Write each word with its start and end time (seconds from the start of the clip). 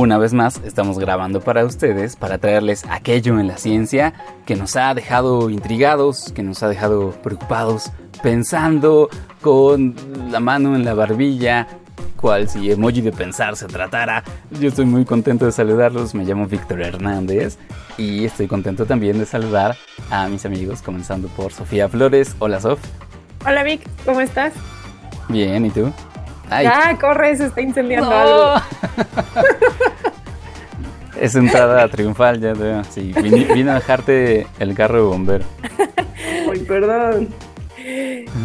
Una 0.00 0.16
vez 0.16 0.32
más 0.32 0.62
estamos 0.64 0.98
grabando 0.98 1.42
para 1.42 1.62
ustedes 1.66 2.16
para 2.16 2.38
traerles 2.38 2.86
aquello 2.88 3.38
en 3.38 3.46
la 3.46 3.58
ciencia 3.58 4.14
que 4.46 4.56
nos 4.56 4.74
ha 4.76 4.94
dejado 4.94 5.50
intrigados, 5.50 6.32
que 6.34 6.42
nos 6.42 6.62
ha 6.62 6.70
dejado 6.70 7.10
preocupados, 7.22 7.92
pensando 8.22 9.10
con 9.42 9.94
la 10.30 10.40
mano 10.40 10.74
en 10.74 10.86
la 10.86 10.94
barbilla, 10.94 11.66
cual 12.16 12.48
si 12.48 12.72
emoji 12.72 13.02
de 13.02 13.12
pensar 13.12 13.56
se 13.56 13.66
tratara. 13.66 14.24
Yo 14.58 14.68
estoy 14.68 14.86
muy 14.86 15.04
contento 15.04 15.44
de 15.44 15.52
saludarlos, 15.52 16.14
me 16.14 16.24
llamo 16.24 16.46
Víctor 16.46 16.80
Hernández 16.80 17.58
y 17.98 18.24
estoy 18.24 18.46
contento 18.46 18.86
también 18.86 19.18
de 19.18 19.26
saludar 19.26 19.76
a 20.10 20.28
mis 20.28 20.46
amigos, 20.46 20.80
comenzando 20.80 21.28
por 21.28 21.52
Sofía 21.52 21.90
Flores. 21.90 22.36
Hola 22.38 22.58
Sof. 22.58 22.80
Hola 23.46 23.62
Vic, 23.64 23.86
¿cómo 24.06 24.22
estás? 24.22 24.54
Bien, 25.28 25.66
¿y 25.66 25.70
tú? 25.70 25.92
Ya, 26.50 26.96
corre, 27.00 27.36
se 27.36 27.46
está 27.46 27.60
incendiando 27.60 28.10
algo. 28.10 28.60
es 31.20 31.34
entrada 31.34 31.86
triunfal, 31.88 32.40
ya 32.40 32.54
veo. 32.54 32.82
Sí, 32.84 33.12
vine, 33.12 33.70
a 33.70 33.74
dejarte 33.74 34.46
el 34.58 34.74
carro 34.74 34.96
de 34.96 35.04
bombero. 35.04 35.44
Ay, 36.50 36.60
perdón. 36.60 37.28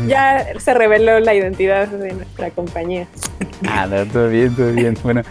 Ya 0.08 0.60
se 0.60 0.74
reveló 0.74 1.20
la 1.20 1.34
identidad 1.34 1.88
de 1.88 2.14
nuestra 2.14 2.50
compañía. 2.52 3.08
Ah, 3.68 3.88
todo 4.12 4.30
bien, 4.30 4.56
todo 4.56 4.72
bien. 4.72 4.98
Bueno, 5.04 5.22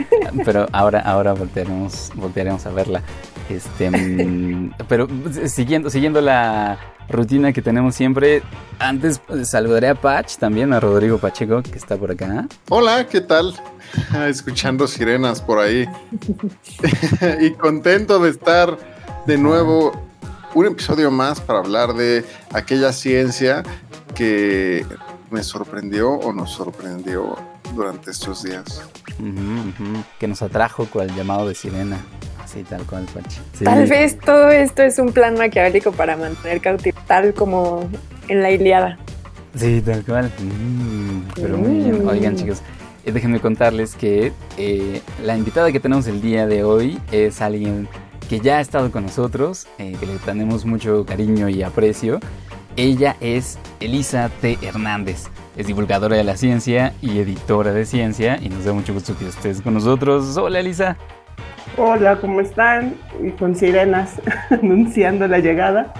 pero 0.44 0.66
ahora, 0.72 1.00
ahora 1.00 1.32
voltearemos, 1.32 2.12
voltearemos 2.14 2.64
a 2.66 2.70
verla. 2.70 3.02
Este, 3.48 3.90
mm, 3.90 4.72
pero 4.88 5.08
siguiendo, 5.44 5.90
siguiendo 5.90 6.20
la 6.20 6.78
rutina 7.08 7.52
que 7.52 7.62
tenemos 7.62 7.94
siempre, 7.94 8.42
antes 8.78 9.18
pues, 9.18 9.48
saludaré 9.50 9.88
a 9.88 9.94
Patch, 9.94 10.36
también 10.36 10.72
a 10.72 10.80
Rodrigo 10.80 11.18
Pacheco, 11.18 11.62
que 11.62 11.78
está 11.78 11.96
por 11.96 12.10
acá. 12.10 12.46
Hola, 12.68 13.06
¿qué 13.06 13.20
tal? 13.20 13.54
Escuchando 14.26 14.86
sirenas 14.86 15.40
por 15.40 15.58
ahí. 15.58 15.86
y 17.40 17.50
contento 17.52 18.18
de 18.18 18.30
estar 18.30 18.76
de 19.26 19.38
nuevo 19.38 19.92
un 20.54 20.66
episodio 20.66 21.10
más 21.10 21.40
para 21.40 21.58
hablar 21.58 21.94
de 21.94 22.24
aquella 22.52 22.92
ciencia 22.92 23.62
que 24.14 24.86
me 25.30 25.42
sorprendió 25.42 26.12
o 26.12 26.32
nos 26.32 26.52
sorprendió 26.52 27.36
durante 27.74 28.10
estos 28.10 28.42
días. 28.42 28.82
Que 30.18 30.28
nos 30.28 30.42
atrajo 30.42 30.86
con 30.86 31.08
el 31.08 31.14
llamado 31.14 31.48
de 31.48 31.54
sirena. 31.54 31.98
Así, 32.42 32.62
tal 32.62 32.84
cual, 32.84 33.06
Pachi. 33.12 33.40
Tal 33.64 33.86
vez 33.86 34.18
todo 34.18 34.50
esto 34.50 34.82
es 34.82 34.98
un 34.98 35.12
plan 35.12 35.34
maquiavélico 35.34 35.92
para 35.92 36.16
mantener 36.16 36.60
cautivo, 36.60 36.98
tal 37.06 37.32
como 37.32 37.88
en 38.28 38.42
la 38.42 38.50
Iliada. 38.50 38.98
Sí, 39.56 39.80
tal 39.80 40.04
cual. 40.04 40.30
Mm, 40.38 41.22
pero 41.34 41.56
muy 41.56 41.76
bien. 41.76 42.04
Mm. 42.04 42.08
Oigan, 42.08 42.36
chicos, 42.36 42.60
eh, 43.04 43.12
déjenme 43.12 43.40
contarles 43.40 43.94
que 43.94 44.32
eh, 44.56 45.00
la 45.22 45.36
invitada 45.36 45.70
que 45.72 45.80
tenemos 45.80 46.06
el 46.06 46.20
día 46.20 46.46
de 46.46 46.64
hoy 46.64 46.98
es 47.12 47.40
alguien 47.40 47.88
que 48.28 48.40
ya 48.40 48.58
ha 48.58 48.60
estado 48.60 48.90
con 48.90 49.04
nosotros, 49.04 49.66
eh, 49.78 49.96
que 49.98 50.06
le 50.06 50.16
tenemos 50.16 50.64
mucho 50.64 51.04
cariño 51.06 51.48
y 51.48 51.62
aprecio. 51.62 52.20
Ella 52.76 53.16
es 53.20 53.58
Elisa 53.80 54.30
T. 54.40 54.58
Hernández. 54.62 55.28
Es 55.56 55.66
divulgadora 55.68 56.16
de 56.16 56.24
la 56.24 56.36
ciencia 56.36 56.94
y 57.00 57.18
editora 57.18 57.72
de 57.72 57.86
ciencia 57.86 58.38
y 58.42 58.48
nos 58.48 58.64
da 58.64 58.72
mucho 58.72 58.92
gusto 58.92 59.16
que 59.16 59.28
estés 59.28 59.60
con 59.62 59.74
nosotros. 59.74 60.36
Hola 60.36 60.60
Elisa. 60.60 60.96
Hola, 61.76 62.20
¿cómo 62.20 62.40
están? 62.40 62.94
Y 63.22 63.30
con 63.30 63.54
sirenas 63.54 64.20
anunciando 64.50 65.28
la 65.28 65.38
llegada. 65.38 65.94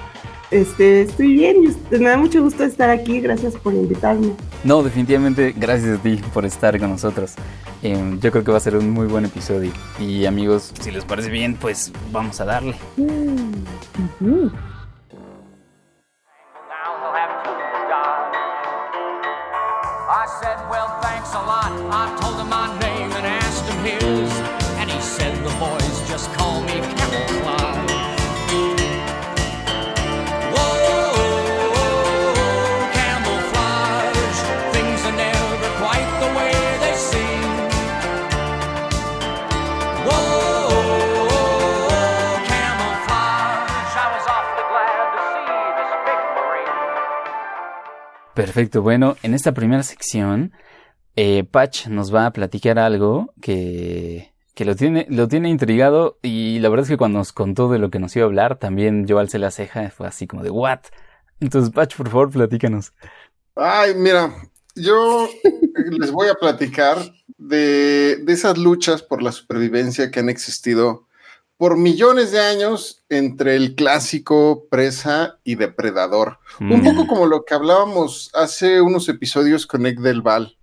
Este, 0.50 1.02
estoy 1.02 1.34
bien, 1.34 1.56
me 1.90 2.08
da 2.08 2.16
mucho 2.16 2.42
gusto 2.42 2.64
estar 2.64 2.90
aquí, 2.90 3.20
gracias 3.20 3.54
por 3.54 3.74
invitarme. 3.74 4.32
No, 4.62 4.82
definitivamente 4.82 5.52
gracias 5.56 5.98
a 5.98 6.02
ti 6.02 6.20
por 6.32 6.44
estar 6.44 6.78
con 6.78 6.90
nosotros. 6.90 7.34
Em, 7.82 8.20
yo 8.20 8.30
creo 8.30 8.44
que 8.44 8.50
va 8.50 8.58
a 8.58 8.60
ser 8.60 8.76
un 8.76 8.90
muy 8.90 9.06
buen 9.06 9.24
episodio. 9.24 9.72
Y 10.00 10.26
amigos, 10.26 10.72
si 10.80 10.90
les 10.90 11.04
parece 11.04 11.30
bien, 11.30 11.56
pues 11.60 11.92
vamos 12.12 12.40
a 12.40 12.44
darle. 12.44 12.76
Mm, 12.96 14.48
said, 20.26 20.56
well, 20.70 20.88
thanks 21.02 21.30
a 21.34 21.38
lot. 21.38 21.72
I 21.90 22.16
told 22.20 22.40
him 22.40 22.48
my 22.48 22.68
name 22.80 23.12
and 23.12 23.26
asked 23.26 23.64
him 23.68 23.78
his. 23.84 24.30
And 24.80 24.90
he 24.90 25.00
said, 25.00 25.36
the 25.44 25.54
boys 25.58 26.08
just 26.08 26.32
call 26.34 26.62
me 26.62 26.80
Camouflage. 26.80 27.33
Perfecto, 48.34 48.82
bueno, 48.82 49.16
en 49.22 49.32
esta 49.32 49.52
primera 49.52 49.82
sección, 49.82 50.52
eh, 51.14 51.44
Patch 51.44 51.86
nos 51.86 52.12
va 52.12 52.26
a 52.26 52.32
platicar 52.32 52.80
algo 52.80 53.32
que, 53.40 54.32
que 54.54 54.64
lo, 54.64 54.74
tiene, 54.74 55.06
lo 55.08 55.28
tiene 55.28 55.48
intrigado 55.48 56.18
y 56.20 56.58
la 56.58 56.68
verdad 56.68 56.84
es 56.84 56.90
que 56.90 56.96
cuando 56.96 57.18
nos 57.18 57.32
contó 57.32 57.70
de 57.70 57.78
lo 57.78 57.90
que 57.90 58.00
nos 58.00 58.14
iba 58.16 58.24
a 58.24 58.28
hablar, 58.28 58.58
también 58.58 59.06
yo 59.06 59.20
alcé 59.20 59.38
la 59.38 59.52
ceja, 59.52 59.90
fue 59.90 60.08
así 60.08 60.26
como 60.26 60.42
de, 60.42 60.50
¿what? 60.50 60.80
Entonces, 61.40 61.72
Patch, 61.72 61.96
por 61.96 62.08
favor, 62.08 62.30
platícanos. 62.30 62.92
Ay, 63.54 63.94
mira, 63.94 64.34
yo 64.74 65.28
les 65.90 66.10
voy 66.10 66.28
a 66.28 66.34
platicar 66.34 66.98
de, 67.38 68.16
de 68.16 68.32
esas 68.32 68.58
luchas 68.58 69.02
por 69.02 69.22
la 69.22 69.30
supervivencia 69.30 70.10
que 70.10 70.20
han 70.20 70.28
existido 70.28 71.06
por 71.56 71.76
millones 71.76 72.32
de 72.32 72.40
años 72.40 73.04
entre 73.08 73.56
el 73.56 73.74
clásico 73.74 74.66
presa 74.70 75.38
y 75.44 75.54
depredador. 75.54 76.38
Un 76.60 76.80
mm. 76.80 76.84
poco 76.84 77.06
como 77.06 77.26
lo 77.26 77.44
que 77.44 77.54
hablábamos 77.54 78.30
hace 78.34 78.80
unos 78.80 79.08
episodios 79.08 79.66
con 79.66 79.86
Egg 79.86 80.00
del 80.00 80.22
Val. 80.22 80.56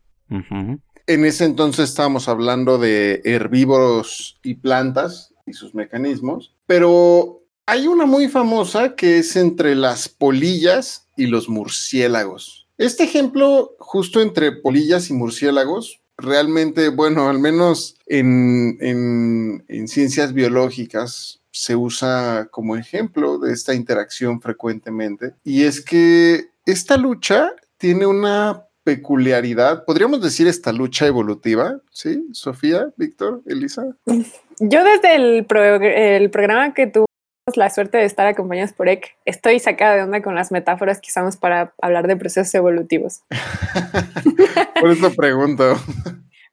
En 1.08 1.26
ese 1.26 1.46
entonces 1.46 1.90
estábamos 1.90 2.28
hablando 2.28 2.78
de 2.78 3.22
herbívoros 3.26 4.40
y 4.44 4.56
plantas 4.56 5.34
y 5.46 5.54
sus 5.54 5.74
mecanismos, 5.76 6.56
pero 6.66 7.42
hay 7.66 7.88
una 7.88 8.06
muy 8.06 8.28
famosa 8.28 8.96
que 8.96 9.20
es 9.20 9.36
entre 9.36 9.76
las 9.76 10.10
polillas 10.10 11.08
y 11.18 11.28
los 11.28 11.50
murciélagos. 11.50 12.68
Este 12.78 13.04
ejemplo, 13.04 13.76
justo 13.80 14.22
entre 14.22 14.52
polillas 14.52 15.10
y 15.10 15.14
murciélagos, 15.14 16.01
realmente, 16.18 16.90
bueno, 16.90 17.30
al 17.30 17.40
menos 17.40 17.98
en, 18.08 19.64
ciencias 19.88 20.34
biológicas 20.34 21.42
se 21.52 21.76
usa 21.76 22.48
como 22.52 22.78
ejemplo 22.78 23.38
de 23.38 23.54
esta 23.54 23.74
interacción 23.74 24.42
frecuentemente. 24.42 25.34
Y 25.44 25.64
es 25.64 25.84
que 25.84 26.50
esta 26.66 26.98
lucha 26.98 27.54
tiene 27.78 28.06
una 28.06 28.66
peculiaridad, 28.84 29.86
podríamos 29.86 30.22
decir 30.22 30.48
esta 30.48 30.72
lucha 30.72 31.06
evolutiva, 31.06 31.80
¿sí? 31.92 32.26
Sofía, 32.32 32.88
Víctor, 32.98 33.42
Elisa. 33.46 33.84
Yo 34.06 34.84
desde 34.84 35.16
el, 35.16 35.46
el 35.84 36.30
programa 36.32 36.74
que 36.74 36.88
tuvimos 36.88 37.11
la 37.58 37.70
suerte 37.70 37.98
de 37.98 38.06
estar 38.06 38.28
acompañados 38.28 38.74
por 38.74 38.90
Ek, 38.90 39.18
estoy 39.26 39.60
sacada 39.60 39.96
de 39.96 40.04
onda 40.04 40.22
con 40.22 40.36
las 40.36 40.52
metáforas 40.52 41.00
que 41.00 41.10
usamos 41.10 41.38
para 41.38 41.74
hablar 41.82 42.08
de 42.08 42.18
procesos 42.18 42.54
evolutivos. 42.54 43.24
por 44.80 44.92
eso 44.92 45.12
pregunto. 45.14 45.78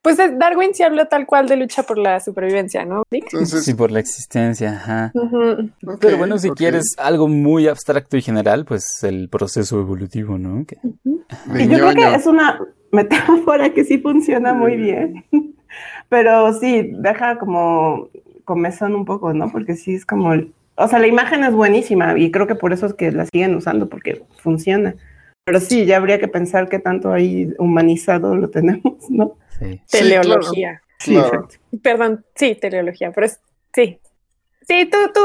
Pues 0.02 0.16
Darwin 0.16 0.74
sí 0.74 0.84
habló 0.84 1.06
tal 1.06 1.26
cual 1.26 1.48
de 1.48 1.56
lucha 1.56 1.82
por 1.82 1.98
la 1.98 2.20
supervivencia, 2.20 2.84
¿no? 2.84 3.02
sí, 3.44 3.74
por 3.74 3.90
la 3.90 3.98
existencia, 4.00 4.72
ajá. 4.72 5.12
Pero 6.00 6.16
bueno, 6.16 6.38
si 6.38 6.50
quieres 6.50 6.94
algo 6.98 7.28
muy 7.28 7.66
abstracto 7.66 8.16
y 8.16 8.22
general, 8.22 8.64
pues 8.64 9.02
el 9.02 9.28
proceso 9.28 9.80
evolutivo, 9.80 10.38
¿no? 10.38 10.64
Y 11.58 11.68
yo 11.68 11.78
creo 11.78 11.94
que 11.94 12.14
es 12.14 12.26
una 12.26 12.60
metáfora 12.92 13.70
que 13.74 13.84
sí 13.84 13.98
funciona 13.98 14.54
muy 14.54 14.76
bien. 14.76 15.24
Pero 16.08 16.54
sí, 16.54 16.92
deja 16.94 17.38
como 17.38 18.08
comezón 18.44 18.94
un 18.94 19.04
poco, 19.04 19.34
¿no? 19.34 19.50
Porque 19.50 19.74
sí 19.74 19.94
es 19.94 20.06
como, 20.06 20.32
o 20.78 20.88
sea, 20.88 20.98
la 20.98 21.06
imagen 21.06 21.44
es 21.44 21.52
buenísima 21.52 22.18
y 22.18 22.30
creo 22.30 22.46
que 22.46 22.54
por 22.54 22.72
eso 22.72 22.86
es 22.86 22.94
que 22.94 23.12
la 23.12 23.26
siguen 23.26 23.54
usando, 23.54 23.88
porque 23.88 24.22
funciona. 24.38 24.94
Pero 25.44 25.60
sí, 25.60 25.86
ya 25.86 25.96
habría 25.96 26.18
que 26.18 26.28
pensar 26.28 26.68
qué 26.68 26.78
tanto 26.78 27.12
ahí 27.12 27.52
humanizado 27.58 28.36
lo 28.36 28.50
tenemos, 28.50 29.10
¿no? 29.10 29.38
Teleología. 29.90 30.82
Sí, 30.98 31.16
Perdón, 31.82 32.24
sí, 32.34 32.54
teleología, 32.54 33.12
pero 33.12 33.26
es, 33.26 33.40
sí, 33.72 34.00
Sí, 34.68 34.84
tú, 34.84 34.98
tú 35.14 35.20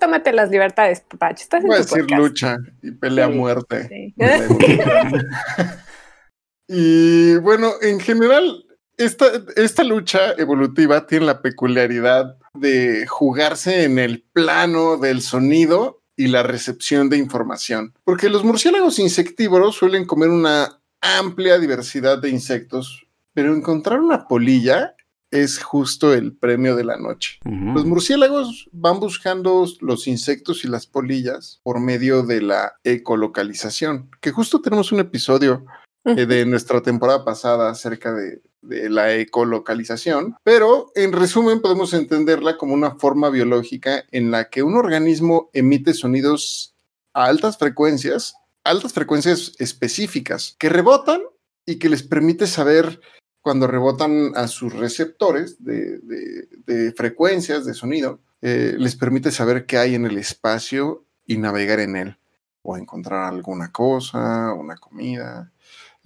tómate 0.00 0.32
las 0.32 0.50
libertades, 0.50 1.00
Papacho. 1.00 1.42
Estás 1.42 1.62
Voy 1.62 1.74
a 1.74 1.78
decir 1.80 2.10
lucha 2.10 2.56
y 2.82 2.92
pelea 2.92 3.26
a 3.26 3.28
muerte. 3.28 4.14
y 6.66 7.36
bueno, 7.36 7.72
en 7.82 8.00
general, 8.00 8.64
esta, 8.96 9.26
esta 9.56 9.84
lucha 9.84 10.32
evolutiva 10.38 11.06
tiene 11.06 11.26
la 11.26 11.42
peculiaridad 11.42 12.36
de 12.54 13.06
jugarse 13.06 13.84
en 13.84 13.98
el 13.98 14.24
plano 14.32 14.96
del 14.96 15.20
sonido 15.22 16.02
y 16.16 16.28
la 16.28 16.42
recepción 16.42 17.10
de 17.10 17.18
información. 17.18 17.94
Porque 18.04 18.30
los 18.30 18.44
murciélagos 18.44 18.98
insectívoros 18.98 19.76
suelen 19.76 20.06
comer 20.06 20.30
una 20.30 20.80
amplia 21.00 21.58
diversidad 21.58 22.18
de 22.18 22.30
insectos, 22.30 23.06
pero 23.34 23.54
encontrar 23.54 24.00
una 24.00 24.26
polilla 24.26 24.94
es 25.30 25.62
justo 25.62 26.14
el 26.14 26.34
premio 26.34 26.76
de 26.76 26.84
la 26.84 26.96
noche. 26.96 27.38
Los 27.44 27.84
murciélagos 27.84 28.68
van 28.72 29.00
buscando 29.00 29.66
los 29.80 30.06
insectos 30.06 30.64
y 30.64 30.68
las 30.68 30.86
polillas 30.86 31.60
por 31.62 31.80
medio 31.80 32.22
de 32.22 32.40
la 32.40 32.74
ecolocalización, 32.84 34.08
que 34.20 34.30
justo 34.30 34.60
tenemos 34.60 34.92
un 34.92 35.00
episodio 35.00 35.66
eh, 36.06 36.26
de 36.26 36.46
nuestra 36.46 36.80
temporada 36.80 37.24
pasada 37.24 37.70
acerca 37.70 38.12
de, 38.14 38.40
de 38.62 38.90
la 38.90 39.14
ecolocalización, 39.14 40.36
pero 40.42 40.90
en 40.94 41.12
resumen 41.12 41.60
podemos 41.60 41.94
entenderla 41.94 42.56
como 42.56 42.74
una 42.74 42.96
forma 42.96 43.30
biológica 43.30 44.04
en 44.10 44.30
la 44.30 44.48
que 44.50 44.62
un 44.62 44.76
organismo 44.76 45.50
emite 45.52 45.94
sonidos 45.94 46.74
a 47.12 47.26
altas 47.26 47.58
frecuencias, 47.58 48.34
altas 48.64 48.92
frecuencias 48.92 49.52
específicas, 49.58 50.56
que 50.58 50.68
rebotan 50.68 51.22
y 51.64 51.76
que 51.76 51.88
les 51.88 52.02
permite 52.02 52.46
saber 52.46 53.00
cuando 53.40 53.68
rebotan 53.68 54.32
a 54.34 54.48
sus 54.48 54.72
receptores 54.72 55.62
de, 55.62 56.92
frecuencias 56.96 57.64
de 57.64 57.74
sonido, 57.74 58.18
eh, 58.42 58.74
les 58.76 58.96
permite 58.96 59.30
saber 59.30 59.66
qué 59.66 59.78
hay 59.78 59.94
en 59.94 60.04
el 60.04 60.18
espacio 60.18 61.04
y 61.26 61.38
navegar 61.38 61.78
en 61.78 61.94
él, 61.96 62.18
o 62.62 62.76
encontrar 62.76 63.32
alguna 63.32 63.70
cosa, 63.70 64.52
una 64.52 64.76
comida. 64.76 65.52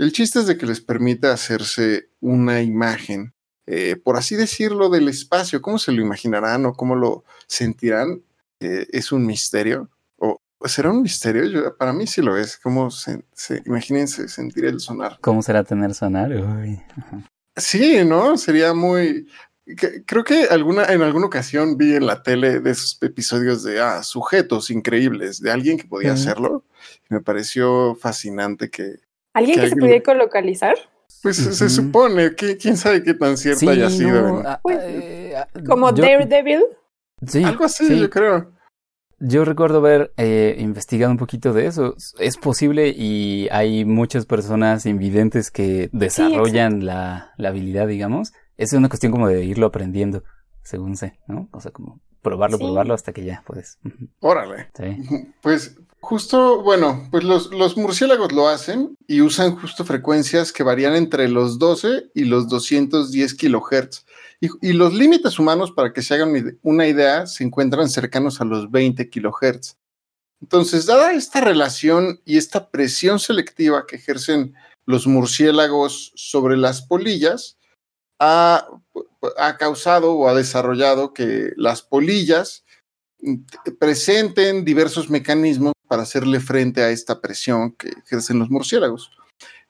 El 0.00 0.12
chiste 0.12 0.38
es 0.38 0.46
de 0.46 0.56
que 0.56 0.64
les 0.64 0.80
permite 0.80 1.26
hacerse 1.26 2.08
una 2.20 2.62
imagen, 2.62 3.34
eh, 3.66 3.96
por 3.96 4.16
así 4.16 4.34
decirlo, 4.34 4.88
del 4.88 5.08
espacio. 5.08 5.60
¿Cómo 5.60 5.78
se 5.78 5.92
lo 5.92 6.00
imaginarán 6.00 6.64
o 6.64 6.72
cómo 6.72 6.94
lo 6.96 7.24
sentirán? 7.46 8.22
Eh, 8.60 8.86
es 8.92 9.12
un 9.12 9.26
misterio. 9.26 9.90
¿O 10.16 10.40
será 10.64 10.90
un 10.90 11.02
misterio? 11.02 11.76
para 11.76 11.92
mí 11.92 12.06
sí 12.06 12.22
lo 12.22 12.38
es. 12.38 12.56
¿Cómo 12.56 12.90
se, 12.90 13.22
imagínense 13.66 14.26
sentir 14.28 14.64
el 14.64 14.80
sonar? 14.80 15.18
¿Cómo 15.20 15.42
será 15.42 15.64
tener 15.64 15.92
sonar? 15.92 16.32
Uy. 16.32 16.80
Sí, 17.54 18.02
¿no? 18.02 18.38
Sería 18.38 18.72
muy... 18.72 19.28
creo 20.06 20.24
que 20.24 20.44
alguna, 20.44 20.86
en 20.86 21.02
alguna 21.02 21.26
ocasión 21.26 21.76
vi 21.76 21.96
en 21.96 22.06
la 22.06 22.22
tele 22.22 22.60
de 22.60 22.70
esos 22.70 22.96
episodios 23.02 23.62
de 23.64 23.82
ah, 23.82 24.02
sujetos 24.02 24.70
increíbles, 24.70 25.42
de 25.42 25.50
alguien 25.50 25.76
que 25.76 25.84
podía 25.84 26.14
hacerlo. 26.14 26.64
me 27.10 27.20
pareció 27.20 27.94
fascinante 27.96 28.70
que... 28.70 29.09
¿Alguien 29.32 29.60
que, 29.60 29.68
se 29.68 29.76
podía 29.76 30.02
colocalizar? 30.02 30.76
Pues 31.22 31.36
se 31.36 31.68
supone, 31.68 32.34
que, 32.34 32.56
quién 32.56 32.76
sabe 32.76 33.02
qué 33.02 33.14
tan 33.14 33.36
cierto 33.36 33.68
haya 33.68 33.90
sido. 33.90 34.42
Ah, 34.46 34.60
pues, 34.62 34.78
eh, 34.80 35.34
ah, 35.36 35.46
como 35.66 35.92
Daredevil. 35.92 36.64
Sí, 37.26 37.44
Algo 37.44 37.64
así, 37.64 37.98
yo 37.98 38.08
creo. 38.08 38.52
Yo 39.18 39.44
recuerdo 39.44 39.78
haber 39.78 40.14
eh, 40.16 40.56
investigado 40.58 41.12
un 41.12 41.18
poquito 41.18 41.52
de 41.52 41.66
eso. 41.66 41.94
Es 42.18 42.38
posible 42.38 42.88
y 42.96 43.48
hay 43.50 43.84
muchas 43.84 44.24
personas 44.24 44.86
invidentes 44.86 45.50
que 45.50 45.90
desarrollan 45.92 46.86
la, 46.86 47.34
la, 47.36 47.50
habilidad, 47.50 47.86
digamos. 47.86 48.32
Es 48.56 48.72
una 48.72 48.88
cuestión 48.88 49.12
como 49.12 49.28
de 49.28 49.44
irlo 49.44 49.66
aprendiendo, 49.66 50.24
según 50.62 50.96
sé, 50.96 51.20
¿no? 51.26 51.50
O 51.52 51.60
sea, 51.60 51.70
como 51.70 52.00
probarlo, 52.22 52.58
probarlo 52.58 52.94
hasta 52.94 53.12
que 53.12 53.24
ya 53.24 53.42
puedes. 53.46 53.78
Órale. 54.20 54.68
Sí. 54.74 54.96
Pues 55.42 55.76
justo, 56.00 56.62
bueno, 56.62 57.08
pues 57.10 57.24
los, 57.24 57.50
los, 57.52 57.76
murciélagos 57.76 58.32
lo 58.32 58.48
hacen 58.48 58.96
y 59.06 59.20
usan 59.20 59.56
justo 59.56 59.84
frecuencias 59.84 60.52
que 60.52 60.62
varían 60.62 60.94
entre 60.94 61.28
los 61.28 61.58
12 61.58 62.10
y 62.14 62.24
los 62.24 62.48
210 62.48 63.34
kilohertz. 63.34 64.04
Y, 64.40 64.72
los 64.72 64.94
límites 64.94 65.38
humanos, 65.38 65.70
para 65.70 65.92
que 65.92 66.00
se 66.00 66.14
hagan 66.14 66.58
una 66.62 66.86
idea, 66.86 67.26
se 67.26 67.44
encuentran 67.44 67.90
cercanos 67.90 68.40
a 68.40 68.44
los 68.44 68.70
20 68.70 69.10
kilohertz. 69.10 69.76
Entonces, 70.40 70.86
dada 70.86 71.12
esta 71.12 71.42
relación 71.42 72.22
y 72.24 72.38
esta 72.38 72.70
presión 72.70 73.18
selectiva 73.18 73.86
que 73.86 73.96
ejercen 73.96 74.54
los 74.86 75.06
murciélagos 75.06 76.12
sobre 76.16 76.56
las 76.56 76.80
polillas, 76.80 77.58
ha, 78.18 78.66
causado 79.58 80.14
o 80.14 80.28
ha 80.28 80.34
desarrollado 80.34 81.12
que 81.12 81.52
las 81.56 81.82
polillas 81.82 82.64
presenten 83.78 84.64
diversos 84.64 85.10
mecanismos 85.10 85.74
para 85.90 86.02
hacerle 86.02 86.38
frente 86.38 86.84
a 86.84 86.90
esta 86.90 87.20
presión 87.20 87.72
que 87.72 87.88
ejercen 87.88 88.38
los 88.38 88.48
murciélagos. 88.48 89.10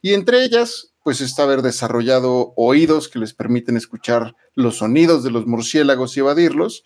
Y 0.03 0.13
entre 0.13 0.45
ellas 0.45 0.93
pues 1.03 1.23
está 1.23 1.45
haber 1.45 1.63
desarrollado 1.63 2.53
oídos 2.57 3.09
que 3.09 3.19
les 3.19 3.33
permiten 3.33 3.79
escuchar 3.79 4.37
los 4.55 4.77
sonidos 4.77 5.25
de 5.25 5.31
los 5.31 5.47
murciélagos 5.47 6.15
y 6.15 6.21
evadirlos. 6.21 6.85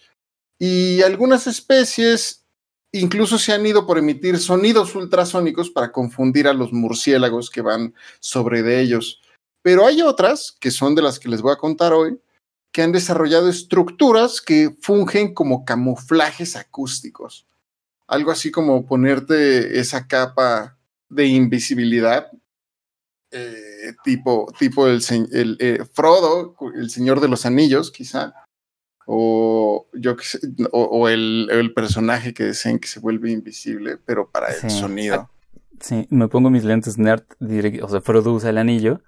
Y 0.57 1.03
algunas 1.03 1.49
especies 1.49 2.45
incluso 2.93 3.39
se 3.39 3.53
han 3.53 3.67
ido 3.67 3.89
por 3.89 3.99
emitir 3.99 4.39
sonidos 4.39 4.95
ultrasónicos 4.95 5.69
para 5.69 5.91
confundir 5.91 6.47
a 6.47 6.55
los 6.55 6.73
murciélagos 6.73 7.51
que 7.51 7.61
van 7.61 7.93
sobre 8.21 8.63
de 8.63 8.81
ellos. 8.81 9.21
Pero 9.63 9.85
hay 9.85 10.01
otras, 10.01 10.53
que 10.61 10.71
son 10.71 10.95
de 10.95 11.03
las 11.03 11.19
que 11.19 11.29
les 11.29 11.43
voy 11.43 11.53
a 11.53 11.59
contar 11.59 11.93
hoy, 11.93 12.21
que 12.71 12.83
han 12.83 12.93
desarrollado 12.93 13.49
estructuras 13.49 14.41
que 14.41 14.77
fungen 14.81 15.35
como 15.35 15.65
camuflajes 15.65 16.55
acústicos. 16.55 17.49
Algo 18.07 18.31
así 18.31 18.51
como 18.51 18.87
ponerte 18.87 19.79
esa 19.79 20.07
capa 20.07 20.79
de 21.09 21.27
invisibilidad 21.27 22.31
eh, 23.37 23.95
tipo, 24.05 24.47
tipo 24.59 24.87
el, 24.87 25.03
el 25.33 25.57
eh, 25.59 25.85
Frodo, 25.93 26.55
el 26.77 26.89
Señor 26.89 27.21
de 27.21 27.27
los 27.27 27.45
Anillos, 27.45 27.91
quizá, 27.91 28.33
o 29.07 29.89
yo 29.93 30.15
o, 30.71 31.09
el, 31.09 31.73
personaje 31.75 32.33
que 32.33 32.45
deseen 32.45 32.79
que 32.79 32.87
se 32.87 33.01
vuelve 33.01 33.33
invisible, 33.33 33.99
pero 34.05 34.31
para 34.31 34.55
el 34.55 34.71
sonido. 34.71 35.29
Sí, 35.81 36.07
me 36.11 36.29
pongo 36.29 36.49
mis 36.49 36.63
lentes 36.63 36.97
nerd, 36.97 37.25
o 37.83 37.89
sea, 37.89 38.01
Frodo 38.01 38.33
usa 38.33 38.51
el 38.51 38.59
anillo 38.59 39.03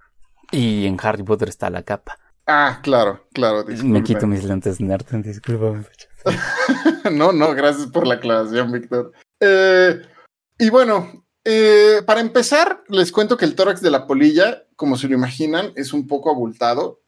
y 0.50 0.87
en 0.87 0.98
Harry 1.00 1.22
Potter 1.22 1.48
está 1.48 1.70
la 1.70 1.84
capa. 1.84 2.19
Ah, 2.48 2.81
claro, 2.82 3.26
claro. 3.32 3.64
Me 3.84 4.02
quito 4.02 4.26
mis 4.26 4.43
lentes 4.43 4.81
nerd, 4.81 5.06
disculpa. 5.22 5.84
no, 7.12 7.32
no, 7.32 7.55
gracias 7.55 7.87
por 7.88 8.06
la 8.06 8.14
aclaración, 8.14 8.73
Víctor. 8.73 9.12
Eh, 9.40 10.02
y 10.58 10.70
bueno, 10.70 11.25
eh, 11.44 12.02
para 12.06 12.20
empezar, 12.20 12.82
les 12.88 13.12
cuento 13.12 13.37
que 13.37 13.44
el 13.44 13.55
tórax 13.55 13.81
de 13.81 13.90
la 13.90 14.06
polilla, 14.06 14.65
como 14.77 14.96
se 14.96 15.08
lo 15.08 15.15
imaginan, 15.15 15.72
es 15.77 15.93
un 15.93 16.06
poco 16.06 16.31
abultado. 16.31 17.01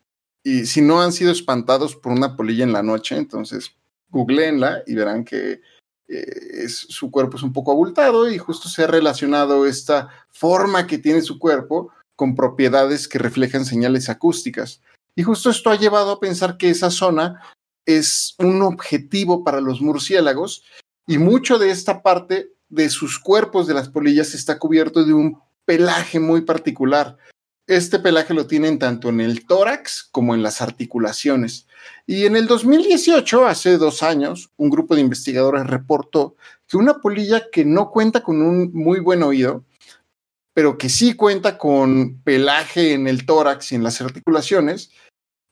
Y 0.45 0.66
si 0.66 0.81
no 0.81 1.02
han 1.02 1.12
sido 1.12 1.33
espantados 1.33 1.97
por 1.97 2.12
una 2.12 2.37
polilla 2.37 2.64
en 2.64 2.73
la 2.73 2.83
noche, 2.83 3.16
entonces 3.16 3.73
googleenla 4.11 4.83
y 4.87 4.95
verán 4.95 5.25
que 5.25 5.61
eh, 6.09 6.69
su 6.69 7.11
cuerpo 7.11 7.37
es 7.37 7.43
un 7.43 7.52
poco 7.52 7.73
abultado 7.73 8.31
y 8.31 8.38
justo 8.38 8.69
se 8.69 8.85
ha 8.85 8.87
relacionado 8.87 9.66
esta 9.66 10.09
forma 10.31 10.87
que 10.87 10.97
tiene 10.97 11.21
su 11.21 11.38
cuerpo 11.38 11.90
con 12.16 12.35
propiedades 12.35 13.09
que 13.09 13.19
reflejan 13.19 13.64
señales 13.64 14.09
acústicas. 14.09 14.81
Y 15.14 15.25
justo 15.25 15.50
esto 15.50 15.71
ha 15.71 15.76
llevado 15.76 16.12
a 16.12 16.21
pensar 16.21 16.57
que 16.57 16.71
esa 16.71 16.90
zona 16.90 17.43
es 17.88 18.35
un 18.38 18.61
objetivo 18.61 19.42
para 19.42 19.62
los 19.62 19.80
murciélagos 19.80 20.62
y 21.07 21.16
mucho 21.16 21.59
de 21.59 21.71
esta 21.71 22.02
parte 22.02 22.52
de 22.68 22.90
sus 22.90 23.18
cuerpos 23.18 23.66
de 23.66 23.73
las 23.73 23.88
polillas 23.88 24.35
está 24.35 24.59
cubierto 24.59 25.07
de 25.07 25.14
un 25.14 25.40
pelaje 25.64 26.21
muy 26.21 26.42
particular. 26.42 27.16
Este 27.66 27.99
pelaje 27.99 28.35
lo 28.35 28.47
tienen 28.47 28.78
tanto 28.78 29.09
en 29.09 29.23
el 29.23 29.47
tórax 29.47 30.07
como 30.12 30.35
en 30.35 30.42
las 30.42 30.61
articulaciones. 30.61 31.66
Y 32.07 32.26
en 32.26 32.37
el 32.37 32.47
2018, 32.47 33.47
hace 33.47 33.78
dos 33.78 34.02
años, 34.02 34.50
un 34.59 34.68
grupo 34.68 34.95
de 34.95 35.00
investigadores 35.00 35.66
reportó 35.66 36.37
que 36.66 36.76
una 36.76 37.00
polilla 37.00 37.45
que 37.50 37.64
no 37.64 37.90
cuenta 37.90 38.23
con 38.23 38.42
un 38.42 38.71
muy 38.75 39.00
buen 39.00 39.23
oído, 39.23 39.64
pero 40.52 40.76
que 40.76 40.90
sí 40.90 41.14
cuenta 41.14 41.57
con 41.57 42.21
pelaje 42.23 42.92
en 42.92 43.09
el 43.09 43.25
tórax 43.25 43.73
y 43.73 43.76
en 43.76 43.83
las 43.83 44.02
articulaciones, 44.02 44.90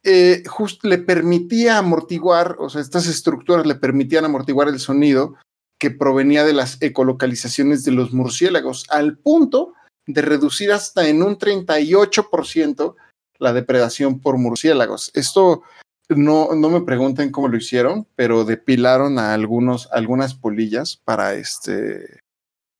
eh, 0.07 0.45
le 0.83 0.99
permitía 0.99 1.79
amortiguar, 1.79 2.57
o 2.59 2.71
sea, 2.71 2.81
estas 2.81 3.07
estructuras 3.07 3.67
le 3.67 3.75
permitían 3.75 4.25
amortiguar 4.25 4.69
el 4.69 4.79
sonido 4.79 5.35
que 5.79 5.91
provenía 5.91 6.45
de 6.45 6.55
las 6.55 6.81
ecolocalizaciones 6.81 7.85
de 7.85 7.93
los 7.93 8.13
murciélagos, 8.13 8.87
al 8.89 9.19
punto 9.19 9.75
de 10.07 10.23
reducir 10.23 10.73
hasta 10.73 11.09
en 11.09 11.23
un 11.23 11.37
38% 11.37 12.95
la 13.39 13.53
depredación 13.53 14.21
por 14.21 14.39
murciélagos. 14.39 15.11
Esto 15.15 15.63
no, 16.09 16.55
no 16.55 16.71
me 16.71 16.83
pregunten 16.83 17.31
cómo 17.31 17.49
lo 17.49 17.57
hicieron, 17.57 18.07
pero 18.15 18.45
depilaron 18.45 19.19
a 19.19 19.35
algunos, 19.35 19.89
algunas 19.93 20.35
polillas 20.35 20.97
para, 21.05 21.35
este, 21.35 22.21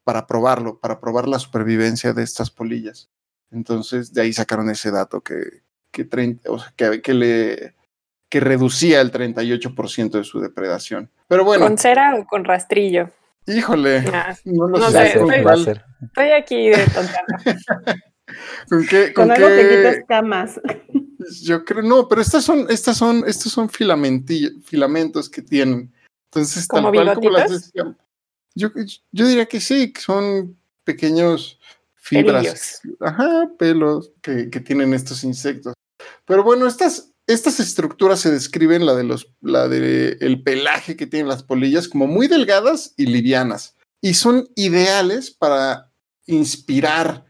para 0.05 0.27
probarlo, 0.27 0.79
para 0.79 1.01
probar 1.01 1.27
la 1.27 1.41
supervivencia 1.41 2.13
de 2.13 2.23
estas 2.23 2.51
polillas. 2.51 3.09
Entonces, 3.51 4.13
de 4.13 4.23
ahí 4.23 4.33
sacaron 4.33 4.71
ese 4.71 4.91
dato 4.91 5.21
que, 5.23 5.66
que, 5.91 6.09
que, 6.77 7.03
que 7.03 7.15
le 7.15 7.75
que 8.29 8.41
reducía 8.41 9.01
el 9.01 9.13
38% 9.13 10.11
de 10.11 10.25
su 10.25 10.41
depredación. 10.41 11.11
Pero 11.29 11.45
bueno. 11.45 11.67
¿Con 11.67 11.79
cera 11.79 12.15
o 12.17 12.27
con 12.27 12.45
rastrillo? 12.45 13.11
Híjole. 13.47 14.03
no, 14.45 14.69
lo 14.69 14.91
sé. 14.91 15.21
Estoy, 16.03 16.31
aquí 16.31 16.71
de 16.71 16.85
tontando. 16.87 18.03
¿Con 18.69 18.87
qué? 18.87 19.13
Con, 19.13 19.31
algo 19.31 19.49
que 19.49 19.69
quitas 19.69 19.97
camas. 20.09 20.61
Yo 21.43 21.65
creo, 21.65 21.83
no, 21.83 22.09
pero 22.09 22.21
estas 22.21 22.45
son, 22.45 22.67
estas 22.69 22.97
son, 22.97 23.25
estos 23.27 23.53
son 23.53 23.69
filamentos 23.69 25.31
que 25.31 25.43
tienen. 25.43 25.93
Entonces, 26.31 26.67
tal 26.67 26.91
cual 26.91 27.15
como 27.15 27.31
las 27.31 27.73
yo, 28.55 28.71
yo 29.13 29.27
diría 29.27 29.47
que 29.47 29.61
sí, 29.61 29.93
que 29.93 30.01
son 30.01 30.57
pequeños 30.83 31.61
fibras, 31.95 32.81
ajá, 33.01 33.51
pelos 33.59 34.13
que, 34.23 34.49
que, 34.49 34.61
tienen 34.61 34.95
estos 34.95 35.25
insectos. 35.25 35.75
Pero 36.27 36.43
bueno, 36.45 36.67
estas, 36.67 37.13
estas 37.27 37.61
estructuras 37.61 38.21
se 38.21 38.31
describen, 38.31 38.85
la 38.85 38.95
de 38.95 39.05
los, 39.05 39.33
la 39.41 39.69
de 39.69 40.19
el 40.21 40.43
pelaje 40.43 40.97
que 40.97 41.07
tienen 41.07 41.29
las 41.29 41.43
polillas, 41.43 41.89
como 41.89 42.07
muy 42.07 42.29
delgadas 42.29 42.95
y 42.97 43.07
livianas. 43.07 43.77
Y 44.03 44.15
son 44.15 44.49
ideales 44.57 45.31
para 45.31 45.93
inspirar 46.27 47.25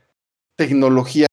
tecnología 0.57 1.27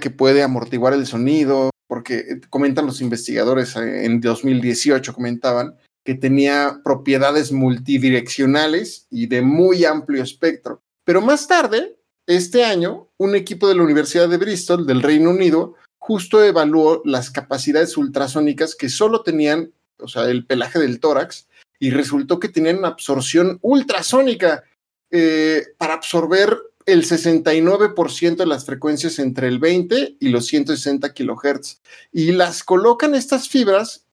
que 0.00 0.10
puede 0.10 0.42
amortiguar 0.42 0.92
el 0.92 1.06
sonido, 1.06 1.70
porque 1.88 2.40
comentan 2.50 2.86
los 2.86 3.00
investigadores 3.00 3.74
eh, 3.76 4.04
en 4.04 4.20
2018, 4.20 5.14
comentaban 5.14 5.74
que 6.04 6.14
tenía 6.14 6.80
propiedades 6.84 7.52
multidireccionales 7.52 9.06
y 9.10 9.26
de 9.26 9.42
muy 9.42 9.84
amplio 9.84 10.22
espectro. 10.22 10.82
Pero 11.04 11.20
más 11.20 11.48
tarde, 11.48 11.98
este 12.26 12.64
año, 12.64 13.08
un 13.18 13.34
equipo 13.34 13.68
de 13.68 13.74
la 13.74 13.82
Universidad 13.82 14.28
de 14.28 14.36
Bristol 14.36 14.86
del 14.86 15.02
Reino 15.02 15.30
Unido 15.30 15.74
justo 16.08 16.42
evaluó 16.42 17.02
las 17.04 17.30
capacidades 17.30 17.98
ultrasónicas 17.98 18.74
que 18.74 18.88
solo 18.88 19.20
tenían, 19.20 19.74
o 19.98 20.08
sea, 20.08 20.24
el 20.24 20.46
pelaje 20.46 20.78
del 20.78 21.00
tórax, 21.00 21.48
y 21.78 21.90
resultó 21.90 22.40
que 22.40 22.48
tenían 22.48 22.78
una 22.78 22.88
absorción 22.88 23.58
ultrasónica 23.60 24.64
eh, 25.10 25.66
para 25.76 25.92
absorber 25.92 26.56
el 26.86 27.04
69% 27.04 28.36
de 28.36 28.46
las 28.46 28.64
frecuencias 28.64 29.18
entre 29.18 29.48
el 29.48 29.58
20 29.58 30.16
y 30.18 30.28
los 30.30 30.46
160 30.46 31.12
kilohertz. 31.12 31.82
Y 32.10 32.32
las 32.32 32.64
colocan 32.64 33.14
estas 33.14 33.50
fibras 33.50 34.06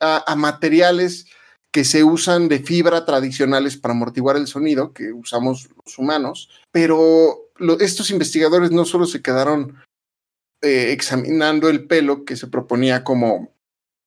a, 0.00 0.34
materiales 0.34 1.26
que 1.70 1.84
se 1.84 2.02
usan 2.02 2.48
de 2.48 2.58
fibra 2.58 3.04
tradicionales 3.04 3.76
para 3.76 3.94
amortiguar 3.94 4.36
el 4.36 4.48
sonido, 4.48 4.92
que 4.92 5.12
usamos 5.12 5.68
los 5.86 5.98
humanos, 5.98 6.48
pero 6.72 7.48
estos 7.78 8.10
investigadores 8.10 8.72
no 8.72 8.84
solo 8.84 9.06
se 9.06 9.22
quedaron 9.22 9.76
eh, 10.62 10.92
examinando 10.92 11.68
el 11.68 11.86
pelo 11.86 12.24
que 12.24 12.36
se 12.36 12.46
proponía 12.46 13.04
como 13.04 13.52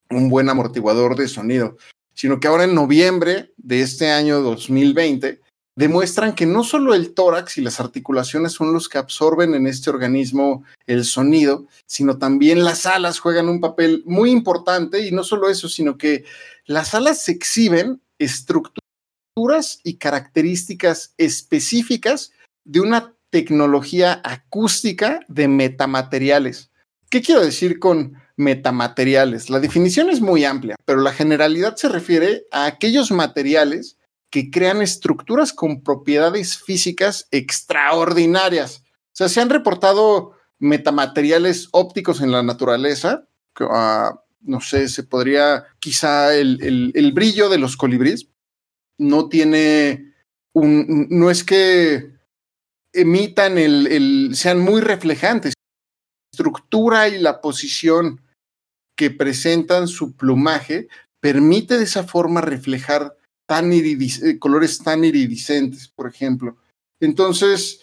un 0.10 0.29
buen 0.29 0.50
amortiguador 0.50 1.15
de 1.15 1.27
sonido, 1.27 1.77
sino 2.13 2.39
que 2.39 2.48
ahora 2.48 2.65
en 2.65 2.75
noviembre 2.75 3.53
de 3.58 3.81
este 3.81 4.12
año 4.12 4.41
2020 4.41 5.39
demuestran 5.75 6.36
que 6.36 6.46
no 6.46 6.63
solo 6.63 6.93
el 6.93 7.13
tórax 7.13 7.58
y 7.58 7.62
las 7.62 7.79
articulaciones 7.79 8.51
son 8.51 8.74
los 8.74 8.89
que 8.89 8.98
absorben 8.98 9.53
en 9.53 9.67
este 9.67 9.89
organismo 9.89 10.63
el 10.86 11.05
sonido, 11.05 11.65
sino 11.86 12.17
también 12.17 12.63
las 12.63 12.86
alas 12.86 13.20
juegan 13.20 13.48
un 13.48 13.62
papel 13.62 14.03
muy 14.05 14.31
importante 14.31 15.08
y 15.08 15.12
no 15.12 15.24
solo 15.24 15.50
eso, 15.50 15.70
sino 15.70 15.98
que 15.98 16.25
las 16.65 16.93
alas 16.93 17.27
exhiben 17.29 18.01
estructuras 18.20 19.79
y 19.84 19.96
características 19.96 21.13
específicas 21.17 22.34
de 22.65 22.81
una 22.81 23.15
tecnología 23.32 24.22
acústica 24.24 25.22
de 25.28 25.48
metamateriales. 25.48 26.70
¿Qué 27.10 27.22
quiero 27.22 27.42
decir 27.42 27.80
con 27.80 28.14
metamateriales? 28.38 29.50
La 29.50 29.60
definición 29.60 30.10
es 30.10 30.22
muy 30.22 30.46
amplia, 30.46 30.76
pero 30.86 31.02
la 31.02 31.12
generalidad 31.12 31.76
se 31.76 31.90
refiere 31.90 32.44
a 32.52 32.66
aquellos 32.66 33.12
materiales 33.12 33.98
que 34.30 34.52
crean 34.52 34.82
estructuras 34.82 35.52
con 35.52 35.82
propiedades 35.82 36.58
físicas 36.58 37.28
extraordinarias. 37.32 38.84
O 39.08 39.14
sea, 39.14 39.28
se 39.28 39.42
han 39.42 39.50
reportado 39.50 40.34
metamateriales 40.60 41.68
ópticos 41.72 42.22
en 42.22 42.32
la 42.32 42.44
naturaleza, 42.44 43.28
uh, 43.60 44.16
no 44.42 44.62
sé, 44.62 44.88
se 44.88 45.04
podría, 45.04 45.66
quizá 45.80 46.34
el, 46.36 46.92
el 46.94 47.12
brillo 47.12 47.50
de 47.50 47.58
los 47.58 47.76
colibríes 47.76 48.28
no 48.98 49.28
tiene 49.28 50.14
un, 50.54 51.08
no 51.10 51.32
es 51.32 51.44
que 51.44 52.12
emitan 52.94 53.58
el, 53.58 53.88
el, 53.88 54.36
sean 54.36 54.60
muy 54.60 54.82
reflejantes. 54.82 55.54
La 55.54 56.38
estructura 56.38 57.08
y 57.08 57.20
la 57.20 57.42
posición 57.42 58.22
que 58.96 59.10
presentan 59.10 59.88
su 59.88 60.16
plumaje 60.16 60.88
permite 61.22 61.78
de 61.78 61.86
esa 61.86 62.04
forma 62.04 62.42
reflejar 62.42 63.16
tan 63.48 63.72
eh, 63.74 64.40
colores 64.40 64.80
tan 64.80 65.04
iridiscentes, 65.04 65.88
por 65.88 66.08
ejemplo. 66.08 66.58
Entonces, 67.00 67.82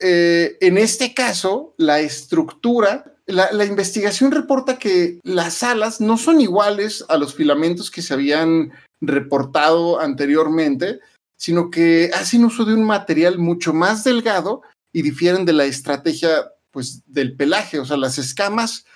eh, 0.00 0.56
en 0.60 0.78
este 0.78 1.12
caso, 1.12 1.74
la 1.76 2.00
estructura, 2.00 3.16
la, 3.26 3.52
la, 3.52 3.64
investigación 3.64 4.32
reporta 4.32 4.78
que 4.78 5.20
las 5.22 5.62
alas 5.62 6.00
no 6.00 6.16
son 6.16 6.40
iguales 6.40 7.04
a 7.08 7.16
los 7.16 7.34
filamentos 7.34 7.90
que 7.90 8.02
se 8.02 8.14
habían 8.14 8.72
reportado 9.00 10.00
anteriormente, 10.00 11.00
sino 11.44 11.70
que 11.70 12.10
hacen 12.14 12.42
uso 12.46 12.64
de 12.64 12.72
un 12.72 12.84
material 12.84 13.38
mucho 13.38 13.74
más 13.74 14.02
delgado 14.02 14.62
y 14.94 15.02
difieren 15.02 15.44
de 15.44 15.52
la 15.52 15.66
estrategia 15.66 16.50
pues, 16.70 17.02
del 17.04 17.36
pelaje, 17.36 17.78
o 17.78 17.84
sea, 17.84 17.98
las 17.98 18.16
escamas. 18.16 18.86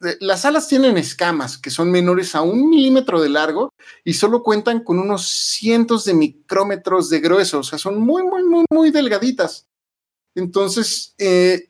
Eh, 0.00 0.16
las 0.20 0.46
alas 0.46 0.68
tienen 0.68 0.96
escamas 0.96 1.58
que 1.58 1.68
son 1.68 1.90
menores 1.90 2.34
a 2.34 2.40
un 2.40 2.70
milímetro 2.70 3.20
de 3.20 3.28
largo 3.28 3.74
y 4.04 4.14
solo 4.14 4.42
cuentan 4.42 4.82
con 4.82 4.98
unos 4.98 5.28
cientos 5.28 6.06
de 6.06 6.14
micrómetros 6.14 7.10
de 7.10 7.20
grueso, 7.20 7.58
o 7.58 7.62
sea, 7.62 7.78
son 7.78 8.00
muy, 8.00 8.22
muy, 8.22 8.42
muy, 8.42 8.64
muy 8.70 8.90
delgaditas. 8.90 9.66
Entonces, 10.34 11.14
eh, 11.18 11.68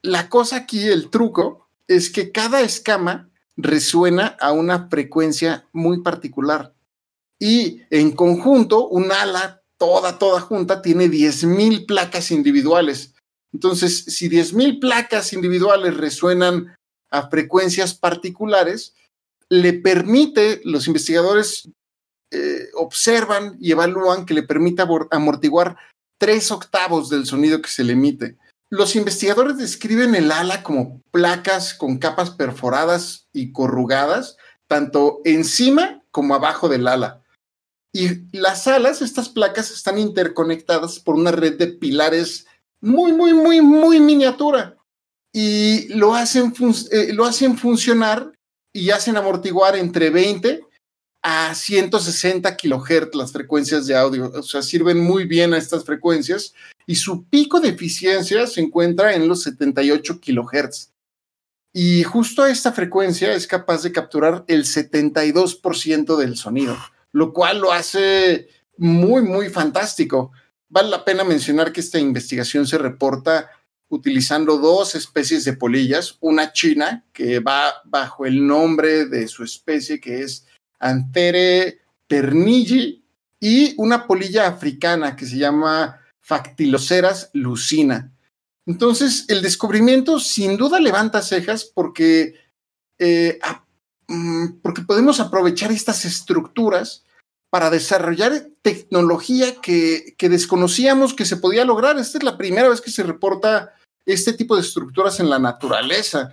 la 0.00 0.30
cosa 0.30 0.56
aquí, 0.56 0.88
el 0.88 1.10
truco, 1.10 1.68
es 1.88 2.08
que 2.08 2.32
cada 2.32 2.62
escama 2.62 3.28
resuena 3.54 4.28
a 4.40 4.52
una 4.52 4.88
frecuencia 4.88 5.68
muy 5.72 6.00
particular 6.00 6.72
y 7.42 7.82
en 7.90 8.12
conjunto, 8.12 8.86
un 8.86 9.10
ala 9.10 9.64
toda, 9.76 10.16
toda 10.16 10.40
junta 10.40 10.80
tiene 10.80 11.06
10.000 11.08 11.86
placas 11.86 12.30
individuales. 12.30 13.16
Entonces, 13.52 14.04
si 14.04 14.28
10.000 14.28 14.78
placas 14.78 15.32
individuales 15.32 15.96
resuenan 15.96 16.76
a 17.10 17.28
frecuencias 17.30 17.94
particulares, 17.94 18.94
le 19.48 19.72
permite, 19.72 20.60
los 20.62 20.86
investigadores 20.86 21.68
eh, 22.30 22.68
observan 22.74 23.56
y 23.58 23.72
evalúan 23.72 24.24
que 24.24 24.34
le 24.34 24.44
permite 24.44 24.84
amortiguar 25.10 25.76
tres 26.18 26.52
octavos 26.52 27.10
del 27.10 27.26
sonido 27.26 27.60
que 27.60 27.70
se 27.70 27.82
le 27.82 27.94
emite. 27.94 28.38
Los 28.70 28.94
investigadores 28.94 29.58
describen 29.58 30.14
el 30.14 30.30
ala 30.30 30.62
como 30.62 31.02
placas 31.10 31.74
con 31.74 31.98
capas 31.98 32.30
perforadas 32.30 33.26
y 33.32 33.50
corrugadas, 33.50 34.36
tanto 34.68 35.22
encima 35.24 36.04
como 36.12 36.36
abajo 36.36 36.68
del 36.68 36.86
ala. 36.86 37.21
Y 37.92 38.36
las 38.36 38.66
alas, 38.66 39.02
estas 39.02 39.28
placas, 39.28 39.70
están 39.70 39.98
interconectadas 39.98 40.98
por 40.98 41.14
una 41.14 41.30
red 41.30 41.58
de 41.58 41.66
pilares 41.66 42.46
muy, 42.80 43.12
muy, 43.12 43.34
muy, 43.34 43.60
muy 43.60 44.00
miniatura. 44.00 44.76
Y 45.32 45.88
lo 45.88 46.14
hacen, 46.14 46.54
eh, 46.90 47.12
lo 47.12 47.26
hacen 47.26 47.58
funcionar 47.58 48.32
y 48.72 48.90
hacen 48.90 49.16
amortiguar 49.16 49.76
entre 49.76 50.08
20 50.08 50.60
a 51.22 51.54
160 51.54 52.56
kilohertz 52.56 53.14
las 53.14 53.30
frecuencias 53.30 53.86
de 53.86 53.94
audio. 53.94 54.32
O 54.34 54.42
sea, 54.42 54.62
sirven 54.62 54.98
muy 54.98 55.26
bien 55.26 55.52
a 55.52 55.58
estas 55.58 55.84
frecuencias 55.84 56.54
y 56.86 56.96
su 56.96 57.24
pico 57.24 57.60
de 57.60 57.68
eficiencia 57.68 58.46
se 58.46 58.62
encuentra 58.62 59.14
en 59.14 59.28
los 59.28 59.42
78 59.42 60.18
kilohertz. 60.18 60.90
Y 61.74 62.02
justo 62.02 62.42
a 62.42 62.50
esta 62.50 62.72
frecuencia 62.72 63.34
es 63.34 63.46
capaz 63.46 63.82
de 63.82 63.92
capturar 63.92 64.44
el 64.48 64.64
72% 64.64 66.16
del 66.16 66.36
sonido 66.36 66.76
lo 67.12 67.32
cual 67.32 67.60
lo 67.60 67.72
hace 67.72 68.48
muy, 68.76 69.22
muy 69.22 69.48
fantástico. 69.48 70.32
Vale 70.68 70.88
la 70.90 71.04
pena 71.04 71.24
mencionar 71.24 71.72
que 71.72 71.80
esta 71.80 71.98
investigación 71.98 72.66
se 72.66 72.78
reporta 72.78 73.50
utilizando 73.88 74.56
dos 74.56 74.94
especies 74.94 75.44
de 75.44 75.52
polillas, 75.52 76.16
una 76.20 76.52
china 76.52 77.04
que 77.12 77.40
va 77.40 77.74
bajo 77.84 78.24
el 78.24 78.46
nombre 78.46 79.04
de 79.04 79.28
su 79.28 79.44
especie 79.44 80.00
que 80.00 80.22
es 80.22 80.46
Antere 80.78 81.80
pernilli 82.08 83.04
y 83.38 83.74
una 83.76 84.06
polilla 84.06 84.48
africana 84.48 85.14
que 85.14 85.26
se 85.26 85.36
llama 85.36 86.00
Factiloceras 86.20 87.30
lucina. 87.34 88.10
Entonces, 88.66 89.26
el 89.28 89.42
descubrimiento 89.42 90.18
sin 90.18 90.56
duda 90.56 90.80
levanta 90.80 91.20
cejas 91.20 91.64
porque 91.64 92.34
eh, 92.98 93.38
porque 94.62 94.82
podemos 94.82 95.20
aprovechar 95.20 95.72
estas 95.72 96.04
estructuras 96.04 97.04
para 97.50 97.70
desarrollar 97.70 98.48
tecnología 98.62 99.56
que, 99.60 100.14
desconocíamos 100.18 101.14
que 101.14 101.26
se 101.26 101.36
podía 101.36 101.64
lograr. 101.64 101.98
Esta 101.98 102.18
es 102.18 102.24
la 102.24 102.38
primera 102.38 102.68
vez 102.68 102.80
que 102.80 102.90
se 102.90 103.02
reporta 103.02 103.74
este 104.06 104.32
tipo 104.32 104.56
de 104.56 104.62
estructuras 104.62 105.20
en 105.20 105.28
la 105.28 105.38
naturaleza. 105.38 106.32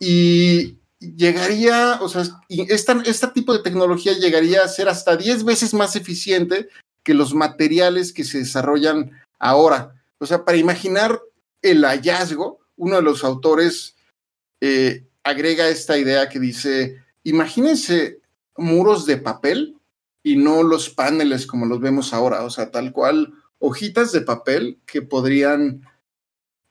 Y 0.00 0.78
llegaría, 0.98 1.98
o 2.00 2.08
sea, 2.08 2.24
esta, 2.48 3.00
este 3.04 3.28
tipo 3.28 3.52
de 3.52 3.62
tecnología 3.62 4.14
llegaría 4.14 4.62
a 4.62 4.68
ser 4.68 4.88
hasta 4.88 5.16
10 5.16 5.44
veces 5.44 5.74
más 5.74 5.94
eficiente 5.96 6.68
que 7.04 7.14
los 7.14 7.34
materiales 7.34 8.12
que 8.12 8.24
se 8.24 8.38
desarrollan 8.38 9.12
ahora. 9.38 9.94
O 10.18 10.26
sea, 10.26 10.44
para 10.44 10.58
imaginar 10.58 11.20
el 11.62 11.84
hallazgo, 11.84 12.58
uno 12.76 12.96
de 12.96 13.02
los 13.02 13.24
autores 13.24 13.96
eh, 14.60 15.07
agrega 15.28 15.68
esta 15.68 15.98
idea 15.98 16.28
que 16.28 16.40
dice, 16.40 17.02
imagínense 17.22 18.20
muros 18.56 19.06
de 19.06 19.16
papel 19.18 19.76
y 20.22 20.36
no 20.36 20.62
los 20.62 20.90
paneles 20.90 21.46
como 21.46 21.66
los 21.66 21.80
vemos 21.80 22.12
ahora, 22.12 22.42
o 22.44 22.50
sea, 22.50 22.70
tal 22.70 22.92
cual 22.92 23.32
hojitas 23.58 24.12
de 24.12 24.20
papel 24.20 24.78
que 24.86 25.02
podrían 25.02 25.82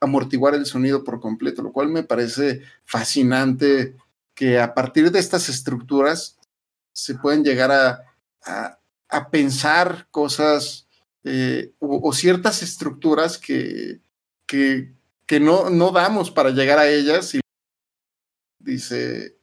amortiguar 0.00 0.54
el 0.54 0.66
sonido 0.66 1.04
por 1.04 1.20
completo, 1.20 1.62
lo 1.62 1.72
cual 1.72 1.88
me 1.88 2.02
parece 2.02 2.62
fascinante 2.84 3.96
que 4.34 4.60
a 4.60 4.74
partir 4.74 5.10
de 5.10 5.18
estas 5.18 5.48
estructuras 5.48 6.38
se 6.92 7.14
pueden 7.14 7.44
llegar 7.44 7.72
a, 7.72 8.04
a, 9.08 9.30
pensar 9.30 10.06
cosas 10.10 10.86
eh, 11.24 11.72
o, 11.80 12.12
ciertas 12.12 12.62
estructuras 12.62 13.38
que, 13.38 14.00
que, 14.46 14.92
que 15.26 15.40
no, 15.40 15.70
no 15.70 15.90
damos 15.90 16.30
para 16.30 16.50
llegar 16.50 16.78
a 16.78 16.88
ellas 16.88 17.34
y 17.34 17.40
dice, 18.68 19.36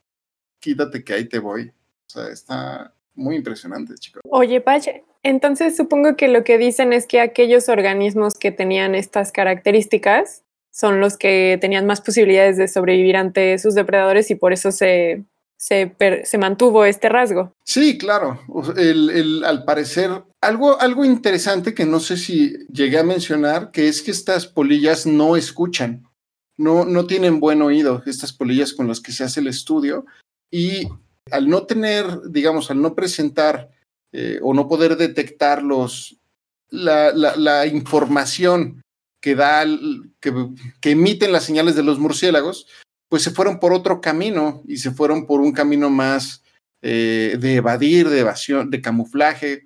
quítate 0.59 1.03
que 1.03 1.13
ahí 1.13 1.25
te 1.25 1.39
voy. 1.39 1.69
O 1.69 2.09
sea, 2.09 2.27
está 2.29 2.93
muy 3.13 3.35
impresionante, 3.35 3.95
chicos. 3.95 4.21
Oye, 4.29 4.61
Pache, 4.61 5.03
entonces 5.23 5.75
supongo 5.75 6.15
que 6.15 6.27
lo 6.27 6.43
que 6.43 6.57
dicen 6.57 6.93
es 6.93 7.07
que 7.07 7.19
aquellos 7.19 7.69
organismos 7.69 8.35
que 8.35 8.51
tenían 8.51 8.95
estas 8.95 9.31
características 9.31 10.43
son 10.71 10.99
los 10.99 11.17
que 11.17 11.57
tenían 11.61 11.85
más 11.85 12.01
posibilidades 12.01 12.57
de 12.57 12.67
sobrevivir 12.67 13.15
ante 13.15 13.57
sus 13.57 13.75
depredadores 13.75 14.29
y 14.29 14.35
por 14.35 14.51
eso 14.51 14.71
se, 14.71 15.23
se, 15.57 16.37
mantuvo 16.37 16.85
este 16.85 17.09
rasgo. 17.09 17.53
Sí, 17.65 17.97
claro. 17.97 18.39
al 19.45 19.63
parecer, 19.63 20.11
algo, 20.41 20.79
algo 20.79 21.05
interesante 21.05 21.73
que 21.73 21.85
no 21.85 21.99
sé 21.99 22.17
si 22.17 22.57
llegué 22.67 22.99
a 22.99 23.03
mencionar, 23.03 23.71
que 23.71 23.87
es 23.87 24.01
que 24.01 24.11
estas 24.11 24.47
polillas 24.47 25.05
no 25.05 25.35
escuchan, 25.37 26.03
no, 26.57 26.85
no 26.85 27.05
tienen 27.05 27.39
buen 27.39 27.61
oído, 27.61 28.01
estas 28.05 28.33
polillas 28.33 28.73
con 28.73 28.87
las 28.87 29.01
que 29.01 29.11
se 29.11 29.23
hace 29.23 29.39
el 29.39 29.47
estudio, 29.47 30.05
y 30.51 30.87
al 31.31 31.49
no 31.49 31.65
tener, 31.65 32.05
digamos, 32.29 32.71
al 32.71 32.81
no 32.81 32.95
presentar 32.95 33.69
eh, 34.11 34.39
o 34.41 34.53
no 34.53 34.67
poder 34.67 34.95
detectar 34.95 35.63
los, 35.63 36.17
la, 36.69 37.11
la, 37.13 37.65
información 37.65 38.81
que 39.21 39.35
da, 39.35 39.65
que, 40.19 40.33
que, 40.79 40.91
emiten 40.91 41.31
las 41.31 41.43
señales 41.43 41.75
de 41.75 41.83
los 41.83 41.99
murciélagos, 41.99 42.67
pues 43.09 43.23
se 43.23 43.31
fueron 43.31 43.59
por 43.59 43.73
otro 43.73 44.01
camino 44.01 44.61
y 44.67 44.77
se 44.77 44.91
fueron 44.91 45.25
por 45.25 45.41
un 45.41 45.51
camino 45.51 45.89
más 45.89 46.43
eh, 46.81 47.37
de 47.39 47.55
evadir, 47.55 48.09
de 48.09 48.19
evasión, 48.19 48.69
de 48.69 48.79
camuflaje 48.79 49.63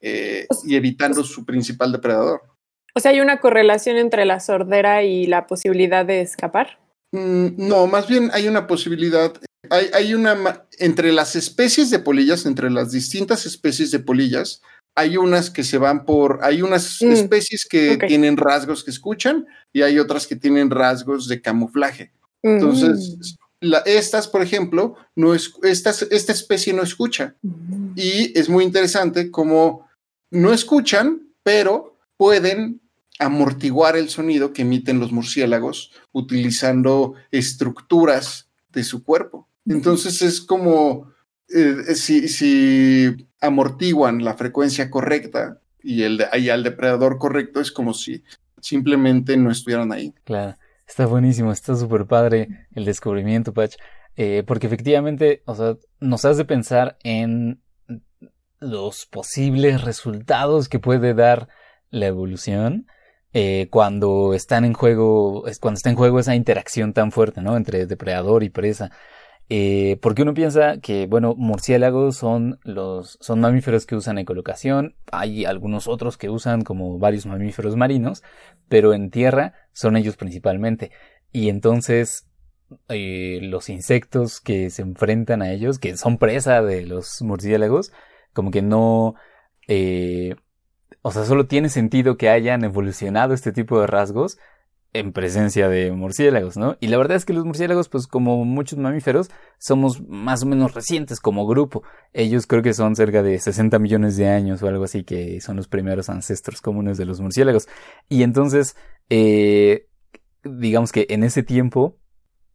eh, 0.00 0.46
y 0.64 0.76
evitando 0.76 1.24
su 1.24 1.44
principal 1.44 1.90
depredador. 1.90 2.42
O 2.96 3.00
sea, 3.00 3.10
¿hay 3.10 3.20
una 3.20 3.40
correlación 3.40 3.98
entre 3.98 4.24
la 4.24 4.40
sordera 4.40 5.02
y 5.02 5.26
la 5.26 5.46
posibilidad 5.46 6.06
de 6.06 6.22
escapar? 6.22 6.78
Mm, 7.12 7.48
no, 7.58 7.86
más 7.86 8.08
bien 8.08 8.30
hay 8.32 8.48
una 8.48 8.66
posibilidad 8.66 9.32
hay, 9.70 10.14
una, 10.14 10.64
entre 10.78 11.12
las 11.12 11.36
especies 11.36 11.90
de 11.90 11.98
polillas, 11.98 12.46
entre 12.46 12.70
las 12.70 12.92
distintas 12.92 13.46
especies 13.46 13.90
de 13.90 13.98
polillas, 13.98 14.62
hay 14.94 15.16
unas 15.16 15.50
que 15.50 15.64
se 15.64 15.78
van 15.78 16.04
por, 16.04 16.40
hay 16.42 16.62
unas 16.62 17.02
mm, 17.02 17.12
especies 17.12 17.66
que 17.68 17.98
tienen 18.06 18.36
rasgos 18.36 18.82
que 18.82 18.90
escuchan 18.90 19.46
y 19.72 19.82
hay 19.82 19.98
otras 19.98 20.26
que 20.26 20.36
tienen 20.36 20.70
rasgos 20.70 21.28
de 21.28 21.42
camuflaje. 21.42 22.12
Entonces, 22.42 23.36
mm. 23.60 23.74
estas, 23.84 24.28
por 24.28 24.42
ejemplo, 24.42 24.94
no 25.14 25.34
es, 25.34 25.52
esta 25.62 25.90
especie 26.32 26.72
no 26.72 26.82
escucha. 26.82 27.34
Y 27.94 28.38
es 28.38 28.48
muy 28.48 28.64
interesante 28.64 29.30
como 29.30 29.86
no 30.30 30.52
escuchan, 30.52 31.28
pero 31.42 31.98
pueden 32.16 32.80
amortiguar 33.18 33.96
el 33.96 34.08
sonido 34.08 34.52
que 34.52 34.62
emiten 34.62 35.00
los 35.00 35.12
murciélagos 35.12 35.92
utilizando 36.12 37.14
estructuras 37.30 38.50
de 38.70 38.84
su 38.84 39.04
cuerpo. 39.04 39.48
Entonces 39.66 40.22
es 40.22 40.40
como 40.40 41.12
eh, 41.48 41.94
si, 41.94 43.16
amortiguan 43.40 44.24
la 44.24 44.34
frecuencia 44.34 44.90
correcta 44.90 45.60
y, 45.82 46.02
el 46.02 46.22
al 46.22 46.62
depredador 46.62 47.18
correcto, 47.18 47.60
es 47.60 47.70
como 47.70 47.94
si 47.94 48.24
simplemente 48.60 49.36
no 49.36 49.50
estuvieran 49.50 49.92
ahí. 49.92 50.12
Claro, 50.24 50.56
está 50.86 51.06
buenísimo, 51.06 51.52
está 51.52 51.76
súper 51.76 52.06
padre 52.06 52.66
el 52.74 52.84
descubrimiento, 52.84 53.54
Patch, 53.54 53.76
eh, 54.16 54.42
porque 54.46 54.66
efectivamente, 54.66 55.42
o 55.46 55.54
sea, 55.54 55.76
nos 56.00 56.24
hace 56.24 56.44
pensar 56.44 56.98
en 57.04 57.60
los 58.58 59.06
posibles 59.06 59.82
resultados 59.82 60.68
que 60.68 60.78
puede 60.78 61.14
dar 61.14 61.48
la 61.90 62.06
evolución 62.06 62.86
eh, 63.32 63.68
cuando 63.70 64.34
están 64.34 64.64
en 64.64 64.72
juego, 64.72 65.44
cuando 65.60 65.76
está 65.76 65.90
en 65.90 65.96
juego 65.96 66.18
esa 66.18 66.34
interacción 66.34 66.92
tan 66.92 67.12
fuerte, 67.12 67.42
¿no? 67.42 67.56
Entre 67.56 67.86
depredador 67.86 68.42
y 68.42 68.50
presa. 68.50 68.90
Eh, 69.48 69.98
porque 70.02 70.22
uno 70.22 70.34
piensa 70.34 70.78
que, 70.80 71.06
bueno, 71.06 71.34
murciélagos 71.36 72.16
son 72.16 72.58
los, 72.64 73.16
son 73.20 73.40
mamíferos 73.40 73.86
que 73.86 73.94
usan 73.94 74.18
ecolocación, 74.18 74.96
hay 75.12 75.44
algunos 75.44 75.86
otros 75.86 76.16
que 76.16 76.30
usan 76.30 76.62
como 76.62 76.98
varios 76.98 77.26
mamíferos 77.26 77.76
marinos, 77.76 78.24
pero 78.68 78.92
en 78.92 79.10
tierra 79.10 79.54
son 79.72 79.96
ellos 79.96 80.16
principalmente. 80.16 80.90
Y 81.30 81.48
entonces, 81.48 82.26
eh, 82.88 83.38
los 83.42 83.68
insectos 83.68 84.40
que 84.40 84.70
se 84.70 84.82
enfrentan 84.82 85.42
a 85.42 85.52
ellos, 85.52 85.78
que 85.78 85.96
son 85.96 86.18
presa 86.18 86.62
de 86.62 86.84
los 86.84 87.22
murciélagos, 87.22 87.92
como 88.32 88.50
que 88.50 88.62
no, 88.62 89.14
eh, 89.68 90.34
o 91.02 91.12
sea, 91.12 91.24
solo 91.24 91.46
tiene 91.46 91.68
sentido 91.68 92.16
que 92.16 92.28
hayan 92.28 92.64
evolucionado 92.64 93.34
este 93.34 93.52
tipo 93.52 93.80
de 93.80 93.86
rasgos 93.86 94.38
en 94.92 95.12
presencia 95.12 95.68
de 95.68 95.92
murciélagos, 95.92 96.56
¿no? 96.56 96.76
Y 96.80 96.88
la 96.88 96.96
verdad 96.96 97.16
es 97.16 97.24
que 97.24 97.32
los 97.32 97.44
murciélagos, 97.44 97.88
pues 97.88 98.06
como 98.06 98.44
muchos 98.44 98.78
mamíferos, 98.78 99.30
somos 99.58 100.00
más 100.08 100.42
o 100.42 100.46
menos 100.46 100.74
recientes 100.74 101.20
como 101.20 101.46
grupo. 101.46 101.82
Ellos 102.12 102.46
creo 102.46 102.62
que 102.62 102.72
son 102.72 102.96
cerca 102.96 103.22
de 103.22 103.38
60 103.38 103.78
millones 103.78 104.16
de 104.16 104.28
años 104.28 104.62
o 104.62 104.68
algo 104.68 104.84
así, 104.84 105.04
que 105.04 105.40
son 105.40 105.56
los 105.56 105.68
primeros 105.68 106.08
ancestros 106.08 106.62
comunes 106.62 106.96
de 106.96 107.04
los 107.04 107.20
murciélagos. 107.20 107.68
Y 108.08 108.22
entonces, 108.22 108.74
eh, 109.10 109.86
digamos 110.44 110.92
que 110.92 111.06
en 111.10 111.24
ese 111.24 111.42
tiempo, 111.42 111.98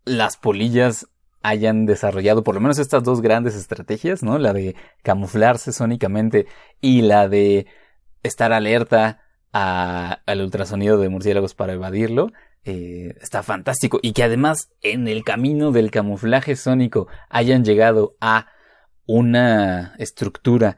las 0.03 0.37
polillas 0.37 1.07
hayan 1.43 1.85
desarrollado 1.85 2.43
por 2.43 2.55
lo 2.55 2.61
menos 2.61 2.79
estas 2.79 3.03
dos 3.03 3.21
grandes 3.21 3.55
estrategias, 3.55 4.23
¿no? 4.23 4.37
La 4.37 4.53
de 4.53 4.75
camuflarse 5.03 5.71
sónicamente 5.71 6.47
y 6.81 7.01
la 7.01 7.27
de 7.27 7.67
estar 8.23 8.53
alerta 8.53 9.21
al 9.51 10.41
ultrasonido 10.41 10.97
de 10.97 11.09
murciélagos 11.09 11.55
para 11.55 11.73
evadirlo. 11.73 12.31
Eh, 12.63 13.15
está 13.21 13.43
fantástico. 13.43 13.99
Y 14.01 14.13
que 14.13 14.23
además 14.23 14.69
en 14.81 15.07
el 15.07 15.23
camino 15.23 15.71
del 15.71 15.91
camuflaje 15.91 16.55
sónico 16.55 17.07
hayan 17.29 17.65
llegado 17.65 18.13
a 18.21 18.47
una 19.05 19.95
estructura 19.97 20.77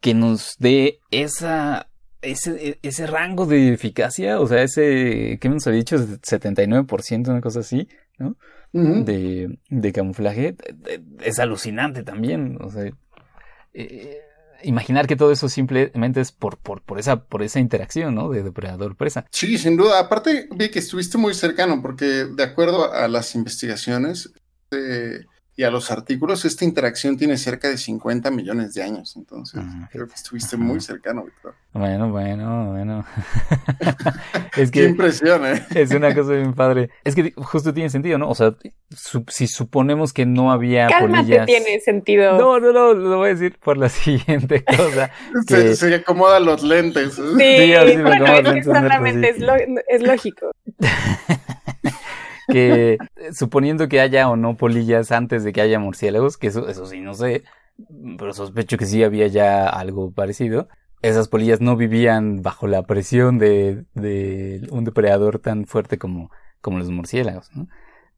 que 0.00 0.14
nos 0.14 0.56
dé 0.58 1.00
esa, 1.10 1.88
ese, 2.20 2.78
ese 2.82 3.06
rango 3.06 3.46
de 3.46 3.72
eficacia, 3.72 4.40
o 4.40 4.46
sea, 4.46 4.62
ese, 4.62 5.38
¿qué 5.40 5.48
nos 5.48 5.66
ha 5.66 5.70
dicho? 5.70 5.96
79%, 5.96 7.28
una 7.28 7.40
cosa 7.40 7.60
así, 7.60 7.88
¿no? 8.18 8.36
de, 8.72 9.58
de, 9.68 9.92
camuflaje, 9.92 10.56
es 11.20 11.38
alucinante 11.38 12.02
también, 12.02 12.56
o 12.60 12.70
sea, 12.70 12.90
eh, 13.74 14.20
imaginar 14.64 15.06
que 15.06 15.16
todo 15.16 15.32
eso 15.32 15.48
simplemente 15.48 16.20
es 16.20 16.32
por, 16.32 16.58
por, 16.58 16.82
por, 16.82 16.98
esa, 16.98 17.24
por 17.24 17.42
esa 17.42 17.60
interacción, 17.60 18.14
¿no? 18.14 18.30
De 18.30 18.42
depredador-presa. 18.42 19.26
Sí, 19.30 19.58
sin 19.58 19.76
duda. 19.76 19.98
Aparte, 20.00 20.48
vi 20.54 20.70
que 20.70 20.78
estuviste 20.78 21.18
muy 21.18 21.34
cercano, 21.34 21.80
porque 21.82 22.04
de 22.04 22.42
acuerdo 22.42 22.92
a 22.92 23.08
las 23.08 23.34
investigaciones, 23.34 24.32
eh, 24.70 25.24
y 25.54 25.64
a 25.64 25.70
los 25.70 25.90
artículos, 25.90 26.46
esta 26.46 26.64
interacción 26.64 27.18
tiene 27.18 27.36
cerca 27.36 27.68
de 27.68 27.76
50 27.76 28.30
millones 28.30 28.72
de 28.72 28.82
años. 28.82 29.14
Entonces, 29.16 29.60
creo 29.90 30.08
que 30.08 30.14
estuviste 30.14 30.56
muy 30.56 30.80
cercano, 30.80 31.24
Víctor. 31.24 31.54
Bueno, 31.74 32.10
bueno, 32.10 32.70
bueno. 32.70 33.04
es 34.56 34.70
que. 34.70 34.80
Qué 34.80 34.88
impresión, 34.88 35.44
¿eh? 35.46 35.62
Es 35.74 35.90
una 35.90 36.14
cosa 36.14 36.32
bien 36.32 36.54
padre. 36.54 36.88
Es 37.04 37.14
que 37.14 37.34
justo 37.36 37.74
tiene 37.74 37.90
sentido, 37.90 38.16
¿no? 38.16 38.30
O 38.30 38.34
sea, 38.34 38.54
si 39.28 39.46
suponemos 39.46 40.14
que 40.14 40.24
no 40.24 40.52
había 40.52 40.86
Cálmate, 40.86 41.44
tiene 41.44 41.80
sentido. 41.80 42.38
No, 42.38 42.58
no, 42.58 42.72
no, 42.72 42.94
lo 42.94 43.18
voy 43.18 43.28
a 43.28 43.34
decir 43.34 43.58
por 43.62 43.76
la 43.76 43.88
siguiente 43.90 44.64
cosa. 44.64 45.10
se, 45.46 45.76
se 45.76 45.94
acomodan 45.94 46.46
los 46.46 46.62
lentes. 46.62 47.14
Sí, 47.14 47.22
sí 47.22 47.74
así 47.74 47.96
me 47.98 49.28
es, 49.28 49.36
es 49.88 50.02
lógico 50.02 50.50
que 52.52 52.98
suponiendo 53.32 53.88
que 53.88 54.00
haya 54.00 54.28
o 54.28 54.36
no 54.36 54.56
polillas 54.56 55.10
antes 55.12 55.44
de 55.44 55.52
que 55.52 55.60
haya 55.60 55.78
murciélagos, 55.78 56.36
que 56.36 56.48
eso, 56.48 56.68
eso 56.68 56.86
sí 56.86 57.00
no 57.00 57.14
sé, 57.14 57.44
pero 58.18 58.32
sospecho 58.32 58.76
que 58.76 58.86
sí 58.86 59.02
había 59.02 59.26
ya 59.26 59.68
algo 59.68 60.12
parecido. 60.12 60.68
Esas 61.00 61.28
polillas 61.28 61.60
no 61.60 61.76
vivían 61.76 62.42
bajo 62.42 62.68
la 62.68 62.84
presión 62.84 63.38
de, 63.38 63.84
de 63.94 64.66
un 64.70 64.84
depredador 64.84 65.40
tan 65.40 65.66
fuerte 65.66 65.98
como, 65.98 66.30
como 66.60 66.78
los 66.78 66.90
murciélagos. 66.90 67.50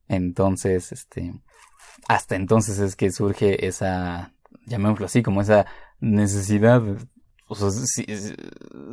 Entonces, 0.08 0.92
este, 0.92 1.32
hasta 2.08 2.36
entonces 2.36 2.78
es 2.78 2.96
que 2.96 3.10
surge 3.10 3.66
esa, 3.66 4.32
llamémoslo 4.66 5.06
así, 5.06 5.22
como 5.22 5.40
esa 5.40 5.66
necesidad, 6.00 6.82
o 7.48 7.54
sea, 7.54 7.70
si, 7.70 8.04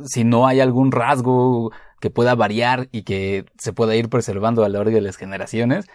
si 0.06 0.24
no 0.24 0.46
hay 0.46 0.60
algún 0.60 0.92
rasgo 0.92 1.72
que 2.02 2.10
pueda 2.10 2.34
variar 2.34 2.88
y 2.90 3.04
que 3.04 3.44
se 3.58 3.72
pueda 3.72 3.94
ir 3.94 4.08
preservando 4.08 4.64
a 4.64 4.68
lo 4.68 4.78
largo 4.78 4.90
de 4.90 5.00
las 5.00 5.16
generaciones, 5.16 5.86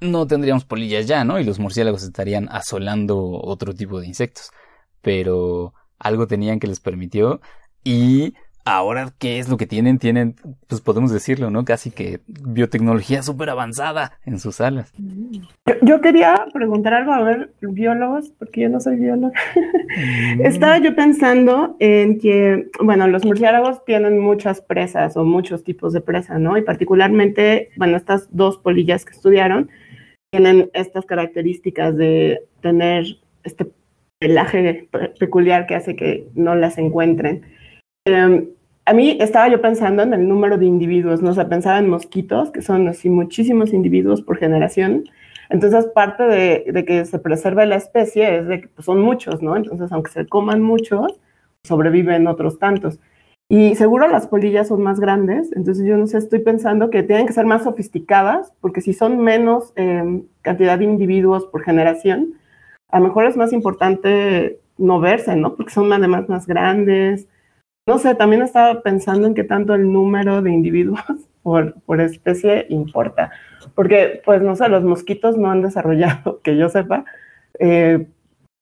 no 0.00 0.26
tendríamos 0.26 0.64
polillas 0.64 1.06
ya, 1.06 1.22
¿no? 1.22 1.38
Y 1.38 1.44
los 1.44 1.60
murciélagos 1.60 2.02
estarían 2.02 2.48
asolando 2.50 3.20
otro 3.40 3.72
tipo 3.72 4.00
de 4.00 4.08
insectos. 4.08 4.50
Pero 5.00 5.72
algo 6.00 6.26
tenían 6.26 6.58
que 6.58 6.66
les 6.66 6.80
permitió 6.80 7.40
y 7.84 8.34
ahora, 8.64 9.12
¿qué 9.18 9.38
es 9.38 9.48
lo 9.48 9.56
que 9.56 9.66
tienen? 9.66 9.98
Tienen, 9.98 10.36
pues 10.66 10.80
podemos 10.80 11.12
decirlo, 11.12 11.50
¿no? 11.50 11.64
Casi 11.64 11.90
que 11.90 12.20
biotecnología 12.26 13.22
súper 13.22 13.50
avanzada 13.50 14.12
en 14.24 14.38
sus 14.38 14.56
salas. 14.56 14.92
Yo, 15.82 16.00
quería 16.00 16.46
preguntar 16.52 16.94
algo, 16.94 17.12
a 17.12 17.22
ver, 17.22 17.52
biólogos, 17.60 18.30
porque 18.38 18.62
yo 18.62 18.68
no 18.68 18.80
soy 18.80 18.96
biólogo. 18.96 19.32
Mm. 20.36 20.40
Estaba 20.44 20.78
yo 20.78 20.94
pensando 20.94 21.76
en 21.78 22.18
que, 22.18 22.68
bueno, 22.82 23.06
los 23.06 23.24
murciélagos 23.24 23.84
tienen 23.84 24.18
muchas 24.18 24.60
presas 24.60 25.16
o 25.16 25.24
muchos 25.24 25.64
tipos 25.64 25.92
de 25.92 26.00
presa, 26.00 26.38
¿no? 26.38 26.56
Y 26.56 26.62
particularmente, 26.62 27.70
bueno, 27.76 27.96
estas 27.96 28.28
dos 28.34 28.58
polillas 28.58 29.04
que 29.04 29.12
estudiaron 29.12 29.70
tienen 30.30 30.70
estas 30.72 31.04
características 31.06 31.96
de 31.96 32.42
tener 32.60 33.04
este 33.44 33.66
pelaje 34.18 34.88
peculiar 35.20 35.66
que 35.66 35.74
hace 35.74 35.96
que 35.96 36.26
no 36.34 36.54
las 36.54 36.78
encuentren. 36.78 37.42
Em, 38.06 38.50
a 38.84 38.92
mí 38.92 39.16
estaba 39.18 39.48
yo 39.48 39.62
pensando 39.62 40.02
en 40.02 40.12
el 40.12 40.28
número 40.28 40.58
de 40.58 40.66
individuos, 40.66 41.22
¿no? 41.22 41.30
O 41.30 41.34
sea, 41.34 41.48
pensaba 41.48 41.78
en 41.78 41.88
mosquitos, 41.88 42.50
que 42.50 42.60
son 42.60 42.86
así 42.88 43.08
muchísimos 43.08 43.72
individuos 43.72 44.20
por 44.20 44.36
generación. 44.36 45.04
Entonces, 45.48 45.86
parte 45.86 46.24
de, 46.24 46.84
que 46.86 47.04
se 47.06 47.18
preserve 47.18 47.64
la 47.64 47.76
especie 47.76 48.38
es 48.38 48.46
de 48.46 48.60
que 48.60 48.68
pues, 48.68 48.84
son 48.84 49.00
muchos, 49.00 49.42
¿no? 49.42 49.56
Entonces, 49.56 49.90
aunque 49.90 50.10
se 50.10 50.26
coman 50.26 50.60
muchos, 50.62 51.18
sobreviven 51.62 52.26
otros 52.26 52.58
tantos. 52.58 53.00
Y 53.48 53.74
seguro 53.76 54.08
las 54.08 54.26
polillas 54.26 54.68
son 54.68 54.82
más 54.82 55.00
grandes, 55.00 55.52
entonces 55.54 55.86
yo 55.86 55.96
no 55.98 56.06
sé, 56.06 56.18
estoy 56.18 56.40
pensando 56.40 56.90
que 56.90 57.02
tienen 57.02 57.26
que 57.26 57.34
ser 57.34 57.46
más 57.46 57.64
sofisticadas, 57.64 58.52
porque 58.60 58.80
si 58.80 58.94
son 58.94 59.18
menos 59.18 59.72
em, 59.76 60.24
cantidad 60.42 60.78
de 60.78 60.84
individuos 60.84 61.46
por 61.46 61.62
generación, 61.62 62.34
a 62.88 63.00
lo 63.00 63.06
mejor 63.08 63.26
es 63.26 63.36
más 63.36 63.52
importante 63.52 64.60
no 64.78 65.00
verse, 65.00 65.36
¿no? 65.36 65.56
Porque 65.56 65.72
son 65.72 65.92
además 65.92 66.28
más 66.28 66.46
grandes, 66.46 67.28
no 67.86 67.98
sé, 67.98 68.14
también 68.14 68.42
estaba 68.42 68.82
pensando 68.82 69.26
en 69.26 69.34
qué 69.34 69.44
tanto 69.44 69.74
el 69.74 69.92
número 69.92 70.40
de 70.42 70.50
individuos 70.50 71.00
por, 71.42 71.74
por 71.82 72.00
especie 72.00 72.66
importa. 72.70 73.30
Porque, 73.74 74.22
pues, 74.24 74.42
no 74.42 74.56
sé, 74.56 74.68
los 74.68 74.84
mosquitos 74.84 75.36
no 75.36 75.50
han 75.50 75.62
desarrollado, 75.62 76.40
que 76.44 76.56
yo 76.56 76.68
sepa, 76.68 77.04
eh, 77.58 78.06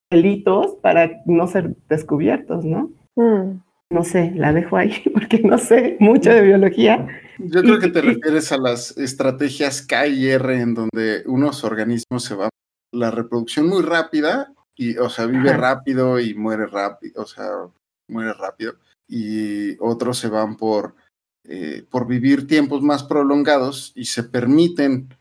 pelitos 0.09 0.75
para 0.81 1.21
no 1.25 1.47
ser 1.47 1.75
descubiertos, 1.89 2.65
¿no? 2.65 2.91
Mm. 3.15 3.61
No 3.89 4.03
sé, 4.03 4.31
la 4.35 4.53
dejo 4.53 4.77
ahí 4.77 5.03
porque 5.13 5.39
no 5.39 5.57
sé 5.57 5.97
mucho 5.99 6.31
de 6.31 6.41
biología. 6.41 7.07
Yo 7.37 7.61
creo 7.61 7.79
que 7.79 7.89
te 7.89 8.01
refieres 8.01 8.51
a 8.51 8.57
las 8.57 8.97
estrategias 8.97 9.81
K 9.85 10.07
y 10.07 10.29
R 10.29 10.59
en 10.59 10.73
donde 10.73 11.23
unos 11.25 11.63
organismos 11.63 12.23
se 12.23 12.35
van 12.35 12.49
la 12.91 13.11
reproducción 13.11 13.67
muy 13.67 13.81
rápida 13.81 14.53
y, 14.75 14.97
o 14.97 15.09
sea, 15.09 15.25
vive 15.25 15.53
rápido 15.53 16.19
y 16.19 16.33
muere 16.33 16.67
rápido, 16.67 17.23
o 17.23 17.25
sea, 17.25 17.49
muere 18.07 18.33
rápido 18.33 18.75
y 19.15 19.77
otros 19.79 20.17
se 20.17 20.27
van 20.27 20.57
por, 20.57 20.95
eh, 21.43 21.85
por 21.91 22.07
vivir 22.07 22.47
tiempos 22.47 22.81
más 22.81 23.03
prolongados 23.03 23.91
y 23.93 24.05
se 24.05 24.23
permiten 24.23 25.15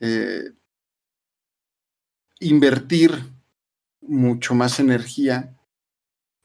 eh, 0.00 0.52
invertir 2.40 3.12
mucho 4.02 4.54
más 4.54 4.78
energía 4.80 5.56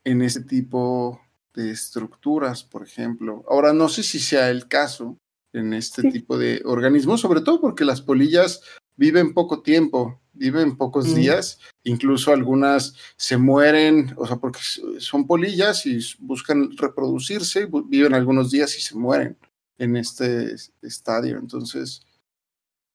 en 0.06 0.21
ese 0.21 0.43
tipo 0.43 1.19
de 1.54 1.71
estructuras, 1.71 2.63
por 2.63 2.84
ejemplo. 2.84 3.43
Ahora, 3.50 3.73
no 3.73 3.89
sé 3.89 4.02
si 4.02 4.19
sea 4.19 4.50
el 4.50 4.69
caso 4.69 5.17
en 5.52 5.73
este 5.73 6.10
tipo 6.10 6.38
de 6.38 6.62
organismos, 6.63 7.19
sobre 7.19 7.41
todo 7.41 7.60
porque 7.60 7.84
las 7.84 8.02
polillas 8.02 8.62
viven 8.95 9.34
poco 9.34 9.62
tiempo 9.62 10.21
viven 10.38 10.78
pocos 10.78 11.13
días, 11.13 11.60
incluso 11.84 12.32
algunas 12.32 12.95
se 13.15 13.38
mueren, 13.38 14.13
o 14.17 14.26
sea, 14.26 14.38
porque 14.38 14.60
son 15.00 15.28
polillas 15.28 15.86
y 15.86 16.00
buscan 16.19 16.76
reproducirse, 16.78 17.67
viven 17.86 18.13
algunos 18.13 18.52
días 18.52 18.78
y 18.78 18.82
se 18.82 18.95
mueren 18.95 19.38
en 19.78 19.97
este 19.97 20.56
estadio. 20.82 21.38
Entonces, 21.38 22.06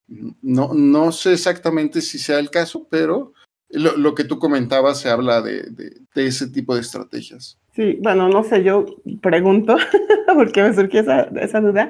no, 0.07 0.73
no 0.73 1.11
sé 1.11 1.33
exactamente 1.33 2.01
si 2.01 2.19
sea 2.19 2.39
el 2.39 2.49
caso, 2.49 2.87
pero 2.89 3.33
lo, 3.69 4.13
que 4.13 4.23
tú 4.23 4.37
comentabas 4.37 4.99
se 4.99 5.09
habla 5.09 5.41
de, 5.41 5.63
de, 5.63 6.25
ese 6.27 6.47
tipo 6.47 6.75
de 6.75 6.81
estrategias. 6.81 7.57
Sí, 7.75 7.97
bueno, 8.01 8.29
no 8.29 8.43
sé, 8.43 8.63
yo 8.63 8.85
pregunto, 9.21 9.77
porque 10.35 10.61
me 10.61 10.73
surgió 10.73 11.01
esa, 11.01 11.23
esa 11.41 11.59
duda. 11.59 11.89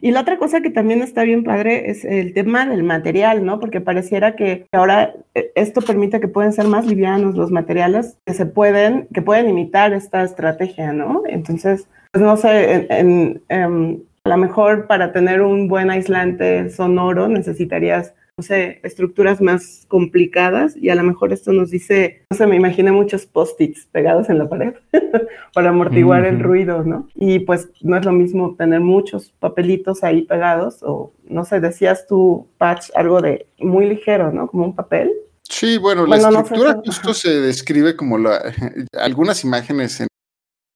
Y 0.00 0.10
la 0.10 0.20
otra 0.20 0.38
cosa 0.38 0.60
que 0.60 0.70
también 0.70 1.02
está 1.02 1.24
bien 1.24 1.44
padre 1.44 1.90
es 1.90 2.04
el 2.04 2.32
tema 2.34 2.66
del 2.66 2.82
material, 2.82 3.44
¿no? 3.44 3.60
Porque 3.60 3.80
pareciera 3.80 4.36
que 4.36 4.66
ahora 4.72 5.14
eh, 5.34 5.52
esto 5.54 5.80
permite 5.80 6.20
que 6.20 6.28
pueden 6.28 6.52
ser 6.52 6.66
más 6.66 6.86
livianos 6.86 7.36
los 7.36 7.50
materiales 7.50 8.18
que 8.24 8.34
se 8.34 8.46
pueden, 8.46 9.08
que 9.12 9.22
pueden 9.22 9.48
imitar 9.48 9.92
esta 9.92 10.22
estrategia, 10.22 10.92
¿no? 10.92 11.22
Entonces, 11.26 11.88
pues 12.12 12.22
no 12.24 12.36
sé, 12.36 12.86
en, 12.90 13.42
em, 13.48 13.98
a 14.24 14.30
lo 14.30 14.36
mejor 14.38 14.86
para 14.86 15.12
tener 15.12 15.42
un 15.42 15.68
buen 15.68 15.90
aislante 15.90 16.70
sonoro 16.70 17.28
necesitarías 17.28 18.14
no 18.36 18.42
sé, 18.42 18.80
estructuras 18.82 19.40
más 19.40 19.84
complicadas 19.86 20.76
y 20.76 20.88
a 20.88 20.96
lo 20.96 21.04
mejor 21.04 21.32
esto 21.32 21.52
nos 21.52 21.70
dice, 21.70 22.24
no 22.30 22.36
sé, 22.36 22.46
me 22.46 22.56
imaginé 22.56 22.90
muchos 22.90 23.26
post-its 23.26 23.86
pegados 23.86 24.28
en 24.28 24.38
la 24.38 24.48
pared 24.48 24.74
para 25.54 25.68
amortiguar 25.68 26.24
el 26.24 26.40
ruido, 26.40 26.82
¿no? 26.82 27.08
Y 27.14 27.40
pues 27.40 27.68
no 27.82 27.96
es 27.96 28.04
lo 28.04 28.10
mismo 28.10 28.56
tener 28.56 28.80
muchos 28.80 29.32
papelitos 29.38 30.02
ahí 30.02 30.22
pegados 30.22 30.78
o, 30.82 31.12
no 31.28 31.44
sé, 31.44 31.60
decías 31.60 32.08
tú, 32.08 32.48
Patch, 32.58 32.90
algo 32.96 33.22
de 33.22 33.46
muy 33.58 33.88
ligero, 33.88 34.32
¿no? 34.32 34.48
Como 34.48 34.64
un 34.64 34.74
papel. 34.74 35.12
Sí, 35.48 35.78
bueno, 35.78 36.04
la 36.06 36.16
estructura 36.16 36.80
justo 36.84 37.14
se 37.14 37.40
describe 37.40 37.94
como 37.94 38.18
la, 38.18 38.52
algunas 39.00 39.44
imágenes 39.44 40.00
en 40.00 40.08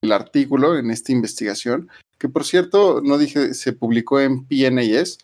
el 0.03 0.13
artículo, 0.13 0.79
en 0.79 0.93
esta 0.93 1.11
investigación, 1.11 1.89
que 2.19 2.29
por 2.29 2.45
cierto, 2.45 3.01
no 3.03 3.19
dije, 3.19 3.53
se 3.55 3.73
publicó 3.73 4.21
en 4.21 4.47
PNAS, 4.47 5.19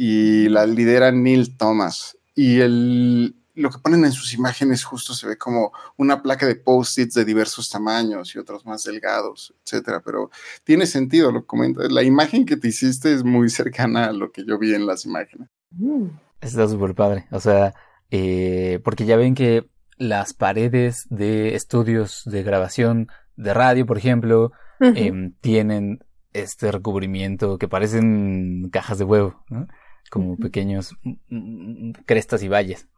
y 0.00 0.48
la 0.48 0.64
lidera 0.64 1.10
Neil 1.10 1.56
Thomas. 1.56 2.16
Y 2.36 2.60
el, 2.60 3.34
lo 3.56 3.68
que 3.68 3.78
ponen 3.78 4.04
en 4.04 4.12
sus 4.12 4.32
imágenes 4.32 4.84
justo 4.84 5.12
se 5.12 5.26
ve 5.26 5.36
como 5.36 5.72
una 5.96 6.22
placa 6.22 6.46
de 6.46 6.54
post-its 6.54 7.14
de 7.14 7.24
diversos 7.24 7.68
tamaños 7.68 8.32
y 8.32 8.38
otros 8.38 8.64
más 8.64 8.84
delgados, 8.84 9.52
etcétera. 9.64 10.00
Pero 10.04 10.30
tiene 10.62 10.86
sentido, 10.86 11.32
lo 11.32 11.44
comento. 11.44 11.82
La 11.88 12.04
imagen 12.04 12.46
que 12.46 12.56
te 12.56 12.68
hiciste 12.68 13.12
es 13.12 13.24
muy 13.24 13.50
cercana 13.50 14.06
a 14.06 14.12
lo 14.12 14.30
que 14.30 14.44
yo 14.46 14.56
vi 14.56 14.72
en 14.72 14.86
las 14.86 15.04
imágenes. 15.04 15.48
Mm. 15.72 16.06
Está 16.40 16.68
súper 16.68 16.94
padre. 16.94 17.26
O 17.32 17.40
sea, 17.40 17.74
eh, 18.12 18.78
porque 18.84 19.04
ya 19.04 19.16
ven 19.16 19.34
que 19.34 19.68
las 19.96 20.32
paredes 20.32 21.08
de 21.10 21.56
estudios 21.56 22.22
de 22.24 22.44
grabación 22.44 23.08
de 23.34 23.52
radio, 23.52 23.84
por 23.84 23.98
ejemplo, 23.98 24.52
em, 24.78 25.34
tienen 25.40 26.04
este 26.32 26.70
recubrimiento 26.70 27.58
que 27.58 27.66
parecen 27.66 28.68
cajas 28.70 28.98
de 28.98 29.04
huevo, 29.04 29.44
¿no? 29.48 29.66
Como 30.10 30.36
pequeños 30.36 30.94
mm, 31.02 31.12
mm, 31.28 31.92
crestas 32.06 32.42
y 32.42 32.48
valles, 32.48 32.88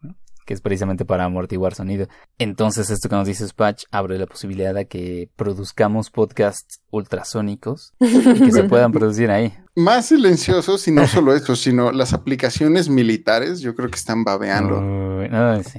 que 0.44 0.54
es 0.54 0.60
precisamente 0.60 1.04
para 1.04 1.24
amortiguar 1.24 1.74
sonido. 1.74 2.08
Entonces, 2.38 2.90
esto 2.90 3.08
que 3.08 3.14
nos 3.14 3.26
dice 3.26 3.46
Spatch 3.46 3.84
abre 3.90 4.18
la 4.18 4.26
posibilidad 4.26 4.74
de 4.74 4.86
que 4.86 5.28
produzcamos 5.36 6.10
podcasts 6.10 6.80
ultrasónicos 6.90 7.92
y 8.00 8.40
que 8.40 8.52
se 8.52 8.64
puedan 8.64 8.92
producir 8.92 9.30
ahí. 9.30 9.54
Más 9.76 10.06
silenciosos 10.06 10.86
y 10.88 10.92
no 10.92 11.06
solo 11.08 11.34
eso, 11.34 11.54
sino 11.56 11.92
las 11.92 12.12
aplicaciones 12.12 12.88
militares, 12.88 13.60
yo 13.60 13.74
creo 13.74 13.90
que 13.90 13.96
están 13.96 14.24
babeando 14.24 14.76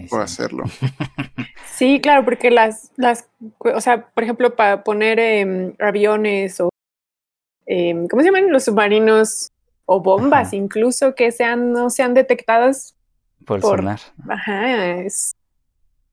por 0.09 0.21
hacerlo. 0.21 0.63
Sí, 1.73 1.99
claro, 1.99 2.23
porque 2.23 2.51
las, 2.51 2.91
las, 2.95 3.27
o 3.57 3.81
sea, 3.81 4.05
por 4.13 4.23
ejemplo, 4.23 4.55
para 4.55 4.83
poner 4.83 5.19
em, 5.19 5.73
aviones 5.79 6.59
o, 6.59 6.69
em, 7.65 8.07
¿cómo 8.07 8.21
se 8.21 8.27
llaman? 8.27 8.51
Los 8.51 8.65
submarinos 8.65 9.51
o 9.91 9.99
bombas 9.99 10.53
incluso 10.53 11.15
que 11.15 11.31
sean, 11.31 11.73
no 11.73 11.89
sean 11.89 12.13
detectadas 12.13 12.95
por, 13.45 13.61
sonar. 13.61 13.99
Ajá, 14.29 14.95
es 15.01 15.35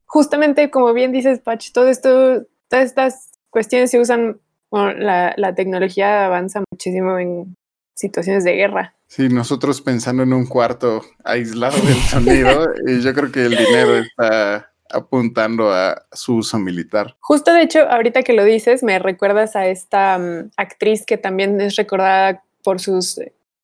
justamente 0.05 0.69
como 0.71 0.93
bien 0.93 1.13
dices, 1.13 1.39
Pach, 1.39 1.71
todo 1.73 1.89
esto, 1.89 2.43
todas 2.69 2.87
estas 2.87 3.31
cuestiones 3.51 3.93
se 3.93 4.01
usan, 4.01 4.41
la, 4.73 5.33
la 5.37 5.55
tecnología 5.55 6.27
avanza 6.27 6.65
muchísimo 6.73 7.19
en 7.19 7.55
situaciones 7.95 8.43
de 8.43 8.55
guerra. 8.55 8.95
Sí, 9.07 9.29
nosotros 9.29 9.81
pensando 9.81 10.25
en 10.25 10.33
un 10.33 10.47
cuarto 10.47 11.03
aislado 11.25 11.79
del 11.79 11.97
sonido, 11.99 12.73
y 12.87 13.01
yo 13.01 13.15
creo 13.15 13.31
que 13.31 13.45
el 13.45 13.57
dinero 13.57 13.97
está 13.99 14.73
apuntando 14.91 15.71
a 15.71 16.03
su 16.13 16.37
uso 16.37 16.59
militar. 16.59 17.17
Justo 17.21 17.53
de 17.53 17.63
hecho, 17.63 17.89
ahorita 17.89 18.23
que 18.23 18.33
lo 18.33 18.43
dices, 18.43 18.83
me 18.83 18.99
recuerdas 18.99 19.55
a 19.55 19.67
esta 19.67 20.19
mm, 20.19 20.51
actriz 20.57 21.07
que 21.07 21.17
también 21.17 21.61
es 21.61 21.77
recordada 21.77 22.43
por 22.65 22.81
sus 22.81 23.21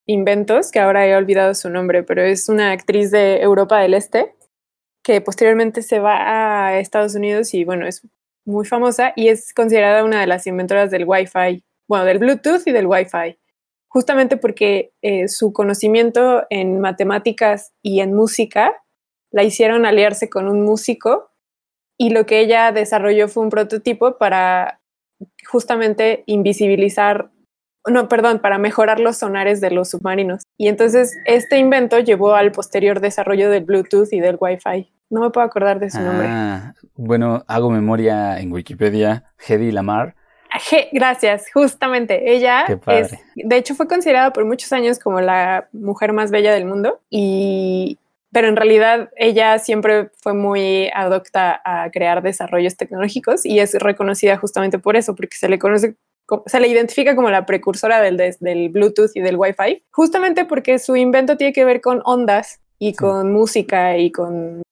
inventos, 0.07 0.71
que 0.71 0.81
ahora 0.81 1.07
he 1.07 1.17
olvidado 1.17 1.55
su 1.55 1.71
nombre, 1.71 2.03
pero 2.03 2.23
es 2.23 2.49
una 2.49 2.73
actriz 2.73 3.11
de 3.11 3.41
Europa 3.41 3.81
del 3.81 3.95
Este, 3.95 4.35
que 5.03 5.21
posteriormente 5.21 5.83
se 5.83 5.99
va 6.01 6.67
a 6.67 6.79
Estados 6.79 7.15
Unidos 7.15 7.55
y 7.55 7.65
bueno, 7.65 7.87
es 7.87 8.07
muy 8.45 8.65
famosa 8.65 9.13
y 9.17 9.29
es 9.29 9.53
considerada 9.55 10.05
una 10.05 10.21
de 10.21 10.27
las 10.27 10.47
inventoras 10.47 10.91
del 10.91 11.05
Wi-Fi, 11.07 11.65
bueno, 11.89 12.05
del 12.05 12.19
Bluetooth 12.19 12.67
y 12.67 12.73
del 12.73 12.87
Wi-Fi, 12.87 13.39
justamente 13.89 14.37
porque 14.37 14.93
eh, 15.03 15.29
su 15.29 15.53
conocimiento 15.53 16.45
en 16.51 16.81
matemáticas 16.81 17.73
y 17.83 18.01
en 18.01 18.15
música 18.15 18.83
la 19.31 19.43
hicieron 19.43 19.87
aliarse 19.87 20.29
con 20.29 20.49
un 20.49 20.63
músico 20.63 21.31
y 21.99 22.11
lo 22.11 22.27
que 22.27 22.41
ella 22.41 22.73
desarrolló 22.73 23.29
fue 23.29 23.45
un 23.45 23.51
prototipo 23.51 24.19
para 24.19 24.81
justamente 25.47 26.25
invisibilizar, 26.27 27.31
no, 27.87 28.09
perdón, 28.09 28.39
para 28.39 28.59
mejorar 28.59 29.01
los 29.01 29.19
sonares 29.19 29.61
de 29.61 29.71
los 29.71 29.91
submarinos. 29.91 30.45
Y 30.57 30.69
entonces 30.69 31.17
este 31.27 31.59
invento 31.59 31.99
llevó 31.99 32.35
al 32.35 32.53
posterior 32.53 33.01
desarrollo 33.01 33.51
del 33.51 33.65
Bluetooth 33.65 34.13
y 34.13 34.21
del 34.21 34.37
Wi-Fi. 34.41 34.91
No 35.11 35.21
me 35.21 35.31
puedo 35.31 35.47
acordar 35.47 35.79
de 35.79 35.91
su 35.91 36.01
nombre. 36.01 36.27
Ah, 36.29 36.75
bueno, 36.95 37.45
hago 37.47 37.71
memoria 37.71 38.41
en 38.41 38.53
Wikipedia, 38.53 39.25
Hedy 39.47 39.71
Lamar. 39.71 40.15
gracias, 40.93 41.47
justamente. 41.53 42.35
Ella 42.35 42.65
es, 42.87 43.13
de 43.35 43.57
hecho, 43.57 43.75
fue 43.75 43.87
considerada 43.87 44.33
por 44.33 44.45
muchos 44.45 44.73
años 44.73 44.99
como 44.99 45.21
la 45.21 45.69
mujer 45.73 46.13
más 46.13 46.31
bella 46.31 46.53
del 46.53 46.65
mundo 46.65 47.01
y 47.11 47.99
pero 48.35 48.49
en 48.49 48.57
realidad 48.57 49.11
ella 49.17 49.61
siempre 49.61 50.11
fue 50.21 50.35
muy 50.35 50.91
adopta 50.93 51.61
a 51.65 51.89
crear 51.93 52.21
desarrollos 52.21 52.77
tecnológicos 52.77 53.47
y 53.47 53.61
es 53.61 53.75
reconocida 53.75 54.37
justamente 54.39 54.81
por 54.81 54.97
eso, 54.97 55.15
porque 55.15 55.37
se 55.37 55.49
le 55.49 55.61
conoce, 55.61 55.95
se 56.47 56.61
le 56.61 56.69
identifica 56.69 57.15
como 57.15 57.31
la 57.31 57.47
precursora 57.47 58.01
del, 58.01 58.17
del 58.17 58.69
Bluetooth 58.71 59.11
y 59.15 59.21
del 59.21 59.37
Wi-Fi, 59.37 59.85
justamente 59.91 60.45
porque 60.45 60.79
su 60.79 60.97
invento 60.97 61.37
tiene 61.37 61.53
que 61.53 61.65
ver 61.65 61.81
con 61.81 62.01
ondas 62.05 62.61
y 62.79 62.95
con 62.95 63.33
música 63.33 63.97
y 63.99 64.11
con 64.11 64.63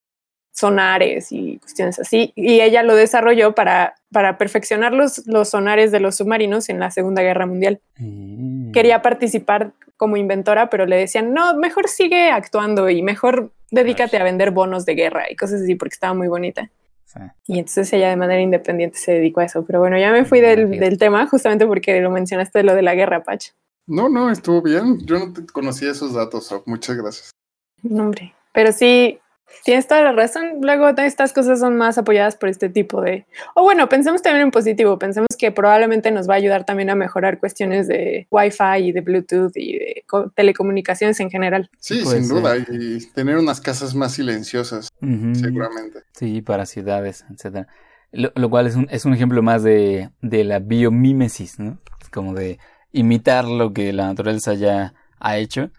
sonares 0.53 1.33
y 1.33 1.59
cuestiones 1.59 1.99
así. 1.99 2.33
Y 2.37 2.61
ella 2.61 2.83
lo 2.83 2.95
desarrolló 2.95 3.55
para, 3.55 3.95
para 4.13 4.39
perfeccionar 4.39 4.93
los, 4.93 5.27
los 5.27 5.51
sonares 5.51 5.93
de 5.93 6.01
los 6.01 6.17
submarinos 6.17 6.69
en 6.69 6.79
la 6.79 6.91
Segunda 6.91 7.23
Guerra 7.23 7.47
Mundial. 7.47 7.81
Mm. 7.99 8.73
Quería 8.73 9.03
participar 9.03 9.73
como 9.97 10.17
inventora, 10.17 10.69
pero 10.69 10.87
le 10.87 10.97
decían, 10.97 11.33
no, 11.33 11.57
mejor 11.57 11.89
sigue 11.89 12.31
actuando 12.31 12.91
y 12.91 13.03
mejor 13.03 13.53
dedícate 13.71 14.17
a 14.19 14.25
vender 14.25 14.51
bonos 14.51 14.85
de 14.85 14.95
guerra 14.95 15.31
y 15.31 15.37
cosas 15.37 15.63
así, 15.63 15.75
porque 15.75 15.95
estaba 15.95 16.15
muy 16.15 16.29
bonita. 16.29 16.71
Y 17.47 17.59
entonces 17.59 17.93
ella 17.93 18.11
de 18.11 18.17
manera 18.17 18.41
independiente 18.41 18.99
se 18.99 19.13
dedicó 19.13 19.41
a 19.41 19.45
eso. 19.45 19.65
Pero 19.65 19.81
bueno, 19.81 19.99
ya 19.99 20.13
me 20.13 20.25
fui 20.25 20.41
del, 20.41 20.79
del 20.79 20.99
tema 20.99 21.27
justamente 21.27 21.67
porque 21.67 22.01
lo 22.01 22.11
mencionaste 22.11 22.61
de 22.61 22.65
lo 22.65 22.75
de 22.75 22.83
la 22.83 22.95
guerra, 22.95 23.23
Pach. 23.23 23.51
No, 23.87 24.09
no, 24.09 24.31
estuvo 24.31 24.63
bien. 24.63 24.99
Yo 25.05 25.19
no 25.19 25.33
te 25.33 25.45
conocía 25.47 25.91
esos 25.91 26.15
datos, 26.15 26.55
Muchas 26.67 26.97
gracias. 26.97 27.31
No, 27.83 28.05
hombre. 28.05 28.35
Pero 28.53 28.73
sí, 28.73 29.19
Tienes 29.65 29.87
toda 29.87 30.03
la 30.03 30.13
razón. 30.13 30.59
Luego 30.61 30.89
estas 30.89 31.33
cosas 31.33 31.61
son 31.61 31.77
más 31.77 31.99
apoyadas 31.99 32.37
por 32.37 32.49
este 32.49 32.69
tipo 32.69 33.01
de... 33.01 33.27
O 33.55 33.63
bueno, 33.63 33.89
pensemos 33.89 34.23
también 34.23 34.45
en 34.45 34.51
positivo. 34.51 34.99
Pensemos 34.99 35.29
que 35.39 35.53
probablemente 35.53 36.11
nos 36.11 36.29
va 36.29 36.35
a 36.35 36.37
ayudar 36.39 36.65
también 36.65 36.91
a 36.91 36.95
mejorar 36.95 37.39
cuestiones 37.39 37.87
de 37.87 38.27
Wi-Fi 38.31 38.79
y 38.79 38.93
de 38.93 39.01
Bluetooth 39.01 39.53
y 39.55 39.79
de 39.79 40.05
telecomunicaciones 40.35 41.21
en 41.21 41.31
general. 41.31 41.71
Sí, 41.79 42.05
sin 42.05 42.29
duda. 42.29 42.57
Y 42.57 43.07
tener 43.15 43.37
unas 43.37 43.61
casas 43.61 43.95
más 43.95 44.13
silenciosas, 44.15 44.89
seguramente. 45.01 46.01
Sí, 46.13 46.43
para 46.43 46.67
ciudades, 46.67 47.25
etcétera. 47.31 47.69
Lo, 48.11 48.51
cual 48.51 48.67
es 48.67 48.77
un, 48.77 48.89
es 48.91 49.05
un 49.05 49.15
ejemplo 49.15 49.43
más 49.43 49.63
de, 49.63 50.11
de 50.21 50.45
la 50.45 50.59
biomímesis, 50.59 51.59
¿no? 51.59 51.79
Como 52.13 52.35
de 52.35 52.59
imitar 52.93 53.47
lo 53.47 53.73
que 53.73 53.93
la 53.93 54.07
naturaleza 54.07 54.53
ya 54.55 54.93
ha 55.19 55.39
hecho 55.39 55.71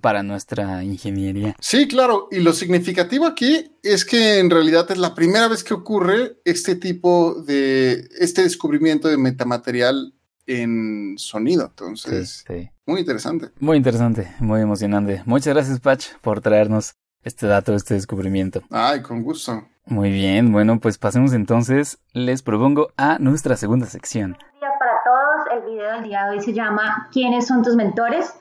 para 0.00 0.22
nuestra 0.22 0.82
ingeniería. 0.84 1.54
Sí, 1.60 1.88
claro, 1.88 2.28
y 2.30 2.40
lo 2.40 2.52
significativo 2.52 3.26
aquí 3.26 3.72
es 3.82 4.04
que 4.04 4.38
en 4.38 4.50
realidad 4.50 4.90
es 4.90 4.98
la 4.98 5.14
primera 5.14 5.48
vez 5.48 5.64
que 5.64 5.74
ocurre 5.74 6.38
este 6.44 6.74
tipo 6.76 7.42
de, 7.42 8.08
este 8.18 8.42
descubrimiento 8.42 9.08
de 9.08 9.16
metamaterial 9.16 10.14
en 10.46 11.14
sonido, 11.18 11.66
entonces, 11.66 12.44
muy 12.86 13.00
interesante. 13.00 13.50
Muy 13.58 13.76
interesante, 13.76 14.32
muy 14.38 14.60
emocionante. 14.60 15.22
Muchas 15.26 15.54
gracias, 15.54 15.80
Patch, 15.80 16.06
por 16.20 16.40
traernos 16.40 16.94
este 17.22 17.46
dato, 17.46 17.74
este 17.74 17.94
descubrimiento. 17.94 18.62
Ay, 18.70 19.02
con 19.02 19.22
gusto. 19.22 19.66
Muy 19.86 20.10
bien, 20.10 20.52
bueno, 20.52 20.80
pues 20.80 20.98
pasemos 20.98 21.32
entonces, 21.32 21.98
les 22.12 22.42
propongo 22.42 22.88
a 22.96 23.18
nuestra 23.18 23.56
segunda 23.56 23.86
sección. 23.86 24.36
Días 24.60 24.72
para 24.78 24.92
todos, 25.04 25.62
el 25.64 25.70
video 25.70 25.92
del 25.94 26.04
día 26.04 26.24
de 26.24 26.30
hoy 26.36 26.42
se 26.42 26.52
llama 26.52 27.08
¿Quiénes 27.12 27.46
son 27.46 27.62
tus 27.62 27.76
mentores? 27.76 28.34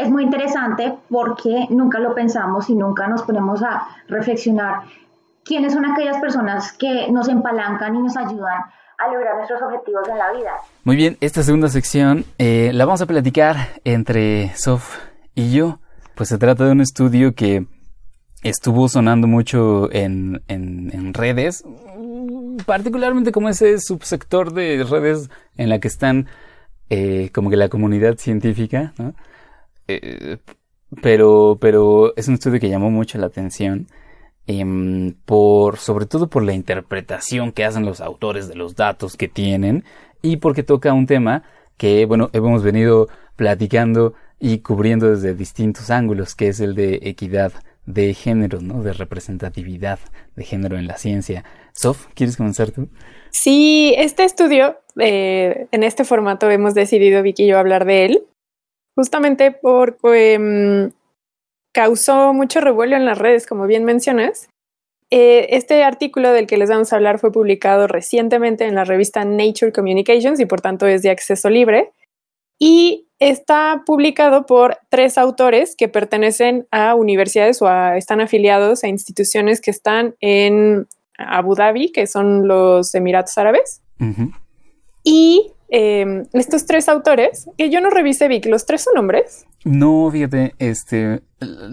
Es 0.00 0.10
muy 0.10 0.24
interesante 0.24 0.94
porque 1.08 1.66
nunca 1.70 1.98
lo 1.98 2.14
pensamos 2.14 2.70
y 2.70 2.74
nunca 2.74 3.06
nos 3.06 3.22
ponemos 3.22 3.62
a 3.62 3.86
reflexionar 4.08 4.82
quiénes 5.44 5.72
son 5.72 5.84
aquellas 5.84 6.18
personas 6.20 6.72
que 6.72 7.10
nos 7.10 7.28
empalancan 7.28 7.94
y 7.96 8.02
nos 8.02 8.16
ayudan 8.16 8.62
a 8.98 9.12
lograr 9.12 9.36
nuestros 9.36 9.62
objetivos 9.62 10.08
en 10.08 10.18
la 10.18 10.32
vida. 10.32 10.52
Muy 10.84 10.96
bien, 10.96 11.16
esta 11.20 11.42
segunda 11.42 11.68
sección 11.68 12.24
eh, 12.38 12.70
la 12.74 12.84
vamos 12.84 13.00
a 13.00 13.06
platicar 13.06 13.56
entre 13.84 14.54
Sof 14.56 14.98
y 15.34 15.52
yo. 15.52 15.80
Pues 16.14 16.28
se 16.28 16.38
trata 16.38 16.64
de 16.64 16.72
un 16.72 16.80
estudio 16.80 17.34
que 17.34 17.66
estuvo 18.42 18.88
sonando 18.88 19.26
mucho 19.26 19.90
en, 19.92 20.42
en, 20.48 21.14
redes, 21.14 21.64
particularmente 22.66 23.32
como 23.32 23.48
ese 23.48 23.78
subsector 23.78 24.52
de 24.52 24.84
redes 24.84 25.30
en 25.56 25.68
la 25.68 25.78
que 25.78 25.88
están 25.88 26.26
eh, 26.90 27.30
como 27.34 27.50
que 27.50 27.56
la 27.56 27.68
comunidad 27.68 28.16
científica, 28.16 28.92
¿no? 28.98 29.14
Eh, 30.02 30.38
pero, 31.02 31.58
pero 31.60 32.14
es 32.16 32.28
un 32.28 32.34
estudio 32.34 32.60
que 32.60 32.68
llamó 32.68 32.90
mucho 32.90 33.18
la 33.18 33.26
atención. 33.26 33.86
Em, 34.46 35.12
por, 35.26 35.78
sobre 35.78 36.06
todo 36.06 36.28
por 36.28 36.42
la 36.42 36.54
interpretación 36.54 37.52
que 37.52 37.64
hacen 37.64 37.84
los 37.84 38.00
autores 38.00 38.48
de 38.48 38.56
los 38.56 38.74
datos 38.74 39.16
que 39.16 39.28
tienen 39.28 39.84
y 40.22 40.38
porque 40.38 40.64
toca 40.64 40.92
un 40.92 41.06
tema 41.06 41.44
que, 41.76 42.04
bueno, 42.04 42.30
hemos 42.32 42.64
venido 42.64 43.08
platicando 43.36 44.14
y 44.40 44.58
cubriendo 44.58 45.08
desde 45.08 45.34
distintos 45.34 45.90
ángulos, 45.90 46.34
que 46.34 46.48
es 46.48 46.58
el 46.58 46.74
de 46.74 46.98
equidad 47.02 47.52
de 47.86 48.12
género, 48.14 48.60
¿no? 48.60 48.82
De 48.82 48.92
representatividad 48.92 49.98
de 50.34 50.44
género 50.44 50.78
en 50.78 50.86
la 50.86 50.96
ciencia. 50.96 51.44
Sof, 51.72 52.06
¿quieres 52.14 52.36
comenzar 52.36 52.70
tú? 52.70 52.88
Sí, 53.30 53.94
este 53.96 54.24
estudio, 54.24 54.80
eh, 54.98 55.68
en 55.70 55.82
este 55.82 56.04
formato 56.04 56.50
hemos 56.50 56.74
decidido, 56.74 57.22
Vicky 57.22 57.44
y 57.44 57.48
yo, 57.48 57.58
hablar 57.58 57.84
de 57.84 58.06
él, 58.06 58.24
justamente 58.96 59.52
porque 59.52 60.34
em, 60.34 60.90
causó 61.72 62.32
mucho 62.32 62.60
revuelo 62.60 62.96
en 62.96 63.04
las 63.04 63.18
redes, 63.18 63.46
como 63.46 63.66
bien 63.66 63.84
mencionas. 63.84 64.48
Eh, 65.10 65.56
este 65.56 65.82
artículo 65.82 66.32
del 66.32 66.46
que 66.46 66.56
les 66.56 66.70
vamos 66.70 66.92
a 66.92 66.96
hablar 66.96 67.18
fue 67.18 67.32
publicado 67.32 67.88
recientemente 67.88 68.64
en 68.64 68.76
la 68.76 68.84
revista 68.84 69.24
Nature 69.24 69.72
Communications 69.72 70.38
y 70.38 70.46
por 70.46 70.60
tanto 70.60 70.86
es 70.86 71.02
de 71.02 71.10
acceso 71.10 71.50
libre. 71.50 71.90
Y 72.58 73.08
está 73.18 73.82
publicado 73.86 74.46
por 74.46 74.78
tres 74.88 75.18
autores 75.18 75.74
que 75.76 75.88
pertenecen 75.88 76.66
a 76.70 76.94
universidades 76.94 77.60
o 77.62 77.68
están 77.94 78.20
afiliados 78.20 78.84
a 78.84 78.88
instituciones 78.88 79.60
que 79.60 79.70
están 79.70 80.14
en 80.20 80.86
Abu 81.16 81.54
Dhabi, 81.54 81.90
que 81.90 82.06
son 82.06 82.46
los 82.46 82.94
Emiratos 82.94 83.36
Árabes. 83.38 83.82
Y 85.02 85.52
Em, 85.72 86.24
estos 86.32 86.66
tres 86.66 86.88
autores, 86.88 87.48
que 87.56 87.70
yo 87.70 87.80
no 87.80 87.90
revisé, 87.90 88.26
Vic, 88.26 88.46
¿los 88.46 88.66
tres 88.66 88.82
son 88.82 88.98
hombres? 88.98 89.46
No, 89.64 90.10
fíjate, 90.10 90.54
este, 90.58 91.20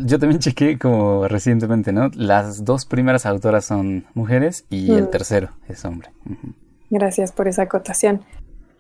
yo 0.06 0.20
también 0.20 0.40
chequé 0.40 0.78
como 0.78 1.28
recientemente, 1.28 1.92
¿no? 1.92 2.12
Las 2.14 2.64
dos 2.64 2.86
primeras 2.86 3.26
autoras 3.26 3.66
son 3.66 4.06
mujeres 4.14 4.66
y 4.70 4.92
el 4.92 5.06
mm. 5.06 5.10
tercero 5.10 5.50
es 5.68 5.84
hombre. 5.84 6.10
Gracias 6.92 7.32
por 7.32 7.48
esa 7.48 7.64
acotación. 7.64 8.22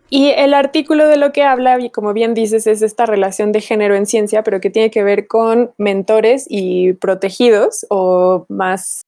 Y 0.10 0.30
el 0.30 0.53
artículo 0.53 1.08
de 1.08 1.17
lo 1.17 1.34
que 1.34 1.43
habla, 1.43 1.80
y 1.80 1.89
como 1.89 2.13
bien 2.13 2.34
dices, 2.34 2.67
es 2.67 2.82
esta 2.82 3.06
relación 3.06 3.51
de 3.51 3.60
género 3.60 3.95
en 3.95 4.06
ciencia, 4.06 4.43
pero 4.43 4.62
que 4.62 4.69
tiene 4.69 4.91
que 4.91 5.03
ver 5.03 5.27
con 5.27 5.71
mentores 5.77 6.45
y 6.47 6.93
protegidos 6.93 7.86
o 7.89 8.45
más 8.49 9.01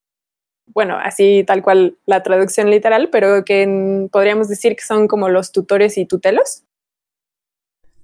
bueno, 0.73 0.97
así 1.01 1.43
tal 1.45 1.61
cual 1.61 1.97
la 2.05 2.23
traducción 2.23 2.69
literal, 2.69 3.09
pero 3.11 3.43
que 3.43 4.07
podríamos 4.11 4.47
decir 4.47 4.75
que 4.75 4.83
son 4.83 5.07
como 5.07 5.29
los 5.29 5.51
tutores 5.51 5.97
y 5.97 6.05
tutelos. 6.05 6.63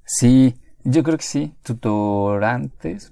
Sí, 0.06 0.56
yo 0.84 1.04
creo 1.04 1.17
que 1.17 1.23
sí, 1.23 1.54
tutorantes. 1.63 3.12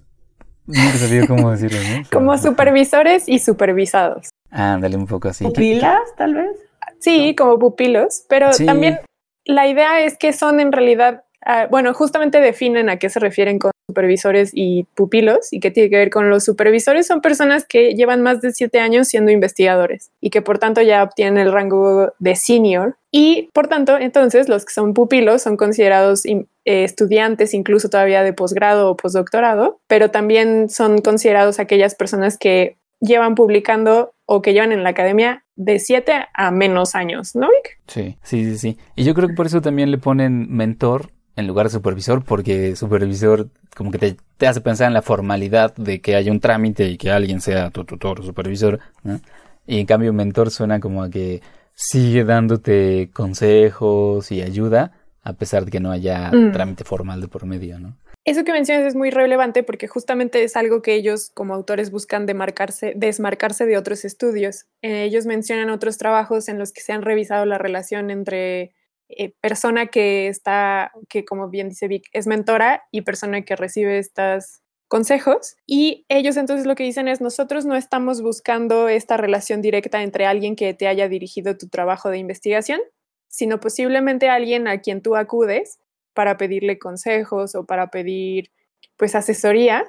No 0.65 0.91
sabía 0.91 1.27
cómo 1.27 1.51
decirlo, 1.51 1.79
¿no? 1.79 2.03
como 2.11 2.37
supervisores 2.37 3.27
y 3.27 3.39
supervisados. 3.39 4.29
Ah, 4.49 4.77
dale 4.79 4.95
un 4.95 5.07
poco 5.07 5.27
así. 5.27 5.43
¿Pupilas, 5.43 6.01
tal 6.15 6.35
vez? 6.35 6.57
Sí, 6.99 7.35
como 7.35 7.59
pupilos, 7.59 8.23
pero 8.29 8.51
también 8.65 8.99
la 9.45 9.67
idea 9.67 10.01
es 10.01 10.17
que 10.17 10.31
son 10.31 10.59
en 10.59 10.71
realidad, 10.71 11.25
ah, 11.45 11.67
bueno, 11.69 11.93
justamente 11.93 12.39
definen 12.39 12.89
a 12.89 12.97
qué 12.97 13.09
se 13.09 13.19
refieren 13.19 13.59
con 13.59 13.72
supervisores 13.87 14.51
y 14.53 14.85
pupilos 14.95 15.51
y 15.51 15.59
que 15.59 15.71
tiene 15.71 15.89
que 15.89 15.97
ver 15.97 16.09
con 16.09 16.29
los 16.29 16.45
supervisores 16.45 17.05
son 17.07 17.21
personas 17.21 17.65
que 17.65 17.93
llevan 17.93 18.21
más 18.21 18.41
de 18.41 18.51
siete 18.51 18.79
años 18.79 19.07
siendo 19.07 19.31
investigadores 19.31 20.11
y 20.21 20.29
que 20.29 20.41
por 20.41 20.57
tanto 20.57 20.81
ya 20.81 21.03
obtienen 21.03 21.37
el 21.37 21.51
rango 21.51 22.13
de 22.19 22.35
senior 22.35 22.95
y 23.11 23.49
por 23.53 23.67
tanto 23.67 23.97
entonces 23.97 24.47
los 24.47 24.65
que 24.65 24.73
son 24.73 24.93
pupilos 24.93 25.41
son 25.41 25.57
considerados 25.57 26.25
eh, 26.25 26.45
estudiantes 26.63 27.53
incluso 27.53 27.89
todavía 27.89 28.23
de 28.23 28.33
posgrado 28.33 28.89
o 28.89 28.95
postdoctorado 28.95 29.79
pero 29.87 30.11
también 30.11 30.69
son 30.69 31.01
considerados 31.01 31.59
aquellas 31.59 31.95
personas 31.95 32.37
que 32.37 32.77
llevan 33.01 33.35
publicando 33.35 34.13
o 34.25 34.41
que 34.41 34.53
llevan 34.53 34.71
en 34.71 34.83
la 34.83 34.89
academia 34.89 35.43
de 35.55 35.77
7 35.77 36.13
a 36.33 36.51
menos 36.51 36.95
años, 36.95 37.35
¿no, 37.35 37.47
Vic? 37.49 37.79
Sí, 37.87 38.17
sí, 38.23 38.45
sí, 38.45 38.57
sí. 38.57 38.77
Y 38.95 39.03
yo 39.03 39.13
creo 39.13 39.27
que 39.27 39.35
por 39.35 39.45
eso 39.45 39.61
también 39.61 39.91
le 39.91 39.97
ponen 39.97 40.47
mentor 40.49 41.11
en 41.35 41.47
lugar 41.47 41.65
de 41.65 41.71
supervisor, 41.71 42.23
porque 42.23 42.75
supervisor 42.75 43.47
como 43.75 43.91
que 43.91 43.97
te, 43.97 44.17
te 44.37 44.47
hace 44.47 44.61
pensar 44.61 44.87
en 44.87 44.93
la 44.93 45.01
formalidad 45.01 45.75
de 45.75 45.99
que 45.99 46.15
haya 46.15 46.31
un 46.31 46.39
trámite 46.39 46.85
y 46.85 46.97
que 46.97 47.11
alguien 47.11 47.41
sea 47.41 47.69
tu 47.71 47.85
tutor 47.85 48.19
o 48.19 48.23
supervisor, 48.23 48.79
¿no? 49.03 49.19
Y 49.65 49.79
en 49.79 49.85
cambio 49.85 50.13
mentor 50.13 50.51
suena 50.51 50.79
como 50.79 51.03
a 51.03 51.09
que 51.09 51.41
sigue 51.73 52.23
dándote 52.23 53.09
consejos 53.13 54.31
y 54.31 54.41
ayuda, 54.41 54.91
a 55.23 55.33
pesar 55.33 55.65
de 55.65 55.71
que 55.71 55.79
no 55.79 55.91
haya 55.91 56.31
mm. 56.31 56.51
trámite 56.51 56.83
formal 56.83 57.21
de 57.21 57.27
por 57.27 57.45
medio, 57.45 57.79
¿no? 57.79 57.95
Eso 58.25 58.45
que 58.45 58.53
mencionas 58.53 58.87
es 58.87 58.95
muy 58.95 59.09
relevante 59.09 59.63
porque 59.63 59.89
justamente 59.89 60.43
es 60.43 60.55
algo 60.55 60.81
que 60.81 60.93
ellos 60.93 61.29
como 61.33 61.53
autores 61.53 61.91
buscan 61.91 62.25
demarcarse, 62.25 62.93
desmarcarse 62.95 63.65
de 63.65 63.77
otros 63.77 64.05
estudios. 64.05 64.65
Eh, 64.81 65.03
ellos 65.03 65.25
mencionan 65.25 65.69
otros 65.69 65.97
trabajos 65.97 66.47
en 66.47 66.57
los 66.57 66.71
que 66.71 66.79
se 66.79 66.93
han 66.93 67.01
revisado 67.01 67.45
la 67.45 67.57
relación 67.57 68.11
entre 68.11 68.71
eh, 69.09 69.33
persona 69.41 69.87
que 69.87 70.27
está, 70.27 70.91
que 71.09 71.25
como 71.25 71.49
bien 71.49 71.69
dice 71.69 71.87
Vic, 71.87 72.07
es 72.13 72.27
mentora 72.27 72.83
y 72.91 73.01
persona 73.01 73.43
que 73.43 73.55
recibe 73.55 73.99
estos 73.99 74.61
consejos. 74.87 75.55
Y 75.65 76.05
ellos 76.09 76.37
entonces 76.37 76.65
lo 76.65 76.75
que 76.75 76.83
dicen 76.83 77.07
es, 77.07 77.21
nosotros 77.21 77.65
no 77.65 77.75
estamos 77.75 78.21
buscando 78.21 78.89
esta 78.89 79.17
relación 79.17 79.61
directa 79.61 80.03
entre 80.03 80.25
alguien 80.25 80.55
que 80.55 80.73
te 80.73 80.87
haya 80.87 81.09
dirigido 81.09 81.57
tu 81.57 81.67
trabajo 81.67 82.09
de 82.09 82.19
investigación, 82.19 82.79
sino 83.27 83.59
posiblemente 83.59 84.29
alguien 84.29 84.67
a 84.67 84.81
quien 84.81 85.01
tú 85.01 85.15
acudes 85.15 85.79
para 86.13 86.37
pedirle 86.37 86.77
consejos 86.77 87.55
o 87.55 87.65
para 87.65 87.89
pedir 87.89 88.51
pues 88.95 89.15
asesoría 89.15 89.83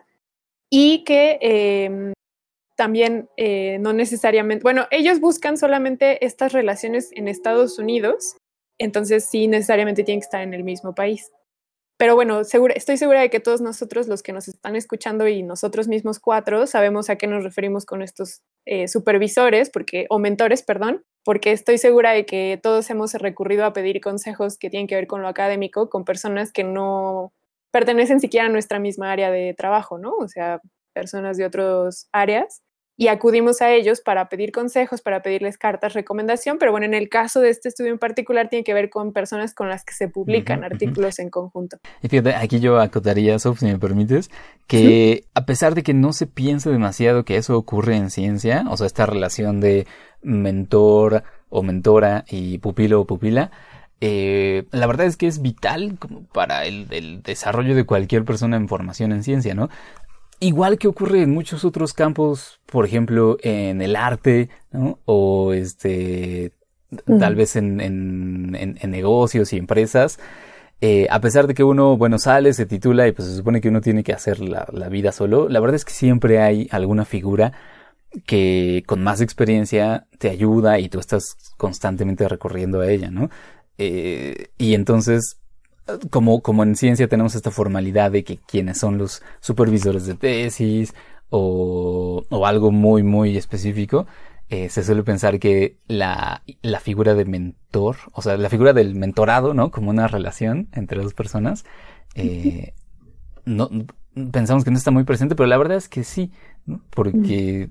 y 0.70 1.05
que 1.05 1.38
em, 1.40 2.12
también 2.77 3.29
eh, 3.37 3.79
no 3.81 3.92
necesariamente, 3.92 4.62
bueno, 4.62 4.87
ellos 4.90 5.20
buscan 5.20 5.57
solamente 5.57 6.24
estas 6.24 6.53
relaciones 6.53 7.11
en 7.12 7.29
Estados 7.29 7.79
Unidos, 7.79 8.37
entonces 8.79 9.25
sí 9.25 9.47
necesariamente 9.47 10.05
tienen 10.05 10.21
que 10.21 10.27
estar 10.27 10.43
en 10.43 10.55
el 10.55 10.65
mismo 10.65 10.95
país. 10.95 11.31
Pero 11.97 12.17
bueno, 12.17 12.41
estoy 12.41 12.97
segura 12.97 13.21
de 13.21 13.31
que 13.31 13.39
todos 13.39 13.61
nosotros, 13.61 14.09
los 14.09 14.23
que 14.23 14.33
nos 14.33 14.49
están 14.49 14.75
escuchando 14.75 15.29
y 15.29 15.45
nosotros 15.45 15.87
mismos 15.87 16.19
cuatro, 16.19 16.67
sabemos 16.67 17.09
a 17.09 17.17
qué 17.17 17.29
nos 17.29 17.45
referimos 17.45 17.87
con 17.87 18.03
estos 18.03 18.43
eh, 18.67 18.89
supervisores, 18.89 19.71
porque, 19.71 20.07
o 20.11 20.19
mentores, 20.19 20.63
perdón, 20.65 21.05
porque 21.25 21.53
estoy 21.53 21.79
segura 21.79 22.11
de 22.11 22.27
que 22.27 22.59
todos 22.61 22.91
hemos 22.91 23.15
recurrido 23.15 23.65
a 23.65 23.73
pedir 23.73 24.01
consejos 24.01 24.59
que 24.59 24.71
tienen 24.71 24.89
que 24.89 24.97
ver 24.97 25.07
con 25.07 25.23
lo 25.23 25.29
académico 25.29 25.89
con 25.89 26.05
personas 26.05 26.53
que 26.53 26.65
no 26.65 27.33
pertenecen 27.71 28.21
siquiera 28.21 28.47
a 28.47 28.51
nuestra 28.51 28.81
misma 28.81 29.13
área 29.13 29.31
de 29.31 29.55
trabajo, 29.55 29.97
¿no? 29.97 30.15
O 30.17 30.27
sea, 30.27 30.61
personas 30.93 31.37
de 31.37 31.47
otras 31.47 32.09
áreas 32.13 32.63
y 32.96 33.09
acudimos 33.09 33.61
a 33.61 33.72
ellos 33.72 34.00
para 34.00 34.28
pedir 34.28 34.52
consejos, 34.52 35.02
para 35.02 35.20
pedirles 35.20 35.59
cartas, 35.59 35.94
recomendación, 35.94 36.59
pero 36.59 36.70
bueno, 36.70 36.87
en 36.87 36.94
el 36.94 37.09
caso 37.09 37.40
de 37.40 37.50
este 37.50 37.68
estudio 37.68 37.90
en 37.90 37.98
particular 37.98 38.48
tiene 38.48 38.62
que 38.62 38.72
ver 38.72 38.88
con 38.88 39.12
personas 39.12 39.52
con 39.52 39.68
las 39.68 39.85
que 39.85 39.94
se 39.94 40.09
publican 40.09 40.62
artículos 40.62 41.18
en 41.18 41.30
conjunto. 41.30 41.78
Y 42.02 42.09
fíjate, 42.09 42.35
aquí 42.35 42.61
yo 42.61 42.78
acotaría, 42.78 43.38
Sof, 43.38 43.59
si 43.59 43.66
me 43.66 43.78
permites, 43.78 44.30
que 44.68 45.24
a 45.35 45.44
pesar 45.44 45.74
de 45.74 45.83
que 45.83 45.92
no 45.92 46.12
se 46.12 46.26
piense 46.26 46.70
demasiado 46.70 47.24
que 47.24 47.37
eso 47.37 47.59
ocurre 47.59 47.96
en 47.96 48.11
ciencia, 48.11 48.64
o 48.70 48.76
sea, 48.76 48.87
esta 48.87 49.07
relación 49.07 49.61
de 49.61 49.87
mentor 50.22 51.24
o 51.48 51.62
mentora 51.62 52.24
y 52.28 52.59
pupilo 52.59 53.00
o 53.00 53.07
pupila, 53.07 53.50
eh, 54.00 54.66
la 54.70 54.87
verdad 54.87 55.07
es 55.07 55.16
que 55.16 55.26
es 55.26 55.40
vital 55.40 55.98
para 56.33 56.66
el, 56.66 56.88
el, 56.90 57.22
desarrollo 57.22 57.74
de 57.74 57.87
cualquier 57.87 58.24
persona 58.24 58.57
en 58.57 58.68
formación 58.68 59.12
en 59.12 59.22
ciencia, 59.22 59.54
¿no? 59.54 59.70
Igual 60.44 60.76
que 60.76 60.88
ocurre 60.88 61.22
en 61.22 61.30
muchos 61.30 61.64
otros 61.64 61.94
campos, 61.94 62.61
por 62.66 62.85
ejemplo, 62.85 63.38
en 63.40 63.80
el 63.80 63.96
arte, 63.96 64.50
¿no? 64.72 64.98
O 65.07 65.54
este, 65.54 66.52
tal 67.18 67.35
vez 67.35 67.57
en, 67.57 67.80
en, 67.80 68.54
en, 68.54 68.90
negocios 68.90 69.54
y 69.54 69.57
empresas. 69.57 70.18
Eh, 70.83 71.07
a 71.09 71.18
pesar 71.22 71.46
de 71.46 71.54
que 71.54 71.64
uno, 71.64 71.96
bueno, 71.96 72.18
sale, 72.18 72.52
se 72.52 72.66
titula 72.66 73.09
y 73.09 73.12
pues 73.12 73.26
se 73.26 73.37
supone 73.37 73.62
que 73.62 73.70
uno 73.70 73.80
tiene 73.80 74.04
que 74.04 74.12
hacer 74.12 74.38
la, 74.40 74.68
la, 74.70 74.90
vida 74.90 75.12
solo, 75.12 75.48
la 75.48 75.61
verdad 75.61 75.76
es 75.76 75.87
que 75.87 75.94
siempre 75.94 76.42
hay 76.42 76.68
alguna 76.70 77.07
figura 77.07 77.54
que 78.26 78.83
con 78.87 79.02
más 79.02 79.22
experiencia 79.22 80.09
te 80.18 80.28
ayuda 80.28 80.78
y 80.78 80.90
tú 80.90 80.98
estás 80.98 81.37
constantemente 81.57 82.28
recorriendo 82.28 82.83
a 82.83 82.90
ella, 82.90 83.11
¿no? 83.11 83.30
Eh, 83.78 84.48
y 84.59 84.74
entonces 84.74 85.38
como, 86.11 86.40
como 86.40 86.62
en 86.62 86.77
ciencia 86.77 87.09
tenemos 87.09 87.35
esta 87.35 87.51
formalidad 87.51 88.11
de 88.11 88.25
que 88.25 88.38
quienes 88.38 88.79
son 88.79 88.99
los 88.99 89.23
supervisores 89.40 90.07
de 90.07 90.14
tesis 90.14 90.94
o, 91.31 92.25
o 92.29 92.47
algo 92.47 92.70
muy, 92.70 93.03
muy 93.03 93.37
específico, 93.37 94.07
eh, 94.51 94.68
se 94.68 94.85
suele 94.85 95.03
pensar 95.03 95.38
que 95.38 95.79
la, 95.88 96.42
la, 96.62 96.79
figura 96.79 97.14
de 97.14 97.25
mentor, 97.25 97.97
o 98.12 98.23
sea, 98.23 98.37
la 98.37 98.51
figura 98.51 98.73
del 98.73 98.94
mentorado, 98.94 99.55
¿no? 99.55 99.70
Como 99.70 99.90
una 99.90 100.07
relación 100.07 100.68
entre 100.73 101.03
dos 101.03 101.14
personas, 101.14 101.64
eh, 102.14 102.75
no, 103.47 103.70
pensamos 104.31 104.62
que 104.64 104.70
no 104.70 104.77
está 104.77 104.90
muy 104.90 105.05
presente, 105.05 105.35
pero 105.35 105.47
la 105.47 105.57
verdad 105.57 105.79
es 105.79 105.88
que 105.88 106.05
sí, 106.05 106.31
porque 106.90 107.70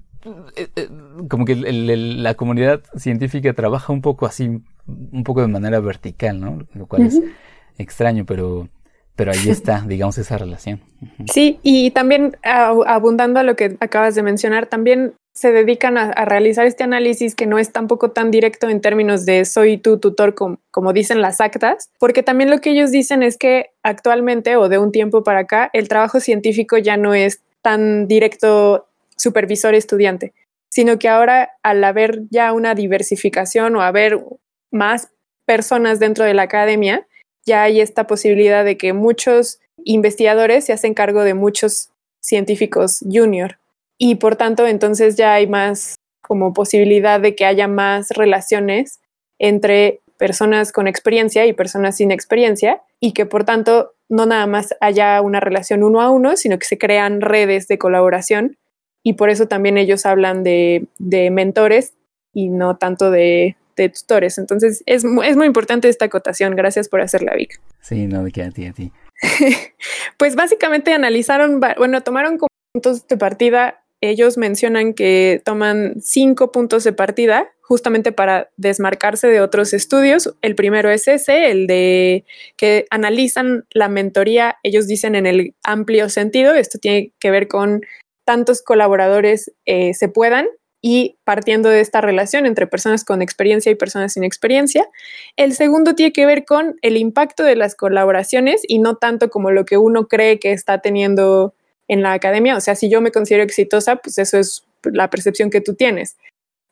eh, 0.56 0.89
como 1.30 1.45
que 1.45 1.56
la 1.56 2.34
comunidad 2.34 2.82
científica 2.97 3.54
trabaja 3.54 3.93
un 3.93 4.02
poco 4.02 4.26
así, 4.26 4.62
un 4.88 5.23
poco 5.23 5.41
de 5.41 5.47
manera 5.47 5.80
vertical, 5.80 6.39
¿no? 6.39 6.65
Lo 6.73 6.88
cual 6.88 7.04
es 7.04 7.19
extraño, 7.77 8.25
pero, 8.25 8.69
pero 9.15 9.31
ahí 9.31 9.49
está, 9.49 9.81
digamos, 9.88 10.17
esa 10.17 10.38
relación. 10.38 10.81
Sí, 11.31 11.59
y 11.63 11.91
también 11.91 12.38
abundando 12.43 13.39
a 13.39 13.43
lo 13.43 13.55
que 13.55 13.77
acabas 13.79 14.15
de 14.15 14.23
mencionar, 14.23 14.67
también 14.67 15.13
se 15.33 15.51
dedican 15.51 15.97
a, 15.97 16.13
realizar 16.25 16.67
este 16.67 16.83
análisis 16.83 17.33
que 17.33 17.47
no 17.47 17.57
es 17.57 17.71
tampoco 17.71 18.12
tan 18.12 18.29
directo 18.29 18.69
en 18.69 18.81
términos 18.81 19.25
de 19.25 19.45
soy 19.45 19.77
tu 19.77 19.97
tutor 19.97 20.36
como, 20.36 20.59
como 20.69 20.93
dicen 20.93 21.21
las 21.21 21.41
actas, 21.41 21.89
porque 21.99 22.21
también 22.21 22.51
lo 22.51 22.62
que 22.62 22.69
ellos 22.69 22.91
dicen 22.91 23.23
es 23.23 23.38
que 23.38 23.71
actualmente 23.81 24.55
o 24.57 24.69
de 24.69 24.77
un 24.77 24.91
tiempo 24.91 25.23
para 25.23 25.39
acá 25.39 25.71
el 25.73 25.88
trabajo 25.88 26.19
científico 26.19 26.77
ya 26.77 26.97
no 26.97 27.15
es 27.15 27.41
tan 27.63 28.07
directo 28.07 28.88
supervisor-estudiante, 29.17 30.33
sino 30.69 30.99
que 30.99 31.09
ahora 31.09 31.51
al 31.63 31.83
haber 31.83 32.21
ya 32.29 32.53
una 32.53 32.75
diversificación 32.75 33.75
o 33.75 33.81
haber 33.81 34.19
más 34.69 35.09
personas 35.45 35.99
dentro 35.99 36.25
de 36.25 36.36
la 36.36 36.43
academia, 36.43 37.07
ya 37.45 37.63
hay 37.63 37.82
esta 37.82 38.08
posibilidad 38.08 38.63
de 38.65 38.77
que 38.77 38.93
muchos 38.93 39.60
investigadores 39.84 40.65
se 40.65 40.73
hacen 40.73 40.93
cargo 40.93 41.23
de 41.23 41.34
muchos 41.34 41.89
científicos 42.19 42.99
junior. 43.10 43.58
Y 43.97 44.15
por 44.15 44.36
tanto 44.36 44.67
entonces 44.67 45.15
ya 45.15 45.34
hay 45.34 45.47
más 45.47 45.95
como 46.21 46.53
posibilidad 46.53 47.19
de 47.19 47.36
que 47.36 47.45
haya 47.45 47.67
más 47.67 48.10
relaciones 48.12 48.99
entre 49.39 49.99
personas 50.17 50.71
con 50.71 50.88
experiencia 50.88 51.45
y 51.45 51.53
personas 51.53 51.97
sin 51.97 52.12
experiencia 52.12 52.82
y 52.99 53.12
que 53.12 53.25
por 53.25 53.43
tanto 53.43 53.91
no 54.08 54.25
nada 54.25 54.47
más 54.47 54.75
haya 54.79 55.21
una 55.21 55.39
relación 55.39 55.84
uno 55.84 56.01
a 56.01 56.10
uno, 56.10 56.38
sino 56.38 56.58
que 56.58 56.65
se 56.65 56.77
crean 56.77 57.19
redes 57.19 57.67
de 57.67 57.77
colaboración. 57.77 58.58
Y 59.03 59.13
por 59.13 59.29
eso 59.29 59.47
también 59.47 59.77
ellos 59.77 60.06
hablan 60.06 60.43
de, 60.43 60.86
de 60.97 61.29
mentores 61.29 61.93
y 62.34 62.49
no 62.49 62.77
tanto 62.77 63.12
de 63.12 63.58
de 63.75 63.89
tutores. 63.89 64.38
Entonces, 64.38 64.83
es, 64.86 65.03
es 65.23 65.36
muy 65.36 65.45
importante 65.45 65.89
esta 65.89 66.05
acotación. 66.05 66.55
Gracias 66.55 66.89
por 66.89 67.01
hacerla, 67.01 67.33
Vic. 67.36 67.59
Sí, 67.81 68.07
no, 68.07 68.23
de 68.23 68.31
que 68.31 68.43
a 68.43 68.51
ti, 68.51 68.65
a 68.65 68.73
ti. 68.73 68.91
pues 70.17 70.36
básicamente 70.36 70.93
analizaron, 70.93 71.59
bueno, 71.77 72.01
tomaron 72.01 72.38
como 72.38 72.49
puntos 72.73 73.07
de 73.07 73.17
partida. 73.17 73.83
Ellos 74.01 74.38
mencionan 74.38 74.93
que 74.93 75.41
toman 75.45 76.01
cinco 76.01 76.51
puntos 76.51 76.83
de 76.83 76.91
partida 76.91 77.49
justamente 77.62 78.12
para 78.12 78.49
desmarcarse 78.57 79.27
de 79.27 79.39
otros 79.39 79.73
estudios. 79.73 80.36
El 80.41 80.55
primero 80.55 80.89
es 80.89 81.07
ese, 81.07 81.49
el 81.49 81.65
de 81.67 82.25
que 82.57 82.86
analizan 82.89 83.65
la 83.71 83.88
mentoría, 83.88 84.57
ellos 84.63 84.88
dicen 84.88 85.15
en 85.15 85.25
el 85.25 85.55
amplio 85.63 86.09
sentido, 86.09 86.53
esto 86.53 86.77
tiene 86.79 87.13
que 87.19 87.31
ver 87.31 87.47
con 87.47 87.81
tantos 88.25 88.62
colaboradores 88.62 89.51
eh, 89.65 89.93
se 89.93 90.07
puedan 90.09 90.47
y 90.86 91.15
partiendo 91.24 91.69
de 91.69 91.80
esta 91.80 92.02
relación 92.02 92.46
entre 92.46 92.67
personas 92.67 93.06
con 93.06 93.22
experiencia 93.22 93.72
y 93.72 93.76
personas 93.76 94.14
sin 94.14 94.26
experiencia. 94.26 94.86
El 95.38 95.53
segundo 95.53 95.95
tiene 95.95 96.12
que 96.12 96.26
ver 96.26 96.43
con 96.43 96.76
el 96.82 96.97
impacto 96.97 97.43
de 97.43 97.55
las 97.55 97.74
colaboraciones 97.74 98.64
y 98.68 98.80
no 98.80 98.97
tanto 98.97 99.30
como 99.30 99.49
lo 99.49 99.64
que 99.64 99.78
uno 99.78 100.10
cree 100.10 100.39
que 100.39 100.51
está 100.51 100.80
teniendo 100.80 101.55
en 101.88 102.01
la 102.03 102.12
academia. 102.12 102.57
O 102.57 102.60
sea, 102.60 102.76
si 102.76 102.89
yo 102.89 102.99
me 102.99 103.12
considero 103.12 103.43
exitosa, 103.43 103.95
pues 103.95 104.18
eso 104.18 104.38
es 104.38 104.66
la 104.84 105.10
percepción 105.10 105.49
que 105.49 105.62
tú 105.62 105.74
tienes. 105.74 106.18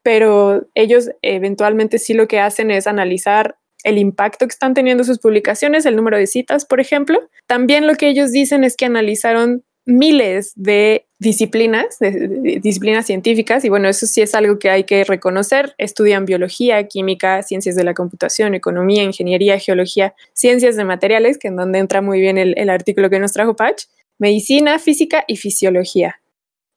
Pero 0.04 0.68
ellos 0.76 1.10
eventualmente 1.22 1.98
sí 1.98 2.14
lo 2.14 2.28
que 2.28 2.42
hacen 2.42 2.70
es 2.70 2.88
analizar 2.88 3.56
el 3.86 3.98
impacto 3.98 4.46
que 4.46 4.52
están 4.52 4.74
teniendo 4.74 5.06
sus 5.06 5.20
publicaciones, 5.20 5.86
el 5.86 5.96
número 5.96 6.18
de 6.18 6.28
citas, 6.28 6.66
por 6.66 6.82
ejemplo. 6.82 7.30
También 7.48 7.88
lo 7.88 7.96
que 7.96 8.10
ellos 8.10 8.34
dicen 8.34 8.66
es 8.66 8.76
que 8.76 8.86
analizaron 8.86 9.64
miles 9.86 10.54
de 10.56 11.06
disciplinas, 11.20 11.98
disciplinas 12.00 13.06
científicas, 13.06 13.64
y 13.66 13.70
bueno, 13.70 13.90
eso 13.90 14.06
sí 14.06 14.22
es 14.22 14.34
algo 14.36 14.60
que 14.60 14.70
hay 14.70 14.84
que 14.84 15.04
reconocer. 15.04 15.76
Estudian 15.78 16.26
biología, 16.26 16.88
química, 16.88 17.44
ciencias 17.44 17.76
de 17.76 17.84
la 17.84 17.94
computación, 17.94 18.56
economía, 18.56 19.04
ingeniería, 19.04 19.60
geología, 19.60 20.14
ciencias 20.34 20.76
de 20.76 20.86
materiales, 20.86 21.38
que 21.38 21.50
en 21.50 21.56
donde 21.56 21.80
entra 21.80 22.02
muy 22.02 22.20
bien 22.20 22.38
el, 22.38 22.54
el 22.58 22.70
artículo 22.70 23.10
que 23.10 23.20
nos 23.20 23.34
trajo 23.34 23.56
Patch, 23.56 23.86
medicina, 24.18 24.80
física 24.80 25.24
y 25.28 25.38
fisiología. 25.38 26.22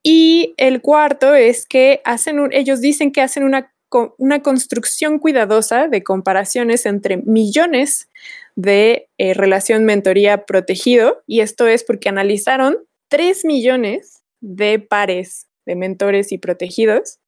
Y 0.07 0.53
el 0.59 0.83
cuarto 0.83 1.35
es 1.35 1.67
que 1.67 2.03
hacen 2.05 2.51
ellos 2.53 2.83
dicen 2.83 3.11
que 3.11 3.23
hacen 3.23 3.43
una, 3.43 3.73
una, 4.19 4.43
construcción 4.43 5.19
cuidadosa 5.19 5.89
de 5.89 6.03
comparaciones 6.03 6.85
entre 6.85 7.17
millones 7.17 8.11
de 8.55 9.09
eh, 9.17 9.33
relación 9.33 9.85
mentoría 9.85 10.45
protegido. 10.45 11.23
Y 11.27 11.41
esto 11.41 11.67
es 11.67 11.85
porque 11.85 12.11
analizaron 12.11 12.77
3 13.09 13.45
millones 13.45 14.23
de 14.41 14.79
pares 14.79 15.47
de 15.67 15.77
mentores 15.77 16.33
y 16.33 16.39
protegidos. 16.39 17.19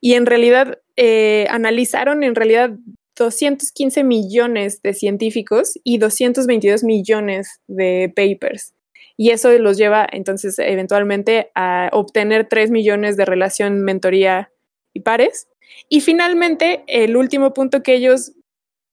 Y 0.00 0.14
en 0.14 0.26
realidad 0.26 0.80
eh, 0.96 1.46
analizaron 1.50 2.22
en 2.22 2.34
realidad 2.34 2.70
215 3.16 4.02
millones 4.04 4.80
de 4.82 4.94
científicos 4.94 5.74
y 5.84 5.98
222 5.98 6.84
millones 6.84 7.60
de 7.66 8.12
papers. 8.14 8.74
Y 9.16 9.30
eso 9.30 9.50
los 9.58 9.76
lleva 9.76 10.06
entonces 10.10 10.58
eventualmente 10.58 11.50
a 11.54 11.90
obtener 11.92 12.48
3 12.48 12.70
millones 12.70 13.18
de 13.18 13.26
relación, 13.26 13.82
mentoría 13.82 14.50
y 14.94 15.00
pares. 15.00 15.48
Y 15.90 16.00
finalmente, 16.00 16.84
el 16.86 17.16
último 17.16 17.52
punto 17.52 17.82
que 17.82 17.94
ellos 17.94 18.32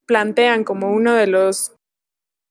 plantean 0.06 0.66
como 0.66 0.92
uno 0.92 1.14
de 1.14 1.28
los 1.28 1.77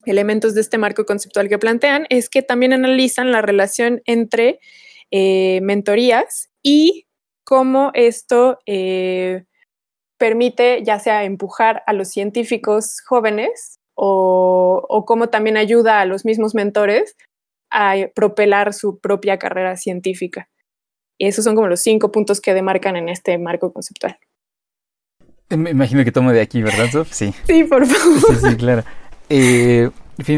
elementos 0.06 0.54
de 0.54 0.60
este 0.60 0.78
marco 0.78 1.04
conceptual 1.04 1.48
que 1.48 1.58
plantean 1.58 2.06
es 2.10 2.28
que 2.28 2.42
también 2.42 2.72
analizan 2.72 3.32
la 3.32 3.42
relación 3.42 4.02
entre 4.06 4.60
eh, 5.10 5.60
mentorías 5.62 6.50
y 6.62 7.06
cómo 7.44 7.90
esto 7.94 8.58
eh, 8.66 9.44
permite 10.18 10.82
ya 10.84 10.98
sea 10.98 11.24
empujar 11.24 11.82
a 11.86 11.92
los 11.92 12.08
científicos 12.08 13.00
jóvenes 13.06 13.78
o, 13.94 15.04
cómo 15.06 15.28
también 15.28 15.56
ayuda 15.56 16.00
a 16.00 16.04
los 16.04 16.24
mismos 16.24 16.54
mentores 16.54 17.16
a 17.70 17.94
propelar 18.14 18.74
su 18.74 18.98
propia 18.98 19.38
carrera 19.38 19.76
científica. 19.76 20.48
Y 21.18 21.26
esos 21.26 21.44
son 21.44 21.54
como 21.54 21.68
los 21.68 21.80
cinco 21.80 22.12
puntos 22.12 22.40
que 22.40 22.52
demarcan 22.52 22.96
en 22.96 23.08
este 23.08 23.38
marco 23.38 23.72
conceptual. 23.72 24.18
Me 25.48 25.70
imagino 25.70 26.04
que 26.04 26.12
tomo 26.12 26.32
de 26.32 26.40
aquí, 26.40 26.62
¿verdad, 26.62 26.90
Sof? 26.90 27.12
Sí. 27.12 27.32
Sí, 27.46 27.64
por 27.64 27.86
favor. 27.86 28.50
Sí, 28.50 28.56
claro. 28.56 28.84
Eh, 29.28 29.90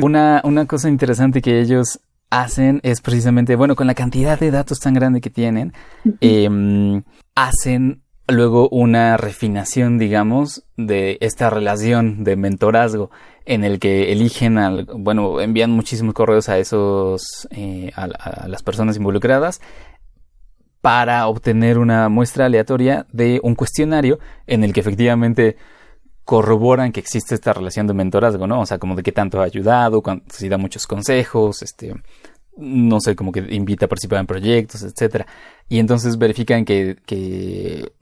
una, 0.03 0.41
una 0.45 0.66
cosa 0.66 0.89
interesante 0.89 1.43
que 1.43 1.61
ellos 1.61 2.01
hacen 2.30 2.80
es 2.82 3.01
precisamente, 3.01 3.57
bueno, 3.57 3.76
con 3.76 3.86
la 3.86 3.95
cantidad 3.95 4.39
de 4.39 4.51
datos 4.51 4.80
tan 4.80 4.95
grande 4.95 5.20
que 5.20 5.30
tienen, 5.30 5.72
em, 6.20 7.03
hacen 7.34 8.03
luego 8.28 8.68
una 8.68 9.16
refinación, 9.16 9.99
digamos, 9.99 10.64
de 10.76 11.16
esta 11.20 11.49
relación 11.49 12.24
de 12.24 12.36
mentorazgo 12.36 13.11
en 13.47 13.64
el 13.64 13.78
que 13.78 14.12
eligen, 14.12 14.59
al, 14.59 14.84
bueno, 14.84 15.41
envían 15.41 15.70
muchísimos 15.70 16.12
correos 16.12 16.49
a 16.51 16.59
esos, 16.59 17.49
eh, 17.51 17.91
a, 17.97 18.47
las 18.47 18.62
personas 18.62 18.97
involucradas 18.99 19.61
para 20.82 21.26
obtener 21.26 21.78
una 21.78 22.09
muestra 22.09 22.47
aleatoria 22.47 23.07
de 23.12 23.41
un 23.43 23.55
cuestionario 23.55 24.18
en 24.47 24.62
el 24.62 24.72
que 24.72 24.80
efectivamente 24.80 25.57
corroboran 26.28 26.92
que 26.92 27.00
existe 27.00 27.34
esta 27.34 27.54
relación 27.54 27.86
de 27.86 27.94
mentorazgo, 27.94 28.46
¿no? 28.46 28.60
O 28.60 28.66
sea, 28.66 28.76
como 28.76 28.94
de 28.94 29.02
qué 29.02 29.12
tanto 29.12 29.40
ha 29.40 29.44
ayudado, 29.44 30.02
si 30.28 30.50
da 30.50 30.58
muchos 30.58 30.86
consejos, 30.86 31.62
este, 31.62 31.94
no 32.58 33.00
sé, 33.00 33.16
como 33.16 33.32
que 33.32 33.46
invita 33.48 33.86
a 33.86 33.88
participar 33.88 34.20
en 34.20 34.26
proyectos, 34.26 34.82
etcétera. 34.82 35.26
Y 35.70 35.78
entonces 35.78 36.18
verifican 36.18 36.66
que, 36.66 36.98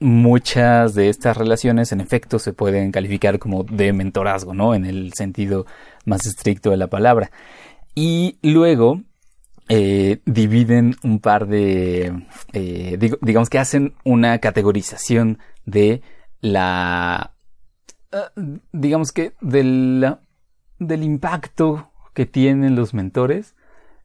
muchas 0.00 0.94
de 0.94 1.08
estas 1.08 1.36
relaciones 1.36 1.92
en 1.92 2.00
efecto 2.00 2.40
se 2.40 2.52
pueden 2.52 2.90
calificar 2.90 3.38
como 3.38 3.62
de 3.62 3.92
mentorazgo, 3.92 4.54
¿no? 4.54 4.74
En 4.74 4.86
el 4.86 5.12
sentido 5.14 5.64
más 6.04 6.26
estricto 6.26 6.70
de 6.70 6.78
la 6.78 6.88
palabra. 6.88 7.30
Y 7.94 8.38
luego 8.42 9.02
eh, 9.68 10.18
dividen 10.24 10.96
un 11.04 11.20
par 11.20 11.46
de, 11.46 12.12
eh, 12.52 12.98
digamos 13.22 13.50
que 13.50 13.60
hacen 13.60 13.94
una 14.02 14.40
categorización 14.40 15.38
de 15.64 16.02
la, 16.40 17.35
digamos 18.72 19.12
que 19.12 19.34
del, 19.40 20.16
del 20.78 21.02
impacto 21.02 21.90
que 22.14 22.26
tienen 22.26 22.76
los 22.76 22.94
mentores 22.94 23.54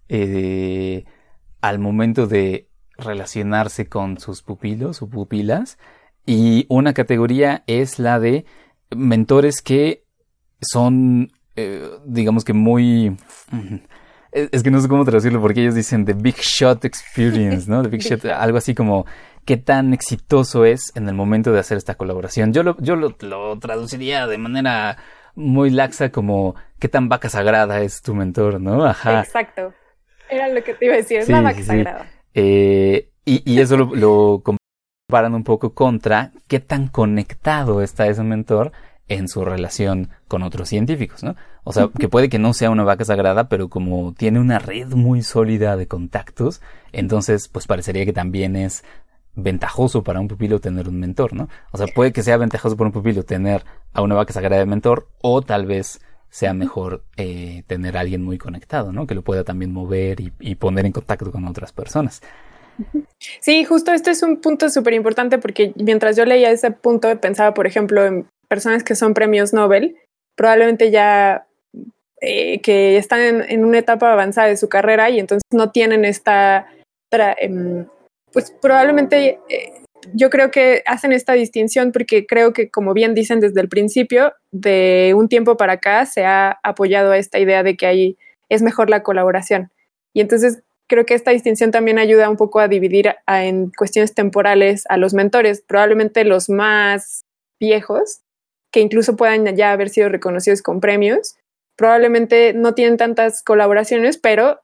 eh, 0.10 1.06
al 1.62 1.80
momento 1.80 2.28
de 2.28 2.68
relacionarse 2.98 3.88
con 3.88 4.20
sus 4.20 4.42
pupilos 4.42 5.02
o 5.02 5.10
pupilas. 5.10 5.78
Y 6.26 6.66
una 6.70 6.94
categoría 6.94 7.64
es 7.68 8.00
la 8.00 8.20
de 8.20 8.46
mentores 8.96 9.62
que 9.62 10.04
son, 10.62 11.32
eh, 11.56 11.90
digamos 12.06 12.44
que 12.44 12.54
muy... 12.54 13.18
Es 14.34 14.64
que 14.64 14.72
no 14.72 14.80
sé 14.80 14.88
cómo 14.88 15.04
traducirlo 15.04 15.42
porque 15.42 15.62
ellos 15.62 15.76
dicen 15.76 16.06
The 16.06 16.14
Big 16.14 16.38
Shot 16.38 16.86
Experience, 16.86 17.70
¿no? 17.70 17.82
The 17.84 17.90
Big 17.90 18.00
Shot, 18.08 18.24
algo 18.28 18.58
así 18.58 18.74
como 18.74 19.06
qué 19.46 19.58
tan 19.58 19.94
exitoso 19.94 20.66
es 20.66 20.92
en 20.96 21.08
el 21.08 21.16
momento 21.16 21.52
de 21.52 21.60
hacer 21.60 21.78
esta 21.78 21.96
colaboración. 21.96 22.54
Yo 22.54 22.64
lo, 22.64 22.78
yo 22.80 22.96
lo, 22.96 23.16
lo 23.22 23.60
traduciría 23.60 24.28
de 24.28 24.38
manera 24.38 24.98
muy 25.36 25.70
laxa 25.70 26.12
como 26.12 26.56
qué 26.80 26.88
tan 26.88 27.10
vaca 27.10 27.30
sagrada 27.30 27.82
es 27.82 28.02
tu 28.02 28.14
mentor, 28.14 28.60
¿no? 28.60 28.86
Ajá. 28.86 29.22
Exacto. 29.22 29.74
Era 30.30 30.48
lo 30.48 30.64
que 30.64 30.74
te 30.74 30.86
iba 30.86 30.94
a 30.96 30.98
decir, 30.98 31.20
es 31.20 31.30
la 31.30 31.42
vaca 31.42 31.62
sagrada. 31.62 32.10
Eh, 32.34 33.10
y, 33.26 33.60
eso 33.60 33.78
lo, 33.78 34.42
comparan 34.42 35.36
un 35.36 35.44
poco 35.44 35.74
contra 35.74 36.32
qué 36.48 36.60
tan 36.60 36.88
conectado 36.88 37.82
está 37.82 38.08
ese 38.08 38.24
mentor 38.24 38.72
en 39.08 39.28
su 39.28 39.44
relación 39.44 40.10
con 40.28 40.42
otros 40.42 40.70
científicos, 40.70 41.24
¿no? 41.24 41.36
O 41.64 41.74
sea, 41.74 41.90
que 41.98 42.08
puede 42.08 42.30
que 42.30 42.40
no 42.40 42.54
sea 42.54 42.70
una 42.70 42.84
vaca 42.84 43.04
sagrada, 43.04 43.50
pero 43.50 43.70
como 43.70 44.14
tiene 44.14 44.40
una 44.40 44.58
red 44.58 44.88
muy 44.94 45.22
sólida 45.22 45.76
de 45.76 45.88
contactos, 45.88 46.62
entonces 46.94 47.50
pues 47.50 47.68
parecería 47.68 48.06
que 48.06 48.14
también 48.14 48.56
es 48.56 48.84
ventajoso 49.36 50.04
para 50.04 50.20
un 50.20 50.28
pupilo 50.28 50.60
tener 50.60 50.90
un 50.90 51.00
mentor, 51.00 51.34
¿no? 51.34 51.48
O 51.72 51.78
sea, 51.78 51.88
puede 51.88 52.12
que 52.12 52.24
sea 52.24 52.38
ventajoso 52.38 52.76
para 52.76 52.88
un 52.88 52.94
pupilo 52.94 53.24
tener 53.24 53.64
a 53.94 54.02
una 54.02 54.16
vaca 54.16 54.34
sagrada 54.34 54.60
de 54.60 54.66
mentor 54.66 55.08
o 55.22 55.42
tal 55.42 55.66
vez 55.66 56.02
sea 56.30 56.54
mejor 56.54 57.04
eh, 57.18 57.64
tener 57.68 57.98
a 57.98 58.00
alguien 58.00 58.24
muy 58.24 58.38
conectado, 58.38 58.92
¿no? 58.92 59.06
Que 59.06 59.16
lo 59.16 59.22
pueda 59.22 59.44
también 59.44 59.74
mover 59.74 60.18
y, 60.40 60.56
poner 60.56 60.86
en 60.86 60.94
contacto 60.94 61.32
con 61.32 61.46
otras 61.46 61.74
personas. 61.74 62.22
Sí, 63.42 63.66
justo 63.66 63.92
este 63.92 64.12
es 64.12 64.24
un 64.24 64.38
punto 64.38 64.70
súper 64.70 64.94
importante 64.94 65.38
porque 65.38 65.74
mientras 65.76 66.16
yo 66.16 66.26
leía 66.26 66.50
ese 66.50 66.72
punto 66.72 67.20
pensaba, 67.20 67.54
por 67.54 67.68
ejemplo, 67.68 68.06
en 68.06 68.28
personas 68.48 68.84
que 68.84 68.96
son 68.96 69.14
premios 69.14 69.54
Nobel, 69.54 69.98
probablemente 70.36 70.90
ya 70.90 71.46
eh, 72.22 72.62
que 72.62 72.98
están 72.98 73.44
en, 73.50 73.66
una 73.66 73.80
etapa 73.80 74.12
avanzada 74.12 74.48
de 74.48 74.58
su 74.58 74.70
carrera 74.70 75.10
y 75.10 75.20
entonces 75.20 75.44
no 75.52 75.72
tienen 75.72 76.06
esta, 76.06 76.68
em, 77.12 77.88
pues 78.34 78.52
probablemente 78.62 79.40
eh, 79.50 79.82
yo 80.14 80.30
creo 80.30 80.52
que 80.52 80.84
hacen 80.86 81.12
esta 81.12 81.34
distinción 81.34 81.92
porque 81.92 82.26
creo 82.26 82.54
que, 82.54 82.70
como 82.70 82.94
bien 82.94 83.14
dicen 83.14 83.40
desde 83.40 83.62
el 83.62 83.70
principio, 83.70 84.34
de 84.52 85.14
un 85.16 85.30
tiempo 85.30 85.58
para 85.58 85.74
acá 85.74 86.06
se 86.06 86.26
ha 86.26 86.60
apoyado 86.64 87.12
a 87.12 87.18
esta 87.18 87.40
idea 87.40 87.64
de 87.64 87.78
que 87.78 87.86
ahí 87.86 88.18
es 88.50 88.62
mejor 88.62 88.90
la 88.90 89.04
colaboración. 89.04 89.72
Y 90.14 90.22
entonces 90.22 90.64
creo 90.88 91.06
que 91.06 91.14
esta 91.14 91.32
distinción 91.32 91.72
también 91.72 92.00
ayuda 92.00 92.30
un 92.30 92.36
poco 92.36 92.60
a 92.60 92.68
dividir 92.68 93.16
en 93.28 93.72
cuestiones 93.72 94.14
temporales 94.14 94.84
a 94.90 94.98
los 94.98 95.14
mentores, 95.14 95.62
probablemente 95.62 96.26
los 96.26 96.50
más 96.50 97.24
viejos, 97.60 98.22
que 98.72 98.82
incluso 98.82 99.16
puedan 99.16 99.46
ya 99.56 99.72
haber 99.72 99.90
sido 99.90 100.10
reconocidos 100.10 100.62
con 100.62 100.82
premios, 100.82 101.38
probablemente 101.78 102.54
no 102.54 102.74
tienen 102.74 102.98
tantas 102.98 103.44
colaboraciones, 103.44 104.18
pero 104.18 104.60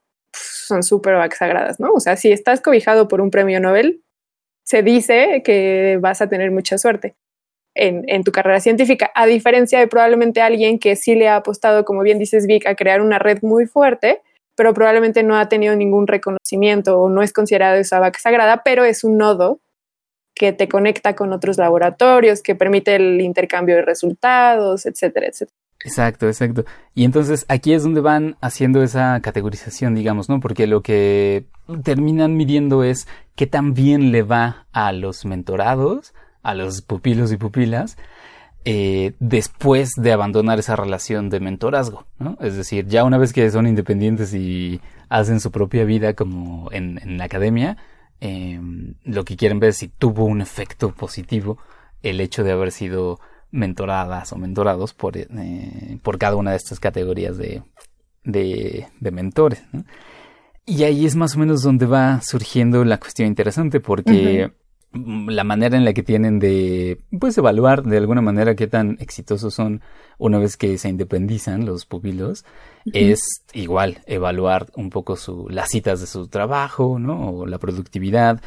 son 0.67 0.83
súper 0.83 1.15
sagradas, 1.33 1.79
¿no? 1.79 1.91
O 1.93 1.99
sea, 1.99 2.17
si 2.17 2.31
estás 2.31 2.61
cobijado 2.61 3.07
por 3.07 3.21
un 3.21 3.31
premio 3.31 3.59
Nobel, 3.59 4.03
se 4.63 4.83
dice 4.83 5.41
que 5.43 5.97
vas 6.01 6.21
a 6.21 6.27
tener 6.27 6.51
mucha 6.51 6.77
suerte 6.77 7.15
en, 7.77 8.23
tu 8.23 8.31
carrera 8.31 8.59
científica, 8.59 9.11
a 9.13 9.25
diferencia 9.25 9.79
de 9.79 9.87
probablemente 9.87 10.41
alguien 10.41 10.79
que 10.79 10.95
sí 10.95 11.15
le 11.15 11.29
ha 11.29 11.37
apostado, 11.37 11.85
como 11.85 12.01
bien 12.01 12.19
dices 12.19 12.47
Vic, 12.47 12.65
a 12.67 12.75
crear 12.75 13.01
una 13.01 13.19
red 13.19 13.39
muy 13.43 13.67
fuerte, 13.67 14.21
pero 14.55 14.73
probablemente 14.73 15.23
no 15.23 15.37
ha 15.37 15.47
tenido 15.47 15.75
ningún 15.75 16.07
reconocimiento 16.07 16.99
o 16.99 17.09
no 17.09 17.21
es 17.21 17.31
considerado 17.33 17.77
esa 17.77 17.99
vaca 17.99 18.19
sagrada, 18.19 18.63
pero 18.63 18.83
es 18.83 19.03
un 19.03 19.17
nodo 19.17 19.59
que 20.35 20.53
te 20.53 20.67
conecta 20.67 21.15
con 21.15 21.33
otros 21.33 21.57
laboratorios, 21.57 22.41
que 22.41 22.55
permite 22.55 22.95
el 22.95 23.21
intercambio 23.21 23.75
de 23.75 23.81
resultados, 23.83 24.85
etcétera, 24.85 25.27
etcétera. 25.27 25.56
Exacto, 25.83 26.27
exacto. 26.27 26.65
Y 26.95 27.03
entonces 27.03 27.45
aquí 27.49 27.73
es 27.73 27.83
donde 27.83 28.01
van 28.01 28.35
haciendo 28.41 28.81
esa 28.83 29.19
categorización, 29.21 29.95
digamos, 29.95 30.27
¿no? 30.27 30.39
Porque 30.39 30.67
lo 30.67 30.81
que 30.81 31.45
terminan 31.83 32.35
midiendo 32.35 32.83
es 32.83 33.07
qué 33.35 33.47
tan 33.47 33.73
bien 33.73 34.11
le 34.11 34.23
va 34.23 34.65
a 34.71 34.91
los 34.91 35.25
mentorados, 35.25 36.13
a 36.41 36.55
los 36.55 36.81
pupilos 36.81 37.31
y 37.31 37.37
pupilas, 37.37 37.97
eh, 38.65 39.13
después 39.19 39.91
de 39.95 40.11
abandonar 40.11 40.59
esa 40.59 40.75
relación 40.75 41.29
de 41.29 41.39
mentorazgo, 41.39 42.05
¿no? 42.19 42.37
Es 42.41 42.57
decir, 42.57 42.87
ya 42.87 43.03
una 43.03 43.17
vez 43.17 43.31
que 43.31 43.49
son 43.49 43.67
independientes 43.67 44.33
y 44.33 44.81
hacen 45.09 45.39
su 45.39 45.51
propia 45.51 45.85
vida 45.85 46.15
como 46.15 46.69
en, 46.71 47.17
la 47.17 47.25
academia, 47.25 47.77
em, 48.19 48.95
lo 49.05 49.23
que 49.23 49.37
quieren 49.37 49.59
ver 49.59 49.69
es 49.69 49.77
si 49.77 49.87
tuvo 49.87 50.25
un 50.25 50.41
efecto 50.41 50.91
positivo 50.91 51.59
el 52.03 52.19
hecho 52.19 52.43
de 52.43 52.51
haber 52.51 52.71
sido 52.71 53.19
mentoradas 53.57 54.31
o 54.31 54.37
mentorados 54.37 54.93
por, 54.93 55.17
eh, 55.17 55.97
por 56.01 56.17
cada 56.17 56.35
una 56.35 56.51
de 56.51 56.57
estas 56.57 56.79
categorías 56.79 57.37
de, 57.37 57.63
de, 58.23 59.11
mentores. 59.11 59.63
Y 60.65 60.83
ahí 60.83 61.05
es 61.05 61.15
más 61.15 61.35
o 61.35 61.39
menos 61.39 61.61
donde 61.61 61.85
va 61.85 62.21
surgiendo 62.21 62.83
la 62.85 62.99
cuestión 62.99 63.27
interesante, 63.27 63.79
porque 63.79 64.51
la 64.93 65.43
manera 65.43 65.77
en 65.77 65.85
la 65.85 65.93
que 65.93 66.03
tienen 66.03 66.39
de, 66.39 66.99
pues, 67.19 67.37
evaluar 67.37 67.83
de 67.83 67.97
alguna 67.97 68.21
manera 68.21 68.55
qué 68.55 68.67
tan 68.67 68.97
exitosos 68.99 69.53
son 69.53 69.81
una 70.17 70.39
vez 70.39 70.57
que 70.57 70.77
se 70.77 70.89
independizan 70.89 71.65
los 71.65 71.85
pupilos, 71.85 72.45
es 72.93 73.43
igual 73.53 73.99
evaluar 74.05 74.67
un 74.75 74.89
poco 74.89 75.15
su, 75.15 75.47
las 75.49 75.69
citas 75.69 75.99
de 75.99 76.07
su 76.07 76.27
trabajo, 76.27 76.99
¿no? 76.99 77.31
O 77.31 77.45
la 77.45 77.59
productividad, 77.59 78.41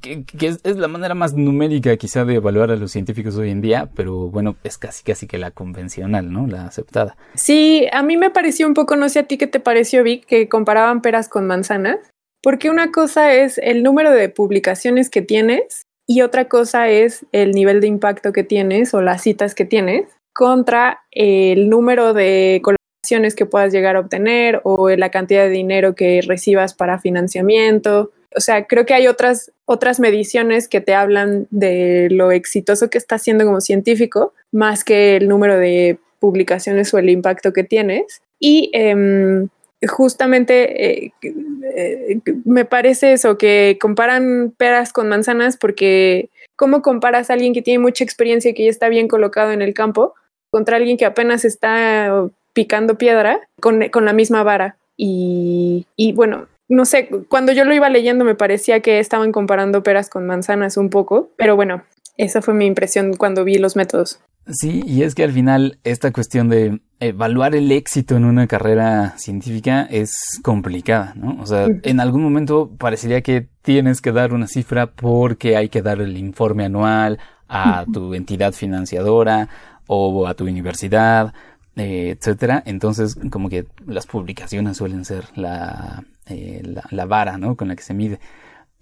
que, 0.00 0.24
es, 0.46 0.76
la 0.76 0.88
manera 0.88 1.14
más 1.14 1.34
numérica 1.34 1.96
quizá 1.96 2.24
de 2.24 2.34
evaluar 2.34 2.70
a 2.70 2.76
los 2.76 2.92
científicos 2.92 3.36
hoy 3.36 3.50
en 3.50 3.60
día, 3.60 3.88
pero 3.94 4.28
bueno, 4.28 4.56
es 4.64 4.78
casi 4.78 5.04
casi 5.04 5.26
que 5.26 5.38
la 5.38 5.50
convencional, 5.50 6.32
¿no? 6.32 6.46
La 6.46 6.66
aceptada. 6.66 7.16
Sí, 7.34 7.86
a 7.92 8.02
mí 8.02 8.16
me 8.16 8.30
pareció 8.30 8.66
un 8.66 8.74
poco, 8.74 8.96
no 8.96 9.08
sé 9.08 9.20
a 9.20 9.22
ti 9.24 9.38
qué 9.38 9.46
te 9.46 9.60
pareció, 9.60 10.02
Vic, 10.02 10.26
que 10.26 10.48
comparaban 10.48 11.02
peras 11.02 11.28
con 11.28 11.46
manzanas, 11.46 11.98
porque 12.42 12.70
una 12.70 12.92
cosa 12.92 13.32
es 13.34 13.58
el 13.58 13.82
número 13.82 14.10
de 14.10 14.28
publicaciones 14.28 15.10
que 15.10 15.22
tienes 15.22 15.82
y 16.06 16.22
otra 16.22 16.48
cosa 16.48 16.88
es 16.88 17.26
el 17.32 17.52
nivel 17.52 17.80
de 17.80 17.88
impacto 17.88 18.32
que 18.32 18.44
tienes 18.44 18.94
o 18.94 19.00
las 19.00 19.22
citas 19.22 19.54
que 19.54 19.64
tienes 19.64 20.08
contra 20.32 21.00
el 21.10 21.68
número 21.68 22.12
de 22.12 22.60
colaboraciones 22.62 23.34
que 23.34 23.46
puedas 23.46 23.72
llegar 23.72 23.96
a 23.96 24.00
obtener 24.00 24.60
o 24.64 24.88
la 24.90 25.10
cantidad 25.10 25.44
de 25.44 25.50
dinero 25.50 25.94
que 25.94 26.20
recibas 26.26 26.74
para 26.74 26.98
financiamiento. 26.98 28.12
O 28.34 28.40
sea, 28.40 28.66
creo 28.66 28.86
que 28.86 28.94
hay 28.94 29.06
otras, 29.06 29.52
otras 29.64 30.00
mediciones 30.00 30.68
que 30.68 30.80
te 30.80 30.94
hablan 30.94 31.46
de 31.50 32.08
lo 32.10 32.32
exitoso 32.32 32.90
que 32.90 32.98
estás 32.98 33.22
siendo 33.22 33.44
como 33.44 33.60
científico, 33.60 34.32
más 34.52 34.84
que 34.84 35.16
el 35.16 35.28
número 35.28 35.58
de 35.58 35.98
publicaciones 36.18 36.92
o 36.92 36.98
el 36.98 37.10
impacto 37.10 37.52
que 37.52 37.64
tienes. 37.64 38.22
Y 38.38 38.70
em, 38.72 39.48
justamente 39.86 41.04
eh, 41.04 41.12
eh, 41.22 42.20
me 42.44 42.64
parece 42.64 43.12
eso, 43.12 43.38
que 43.38 43.78
comparan 43.80 44.52
peras 44.56 44.92
con 44.92 45.08
manzanas 45.08 45.56
porque 45.56 46.30
¿cómo 46.56 46.82
comparas 46.82 47.30
a 47.30 47.34
alguien 47.34 47.52
que 47.52 47.62
tiene 47.62 47.78
mucha 47.78 48.04
experiencia 48.04 48.50
y 48.50 48.54
que 48.54 48.64
ya 48.64 48.70
está 48.70 48.88
bien 48.88 49.08
colocado 49.08 49.52
en 49.52 49.62
el 49.62 49.74
campo 49.74 50.14
contra 50.50 50.76
alguien 50.76 50.96
que 50.96 51.04
apenas 51.04 51.44
está 51.44 52.28
picando 52.52 52.96
piedra 52.96 53.48
con, 53.60 53.80
la 53.80 54.12
misma 54.12 54.42
vara? 54.42 54.76
Y, 54.96 55.86
y 55.96 56.12
bueno, 56.12 56.46
no 56.68 56.84
sé, 56.84 57.08
cuando 57.28 57.52
yo 57.52 57.64
lo 57.64 57.74
iba 57.74 57.88
leyendo 57.88 58.24
me 58.24 58.34
parecía 58.34 58.80
que 58.80 58.98
estaban 58.98 59.32
comparando 59.32 59.82
peras 59.82 60.10
con 60.10 60.26
manzanas 60.26 60.76
un 60.76 60.90
poco, 60.90 61.30
pero 61.36 61.56
bueno, 61.56 61.82
esa 62.16 62.42
fue 62.42 62.54
mi 62.54 62.66
impresión 62.66 63.14
cuando 63.14 63.44
vi 63.44 63.58
los 63.58 63.76
métodos. 63.76 64.20
Sí, 64.48 64.82
y 64.86 65.02
es 65.02 65.14
que 65.14 65.24
al 65.24 65.32
final 65.32 65.78
esta 65.82 66.12
cuestión 66.12 66.48
de 66.48 66.80
evaluar 67.00 67.54
el 67.56 67.70
éxito 67.72 68.16
en 68.16 68.24
una 68.24 68.46
carrera 68.46 69.14
científica 69.18 69.86
es 69.90 70.40
complicada, 70.42 71.14
¿no? 71.16 71.36
O 71.42 71.46
sea, 71.46 71.66
en 71.82 72.00
algún 72.00 72.22
momento 72.22 72.70
parecería 72.78 73.22
que 73.22 73.48
tienes 73.62 74.00
que 74.00 74.12
dar 74.12 74.32
una 74.32 74.46
cifra 74.46 74.86
porque 74.86 75.56
hay 75.56 75.68
que 75.68 75.82
dar 75.82 76.00
el 76.00 76.16
informe 76.16 76.64
anual 76.64 77.18
a 77.48 77.84
tu 77.92 78.14
entidad 78.14 78.52
financiadora 78.52 79.48
o 79.88 80.26
a 80.28 80.34
tu 80.34 80.44
universidad, 80.44 81.34
eh, 81.74 82.16
etcétera. 82.16 82.62
Entonces, 82.66 83.16
como 83.32 83.48
que 83.48 83.66
las 83.84 84.06
publicaciones 84.06 84.76
suelen 84.76 85.04
ser 85.04 85.24
la, 85.34 86.04
eh, 86.26 86.62
la, 86.90 87.06
vara, 87.06 87.38
¿no? 87.38 87.56
Con 87.56 87.68
la 87.68 87.76
que 87.76 87.82
se 87.82 87.94
mide. 87.94 88.20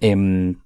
Em, 0.00 0.56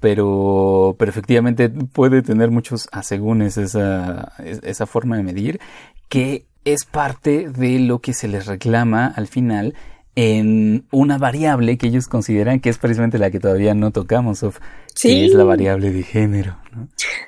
pero, 0.00 0.96
pero 0.98 1.10
efectivamente 1.10 1.68
puede 1.68 2.22
tener 2.22 2.50
muchos 2.50 2.88
asegúnes 2.92 3.58
esa, 3.58 4.32
esa 4.38 4.86
forma 4.86 5.16
de 5.16 5.22
medir, 5.22 5.60
que 6.08 6.46
es 6.64 6.84
parte 6.84 7.48
de 7.48 7.78
lo 7.80 8.00
que 8.00 8.14
se 8.14 8.28
les 8.28 8.46
reclama 8.46 9.06
al 9.06 9.26
final 9.26 9.74
en 10.14 10.86
una 10.90 11.18
variable 11.18 11.78
que 11.78 11.86
ellos 11.86 12.06
consideran 12.06 12.60
que 12.60 12.68
es 12.68 12.78
precisamente 12.78 13.18
la 13.18 13.30
que 13.30 13.40
todavía 13.40 13.74
no 13.74 13.90
tocamos, 13.92 14.42
of, 14.42 14.58
que 15.00 15.24
es 15.24 15.32
la 15.32 15.44
variable 15.44 15.90
de 15.90 16.02
género. 16.02 16.58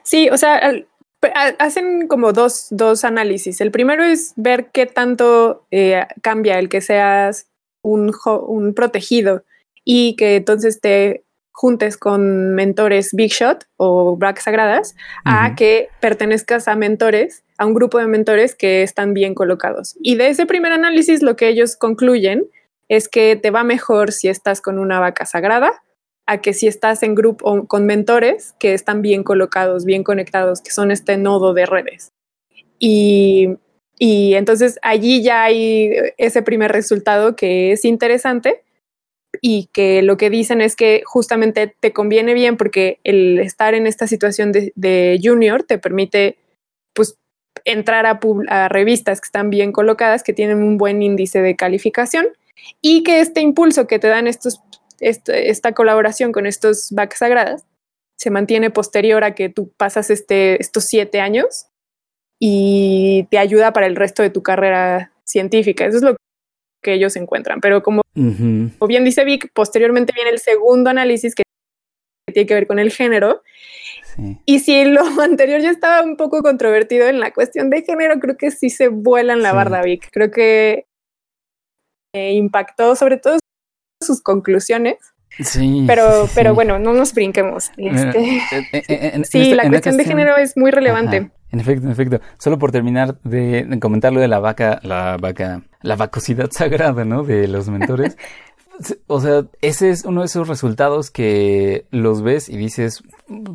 Sí, 0.02 0.28
o 0.30 0.36
sea, 0.36 0.60
hacen 1.58 2.08
como 2.08 2.32
dos, 2.32 2.66
dos, 2.70 3.04
análisis. 3.04 3.60
El 3.60 3.70
primero 3.70 4.04
es 4.04 4.34
ver 4.36 4.70
qué 4.70 4.86
tanto 4.86 5.66
eh, 5.70 6.04
cambia 6.20 6.58
el 6.58 6.68
que 6.68 6.82
seas 6.82 7.46
un, 7.84 8.12
un 8.46 8.74
protegido 8.74 9.44
y 9.84 10.16
que 10.16 10.36
entonces 10.36 10.80
te 10.80 11.24
juntes 11.52 11.96
con 11.96 12.54
mentores 12.54 13.14
Big 13.14 13.30
Shot 13.30 13.68
o 13.76 14.16
Black 14.16 14.40
Sagradas 14.40 14.96
a 15.24 15.54
que 15.54 15.88
pertenezcas 16.00 16.66
a 16.66 16.74
mentores, 16.74 17.44
a 17.58 17.66
un 17.66 17.74
grupo 17.74 17.98
de 17.98 18.08
mentores 18.08 18.56
que 18.56 18.82
están 18.82 19.14
bien 19.14 19.34
colocados. 19.34 19.96
Y 20.02 20.16
de 20.16 20.28
ese 20.28 20.46
primer 20.46 20.72
análisis 20.72 21.22
lo 21.22 21.36
que 21.36 21.46
ellos 21.46 21.76
concluyen 21.76 22.48
es 22.88 23.08
que 23.08 23.36
te 23.36 23.52
va 23.52 23.62
mejor 23.62 24.10
si 24.10 24.28
estás 24.28 24.60
con 24.60 24.80
una 24.80 24.98
vaca 24.98 25.26
sagrada 25.26 25.84
a 26.26 26.40
que 26.40 26.54
si 26.54 26.66
estás 26.66 27.02
en 27.02 27.14
grupo 27.14 27.66
con 27.66 27.86
mentores 27.86 28.54
que 28.58 28.74
están 28.74 29.00
bien 29.00 29.22
colocados, 29.22 29.84
bien 29.84 30.02
conectados, 30.02 30.60
que 30.60 30.70
son 30.70 30.90
este 30.90 31.16
nodo 31.18 31.54
de 31.54 31.66
redes. 31.66 32.12
Y, 32.78 33.50
y 33.98 34.34
entonces 34.34 34.78
allí 34.82 35.22
ya 35.22 35.44
hay 35.44 35.92
ese 36.18 36.42
primer 36.42 36.72
resultado 36.72 37.36
que 37.36 37.72
es 37.72 37.84
interesante 37.84 38.62
y 39.40 39.68
que 39.72 40.02
lo 40.02 40.16
que 40.16 40.30
dicen 40.30 40.60
es 40.60 40.76
que 40.76 41.02
justamente 41.04 41.74
te 41.78 41.92
conviene 41.92 42.34
bien 42.34 42.56
porque 42.56 42.98
el 43.04 43.38
estar 43.38 43.74
en 43.74 43.86
esta 43.86 44.06
situación 44.06 44.52
de, 44.52 45.20
junior 45.22 45.62
te 45.62 45.78
permite 45.78 46.38
pues 46.92 47.18
entrar 47.64 48.06
a, 48.06 48.68
revistas 48.68 49.20
que 49.20 49.26
están 49.26 49.50
bien 49.50 49.72
colocadas, 49.72 50.22
que 50.22 50.32
tienen 50.32 50.58
un 50.58 50.76
buen 50.76 51.02
índice 51.02 51.40
de 51.40 51.56
calificación 51.56 52.26
y 52.80 53.02
que 53.02 53.20
este 53.20 53.40
impulso 53.40 53.86
que 53.86 53.98
te 53.98 54.08
dan 54.08 54.26
estos, 54.26 54.60
esta 55.00 55.72
colaboración 55.72 56.32
con 56.32 56.46
estos 56.46 56.90
vacas 56.90 57.20
sagradas 57.20 57.66
se 58.16 58.30
mantiene 58.30 58.70
posterior 58.70 59.24
a 59.24 59.34
que 59.34 59.48
tú 59.48 59.72
pasas 59.76 60.10
este, 60.10 60.60
estos 60.60 60.84
siete 60.84 61.20
años 61.20 61.66
y 62.46 63.26
te 63.30 63.38
ayuda 63.38 63.72
para 63.72 63.86
el 63.86 63.96
resto 63.96 64.22
de 64.22 64.28
tu 64.28 64.42
carrera 64.42 65.10
científica. 65.24 65.86
Eso 65.86 65.96
es 65.96 66.02
lo 66.02 66.14
que 66.82 66.92
ellos 66.92 67.16
encuentran. 67.16 67.62
Pero 67.62 67.82
como, 67.82 68.02
bien 68.14 69.02
dice 69.02 69.24
Vic, 69.24 69.50
posteriormente 69.54 70.12
viene 70.14 70.28
el 70.28 70.38
segundo 70.40 70.90
análisis 70.90 71.34
que 71.34 71.42
tiene 72.30 72.46
que 72.46 72.52
ver 72.52 72.66
con 72.66 72.78
el 72.78 72.92
género. 72.92 73.42
Y 74.44 74.58
si 74.58 74.84
lo 74.84 75.00
anterior 75.22 75.62
ya 75.62 75.70
estaba 75.70 76.02
un 76.02 76.18
poco 76.18 76.42
controvertido 76.42 77.08
en 77.08 77.18
la 77.18 77.32
cuestión 77.32 77.70
de 77.70 77.80
género, 77.80 78.20
creo 78.20 78.36
que 78.36 78.50
sí 78.50 78.68
se 78.68 78.88
vuela 78.88 79.32
en 79.32 79.40
la 79.40 79.54
barda, 79.54 79.80
Vic. 79.80 80.10
Creo 80.12 80.30
que 80.30 80.84
impactó 82.14 82.94
sobre 82.94 83.16
todo 83.16 83.38
sus 84.02 84.20
conclusiones. 84.20 84.98
Sí. 85.40 85.84
Pero, 85.86 86.28
pero 86.34 86.54
bueno, 86.54 86.78
no 86.78 86.92
nos 86.92 87.14
brinquemos. 87.14 87.72
Este, 87.78 89.24
sí, 89.24 89.54
la 89.54 89.66
cuestión 89.66 89.96
de 89.96 90.04
género 90.04 90.36
es 90.36 90.58
muy 90.58 90.70
relevante. 90.70 91.30
En 91.50 91.60
efecto, 91.60 91.86
en 91.86 91.92
efecto. 91.92 92.20
Solo 92.38 92.58
por 92.58 92.72
terminar 92.72 93.18
de, 93.22 93.78
comentar 93.80 94.12
lo 94.12 94.20
de 94.20 94.28
la 94.28 94.40
vaca, 94.40 94.80
la 94.82 95.16
vaca, 95.16 95.62
la 95.82 95.96
vacosidad 95.96 96.50
sagrada, 96.52 97.04
¿no? 97.04 97.22
De 97.22 97.48
los 97.48 97.68
mentores. 97.68 98.16
o 99.06 99.20
sea, 99.20 99.46
ese 99.60 99.90
es 99.90 100.04
uno 100.04 100.20
de 100.20 100.26
esos 100.26 100.48
resultados 100.48 101.10
que 101.10 101.86
los 101.90 102.22
ves 102.22 102.48
y 102.48 102.56
dices, 102.56 103.02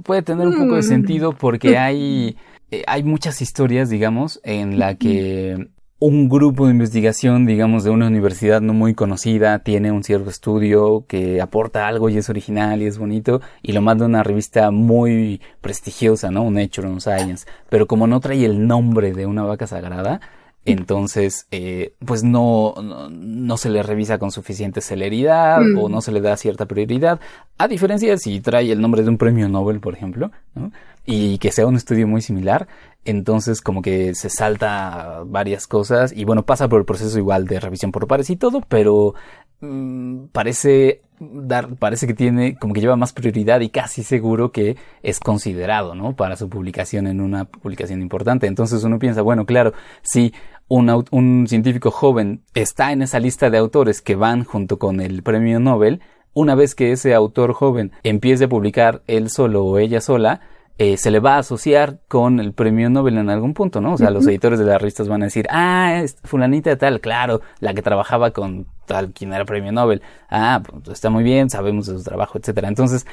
puede 0.03 0.21
tener 0.21 0.47
un 0.47 0.57
poco 0.57 0.75
de 0.75 0.81
mm. 0.81 0.83
sentido 0.83 1.33
porque 1.33 1.77
hay, 1.77 2.37
eh, 2.71 2.83
hay 2.87 3.03
muchas 3.03 3.41
historias, 3.41 3.89
digamos, 3.89 4.39
en 4.43 4.79
la 4.79 4.95
que 4.95 5.69
un 5.99 6.29
grupo 6.29 6.65
de 6.65 6.71
investigación, 6.71 7.45
digamos, 7.45 7.83
de 7.83 7.89
una 7.89 8.07
universidad 8.07 8.61
no 8.61 8.73
muy 8.73 8.93
conocida, 8.93 9.59
tiene 9.59 9.91
un 9.91 10.03
cierto 10.03 10.29
estudio 10.29 11.03
que 11.07 11.41
aporta 11.41 11.87
algo 11.87 12.09
y 12.09 12.17
es 12.17 12.29
original 12.29 12.81
y 12.81 12.85
es 12.85 12.97
bonito, 12.97 13.41
y 13.61 13.73
lo 13.73 13.81
manda 13.81 14.05
a 14.05 14.07
una 14.07 14.23
revista 14.23 14.71
muy 14.71 15.41
prestigiosa, 15.59 16.31
¿no? 16.31 16.43
Un 16.43 16.53
Nature, 16.53 16.87
un 16.87 17.01
Science. 17.01 17.45
Pero 17.69 17.85
como 17.85 18.07
no 18.07 18.21
trae 18.21 18.45
el 18.45 18.65
nombre 18.65 19.11
de 19.11 19.25
una 19.25 19.43
vaca 19.43 19.67
sagrada, 19.67 20.21
entonces, 20.65 21.47
eh, 21.51 21.93
pues 22.05 22.23
no, 22.23 22.75
no, 23.09 23.57
se 23.57 23.69
le 23.69 23.81
revisa 23.81 24.19
con 24.19 24.31
suficiente 24.31 24.81
celeridad 24.81 25.59
o 25.77 25.89
mm. 25.89 25.91
no 25.91 26.01
se 26.01 26.11
le 26.11 26.21
da 26.21 26.37
cierta 26.37 26.65
prioridad. 26.65 27.19
A 27.57 27.67
diferencia 27.67 28.11
de 28.11 28.17
si 28.17 28.39
trae 28.39 28.71
el 28.71 28.79
nombre 28.79 29.03
de 29.03 29.09
un 29.09 29.17
premio 29.17 29.49
Nobel, 29.49 29.79
por 29.79 29.95
ejemplo, 29.95 30.31
¿no? 30.55 30.71
y 31.05 31.39
que 31.39 31.51
sea 31.51 31.65
un 31.65 31.75
estudio 31.75 32.07
muy 32.07 32.21
similar, 32.21 32.67
entonces 33.05 33.61
como 33.61 33.81
que 33.81 34.13
se 34.13 34.29
salta 34.29 35.23
varias 35.25 35.67
cosas 35.67 36.11
y 36.15 36.25
bueno, 36.25 36.45
pasa 36.45 36.67
por 36.67 36.79
el 36.79 36.85
proceso 36.85 37.17
igual 37.17 37.45
de 37.45 37.59
revisión 37.59 37.91
por 37.91 38.07
pares 38.07 38.29
y 38.29 38.35
todo, 38.35 38.61
pero 38.67 39.15
mm, 39.61 40.25
parece 40.31 41.01
dar, 41.19 41.75
parece 41.75 42.07
que 42.07 42.13
tiene, 42.13 42.55
como 42.55 42.73
que 42.73 42.81
lleva 42.81 42.95
más 42.95 43.13
prioridad 43.13 43.61
y 43.61 43.69
casi 43.69 44.03
seguro 44.03 44.51
que 44.51 44.77
es 45.03 45.19
considerado, 45.19 45.95
¿no? 45.95 46.15
Para 46.15 46.35
su 46.35 46.49
publicación 46.49 47.07
en 47.07 47.21
una 47.21 47.45
publicación 47.45 48.01
importante. 48.01 48.47
Entonces 48.47 48.83
uno 48.83 48.99
piensa, 48.99 49.21
bueno, 49.21 49.45
claro, 49.45 49.73
si 50.01 50.33
un, 50.67 51.05
un 51.11 51.47
científico 51.47 51.91
joven 51.91 52.43
está 52.53 52.91
en 52.91 53.01
esa 53.01 53.19
lista 53.19 53.49
de 53.49 53.57
autores 53.57 54.01
que 54.01 54.15
van 54.15 54.43
junto 54.43 54.77
con 54.77 55.01
el 55.01 55.23
premio 55.23 55.59
Nobel, 55.59 56.01
una 56.33 56.55
vez 56.55 56.75
que 56.75 56.91
ese 56.91 57.13
autor 57.13 57.53
joven 57.53 57.91
empiece 58.03 58.45
a 58.45 58.49
publicar 58.49 59.01
él 59.07 59.29
solo 59.29 59.65
o 59.65 59.77
ella 59.79 59.99
sola, 59.99 60.41
eh, 60.81 60.95
se 60.95 61.11
le 61.11 61.19
va 61.19 61.35
a 61.35 61.39
asociar 61.39 61.99
con 62.07 62.39
el 62.39 62.53
premio 62.53 62.89
Nobel 62.89 63.17
en 63.17 63.29
algún 63.29 63.53
punto, 63.53 63.81
¿no? 63.81 63.95
O 63.95 63.97
sea, 63.97 64.11
los 64.11 64.25
editores 64.25 64.59
de 64.59 64.65
las 64.65 64.81
revistas 64.81 65.09
van 65.09 65.21
a 65.21 65.25
decir, 65.25 65.45
ah, 65.49 65.99
es 66.01 66.15
fulanita 66.23 66.77
tal, 66.77 67.01
claro, 67.01 67.41
la 67.59 67.73
que 67.73 67.81
trabajaba 67.81 68.31
con 68.31 68.65
tal 68.85 69.11
quien 69.11 69.33
era 69.33 69.43
premio 69.43 69.73
Nobel. 69.73 70.01
Ah, 70.29 70.63
pues 70.63 70.95
está 70.95 71.09
muy 71.09 71.25
bien, 71.25 71.49
sabemos 71.49 71.87
de 71.87 71.97
su 71.97 72.03
trabajo, 72.05 72.37
etcétera. 72.37 72.69
Entonces, 72.69 73.05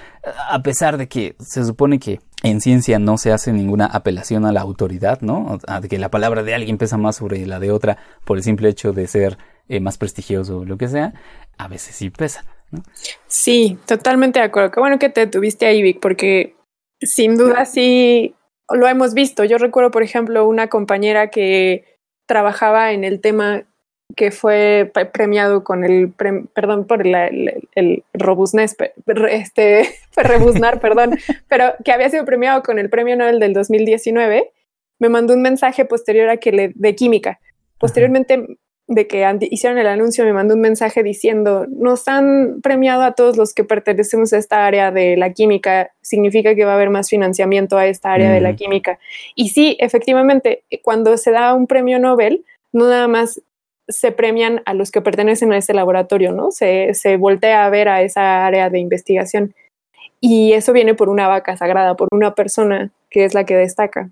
a 0.48 0.62
pesar 0.62 0.96
de 0.96 1.08
que 1.08 1.34
se 1.40 1.64
supone 1.64 1.98
que 1.98 2.20
en 2.44 2.60
ciencia 2.60 3.00
no 3.00 3.18
se 3.18 3.32
hace 3.32 3.52
ninguna 3.52 3.86
apelación 3.86 4.46
a 4.46 4.52
la 4.52 4.60
autoridad, 4.60 5.20
¿no? 5.22 5.58
A 5.66 5.80
que 5.80 5.98
la 5.98 6.08
palabra 6.08 6.44
de 6.44 6.54
alguien 6.54 6.78
pesa 6.78 6.96
más 6.96 7.16
sobre 7.16 7.44
la 7.46 7.58
de 7.58 7.72
otra 7.72 7.98
por 8.24 8.36
el 8.36 8.44
simple 8.44 8.68
hecho 8.68 8.92
de 8.92 9.08
ser 9.08 9.38
eh, 9.68 9.80
más 9.80 9.98
prestigioso 9.98 10.58
o 10.58 10.64
lo 10.64 10.78
que 10.78 10.86
sea, 10.86 11.14
a 11.58 11.66
veces 11.66 11.96
sí 11.96 12.10
pesa. 12.10 12.44
¿no? 12.70 12.84
Sí, 13.26 13.76
totalmente 13.86 14.38
de 14.38 14.44
acuerdo. 14.44 14.70
Qué 14.70 14.78
bueno 14.78 15.00
que 15.00 15.08
te 15.08 15.26
tuviste 15.26 15.66
ahí, 15.66 15.82
Vic, 15.82 15.98
porque 16.00 16.55
sin 17.01 17.36
duda 17.36 17.64
sí 17.64 18.34
lo 18.70 18.88
hemos 18.88 19.14
visto. 19.14 19.44
Yo 19.44 19.59
recuerdo, 19.59 19.90
por 19.90 20.03
ejemplo, 20.03 20.47
una 20.47 20.68
compañera 20.68 21.30
que 21.30 21.84
trabajaba 22.26 22.92
en 22.92 23.05
el 23.05 23.20
tema 23.20 23.64
que 24.14 24.30
fue 24.30 24.90
premiado 25.12 25.64
con 25.64 25.84
el, 25.84 26.12
perdón 26.12 26.86
por 26.86 27.07
el, 27.07 27.68
el, 27.74 28.05
robustness, 28.14 28.76
este, 29.30 29.88
rebuznar, 30.16 30.80
perdón, 30.80 31.18
pero 31.49 31.74
que 31.84 31.92
había 31.92 32.09
sido 32.09 32.24
premiado 32.24 32.62
con 32.62 32.78
el 32.78 32.88
premio 32.88 33.16
Nobel 33.16 33.40
del 33.40 33.53
2019, 33.53 34.53
me 34.99 35.09
mandó 35.09 35.34
un 35.34 35.42
mensaje 35.42 35.84
posterior 35.84 36.28
a 36.30 36.36
que 36.36 36.53
le, 36.53 36.72
de 36.74 36.94
química. 36.94 37.40
Posteriormente 37.78 38.59
de 38.88 39.07
que 39.09 39.26
hicieron 39.51 39.78
el 39.78 39.88
anuncio, 39.88 40.24
me 40.24 40.32
mandó 40.32 40.55
un 40.55 40.61
mensaje 40.61 41.03
diciendo, 41.03 41.66
nos 41.68 42.07
han 42.07 42.61
premiado 42.62 43.03
a 43.03 43.12
todos 43.12 43.36
los 43.36 43.53
que 43.53 43.64
pertenecemos 43.64 44.32
a 44.32 44.38
esta 44.38 44.64
área 44.64 44.92
de 44.92 45.16
la 45.16 45.32
química, 45.32 45.90
significa 46.07 46.54
que 46.54 46.64
va 46.64 46.72
a 46.72 46.74
haber 46.76 46.90
más 46.90 47.09
financiamiento 47.09 47.76
a 47.76 47.86
esta 47.86 48.12
área 48.12 48.30
de 48.30 48.40
la 48.40 48.54
química. 48.54 48.98
Y 49.34 49.48
sí, 49.48 49.76
efectivamente, 49.80 50.62
cuando 50.82 51.16
se 51.16 51.32
da 51.32 51.52
un 51.52 51.66
premio 51.66 51.98
Nobel, 51.98 52.44
no 52.72 52.88
nada 52.88 53.09
más 53.09 53.42
se 53.88 54.12
premian 54.12 54.62
a 54.66 54.74
los 54.74 54.92
que 54.92 55.00
pertenecen 55.00 55.52
a 55.52 55.59
ese 55.59 55.74
laboratorio, 55.74 56.30
¿no? 56.30 56.52
Se, 56.52 56.94
se 56.94 57.16
voltea 57.16 57.64
a 57.64 57.70
ver 57.70 57.88
a 57.88 58.02
esa 58.02 58.46
área 58.46 58.70
de 58.70 58.78
investigación. 58.78 59.54
Y 60.20 60.52
eso 60.52 60.72
viene 60.72 60.94
por 60.94 61.09
una 61.09 61.26
vaca 61.26 61.57
sagrada, 61.57 61.96
por 61.96 62.09
una 62.12 62.34
persona 62.34 62.92
que 63.11 63.24
es 63.24 63.34
la 63.34 63.44
que 63.44 63.57
destaca. 63.57 64.11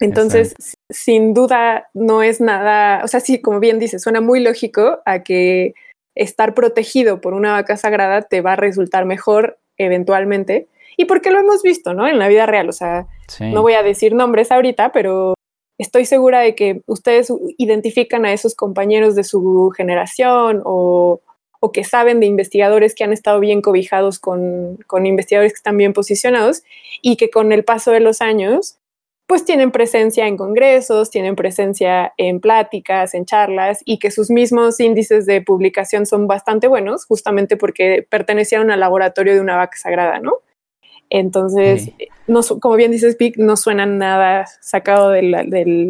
Entonces, 0.00 0.54
sin 0.90 1.32
duda, 1.32 1.88
no 1.94 2.24
es 2.24 2.40
nada, 2.40 3.04
o 3.04 3.08
sea, 3.08 3.20
sí, 3.20 3.40
como 3.40 3.60
bien 3.60 3.78
dice, 3.78 4.00
suena 4.00 4.20
muy 4.20 4.40
lógico 4.40 5.00
a 5.04 5.22
que 5.22 5.74
estar 6.16 6.54
protegido 6.54 7.20
por 7.20 7.34
una 7.34 7.52
vaca 7.52 7.76
sagrada 7.76 8.22
te 8.22 8.40
va 8.40 8.54
a 8.54 8.56
resultar 8.56 9.04
mejor 9.04 9.58
eventualmente. 9.78 10.66
Y 10.96 11.06
porque 11.06 11.30
lo 11.30 11.38
hemos 11.38 11.62
visto, 11.62 11.94
¿no? 11.94 12.06
En 12.06 12.18
la 12.18 12.28
vida 12.28 12.46
real, 12.46 12.68
o 12.68 12.72
sea, 12.72 13.06
no 13.40 13.62
voy 13.62 13.74
a 13.74 13.82
decir 13.82 14.14
nombres 14.14 14.52
ahorita, 14.52 14.92
pero 14.92 15.34
estoy 15.78 16.04
segura 16.04 16.40
de 16.40 16.54
que 16.54 16.82
ustedes 16.86 17.32
identifican 17.58 18.24
a 18.24 18.32
esos 18.32 18.54
compañeros 18.54 19.14
de 19.14 19.24
su 19.24 19.72
generación 19.76 20.62
o, 20.64 21.20
o 21.60 21.72
que 21.72 21.84
saben 21.84 22.20
de 22.20 22.26
investigadores 22.26 22.94
que 22.94 23.04
han 23.04 23.12
estado 23.12 23.40
bien 23.40 23.60
cobijados 23.60 24.18
con, 24.18 24.78
con 24.86 25.06
investigadores 25.06 25.52
que 25.52 25.58
están 25.58 25.76
bien 25.76 25.92
posicionados 25.92 26.62
y 27.02 27.16
que 27.16 27.30
con 27.30 27.52
el 27.52 27.64
paso 27.64 27.90
de 27.90 28.00
los 28.00 28.20
años 28.20 28.78
pues 29.26 29.44
tienen 29.44 29.70
presencia 29.70 30.26
en 30.26 30.36
congresos, 30.36 31.10
tienen 31.10 31.34
presencia 31.34 32.12
en 32.18 32.40
pláticas, 32.40 33.14
en 33.14 33.24
charlas 33.24 33.80
y 33.84 33.98
que 33.98 34.10
sus 34.10 34.30
mismos 34.30 34.78
índices 34.80 35.24
de 35.24 35.40
publicación 35.40 36.04
son 36.04 36.26
bastante 36.26 36.68
buenos, 36.68 37.06
justamente 37.06 37.56
porque 37.56 38.06
pertenecieron 38.08 38.70
al 38.70 38.80
laboratorio 38.80 39.34
de 39.34 39.40
una 39.40 39.56
vaca 39.56 39.78
sagrada, 39.78 40.20
¿no? 40.20 40.40
Entonces, 41.10 41.90
no, 42.26 42.40
como 42.60 42.76
bien 42.76 42.90
dices, 42.90 43.16
Pic, 43.16 43.36
no 43.36 43.56
suena 43.56 43.86
nada 43.86 44.46
sacado 44.60 45.10
de, 45.10 45.22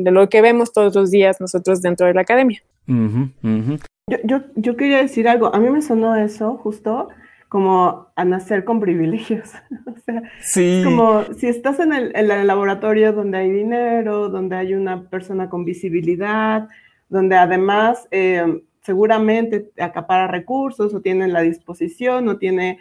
lo 0.05 0.29
que 0.29 0.43
vemos 0.43 0.73
todos 0.73 0.95
los 0.95 1.11
días 1.11 1.41
nosotros 1.41 1.83
dentro 1.83 2.07
de 2.07 2.15
la 2.15 2.23
academia. 2.23 2.62
Yo, 2.87 4.19
yo, 4.25 4.41
yo 4.55 4.77
quería 4.77 4.99
decir 4.99 5.29
algo, 5.29 5.55
a 5.55 5.59
mí 5.59 5.71
me 5.71 5.81
sonó 5.81 6.15
eso 6.17 6.57
justo 6.59 7.09
como 7.55 8.09
a 8.17 8.25
nacer 8.25 8.65
con 8.65 8.81
privilegios. 8.81 9.53
o 9.87 9.97
sea, 10.05 10.23
sí. 10.41 10.83
como 10.85 11.23
si 11.39 11.47
estás 11.47 11.79
en 11.79 11.93
el, 11.93 12.47
laboratorio 12.49 13.12
donde 13.12 13.39
hay 13.39 13.51
dinero, 13.53 14.29
donde 14.29 14.57
hay 14.57 14.75
una 14.75 15.09
persona 15.09 15.49
con 15.49 15.65
visibilidad, 15.65 16.69
donde 17.09 17.37
además 17.37 18.09
eh, 18.11 18.61
seguramente 18.81 19.71
acapara 19.79 20.27
recursos 20.27 20.95
o 20.95 21.01
tiene 21.01 21.29
la 21.29 21.43
disposición 21.43 22.29
o 22.29 22.39
tiene 22.39 22.81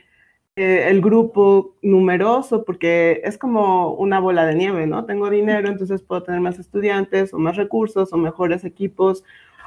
eh, 0.55 0.89
el 0.89 1.01
grupo 1.01 1.75
numeroso, 1.81 2.63
porque 2.63 3.21
es 3.23 3.37
como 3.37 3.93
una 3.95 4.19
bola 4.19 4.45
de 4.45 4.55
nieve, 4.55 4.85
¿no? 4.85 5.05
Tengo 5.05 5.29
dinero, 5.29 5.67
entonces 5.67 6.03
puedo 6.03 6.23
tener 6.23 6.41
más 6.41 6.59
estudiantes 6.59 7.33
o 7.33 7.39
más 7.39 7.55
recursos 7.55 8.13
o 8.13 8.17
mejores 8.17 8.63
equipos 8.63 9.23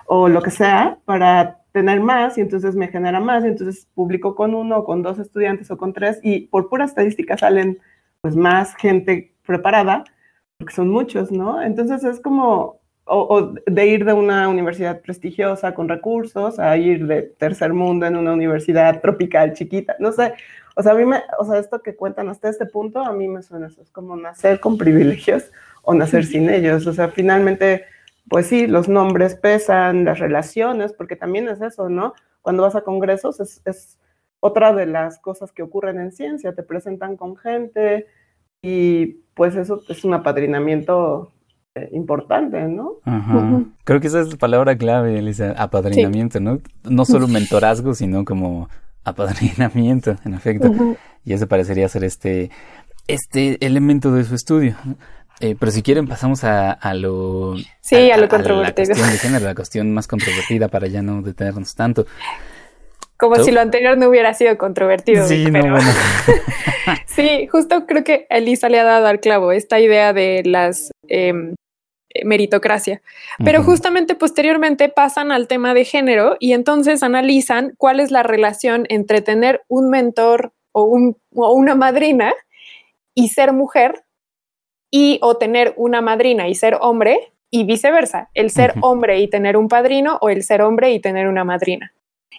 o 0.07 0.28
lo 0.28 0.43
que 0.43 0.51
sea 0.51 0.99
para 1.05 1.61
tener 1.72 2.01
más 2.01 2.39
y 2.39 2.41
entonces 2.41 2.76
me 2.76 2.89
genera 2.89 3.20
más 3.20 3.45
y 3.45 3.49
entonces 3.49 3.89
publico 3.95 4.34
con 4.34 4.55
uno 4.55 4.78
o 4.78 4.84
con 4.84 5.03
dos 5.03 5.18
estudiantes 5.18 5.70
o 5.70 5.76
con 5.76 5.93
tres 5.93 6.20
y 6.22 6.47
por 6.47 6.68
pura 6.68 6.84
estadística 6.84 7.37
salen 7.37 7.80
pues 8.20 8.37
más 8.37 8.74
gente 8.76 9.34
preparada, 9.45 10.05
porque 10.57 10.74
son 10.74 10.89
muchos, 10.89 11.30
¿no? 11.32 11.61
Entonces 11.62 12.03
es 12.05 12.20
como, 12.20 12.80
o, 13.05 13.53
de 13.66 13.87
ir 13.87 14.05
de 14.05 14.12
una 14.12 14.49
universidad 14.49 15.01
prestigiosa 15.01 15.74
con 15.74 15.89
recursos 15.89 16.59
a 16.59 16.76
ir 16.76 17.07
de 17.07 17.22
tercer 17.22 17.72
mundo 17.72 18.07
en 18.07 18.16
una 18.16 18.32
universidad 18.32 19.01
tropical 19.01 19.53
chiquita, 19.53 19.97
no 19.99 20.12
sé, 20.12 20.34
o 20.79 20.83
sea, 20.83 20.93
a 20.93 20.95
mí 20.95 21.05
me, 21.05 21.22
o 21.39 21.45
sea, 21.45 21.59
esto 21.59 21.83
que 21.83 21.97
cuentan 21.97 22.29
hasta 22.29 22.49
este 22.49 22.66
punto, 22.66 23.01
a 23.01 23.12
mí 23.12 23.27
me 23.27 23.43
suena 23.43 23.66
eso, 23.66 23.83
es 23.83 23.91
como 23.91 24.16
nacer 24.16 24.61
con 24.61 24.79
privilegios 24.79 25.51
o 25.83 25.95
nacer 25.95 26.24
sin 26.24 26.49
ellos, 26.51 26.87
o 26.87 26.93
sea, 26.93 27.09
finalmente 27.09 27.85
pues 28.29 28.47
sí, 28.47 28.66
los 28.66 28.89
nombres 28.89 29.35
pesan, 29.35 30.05
las 30.05 30.18
relaciones, 30.18 30.93
porque 30.93 31.16
también 31.16 31.49
es 31.49 31.61
eso, 31.61 31.89
¿no? 31.89 32.14
Cuando 32.43 32.62
vas 32.62 32.74
a 32.74 32.83
congresos 32.83 33.41
es, 33.41 33.99
otra 34.41 34.72
de 34.72 34.87
las 34.87 35.18
cosas 35.18 35.51
que 35.51 35.62
ocurren 35.62 35.99
en 35.99 36.12
ciencia, 36.12 36.55
te 36.55 36.62
presentan 36.62 37.16
con 37.16 37.37
gente 37.37 38.07
y 38.62 39.22
pues 39.35 39.57
eso 39.57 39.83
es 39.89 40.05
un 40.05 40.14
apadrinamiento 40.14 41.33
eh, 41.74 41.89
importante, 41.93 42.62
¿no? 42.68 42.97
Creo 43.85 44.01
que 44.01 44.07
esa 44.07 44.20
es 44.20 44.31
la 44.31 44.37
palabra 44.37 44.77
clave, 44.77 45.18
Elisa, 45.18 45.53
apadrinamiento, 45.57 46.39
¿no? 46.41 46.59
No 46.85 47.05
solo 47.05 47.29
mentorazgo, 47.29 47.95
sino 47.95 48.24
como 48.24 48.68
apadrinamiento, 49.07 50.17
en 50.25 50.35
efecto. 50.35 50.73
Y 51.25 51.33
eso 51.33 51.47
parecería 51.47 51.89
ser 51.89 52.05
este, 52.05 52.51
este 53.07 53.65
elemento 53.65 54.13
de 54.13 54.25
su 54.25 54.35
estudio. 54.35 54.77
Eh, 55.41 55.55
pero 55.59 55.71
si 55.71 55.83
quieren 55.83 56.07
pasamos 56.07 56.45
a, 56.45 56.95
lo... 56.95 57.55
Sí, 57.81 58.11
a, 58.11 58.17
lo 58.17 58.29
controvertido. 58.29 58.89
la 58.89 58.95
cuestión 58.95 59.11
de 59.11 59.19
género, 59.19 59.45
la 59.45 59.55
cuestión 59.57 59.95
más 59.95 60.09
controvertida 60.09 60.69
para 60.69 60.89
ya 60.89 61.03
no 61.03 61.23
detenernos 61.23 61.75
tanto. 61.75 62.07
Como 63.17 63.37
si 63.37 63.51
lo 63.51 63.61
anterior 63.61 63.97
no 63.97 64.09
hubiera 64.09 64.35
sido 64.35 64.59
controvertido. 64.59 65.27
Sí, 65.27 65.47
no, 65.47 65.61
bueno. 65.61 65.79
sí, 67.07 67.47
justo 67.47 67.87
creo 67.87 68.05
que 68.05 68.27
Elisa 68.29 68.69
le 68.69 68.79
ha 68.79 68.85
dado 68.85 69.07
al 69.07 69.21
clavo 69.21 69.53
esta 69.53 69.81
idea 69.81 70.13
de 70.13 70.43
las 70.45 70.91
em, 71.09 71.55
meritocracia. 72.25 73.03
Pero 73.45 73.62
justamente 73.62 74.14
posteriormente 74.14 74.89
pasan 74.89 75.33
al 75.33 75.49
tema 75.49 75.75
de 75.75 75.85
género 75.85 76.37
y 76.41 76.53
entonces 76.53 77.03
analizan 77.03 77.75
cuál 77.79 78.01
es 78.01 78.11
la 78.11 78.23
relación 78.23 78.87
entre 78.89 79.21
tener 79.21 79.62
un 79.69 79.91
mentor 79.91 80.53
o, 80.73 80.85
un, 80.85 81.17
o 81.35 81.53
una 81.53 81.75
madrina 81.75 82.35
y 83.14 83.29
ser 83.29 83.53
mujer 83.53 84.05
y 84.91 85.19
o 85.23 85.37
tener 85.37 85.75
una 85.77 86.01
madrina 86.01 86.49
y 86.49 86.55
ser 86.55 86.79
hombre 86.81 87.33
y 87.51 87.64
viceversa, 87.64 88.31
el 88.35 88.51
ser 88.51 88.75
hombre 88.81 89.21
y 89.21 89.29
tener 89.29 89.57
un 89.57 89.69
padrino 89.69 90.19
o 90.21 90.29
el 90.29 90.43
ser 90.43 90.62
hombre 90.62 90.93
y 90.93 91.01
tener 91.01 91.29
una 91.29 91.45
madrina. 91.45 91.93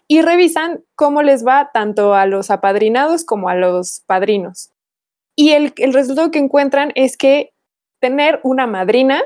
Y 0.07 0.21
revisan 0.21 0.83
cómo 0.95 1.21
les 1.23 1.45
va 1.45 1.71
tanto 1.73 2.13
a 2.13 2.25
los 2.25 2.51
apadrinados 2.51 3.25
como 3.25 3.49
a 3.49 3.55
los 3.55 4.03
padrinos. 4.05 4.71
Y 5.35 5.51
el, 5.51 5.73
el 5.77 5.93
resultado 5.93 6.31
que 6.31 6.39
encuentran 6.39 6.91
es 6.95 7.17
que 7.17 7.51
tener 7.99 8.39
una 8.43 8.67
madrina, 8.67 9.21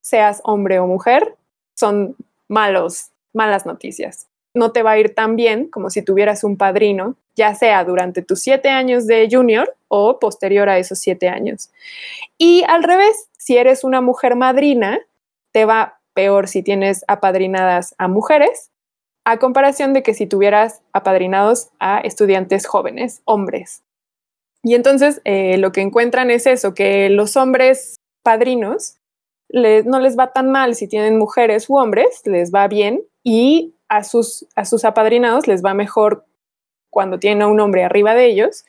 seas 0.00 0.40
hombre 0.44 0.78
o 0.78 0.86
mujer, 0.86 1.36
son 1.74 2.16
malos, 2.48 3.10
malas 3.32 3.66
noticias. 3.66 4.26
No 4.54 4.72
te 4.72 4.82
va 4.82 4.92
a 4.92 4.98
ir 4.98 5.14
tan 5.14 5.36
bien 5.36 5.68
como 5.68 5.90
si 5.90 6.02
tuvieras 6.02 6.42
un 6.42 6.56
padrino, 6.56 7.16
ya 7.36 7.54
sea 7.54 7.84
durante 7.84 8.22
tus 8.22 8.40
siete 8.40 8.68
años 8.68 9.06
de 9.06 9.28
junior 9.30 9.74
o 9.88 10.18
posterior 10.18 10.68
a 10.68 10.78
esos 10.78 10.98
siete 10.98 11.28
años. 11.28 11.70
Y 12.36 12.64
al 12.68 12.82
revés, 12.82 13.28
si 13.38 13.56
eres 13.56 13.84
una 13.84 14.00
mujer 14.00 14.36
madrina, 14.36 14.98
te 15.52 15.64
va 15.64 16.00
peor 16.14 16.48
si 16.48 16.62
tienes 16.62 17.04
apadrinadas 17.06 17.94
a 17.98 18.08
mujeres, 18.08 18.70
a 19.24 19.38
comparación 19.38 19.92
de 19.92 20.02
que 20.02 20.14
si 20.14 20.26
tuvieras 20.26 20.82
apadrinados 20.92 21.70
a 21.78 22.00
estudiantes 22.00 22.66
jóvenes, 22.66 23.22
hombres. 23.24 23.82
Y 24.62 24.74
entonces 24.74 25.20
eh, 25.24 25.56
lo 25.58 25.72
que 25.72 25.80
encuentran 25.80 26.30
es 26.30 26.46
eso, 26.46 26.74
que 26.74 27.08
los 27.10 27.36
hombres 27.36 27.96
padrinos 28.22 28.96
no 29.52 30.00
les 30.00 30.18
va 30.18 30.32
tan 30.32 30.50
mal 30.50 30.74
si 30.74 30.88
tienen 30.88 31.18
mujeres 31.18 31.68
u 31.68 31.76
hombres, 31.76 32.22
les 32.24 32.52
va 32.52 32.68
bien 32.68 33.02
y 33.22 33.74
a 33.88 34.04
sus, 34.04 34.46
a 34.54 34.64
sus 34.64 34.84
apadrinados 34.84 35.46
les 35.46 35.64
va 35.64 35.74
mejor 35.74 36.24
cuando 36.90 37.18
tienen 37.18 37.42
a 37.42 37.48
un 37.48 37.60
hombre 37.60 37.84
arriba 37.84 38.14
de 38.14 38.26
ellos 38.26 38.64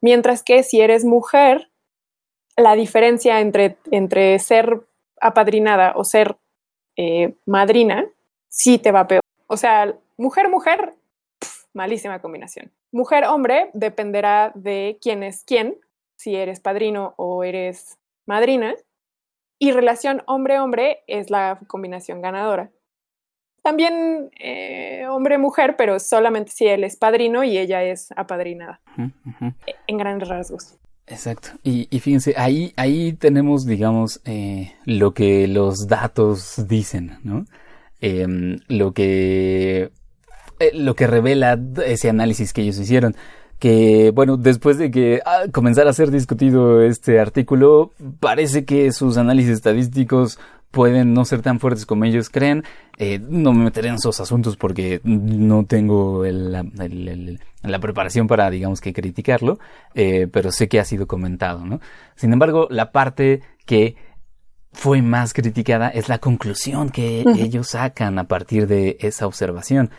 Mientras 0.00 0.42
que 0.42 0.62
si 0.62 0.80
eres 0.80 1.04
mujer, 1.04 1.70
la 2.56 2.74
diferencia 2.74 3.40
entre, 3.40 3.76
entre 3.90 4.38
ser 4.38 4.86
apadrinada 5.20 5.92
o 5.94 6.04
ser 6.04 6.36
eh, 6.96 7.34
madrina 7.46 8.08
sí 8.48 8.78
te 8.78 8.92
va 8.92 9.06
peor. 9.06 9.20
O 9.46 9.56
sea, 9.56 9.94
Mujer-mujer, 10.16 10.92
malísima 11.72 12.20
combinación. 12.20 12.70
Mujer-hombre 12.92 13.70
dependerá 13.72 14.52
de 14.54 14.98
quién 15.00 15.22
es 15.22 15.44
quién, 15.44 15.80
si 16.16 16.36
eres 16.36 16.60
padrino 16.60 17.14
o 17.16 17.42
eres 17.42 17.98
madrina. 18.26 18.74
Y 19.62 19.72
relación 19.72 20.22
hombre-hombre 20.26 21.04
es 21.06 21.30
la 21.30 21.60
combinación 21.66 22.22
ganadora. 22.22 22.70
También 23.62 24.30
eh, 24.40 25.06
hombre-mujer, 25.06 25.76
pero 25.76 26.00
solamente 26.00 26.50
si 26.50 26.66
él 26.66 26.82
es 26.82 26.96
padrino 26.96 27.44
y 27.44 27.58
ella 27.58 27.82
es 27.84 28.08
apadrinada. 28.16 28.80
En 29.86 29.98
grandes 29.98 30.28
rasgos. 30.28 30.78
Exacto. 31.06 31.50
Y, 31.62 31.86
fíjense, 32.00 32.34
ahí, 32.38 32.72
ahí 32.76 33.12
tenemos, 33.12 33.66
digamos, 33.66 34.22
eh, 34.24 34.72
lo 34.86 35.12
que 35.12 35.46
los 35.46 35.86
datos 35.88 36.66
dicen, 36.66 37.18
¿no? 37.22 37.44
Em, 38.00 38.60
lo 38.68 38.94
que 38.94 39.90
eh, 40.60 40.70
lo 40.74 40.94
que 40.94 41.06
revela 41.06 41.58
ese 41.84 42.08
análisis 42.08 42.52
que 42.52 42.62
ellos 42.62 42.78
hicieron 42.78 43.16
que, 43.60 44.10
bueno, 44.12 44.38
después 44.38 44.78
de 44.78 44.90
que 44.90 45.20
ah, 45.24 45.42
comenzara 45.52 45.90
a 45.90 45.92
ser 45.92 46.10
discutido 46.10 46.82
este 46.82 47.20
artículo, 47.20 47.92
parece 48.18 48.64
que 48.64 48.90
sus 48.90 49.18
análisis 49.18 49.52
estadísticos 49.52 50.38
pueden 50.70 51.12
no 51.12 51.24
ser 51.24 51.42
tan 51.42 51.60
fuertes 51.60 51.84
como 51.84 52.04
ellos 52.06 52.30
creen. 52.30 52.64
Eh, 52.96 53.20
no 53.20 53.52
me 53.52 53.64
meteré 53.64 53.88
en 53.88 53.96
esos 53.96 54.18
asuntos 54.18 54.56
porque 54.56 55.00
no 55.04 55.64
tengo 55.66 56.24
la 56.24 57.78
preparación 57.80 58.26
para, 58.26 58.50
digamos, 58.50 58.80
que 58.80 58.94
criticarlo, 58.94 59.58
eh, 59.94 60.26
pero 60.32 60.52
sé 60.52 60.68
que 60.68 60.80
ha 60.80 60.84
sido 60.84 61.06
comentado, 61.06 61.64
¿no? 61.64 61.80
Sin 62.16 62.32
embargo, 62.32 62.66
la 62.70 62.92
parte 62.92 63.42
que 63.66 63.94
fue 64.72 65.02
más 65.02 65.34
criticada 65.34 65.88
es 65.88 66.08
la 66.08 66.18
conclusión 66.18 66.88
que 66.88 67.24
ellos 67.36 67.68
sacan 67.68 68.18
a 68.18 68.24
partir 68.24 68.66
de 68.66 68.96
esa 69.00 69.26
observación. 69.26 69.90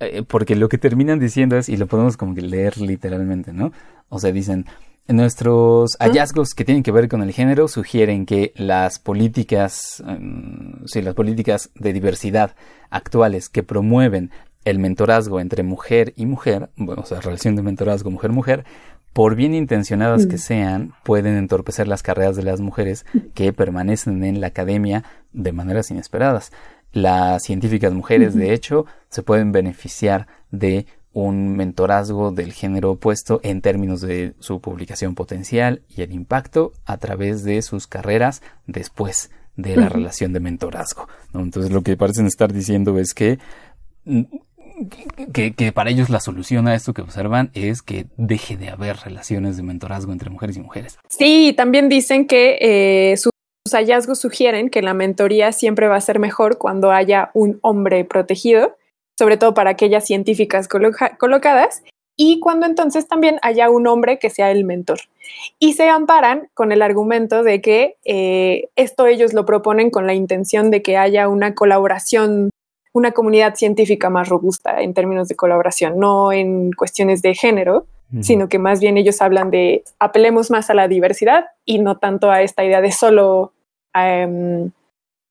Eh, 0.00 0.22
porque 0.26 0.56
lo 0.56 0.68
que 0.68 0.78
terminan 0.78 1.18
diciendo 1.18 1.56
es, 1.56 1.68
y 1.68 1.76
lo 1.76 1.86
podemos 1.86 2.16
como 2.16 2.34
que 2.34 2.40
leer 2.42 2.78
literalmente, 2.78 3.52
¿no? 3.52 3.72
O 4.08 4.18
sea, 4.18 4.32
dicen, 4.32 4.64
nuestros 5.08 5.96
hallazgos 5.98 6.54
que 6.54 6.64
tienen 6.64 6.82
que 6.82 6.92
ver 6.92 7.08
con 7.08 7.22
el 7.22 7.32
género 7.32 7.68
sugieren 7.68 8.26
que 8.26 8.52
las 8.56 8.98
políticas, 8.98 10.02
mm, 10.06 10.86
sí, 10.86 11.02
las 11.02 11.14
políticas 11.14 11.70
de 11.74 11.92
diversidad 11.92 12.54
actuales 12.90 13.48
que 13.48 13.62
promueven 13.62 14.30
el 14.64 14.78
mentorazgo 14.78 15.40
entre 15.40 15.62
mujer 15.62 16.12
y 16.16 16.26
mujer, 16.26 16.70
bueno, 16.76 17.02
o 17.02 17.06
sea, 17.06 17.20
relación 17.20 17.56
de 17.56 17.62
mentorazgo 17.62 18.10
mujer-mujer, 18.10 18.64
por 19.12 19.34
bien 19.34 19.54
intencionadas 19.54 20.26
que 20.26 20.36
mm. 20.36 20.38
sean, 20.38 20.92
pueden 21.02 21.36
entorpecer 21.36 21.88
las 21.88 22.02
carreras 22.02 22.36
de 22.36 22.44
las 22.44 22.60
mujeres 22.60 23.04
que 23.34 23.52
permanecen 23.52 24.22
en 24.22 24.40
la 24.40 24.48
academia 24.48 25.04
de 25.32 25.52
maneras 25.52 25.90
inesperadas. 25.90 26.52
Las 26.92 27.44
científicas 27.44 27.92
mujeres, 27.92 28.34
de 28.34 28.52
hecho, 28.52 28.86
se 29.08 29.22
pueden 29.22 29.52
beneficiar 29.52 30.26
de 30.50 30.86
un 31.12 31.56
mentorazgo 31.56 32.30
del 32.30 32.52
género 32.52 32.92
opuesto 32.92 33.40
en 33.42 33.60
términos 33.60 34.00
de 34.00 34.34
su 34.38 34.60
publicación 34.60 35.14
potencial 35.14 35.82
y 35.88 36.02
el 36.02 36.12
impacto 36.12 36.72
a 36.84 36.98
través 36.98 37.42
de 37.42 37.62
sus 37.62 37.86
carreras 37.86 38.42
después 38.66 39.30
de 39.56 39.76
la 39.76 39.88
relación 39.88 40.32
de 40.32 40.40
mentorazgo. 40.40 41.08
Entonces 41.34 41.72
lo 41.72 41.82
que 41.82 41.96
parecen 41.96 42.26
estar 42.26 42.52
diciendo 42.52 42.98
es 42.98 43.12
que, 43.12 43.38
mm, 44.04 44.22
que, 45.32 45.72
para 45.72 45.90
ellos 45.90 46.08
la 46.10 46.20
solución 46.20 46.68
a 46.68 46.74
esto 46.74 46.94
que 46.94 47.02
observan 47.02 47.50
es 47.54 47.82
que 47.82 48.06
deje 48.16 48.56
de 48.56 48.70
haber 48.70 48.96
relaciones 48.96 49.56
de 49.56 49.62
mentorazgo 49.62 50.12
entre 50.12 50.30
mujeres 50.30 50.56
y 50.56 50.60
mujeres. 50.60 50.98
Sí, 51.08 51.52
también 51.56 51.88
dicen 51.88 52.26
que 52.26 52.58
eh, 52.60 53.16
su 53.16 53.29
los 53.64 53.74
hallazgos 53.74 54.18
sugieren 54.18 54.70
que 54.70 54.82
la 54.82 54.94
mentoría 54.94 55.52
siempre 55.52 55.88
va 55.88 55.96
a 55.96 56.00
ser 56.00 56.18
mejor 56.18 56.58
cuando 56.58 56.90
haya 56.90 57.30
un 57.34 57.58
hombre 57.62 58.04
protegido, 58.04 58.76
sobre 59.18 59.36
todo 59.36 59.54
para 59.54 59.70
aquellas 59.70 60.06
científicas 60.06 60.66
colocadas, 60.66 61.82
y 62.16 62.40
cuando 62.40 62.66
entonces 62.66 63.06
también 63.06 63.38
haya 63.42 63.70
un 63.70 63.86
hombre 63.86 64.18
que 64.18 64.28
sea 64.28 64.50
el 64.50 64.64
mentor. 64.64 64.98
Y 65.58 65.74
se 65.74 65.88
amparan 65.88 66.48
con 66.54 66.72
el 66.72 66.82
argumento 66.82 67.42
de 67.42 67.60
que 67.60 67.96
eh, 68.04 68.68
esto 68.76 69.06
ellos 69.06 69.32
lo 69.32 69.46
proponen 69.46 69.90
con 69.90 70.06
la 70.06 70.14
intención 70.14 70.70
de 70.70 70.82
que 70.82 70.96
haya 70.96 71.28
una 71.28 71.54
colaboración, 71.54 72.50
una 72.92 73.12
comunidad 73.12 73.54
científica 73.54 74.10
más 74.10 74.28
robusta 74.28 74.80
en 74.80 74.94
términos 74.94 75.28
de 75.28 75.36
colaboración, 75.36 75.98
no 75.98 76.32
en 76.32 76.72
cuestiones 76.72 77.22
de 77.22 77.34
género, 77.34 77.86
sino 78.22 78.48
que 78.48 78.58
más 78.58 78.80
bien 78.80 78.96
ellos 78.96 79.22
hablan 79.22 79.50
de 79.50 79.84
apelemos 79.98 80.50
más 80.50 80.68
a 80.70 80.74
la 80.74 80.88
diversidad 80.88 81.46
y 81.64 81.78
no 81.78 81.98
tanto 81.98 82.30
a 82.30 82.42
esta 82.42 82.64
idea 82.64 82.80
de 82.80 82.90
solo 82.90 83.52
em, 83.94 84.72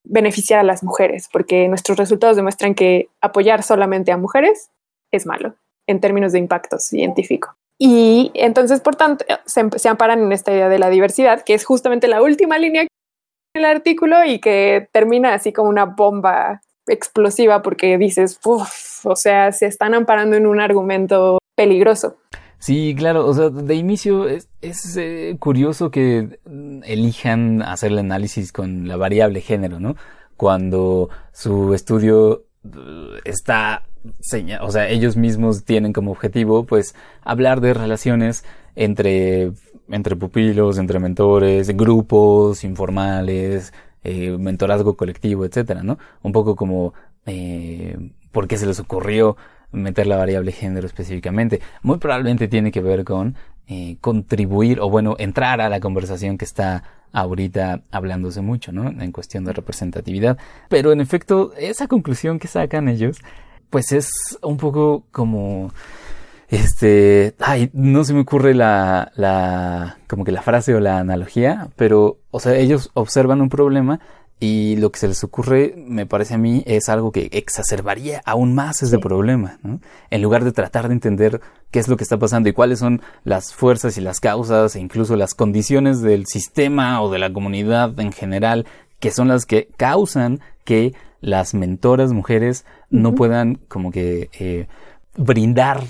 beneficiar 0.03 0.59
a 0.59 0.63
las 0.63 0.83
mujeres, 0.83 1.29
porque 1.31 1.67
nuestros 1.67 1.97
resultados 1.97 2.35
demuestran 2.35 2.75
que 2.75 3.09
apoyar 3.21 3.63
solamente 3.63 4.11
a 4.11 4.17
mujeres 4.17 4.69
es 5.11 5.25
malo 5.25 5.55
en 5.87 5.99
términos 5.99 6.31
de 6.31 6.39
impacto 6.39 6.77
científico. 6.79 7.55
Y 7.81 8.31
entonces, 8.33 8.81
por 8.81 8.95
tanto, 8.95 9.25
se, 9.45 9.89
amparan 9.89 10.21
en 10.21 10.31
esta 10.33 10.51
idea 10.51 10.67
de 10.67 10.79
la 10.79 10.89
diversidad, 10.89 11.43
que 11.43 11.53
es 11.53 11.63
justamente 11.63 12.07
la 12.07 12.21
última 12.21 12.57
línea 12.57 12.85
del 13.55 13.65
artículo 13.65 14.25
y 14.25 14.39
que 14.39 14.89
termina 14.91 15.33
así 15.33 15.53
como 15.53 15.69
una 15.69 15.85
bomba 15.85 16.61
explosiva 16.87 17.61
porque 17.61 17.97
dices, 17.97 18.39
uff, 18.43 19.05
o 19.05 19.15
sea, 19.15 19.51
se 19.53 19.65
están 19.65 19.93
amparando 19.93 20.35
en 20.35 20.45
un 20.45 20.59
argumento 20.59 21.37
peligroso. 21.55 22.17
Sí, 22.59 22.93
claro, 22.97 23.25
o 23.25 23.33
sea, 23.33 23.49
de 23.49 23.75
inicio 23.75 24.27
es, 24.27 24.49
es 24.61 24.97
eh, 24.97 25.37
curioso 25.39 25.91
que 25.91 26.39
elijan 26.83 27.61
hacer 27.61 27.93
el 27.93 27.99
análisis 27.99 28.51
con 28.51 28.87
la 28.87 28.97
variable 28.97 29.39
género, 29.39 29.79
¿no? 29.79 29.95
Cuando 30.35 31.09
su 31.31 31.73
estudio 31.73 32.43
eh, 32.65 33.21
está, 33.23 33.83
o 34.61 34.71
sea, 34.71 34.89
ellos 34.89 35.15
mismos 35.15 35.63
tienen 35.63 35.93
como 35.93 36.11
objetivo, 36.11 36.65
pues, 36.65 36.95
hablar 37.21 37.61
de 37.61 37.73
relaciones 37.73 38.43
entre, 38.75 39.53
entre 39.89 40.15
pupilos, 40.17 40.77
entre 40.77 40.99
mentores, 40.99 41.75
grupos 41.75 42.65
informales, 42.65 43.73
eh, 44.03 44.37
mentorazgo 44.37 44.95
colectivo, 44.95 45.45
etcétera, 45.45 45.83
¿no? 45.83 45.97
Un 46.23 46.31
poco 46.31 46.55
como, 46.55 46.93
eh, 47.25 47.97
¿por 48.31 48.47
qué 48.47 48.57
se 48.57 48.65
les 48.65 48.79
ocurrió 48.79 49.37
meter 49.71 50.07
la 50.07 50.17
variable 50.17 50.51
género 50.51 50.87
específicamente. 50.87 51.61
Muy 51.81 51.97
probablemente 51.97 52.47
tiene 52.47 52.71
que 52.71 52.81
ver 52.81 53.03
con 53.03 53.35
eh, 53.67 53.97
contribuir 54.01 54.79
o 54.79 54.89
bueno, 54.89 55.15
entrar 55.19 55.61
a 55.61 55.69
la 55.69 55.79
conversación 55.79 56.37
que 56.37 56.45
está 56.45 56.83
ahorita 57.11 57.81
hablándose 57.91 58.41
mucho, 58.41 58.71
¿no? 58.71 58.89
En 58.89 59.11
cuestión 59.11 59.45
de 59.45 59.53
representatividad. 59.53 60.37
Pero 60.69 60.91
en 60.91 61.01
efecto, 61.01 61.53
esa 61.57 61.87
conclusión 61.87 62.39
que 62.39 62.47
sacan 62.47 62.87
ellos, 62.87 63.19
pues 63.69 63.91
es 63.91 64.09
un 64.41 64.57
poco 64.57 65.03
como 65.11 65.71
este, 66.49 67.35
ay, 67.39 67.69
no 67.73 68.03
se 68.03 68.13
me 68.13 68.21
ocurre 68.21 68.55
la, 68.55 69.11
la, 69.15 69.99
como 70.07 70.25
que 70.25 70.31
la 70.31 70.41
frase 70.41 70.73
o 70.73 70.79
la 70.79 70.97
analogía, 70.97 71.69
pero, 71.75 72.17
o 72.31 72.39
sea, 72.39 72.55
ellos 72.55 72.89
observan 72.95 73.41
un 73.41 73.49
problema 73.49 73.99
y 74.39 74.77
lo 74.77 74.91
que 74.91 74.99
se 74.99 75.07
les 75.07 75.23
ocurre, 75.23 75.73
me 75.75 76.05
parece 76.05 76.35
a 76.35 76.37
mí, 76.37 76.63
es 76.65 76.87
algo 76.87 77.11
que 77.11 77.29
exacerbaría 77.33 78.21
aún 78.25 78.55
más 78.55 78.81
ese 78.81 78.97
problema, 78.97 79.59
¿no? 79.63 79.81
En 80.09 80.21
lugar 80.21 80.45
de 80.45 80.53
tratar 80.53 80.87
de 80.87 80.93
entender 80.93 81.41
qué 81.71 81.79
es 81.79 81.89
lo 81.89 81.97
que 81.97 82.03
está 82.03 82.17
pasando 82.17 82.47
y 82.47 82.53
cuáles 82.53 82.79
son 82.79 83.01
las 83.25 83.53
fuerzas 83.53 83.97
y 83.97 84.01
las 84.01 84.21
causas 84.21 84.75
e 84.75 84.79
incluso 84.79 85.17
las 85.17 85.33
condiciones 85.33 86.01
del 86.01 86.25
sistema 86.25 87.01
o 87.01 87.11
de 87.11 87.19
la 87.19 87.33
comunidad 87.33 87.99
en 87.99 88.13
general 88.13 88.65
que 88.99 89.11
son 89.11 89.27
las 89.27 89.45
que 89.45 89.69
causan 89.77 90.39
que 90.63 90.93
las 91.21 91.53
mentoras 91.53 92.13
mujeres 92.13 92.65
no 92.89 93.15
puedan 93.15 93.55
como 93.67 93.91
que 93.91 94.29
eh, 94.39 94.67
brindar 95.17 95.83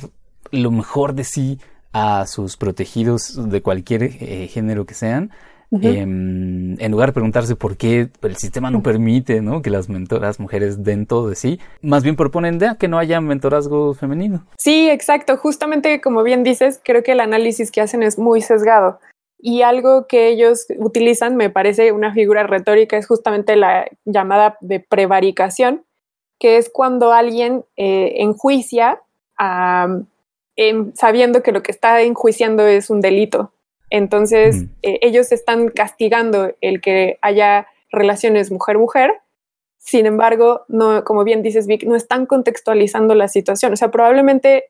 lo 0.51 0.71
mejor 0.71 1.13
de 1.13 1.23
sí 1.23 1.59
a 1.91 2.25
sus 2.27 2.57
protegidos 2.57 3.49
de 3.49 3.61
cualquier 3.61 4.03
eh, 4.03 4.47
género 4.47 4.85
que 4.85 4.93
sean, 4.93 5.31
Em, 5.71 6.81
en 6.81 6.91
lugar 6.91 7.09
de 7.09 7.13
preguntarse 7.13 7.55
por 7.55 7.77
qué 7.77 8.09
el 8.23 8.35
sistema 8.37 8.71
no 8.71 8.81
permite 8.81 9.41
¿no? 9.41 9.61
que 9.61 9.69
las 9.69 9.87
mentoras 9.87 10.39
mujeres 10.39 10.83
den 10.83 11.05
todo 11.05 11.29
de 11.29 11.35
sí, 11.35 11.59
más 11.81 12.03
bien 12.03 12.15
proponen 12.15 12.57
de 12.57 12.75
que 12.79 12.87
no 12.87 12.97
haya 12.97 13.21
mentorazgo 13.21 13.93
femenino. 13.93 14.45
Sí, 14.57 14.89
exacto. 14.89 15.37
Justamente 15.37 16.01
como 16.01 16.23
bien 16.23 16.43
dices, 16.43 16.81
creo 16.83 17.03
que 17.03 17.11
el 17.11 17.19
análisis 17.19 17.71
que 17.71 17.81
hacen 17.81 18.01
es 18.03 18.17
muy 18.17 18.41
sesgado. 18.41 18.99
Y 19.41 19.61
algo 19.61 20.07
que 20.07 20.27
ellos 20.27 20.65
utilizan, 20.79 21.37
me 21.37 21.49
parece 21.49 21.93
una 21.93 22.13
figura 22.13 22.43
retórica, 22.43 22.97
es 22.97 23.07
justamente 23.07 23.55
la 23.55 23.87
llamada 24.03 24.57
de 24.59 24.81
prevaricación, 24.81 25.83
que 26.39 26.57
es 26.57 26.69
cuando 26.69 27.13
alguien 27.13 27.63
eh, 27.77 28.15
enjuicia 28.17 29.01
sabiendo 30.95 31.41
que 31.41 31.53
lo 31.53 31.63
que 31.63 31.71
está 31.71 32.01
enjuiciando 32.01 32.67
es 32.67 32.89
un 32.89 32.99
delito. 32.99 33.53
Entonces, 33.89 34.65
eh, 34.81 34.99
ellos 35.01 35.31
están 35.31 35.69
castigando 35.69 36.53
el 36.61 36.81
que 36.81 37.17
haya 37.21 37.67
relaciones 37.91 38.51
mujer-mujer. 38.51 39.13
Sin 39.77 40.05
embargo, 40.05 40.65
no, 40.67 41.03
como 41.03 41.23
bien 41.23 41.41
dices, 41.41 41.65
Vic, 41.65 41.83
no 41.83 41.95
están 41.95 42.25
contextualizando 42.25 43.15
la 43.15 43.27
situación. 43.27 43.73
O 43.73 43.75
sea, 43.75 43.89
probablemente 43.89 44.65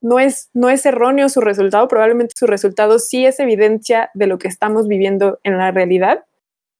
no 0.00 0.18
es, 0.18 0.50
no 0.54 0.70
es 0.70 0.84
erróneo 0.86 1.28
su 1.28 1.40
resultado, 1.40 1.86
probablemente 1.88 2.34
su 2.36 2.46
resultado 2.46 2.98
sí 2.98 3.26
es 3.26 3.38
evidencia 3.38 4.10
de 4.14 4.26
lo 4.26 4.38
que 4.38 4.48
estamos 4.48 4.88
viviendo 4.88 5.38
en 5.44 5.58
la 5.58 5.70
realidad, 5.70 6.24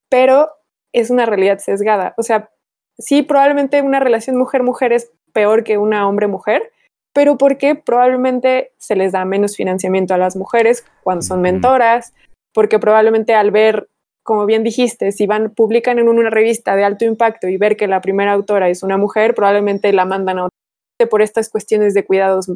pero 0.09 0.51
es 0.93 1.11
una 1.11 1.27
realidad 1.27 1.59
sesgada. 1.59 2.15
O 2.17 2.23
sea, 2.23 2.51
sí, 2.99 3.23
probablemente 3.23 3.83
una 3.83 4.01
relación 4.01 4.37
mujer-mujer 4.37 4.93
es 4.93 5.13
peor 5.33 5.65
que 5.65 5.79
una 5.79 6.09
hombre-mujer, 6.09 6.73
pero 7.21 7.37
porque 7.37 7.75
probablemente 7.75 8.73
se 8.79 8.97
les 8.97 9.13
da 9.13 9.27
menos 9.27 9.55
financiamiento 9.55 10.15
a 10.15 10.17
las 10.17 10.37
mujeres 10.37 10.87
cuando 11.03 11.21
son 11.21 11.43
mentoras, 11.43 12.15
porque 12.55 12.79
probablemente 12.79 13.35
al 13.35 13.51
ver, 13.51 13.91
como 14.23 14.47
bien 14.47 14.65
dijiste, 14.65 15.13
si 15.13 15.27
van, 15.27 15.51
publican 15.51 15.99
en 15.99 16.09
una 16.09 16.31
revista 16.31 16.77
de 16.77 16.85
alto 16.85 17.05
impacto 17.05 17.47
y 17.47 17.59
ver 17.59 17.77
que 17.77 17.89
la 17.89 18.01
primera 18.01 18.33
autora 18.33 18.71
es 18.71 18.83
una 18.83 18.97
mujer, 18.97 19.35
probablemente 19.35 19.93
la 19.93 20.07
mandan 20.07 20.39
a 20.39 20.45
otra 20.47 21.11
por 21.11 21.21
estas 21.21 21.51
cuestiones 21.51 21.93
de 21.93 22.07
cuidados 22.07 22.51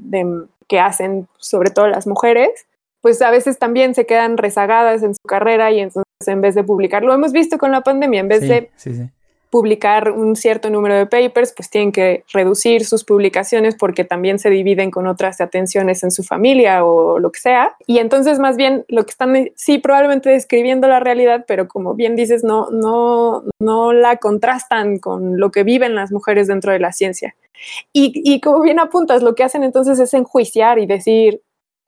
que 0.67 0.81
hacen 0.81 1.29
sobre 1.37 1.69
todo 1.69 1.89
las 1.89 2.07
mujeres, 2.07 2.49
pues 3.03 3.21
a 3.21 3.31
veces 3.31 3.59
también 3.59 3.95
se 3.95 4.07
quedan 4.07 4.39
rezagadas 4.39 5.03
en 5.03 5.15
su 5.15 5.29
carrera 5.29 5.73
y 5.73 5.81
entonces 5.81 6.07
en 6.27 6.41
vez 6.41 6.55
de 6.55 6.65
publicar, 6.65 7.05
lo 7.05 7.13
hemos 7.13 7.33
visto 7.33 7.59
con 7.59 7.71
la 7.71 7.83
pandemia, 7.83 8.21
en 8.21 8.29
vez 8.29 8.49
de 8.49 8.71
publicar 9.55 10.11
un 10.11 10.35
cierto 10.35 10.69
número 10.69 10.97
de 10.97 11.07
papers, 11.07 11.55
pues 11.57 11.71
tienen 11.71 11.93
que 11.93 12.25
reducir 12.33 12.85
sus 12.85 13.05
publicaciones 13.05 13.77
porque 13.79 14.03
también 14.03 14.41
se 14.41 14.51
dividen 14.51 14.91
con 14.91 15.07
otras 15.07 15.41
atenciones 15.41 16.03
en 16.03 16.11
su 16.11 16.25
familia 16.25 16.85
o 16.85 17.21
lo 17.21 17.31
que 17.31 17.39
sea. 17.39 17.77
Y 17.87 17.99
entonces 17.99 18.41
más 18.41 18.57
bien 18.57 18.85
lo 18.89 19.05
que 19.07 19.13
están, 19.13 19.51
sí, 19.55 19.79
probablemente 19.79 20.29
describiendo 20.29 20.89
la 20.89 20.99
realidad, 20.99 21.45
pero 21.47 21.69
como 21.69 21.95
bien 21.95 22.17
dices, 22.17 22.43
no, 22.43 22.69
no, 22.71 23.45
no 23.61 23.93
la 23.93 24.17
contrastan 24.17 24.99
con 24.99 25.39
lo 25.39 25.53
que 25.53 25.63
viven 25.63 25.95
las 25.95 26.11
mujeres 26.11 26.49
dentro 26.49 26.73
de 26.73 26.81
la 26.81 26.91
ciencia. 26.91 27.37
Y, 27.93 28.11
y 28.25 28.41
como 28.41 28.61
bien 28.61 28.81
apuntas, 28.81 29.23
lo 29.23 29.37
que 29.37 29.45
hacen 29.45 29.63
entonces 29.63 30.01
es 30.01 30.15
enjuiciar 30.15 30.81
y 30.81 30.87
decir, 30.87 31.43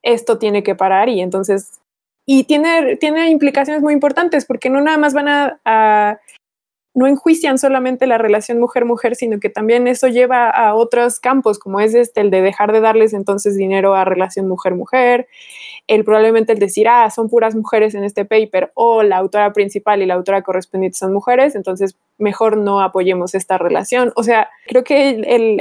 esto 0.05 0.39
tiene 0.39 0.62
que 0.62 0.77
parar 0.77 1.09
y 1.09 1.21
entonces 1.21 1.81
y 2.29 2.43
tiene, 2.45 2.97
tiene 2.97 3.31
implicaciones 3.31 3.83
muy 3.83 3.95
importantes 3.95 4.45
porque 4.45 4.69
no 4.69 4.81
nada 4.81 4.99
más 4.99 5.14
van 5.14 5.29
a, 5.64 6.21
no 6.97 7.07
enjuician 7.07 7.59
solamente 7.59 8.07
la 8.07 8.17
relación 8.17 8.59
mujer-mujer, 8.59 9.17
sino 9.17 9.39
que 9.39 9.51
también 9.51 9.87
eso 9.87 10.09
lleva 10.09 10.49
a 10.49 10.75
otros 10.75 11.21
campos, 11.21 11.59
como 11.59 11.79
es 11.79 11.95
este, 11.95 12.23
el 12.23 12.31
de 12.31 12.41
dejar 12.41 12.73
de 12.73 12.81
darles 12.81 13.13
entonces 13.13 13.55
dinero 13.55 13.95
a 13.95 14.07
relación 14.07 14.49
mujer-mujer, 14.49 15.29
el 15.89 16.05
probablemente 16.05 16.55
el 16.55 16.59
decir, 16.59 16.89
ah, 16.89 17.11
son 17.11 17.29
puras 17.29 17.55
mujeres 17.55 17.95
en 17.95 18.03
este 18.03 18.25
paper, 18.25 18.73
o 18.73 19.03
la 19.03 19.19
autora 19.19 19.53
principal 19.53 20.01
y 20.01 20.07
la 20.07 20.15
autora 20.15 20.41
correspondiente 20.41 20.97
son 20.97 21.13
mujeres, 21.13 21.55
entonces 21.55 21.99
mejor 22.17 22.57
no 22.57 22.81
apoyemos 22.81 23.35
esta 23.35 23.59
relación. 23.59 24.15
O 24.17 24.23
sea, 24.23 24.49
creo 24.67 24.83
que 24.83 25.11
el, 25.11 25.61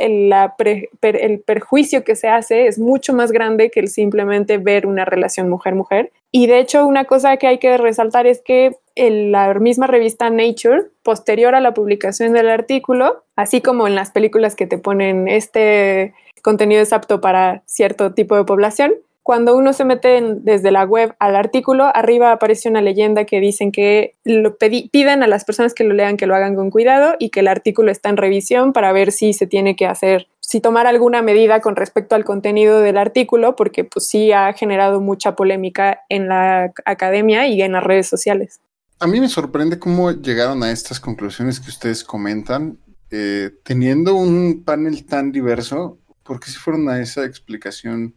el 1.02 1.40
perjuicio 1.42 2.06
que 2.06 2.16
se 2.16 2.30
hace 2.30 2.68
es 2.68 2.80
mucho 2.80 3.14
más 3.14 3.34
grande 3.34 3.72
que 3.72 3.82
el 3.82 3.90
simplemente 3.90 4.58
ver 4.58 4.88
una 4.88 5.04
relación 5.04 5.50
mujer-mujer. 5.50 6.14
Y 6.32 6.48
de 6.48 6.60
hecho, 6.60 6.88
una 6.88 7.04
cosa 7.04 7.36
que 7.36 7.48
hay 7.48 7.58
que 7.58 7.78
resaltar 7.78 8.26
es 8.26 8.42
que 8.42 8.78
en 8.96 9.32
la 9.32 9.54
misma 9.56 9.88
revista 9.88 10.30
Nature, 10.30 10.86
posterior 11.04 11.56
a 11.56 11.62
la 11.62 11.74
publicación 11.74 12.34
del 12.34 12.50
artículo, 12.50 13.24
así 13.36 13.62
como 13.62 13.88
en 13.88 13.96
las 13.96 14.12
películas 14.12 14.56
que 14.56 14.68
te 14.68 14.78
ponen 14.78 15.28
este 15.28 16.14
contenido 16.41 16.82
es 16.82 16.93
apto 16.93 17.22
para 17.22 17.64
cierto 17.66 18.14
tipo 18.14 18.36
de 18.36 18.46
población, 18.46 18.93
cuando 19.26 19.58
uno 19.58 19.74
se 19.74 19.86
mete 19.86 20.22
desde 20.22 20.70
la 20.70 20.84
web 20.84 21.16
al 21.18 21.36
artículo, 21.36 21.89
arriba 21.96 22.32
aparece 22.32 22.70
una 22.70 22.84
leyenda 22.84 23.26
que 23.26 23.39
dicen 23.39 23.72
que 23.72 24.14
lo 24.24 24.56
piden 24.56 25.24
a 25.24 25.28
las 25.28 25.46
personas 25.46 25.74
que 25.74 25.84
lo 25.84 25.96
lean 25.96 26.16
que 26.16 26.28
lo 26.28 26.36
hagan 26.36 26.54
con 26.54 26.70
cuidado 26.70 27.16
y 27.18 27.32
que 27.32 27.39
el 27.39 27.48
artículo 27.48 27.91
está 27.91 28.10
en 28.10 28.18
revisión 28.18 28.72
para 28.72 28.91
ver 28.91 29.12
si 29.12 29.34
se 29.34 29.48
tiene 29.48 29.76
que 29.76 29.88
hacer, 29.88 30.28
si 30.41 30.62
tomar 30.62 30.86
alguna 30.86 31.24
medida 31.24 31.60
con 31.60 31.76
respecto 31.76 32.14
al 32.14 32.24
contenido 32.24 32.82
del 32.82 33.00
artículo, 33.00 33.56
porque 33.56 33.84
pues 33.84 34.08
sí 34.08 34.32
ha 34.32 34.54
generado 34.54 35.02
mucha 35.02 35.36
polémica 35.36 36.02
en 36.08 36.28
la 36.28 36.72
academia 36.86 37.48
y 37.48 37.64
en 37.64 37.72
las 37.72 37.84
redes 37.84 38.08
sociales. 38.08 38.60
A 39.00 39.08
mí 39.08 39.20
me 39.20 39.28
sorprende 39.28 39.78
cómo 39.78 40.12
llegaron 40.12 40.64
a 40.64 40.72
estas 40.72 41.02
conclusiones 41.02 41.60
que 41.60 41.70
ustedes 41.70 42.04
comentan, 42.04 42.80
eh, 43.12 43.52
teniendo 43.64 44.16
un 44.16 44.64
panel 44.64 45.06
tan 45.06 45.34
diverso, 45.34 46.00
¿por 46.24 46.39
qué 46.39 46.50
se 46.50 46.60
fueron 46.60 46.88
a 46.89 47.02
esa 47.02 47.26
explicación? 47.26 48.16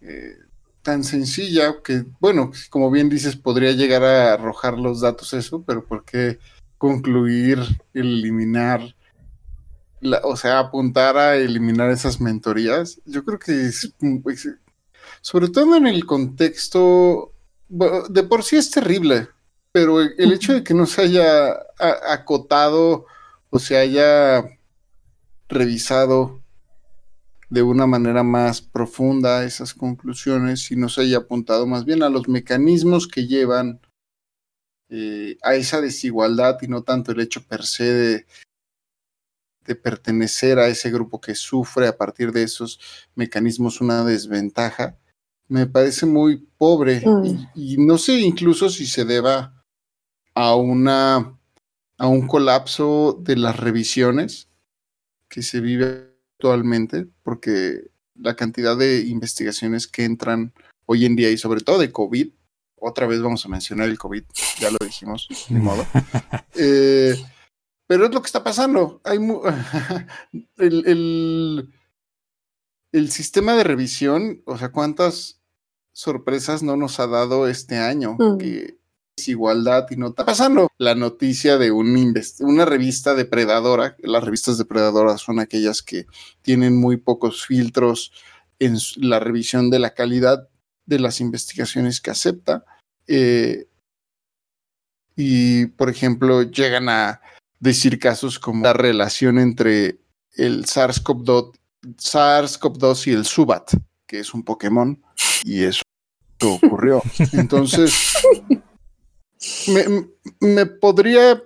Eh, 0.00 0.36
tan 0.82 1.02
sencilla 1.02 1.82
que, 1.82 2.04
bueno, 2.20 2.52
como 2.70 2.90
bien 2.90 3.08
dices, 3.08 3.36
podría 3.36 3.72
llegar 3.72 4.04
a 4.04 4.34
arrojar 4.34 4.78
los 4.78 5.00
datos 5.00 5.32
eso, 5.32 5.64
pero 5.64 5.84
¿por 5.84 6.04
qué 6.04 6.38
concluir, 6.78 7.58
eliminar, 7.92 8.94
o 10.22 10.36
sea, 10.36 10.60
apuntar 10.60 11.16
a 11.16 11.36
eliminar 11.36 11.90
esas 11.90 12.20
mentorías? 12.20 13.00
Yo 13.04 13.24
creo 13.24 13.38
que 13.38 13.70
sobre 15.20 15.48
todo 15.48 15.76
en 15.76 15.86
el 15.86 16.06
contexto, 16.06 17.32
de 17.68 18.22
por 18.24 18.42
sí 18.42 18.56
es 18.56 18.70
terrible, 18.70 19.28
pero 19.72 20.00
el 20.00 20.32
hecho 20.32 20.52
de 20.52 20.62
que 20.62 20.74
no 20.74 20.86
se 20.86 21.02
haya 21.02 21.56
acotado 21.78 23.06
o 23.50 23.58
se 23.58 23.76
haya 23.76 24.44
revisado 25.48 26.42
de 27.48 27.62
una 27.62 27.86
manera 27.86 28.22
más 28.22 28.62
profunda 28.62 29.44
esas 29.44 29.74
conclusiones 29.74 30.70
y 30.70 30.76
no 30.76 30.88
se 30.88 31.02
haya 31.02 31.18
apuntado 31.18 31.66
más 31.66 31.84
bien 31.84 32.02
a 32.02 32.08
los 32.08 32.28
mecanismos 32.28 33.06
que 33.06 33.26
llevan 33.26 33.80
eh, 34.88 35.36
a 35.42 35.54
esa 35.54 35.80
desigualdad 35.80 36.58
y 36.62 36.68
no 36.68 36.82
tanto 36.82 37.12
el 37.12 37.20
hecho 37.20 37.42
per 37.46 37.64
se 37.64 37.84
de, 37.84 38.26
de, 39.66 39.74
pertenecer 39.74 40.58
a 40.58 40.68
ese 40.68 40.90
grupo 40.90 41.20
que 41.20 41.34
sufre 41.34 41.86
a 41.88 41.96
partir 41.96 42.32
de 42.32 42.42
esos 42.42 42.78
mecanismos 43.14 43.80
una 43.80 44.04
desventaja, 44.04 44.98
me 45.48 45.66
parece 45.66 46.06
muy 46.06 46.46
pobre 46.58 47.02
mm. 47.04 47.50
y, 47.54 47.76
no 47.78 47.98
sé 47.98 48.18
incluso 48.20 48.70
si 48.70 48.86
se 48.86 49.04
deba 49.04 49.61
a 50.34 50.54
una 50.54 51.38
a 51.98 52.08
un 52.08 52.26
colapso 52.26 53.16
de 53.20 53.36
las 53.36 53.56
revisiones 53.56 54.48
que 55.28 55.42
se 55.42 55.60
vive 55.60 56.12
actualmente, 56.34 57.06
porque 57.22 57.92
la 58.16 58.34
cantidad 58.34 58.76
de 58.76 59.02
investigaciones 59.02 59.86
que 59.86 60.04
entran 60.04 60.52
hoy 60.86 61.04
en 61.04 61.14
día 61.14 61.30
y 61.30 61.38
sobre 61.38 61.60
todo 61.60 61.78
de 61.78 61.92
COVID, 61.92 62.28
otra 62.74 63.06
vez 63.06 63.22
vamos 63.22 63.46
a 63.46 63.48
mencionar 63.48 63.88
el 63.88 63.98
COVID, 63.98 64.24
ya 64.58 64.70
lo 64.70 64.78
dijimos, 64.84 65.28
ni 65.48 65.60
modo. 65.60 65.86
Eh, 66.54 67.14
pero 67.86 68.04
es 68.04 68.12
lo 68.12 68.20
que 68.20 68.26
está 68.26 68.44
pasando. 68.44 69.00
Hay 69.04 69.18
el, 70.58 71.72
el, 72.92 73.10
sistema 73.10 73.54
de 73.54 73.64
revisión, 73.64 74.42
o 74.44 74.58
sea, 74.58 74.70
cuántas 74.70 75.40
sorpresas 75.92 76.62
no 76.62 76.76
nos 76.76 77.00
ha 77.00 77.06
dado 77.06 77.48
este 77.48 77.78
año. 77.78 78.16
Mm. 78.18 78.38
Que 78.38 78.81
desigualdad 79.16 79.86
y 79.90 79.96
no 79.96 80.08
está 80.08 80.24
pasando 80.24 80.70
la 80.78 80.94
noticia 80.94 81.58
de 81.58 81.70
un 81.70 82.14
una 82.40 82.64
revista 82.64 83.14
depredadora. 83.14 83.96
Las 84.00 84.24
revistas 84.24 84.58
depredadoras 84.58 85.20
son 85.20 85.38
aquellas 85.38 85.82
que 85.82 86.06
tienen 86.42 86.78
muy 86.78 86.96
pocos 86.96 87.46
filtros 87.46 88.12
en 88.58 88.76
la 88.96 89.18
revisión 89.20 89.70
de 89.70 89.78
la 89.78 89.94
calidad 89.94 90.48
de 90.86 90.98
las 90.98 91.20
investigaciones 91.20 92.00
que 92.00 92.10
acepta. 92.10 92.64
Eh, 93.06 93.66
y, 95.16 95.66
por 95.66 95.90
ejemplo, 95.90 96.42
llegan 96.42 96.88
a 96.88 97.20
decir 97.60 97.98
casos 97.98 98.38
como 98.38 98.64
la 98.64 98.72
relación 98.72 99.38
entre 99.38 99.98
el 100.34 100.64
SARS-CoV-2 100.64 101.52
SARS 101.98 102.58
y 103.06 103.10
el 103.10 103.26
Subat, 103.26 103.72
que 104.06 104.20
es 104.20 104.34
un 104.34 104.44
Pokémon, 104.44 105.02
y 105.44 105.64
eso 105.64 105.82
ocurrió. 106.42 107.02
Entonces, 107.32 108.14
me, 110.40 110.66
podría, 110.66 111.42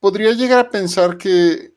podría 0.00 0.32
llegar 0.32 0.58
a 0.58 0.70
pensar 0.70 1.16
que, 1.16 1.74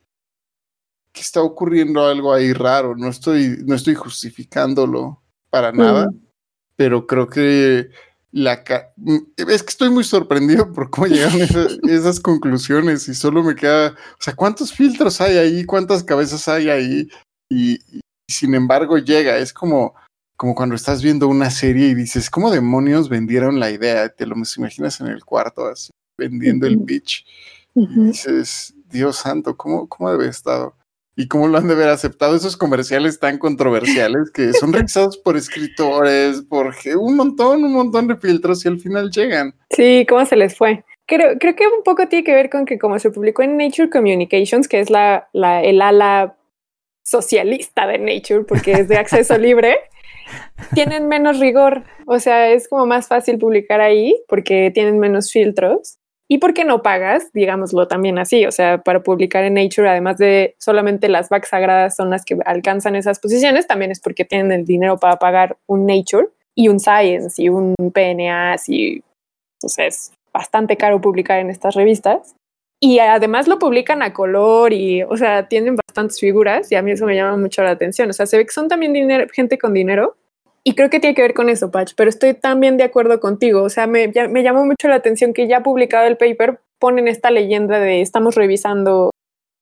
que, 1.11 1.21
está 1.21 1.41
ocurriendo 1.41 2.05
algo 2.05 2.33
ahí 2.33 2.53
raro. 2.53 2.95
No 2.95 3.09
estoy, 3.09 3.57
no 3.65 3.75
estoy 3.75 3.95
justificándolo 3.95 5.21
para 5.49 5.71
nada, 5.71 6.09
pero 6.75 7.05
creo 7.07 7.27
que 7.27 7.89
la 8.31 8.63
es 9.35 9.63
que 9.63 9.69
estoy 9.69 9.89
muy 9.89 10.03
sorprendido 10.03 10.71
por 10.71 10.89
cómo 10.89 11.07
llegaron 11.07 11.41
esas, 11.89 12.19
conclusiones 12.19 13.07
y 13.07 13.15
solo 13.15 13.43
me 13.43 13.55
queda, 13.55 13.89
o 13.89 14.21
sea, 14.21 14.35
¿cuántos 14.35 14.71
filtros 14.71 15.19
hay 15.21 15.37
ahí? 15.37 15.65
¿Cuántas 15.65 16.03
cabezas 16.03 16.47
hay 16.47 16.69
ahí? 16.69 17.09
y 17.51 17.79
sin 18.29 18.53
embargo 18.53 18.99
llega, 18.99 19.37
es 19.37 19.51
como, 19.51 19.95
como 20.39 20.55
cuando 20.55 20.73
estás 20.73 21.03
viendo 21.03 21.27
una 21.27 21.49
serie 21.49 21.87
y 21.87 21.93
dices, 21.93 22.29
¿cómo 22.29 22.49
demonios 22.49 23.09
vendieron 23.09 23.59
la 23.59 23.71
idea? 23.71 24.07
Te 24.07 24.25
lo 24.25 24.37
imaginas 24.37 25.01
en 25.01 25.07
el 25.07 25.25
cuarto 25.25 25.67
así, 25.67 25.91
vendiendo 26.17 26.65
el 26.65 26.79
pitch. 26.79 27.25
Y 27.75 27.85
dices, 28.05 28.73
Dios 28.89 29.17
santo, 29.17 29.57
¿cómo, 29.57 29.89
¿cómo 29.89 30.09
debe 30.09 30.29
estado? 30.29 30.77
Y 31.17 31.27
cómo 31.27 31.49
lo 31.49 31.57
han 31.57 31.67
de 31.67 31.73
haber 31.73 31.89
aceptado 31.89 32.37
esos 32.37 32.55
comerciales 32.55 33.19
tan 33.19 33.37
controversiales 33.37 34.31
que 34.31 34.53
son 34.53 34.71
revisados 34.71 35.17
por 35.17 35.35
escritores, 35.35 36.41
por 36.43 36.73
un 36.95 37.17
montón, 37.17 37.65
un 37.65 37.73
montón 37.73 38.07
de 38.07 38.15
filtros 38.15 38.63
y 38.63 38.69
al 38.69 38.79
final 38.79 39.11
llegan. 39.11 39.53
Sí, 39.71 40.05
¿cómo 40.07 40.25
se 40.25 40.37
les 40.37 40.55
fue? 40.55 40.85
Creo, 41.05 41.37
creo 41.37 41.53
que 41.57 41.67
un 41.67 41.83
poco 41.83 42.07
tiene 42.07 42.23
que 42.23 42.33
ver 42.33 42.49
con 42.49 42.63
que 42.63 42.79
como 42.79 42.97
se 42.97 43.11
publicó 43.11 43.41
en 43.41 43.57
Nature 43.57 43.89
Communications, 43.89 44.69
que 44.69 44.79
es 44.79 44.89
la, 44.89 45.27
la, 45.33 45.61
el 45.61 45.81
ala 45.81 46.37
socialista 47.03 47.87
de 47.87 47.97
Nature, 47.97 48.45
porque 48.45 48.71
es 48.71 48.87
de 48.87 48.95
acceso 48.95 49.37
libre, 49.37 49.75
tienen 50.73 51.07
menos 51.07 51.39
rigor, 51.39 51.83
o 52.05 52.19
sea, 52.19 52.49
es 52.49 52.67
como 52.67 52.85
más 52.85 53.07
fácil 53.07 53.37
publicar 53.37 53.81
ahí 53.81 54.15
porque 54.27 54.71
tienen 54.73 54.99
menos 54.99 55.31
filtros 55.31 55.99
¿Y 56.31 56.37
por 56.37 56.53
qué 56.53 56.63
no 56.63 56.83
pagas? 56.83 57.33
Digámoslo 57.33 57.87
también 57.87 58.19
así, 58.19 58.45
o 58.45 58.51
sea, 58.51 58.83
para 58.83 59.01
publicar 59.01 59.43
en 59.43 59.55
Nature, 59.55 59.89
además 59.89 60.19
de 60.19 60.55
solamente 60.59 61.09
las 61.09 61.27
vacas 61.27 61.49
sagradas 61.49 61.95
son 61.95 62.11
las 62.11 62.23
que 62.23 62.37
alcanzan 62.45 62.95
esas 62.95 63.19
posiciones, 63.19 63.65
también 63.65 63.89
es 63.89 63.99
porque 63.99 64.25
tienen 64.25 64.51
el 64.51 64.63
dinero 64.63 64.99
para 64.99 65.17
pagar 65.17 65.57
un 65.65 65.87
Nature 65.87 66.27
y 66.53 66.67
un 66.67 66.79
Science 66.79 67.41
y 67.41 67.49
un 67.49 67.73
PNA, 67.91 68.57
y 68.67 69.01
entonces 69.57 69.79
es 69.79 70.11
bastante 70.31 70.77
caro 70.77 71.01
publicar 71.01 71.39
en 71.39 71.49
estas 71.49 71.73
revistas. 71.73 72.35
Y 72.79 72.99
además 72.99 73.47
lo 73.47 73.57
publican 73.57 74.03
a 74.03 74.13
color 74.13 74.71
y, 74.71 75.01
o 75.01 75.17
sea, 75.17 75.47
tienen 75.47 75.75
bastantes 75.75 76.19
figuras 76.19 76.71
y 76.71 76.75
a 76.75 76.81
mí 76.83 76.91
eso 76.91 77.05
me 77.05 77.15
llama 77.15 77.35
mucho 77.37 77.63
la 77.63 77.71
atención. 77.71 78.09
O 78.09 78.13
sea, 78.13 78.25
se 78.25 78.37
ve 78.37 78.45
que 78.45 78.53
son 78.53 78.69
también 78.69 79.27
gente 79.33 79.57
con 79.57 79.73
dinero 79.73 80.15
y 80.63 80.75
creo 80.75 80.89
que 80.89 80.99
tiene 80.99 81.15
que 81.15 81.21
ver 81.21 81.33
con 81.33 81.49
eso, 81.49 81.71
Patch, 81.71 81.93
pero 81.95 82.09
estoy 82.09 82.33
también 82.33 82.77
de 82.77 82.83
acuerdo 82.83 83.19
contigo. 83.19 83.63
O 83.63 83.69
sea, 83.69 83.87
me, 83.87 84.11
me 84.29 84.43
llamó 84.43 84.65
mucho 84.65 84.87
la 84.87 84.95
atención 84.95 85.33
que 85.33 85.47
ya 85.47 85.63
publicado 85.63 86.07
el 86.07 86.17
paper 86.17 86.59
ponen 86.79 87.07
esta 87.07 87.31
leyenda 87.31 87.79
de 87.79 88.01
estamos 88.01 88.35
revisando 88.35 89.11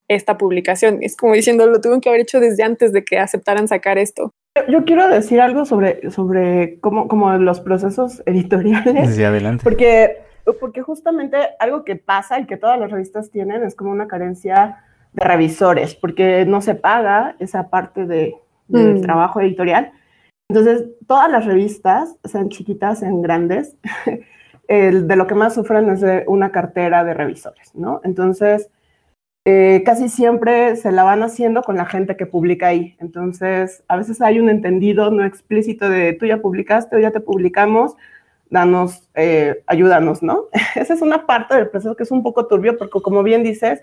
esta 0.07 0.37
publicación. 0.37 0.99
Es 1.01 1.17
como 1.17 1.33
diciendo, 1.33 1.67
lo 1.67 1.81
tuvieron 1.81 2.01
que 2.01 2.09
haber 2.09 2.21
hecho 2.21 2.39
desde 2.39 2.63
antes 2.63 2.93
de 2.93 3.03
que 3.03 3.19
aceptaran 3.19 3.67
sacar 3.67 3.97
esto. 3.97 4.31
Yo 4.69 4.85
quiero 4.85 5.07
decir 5.07 5.41
algo 5.41 5.65
sobre, 5.65 6.09
sobre 6.11 6.79
cómo, 6.79 7.07
cómo 7.07 7.31
los 7.33 7.59
procesos 7.59 8.23
editoriales. 8.25 9.15
Sí, 9.15 9.23
adelante. 9.23 9.63
Porque, 9.63 10.17
porque 10.59 10.81
justamente 10.81 11.37
algo 11.59 11.83
que 11.83 11.95
pasa 11.95 12.39
y 12.39 12.45
que 12.45 12.57
todas 12.57 12.79
las 12.79 12.91
revistas 12.91 13.29
tienen 13.29 13.63
es 13.63 13.75
como 13.75 13.91
una 13.91 14.07
carencia 14.07 14.83
de 15.13 15.25
revisores, 15.25 15.95
porque 15.95 16.45
no 16.45 16.61
se 16.61 16.75
paga 16.75 17.35
esa 17.39 17.69
parte 17.69 18.05
de, 18.05 18.35
del 18.67 18.95
mm. 18.95 19.01
trabajo 19.01 19.41
editorial. 19.41 19.91
Entonces, 20.49 20.85
todas 21.07 21.29
las 21.29 21.45
revistas, 21.45 22.15
sean 22.23 22.49
chiquitas, 22.49 22.99
sean 22.99 23.21
grandes, 23.21 23.75
de 24.67 25.15
lo 25.15 25.27
que 25.27 25.35
más 25.35 25.55
sufren 25.55 25.89
es 25.89 26.03
una 26.27 26.51
cartera 26.51 27.03
de 27.03 27.13
revisores, 27.13 27.73
¿no? 27.75 28.01
Entonces, 28.03 28.69
eh, 29.49 29.81
casi 29.85 30.09
siempre 30.09 30.75
se 30.75 30.91
la 30.91 31.03
van 31.03 31.23
haciendo 31.23 31.63
con 31.63 31.77
la 31.77 31.85
gente 31.85 32.17
que 32.17 32.25
publica 32.25 32.67
ahí. 32.67 32.97
Entonces, 32.99 33.81
a 33.87 33.95
veces 33.95 34.21
hay 34.21 34.39
un 34.39 34.49
entendido 34.49 35.09
no 35.09 35.23
explícito 35.23 35.89
de 35.89 36.11
tú 36.11 36.25
ya 36.25 36.41
publicaste 36.41 36.97
o 36.97 36.99
ya 36.99 37.11
te 37.11 37.21
publicamos, 37.21 37.95
danos, 38.49 39.07
eh, 39.15 39.63
ayúdanos, 39.67 40.21
¿no? 40.21 40.47
Esa 40.75 40.93
es 40.93 41.01
una 41.01 41.25
parte 41.25 41.55
del 41.55 41.69
proceso 41.69 41.95
que 41.95 42.03
es 42.03 42.11
un 42.11 42.23
poco 42.23 42.47
turbio 42.47 42.77
porque, 42.77 42.99
como 43.01 43.23
bien 43.23 43.41
dices, 43.41 43.81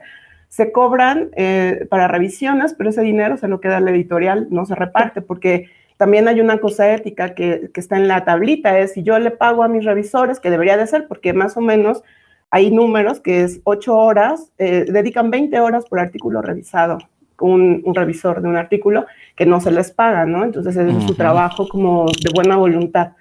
se 0.49 0.71
cobran 0.71 1.31
eh, 1.35 1.87
para 1.89 2.09
revisiones, 2.09 2.75
pero 2.75 2.91
ese 2.91 3.01
dinero 3.01 3.39
se 3.39 3.49
lo 3.49 3.59
queda 3.61 3.79
al 3.79 3.89
editorial, 3.89 4.49
no 4.51 4.67
se 4.67 4.75
reparte 4.75 5.23
porque 5.23 5.71
también 5.97 6.29
hay 6.29 6.41
una 6.41 6.59
cosa 6.59 6.93
ética 6.93 7.35
que, 7.35 7.71
está 7.75 7.97
en 7.97 8.09
la 8.09 8.25
tablita, 8.25 8.79
es 8.79 8.93
si 8.93 9.03
yo 9.03 9.19
le 9.19 9.31
pago 9.31 9.63
a 9.63 9.69
mis 9.69 9.85
revisores, 9.85 10.41
que 10.41 10.51
debería 10.51 10.77
de 10.77 10.87
ser, 10.87 11.07
porque 11.07 11.33
más 11.33 11.57
o 11.57 11.61
menos 11.61 12.03
hay 12.51 12.71
números 12.71 13.21
que 13.21 13.43
es 13.43 13.61
8 13.65 13.97
horas, 13.97 14.53
eh, 14.59 14.87
dedican 14.89 15.31
20 15.31 15.59
horas 15.61 15.85
por 15.87 16.01
artículo 16.01 16.43
revisado, 16.43 16.99
un, 17.41 17.83
un, 17.85 17.95
revisor 17.95 18.41
de 18.43 18.49
un 18.49 18.57
artículo 18.57 19.07
que 19.37 19.47
no 19.47 19.61
se 19.61 19.71
les 19.71 19.91
paga, 19.91 20.25
¿no? 20.27 20.45
Entonces 20.45 20.77
es 20.77 21.05
su 21.05 21.15
trabajo 21.15 21.69
como 21.69 22.07
de 22.07 22.31
buena 22.35 22.57
voluntad. 22.57 23.13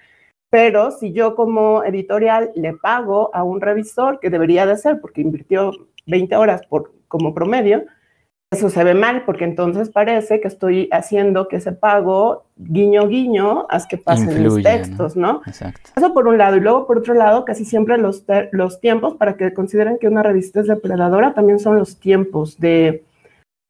Pero 0.50 0.92
si 0.92 1.14
yo 1.14 1.36
como 1.36 1.84
editorial 1.84 2.52
le 2.56 2.74
pago 2.74 3.32
a 3.34 3.44
un 3.44 3.60
revisor, 3.60 4.20
que 4.20 4.30
debería 4.30 4.68
de 4.68 4.78
ser, 4.78 5.02
porque 5.02 5.22
invirtió 5.22 5.72
20 6.06 6.36
horas 6.36 6.62
por, 6.68 6.94
como 7.08 7.34
promedio, 7.34 7.86
eso 8.54 8.70
se 8.70 8.84
ve 8.84 8.94
mal 8.94 9.24
porque 9.26 9.44
entonces 9.44 9.90
parece 9.90 10.40
que 10.40 10.48
estoy 10.48 10.88
haciendo 10.92 11.48
que 11.48 11.58
ese 11.58 11.72
pago 11.72 12.46
guiño 12.56 13.08
guiño 13.08 13.66
haz 13.70 13.86
que 13.88 13.98
pasen 13.98 14.44
los 14.44 14.62
textos, 14.62 15.16
¿no? 15.16 15.42
Exacto. 15.46 15.92
Eso 15.96 16.14
por 16.14 16.28
un 16.28 16.38
lado. 16.38 16.58
Y 16.58 16.62
luego 16.62 16.88
por 16.88 17.00
otro 17.00 17.14
lado, 17.14 17.46
casi 17.46 17.66
siempre 17.66 17.98
los, 17.98 18.24
los 18.52 18.80
tiempos, 18.80 19.16
para 19.16 19.36
que 19.36 19.54
consideren 19.54 19.98
que 20.00 20.08
una 20.08 20.24
revista 20.24 20.62
es 20.62 20.68
depredadora, 20.68 21.34
también 21.34 21.60
son 21.60 21.78
los 21.78 22.00
tiempos 22.00 22.60
de, 22.60 23.04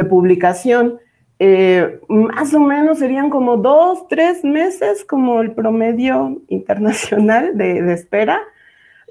publicación. 0.10 1.00
Eh, 1.40 2.00
más 2.10 2.54
o 2.54 2.60
menos 2.60 3.00
serían 3.00 3.30
como 3.30 3.58
dos, 3.58 4.08
tres 4.08 4.44
meses 4.44 5.06
como 5.06 5.42
el 5.42 5.52
promedio 5.52 6.42
internacional 6.50 7.58
de, 7.58 7.82
de 7.82 7.94
espera 7.94 8.42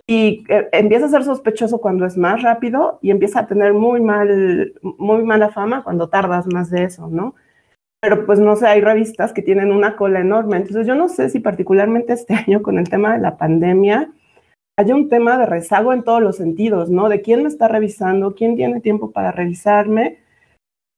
y 0.06 0.44
eh, 0.48 0.68
empieza 0.72 1.06
a 1.06 1.10
ser 1.10 1.24
sospechoso 1.24 1.78
cuando 1.78 2.04
es 2.04 2.16
más 2.16 2.42
rápido 2.42 2.98
y 3.02 3.10
empieza 3.10 3.40
a 3.40 3.46
tener 3.46 3.72
muy 3.72 4.00
mal, 4.00 4.74
muy 4.82 5.24
mala 5.24 5.50
fama 5.50 5.84
cuando 5.84 6.08
tardas 6.08 6.46
más 6.52 6.70
de 6.70 6.84
eso, 6.84 7.08
¿no? 7.08 7.34
Pero 8.00 8.26
pues 8.26 8.40
no 8.40 8.56
sé, 8.56 8.66
hay 8.66 8.80
revistas 8.80 9.32
que 9.32 9.42
tienen 9.42 9.70
una 9.70 9.96
cola 9.96 10.20
enorme. 10.20 10.56
Entonces 10.56 10.86
yo 10.86 10.96
no 10.96 11.08
sé 11.08 11.30
si 11.30 11.38
particularmente 11.40 12.12
este 12.14 12.34
año 12.46 12.62
con 12.62 12.78
el 12.78 12.88
tema 12.90 13.14
de 13.14 13.20
la 13.20 13.36
pandemia 13.36 14.10
hay 14.76 14.90
un 14.90 15.08
tema 15.08 15.38
de 15.38 15.46
rezago 15.46 15.92
en 15.92 16.02
todos 16.02 16.22
los 16.22 16.36
sentidos, 16.36 16.90
¿no? 16.90 17.08
De 17.08 17.20
quién 17.22 17.42
me 17.42 17.48
está 17.48 17.68
revisando, 17.68 18.34
quién 18.34 18.56
tiene 18.56 18.80
tiempo 18.80 19.12
para 19.12 19.30
revisarme. 19.30 20.18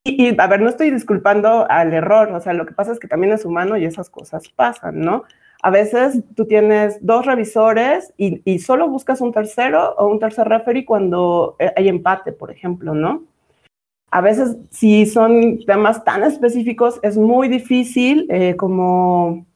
Y, 0.05 0.31
y, 0.31 0.37
a 0.39 0.47
ver, 0.47 0.61
no 0.61 0.69
estoy 0.69 0.91
disculpando 0.91 1.67
al 1.69 1.93
error, 1.93 2.31
o 2.33 2.41
sea, 2.41 2.53
lo 2.53 2.67
que 2.67 2.75
pasa 2.75 2.93
es 2.93 3.01
que 3.01 3.09
también 3.09 3.33
es 3.33 3.45
humano 3.45 3.77
y 3.77 3.85
esas 3.85 4.11
cosas 4.11 4.49
pasan, 4.49 5.01
¿no? 5.01 5.25
A 5.65 5.71
veces 5.71 6.23
tú 6.37 6.45
tienes 6.45 6.99
dos 7.01 7.25
revisores 7.25 8.12
y, 8.19 8.59
solo 8.59 8.87
buscas 8.87 9.23
un 9.23 9.33
tercero 9.33 9.95
o 9.97 10.09
un 10.09 10.19
tercer 10.19 10.47
referee 10.47 10.85
cuando 10.85 11.57
eh, 11.59 11.73
hay 11.75 11.89
empate, 11.89 12.33
por 12.33 12.51
ejemplo, 12.51 12.95
¿no? 12.95 13.23
A 14.11 14.21
veces, 14.21 14.59
si 14.71 15.07
son 15.07 15.65
temas 15.65 16.05
tan 16.05 16.23
específicos, 16.23 17.01
es 17.01 17.17
muy 17.17 17.49
difícil 17.49 18.27
eh, 18.29 18.57
como, 18.57 19.47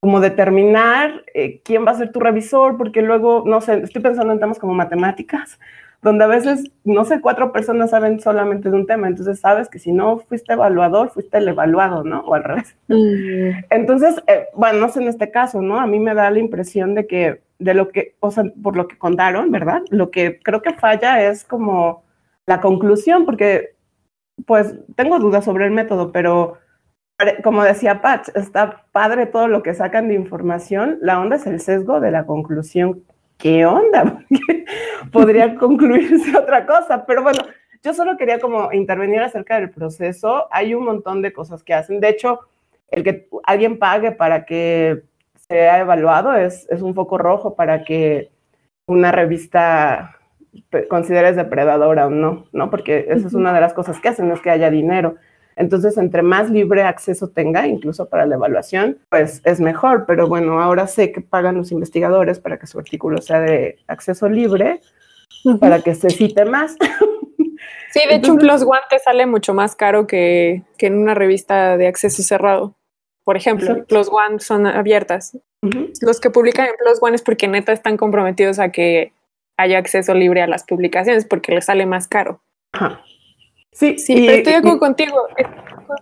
como 0.00 0.20
determinar 0.20 1.24
eh, 1.34 1.60
quién 1.62 1.84
va 1.86 1.90
a 1.90 1.98
ser 1.98 2.10
tu 2.10 2.20
revisor, 2.20 2.78
porque 2.78 3.02
luego, 3.02 3.42
no 3.44 3.60
sé, 3.60 3.82
estoy 3.82 4.00
pensando 4.00 4.32
en 4.32 4.40
temas 4.40 4.58
como 4.58 4.72
matemáticas 4.72 5.58
donde 6.02 6.24
a 6.24 6.28
veces, 6.28 6.70
no 6.84 7.04
sé, 7.04 7.20
cuatro 7.20 7.52
personas 7.52 7.90
saben 7.90 8.20
solamente 8.20 8.70
de 8.70 8.76
un 8.76 8.86
tema, 8.86 9.06
entonces 9.06 9.40
sabes 9.40 9.68
que 9.68 9.78
si 9.78 9.92
no 9.92 10.18
fuiste 10.18 10.54
evaluador, 10.54 11.10
fuiste 11.10 11.38
el 11.38 11.48
evaluado, 11.48 12.04
¿no? 12.04 12.20
O 12.20 12.34
al 12.34 12.44
revés. 12.44 12.76
Mm. 12.88 13.64
Entonces, 13.70 14.22
eh, 14.26 14.46
bueno, 14.54 14.78
no 14.80 14.88
sé 14.88 15.00
en 15.00 15.08
este 15.08 15.30
caso, 15.30 15.60
¿no? 15.60 15.78
A 15.78 15.86
mí 15.86 16.00
me 16.00 16.14
da 16.14 16.30
la 16.30 16.38
impresión 16.38 16.94
de 16.94 17.06
que, 17.06 17.42
de 17.58 17.74
lo 17.74 17.90
que, 17.90 18.16
o 18.20 18.30
sea, 18.30 18.44
por 18.62 18.76
lo 18.76 18.88
que 18.88 18.96
contaron, 18.96 19.50
¿verdad? 19.50 19.82
Lo 19.90 20.10
que 20.10 20.40
creo 20.42 20.62
que 20.62 20.72
falla 20.72 21.22
es 21.22 21.44
como 21.44 22.02
la 22.46 22.60
conclusión, 22.60 23.26
porque, 23.26 23.74
pues, 24.46 24.74
tengo 24.96 25.18
dudas 25.18 25.44
sobre 25.44 25.66
el 25.66 25.72
método, 25.72 26.12
pero 26.12 26.56
como 27.44 27.62
decía 27.62 28.00
Patch, 28.00 28.30
está 28.34 28.86
padre 28.92 29.26
todo 29.26 29.46
lo 29.48 29.62
que 29.62 29.74
sacan 29.74 30.08
de 30.08 30.14
información, 30.14 30.98
la 31.02 31.20
onda 31.20 31.36
es 31.36 31.46
el 31.46 31.60
sesgo 31.60 32.00
de 32.00 32.10
la 32.10 32.24
conclusión 32.24 33.04
¿qué 33.40 33.66
onda? 33.66 34.24
podría 35.12 35.54
concluirse 35.58 36.36
otra 36.36 36.66
cosa, 36.66 37.04
pero 37.06 37.22
bueno, 37.22 37.40
yo 37.82 37.94
solo 37.94 38.16
quería 38.16 38.38
como 38.38 38.72
intervenir 38.72 39.20
acerca 39.20 39.58
del 39.58 39.70
proceso. 39.70 40.46
Hay 40.50 40.74
un 40.74 40.84
montón 40.84 41.22
de 41.22 41.32
cosas 41.32 41.64
que 41.64 41.74
hacen. 41.74 42.00
De 42.00 42.10
hecho, 42.10 42.40
el 42.90 43.02
que 43.02 43.28
alguien 43.44 43.78
pague 43.78 44.12
para 44.12 44.44
que 44.44 45.02
sea 45.48 45.80
evaluado 45.80 46.34
es, 46.34 46.68
es 46.70 46.82
un 46.82 46.94
foco 46.94 47.18
rojo 47.18 47.56
para 47.56 47.84
que 47.84 48.30
una 48.86 49.12
revista 49.12 50.16
consideres 50.88 51.36
depredadora 51.36 52.06
o 52.06 52.10
no, 52.10 52.46
¿no? 52.52 52.70
Porque 52.70 53.06
esa 53.08 53.28
es 53.28 53.34
una 53.34 53.52
de 53.52 53.60
las 53.60 53.72
cosas 53.72 54.00
que 54.00 54.08
hacen, 54.08 54.30
es 54.30 54.40
que 54.40 54.50
haya 54.50 54.70
dinero. 54.70 55.16
Entonces, 55.56 55.98
entre 55.98 56.22
más 56.22 56.50
libre 56.50 56.82
acceso 56.82 57.28
tenga, 57.28 57.66
incluso 57.66 58.08
para 58.08 58.26
la 58.26 58.36
evaluación, 58.36 58.98
pues 59.10 59.42
es 59.44 59.60
mejor. 59.60 60.04
Pero 60.06 60.26
bueno, 60.26 60.60
ahora 60.60 60.86
sé 60.86 61.12
que 61.12 61.20
pagan 61.20 61.56
los 61.56 61.72
investigadores 61.72 62.38
para 62.38 62.58
que 62.58 62.66
su 62.66 62.78
artículo 62.78 63.20
sea 63.20 63.40
de 63.40 63.78
acceso 63.86 64.28
libre, 64.28 64.80
para 65.60 65.80
que 65.80 65.94
se 65.94 66.10
cite 66.10 66.44
más. 66.44 66.76
Sí, 67.92 68.00
de 68.08 68.16
hecho, 68.16 68.32
un 68.32 68.38
Plus 68.38 68.62
One 68.62 68.80
te 68.88 68.98
sale 69.00 69.26
mucho 69.26 69.52
más 69.52 69.74
caro 69.74 70.06
que, 70.06 70.62
en 70.78 70.98
una 70.98 71.14
revista 71.14 71.76
de 71.76 71.88
acceso 71.88 72.22
cerrado. 72.22 72.76
Por 73.24 73.36
ejemplo, 73.36 73.84
Plus 73.86 74.08
One 74.08 74.38
son 74.38 74.66
abiertas. 74.66 75.36
Los 76.00 76.20
que 76.20 76.30
publican 76.30 76.66
en 76.66 76.72
Plus 76.78 76.98
One 77.02 77.16
es 77.16 77.22
porque 77.22 77.48
neta 77.48 77.72
están 77.72 77.96
comprometidos 77.96 78.58
a 78.58 78.70
que 78.70 79.12
haya 79.58 79.78
acceso 79.78 80.14
libre 80.14 80.40
a 80.40 80.46
las 80.46 80.64
publicaciones 80.64 81.26
porque 81.26 81.52
les 81.52 81.66
sale 81.66 81.84
más 81.84 82.08
caro. 82.08 82.40
Ajá. 82.72 83.02
Sí, 83.72 83.98
sí, 83.98 84.14
pero 84.14 84.32
estoy 84.32 84.52
de 84.52 84.58
acuerdo 84.58 84.78
contigo. 84.78 85.28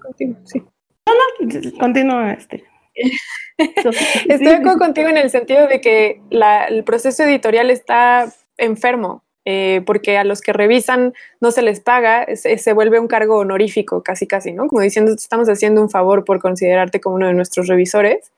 contigo, 0.02 0.36
sí. 0.44 0.62
No, 1.06 1.12
no, 1.40 1.78
continúa 1.78 2.32
este. 2.32 2.64
estoy 3.58 4.46
de 4.46 4.54
acuerdo 4.54 4.78
contigo 4.78 5.08
en 5.08 5.16
el 5.16 5.30
sentido 5.30 5.66
de 5.66 5.80
que 5.80 6.20
el 6.30 6.84
proceso 6.84 7.22
editorial 7.24 7.70
está 7.70 8.32
enfermo. 8.56 9.24
Eh, 9.50 9.80
porque 9.86 10.18
a 10.18 10.24
los 10.24 10.42
que 10.42 10.52
revisan 10.52 11.14
no 11.40 11.52
se 11.52 11.62
les 11.62 11.80
paga, 11.80 12.26
se, 12.36 12.58
se, 12.58 12.72
vuelve 12.74 13.00
un 13.00 13.08
cargo 13.08 13.38
honorífico, 13.38 14.02
casi 14.02 14.26
casi, 14.26 14.52
¿no? 14.52 14.66
Como 14.66 14.82
diciendo, 14.82 15.10
estamos 15.12 15.48
haciendo 15.48 15.80
un 15.80 15.88
favor 15.88 16.22
por 16.26 16.38
considerarte 16.38 17.00
como 17.00 17.16
uno 17.16 17.28
de 17.28 17.32
nuestros 17.32 17.66
revisores. 17.66 18.30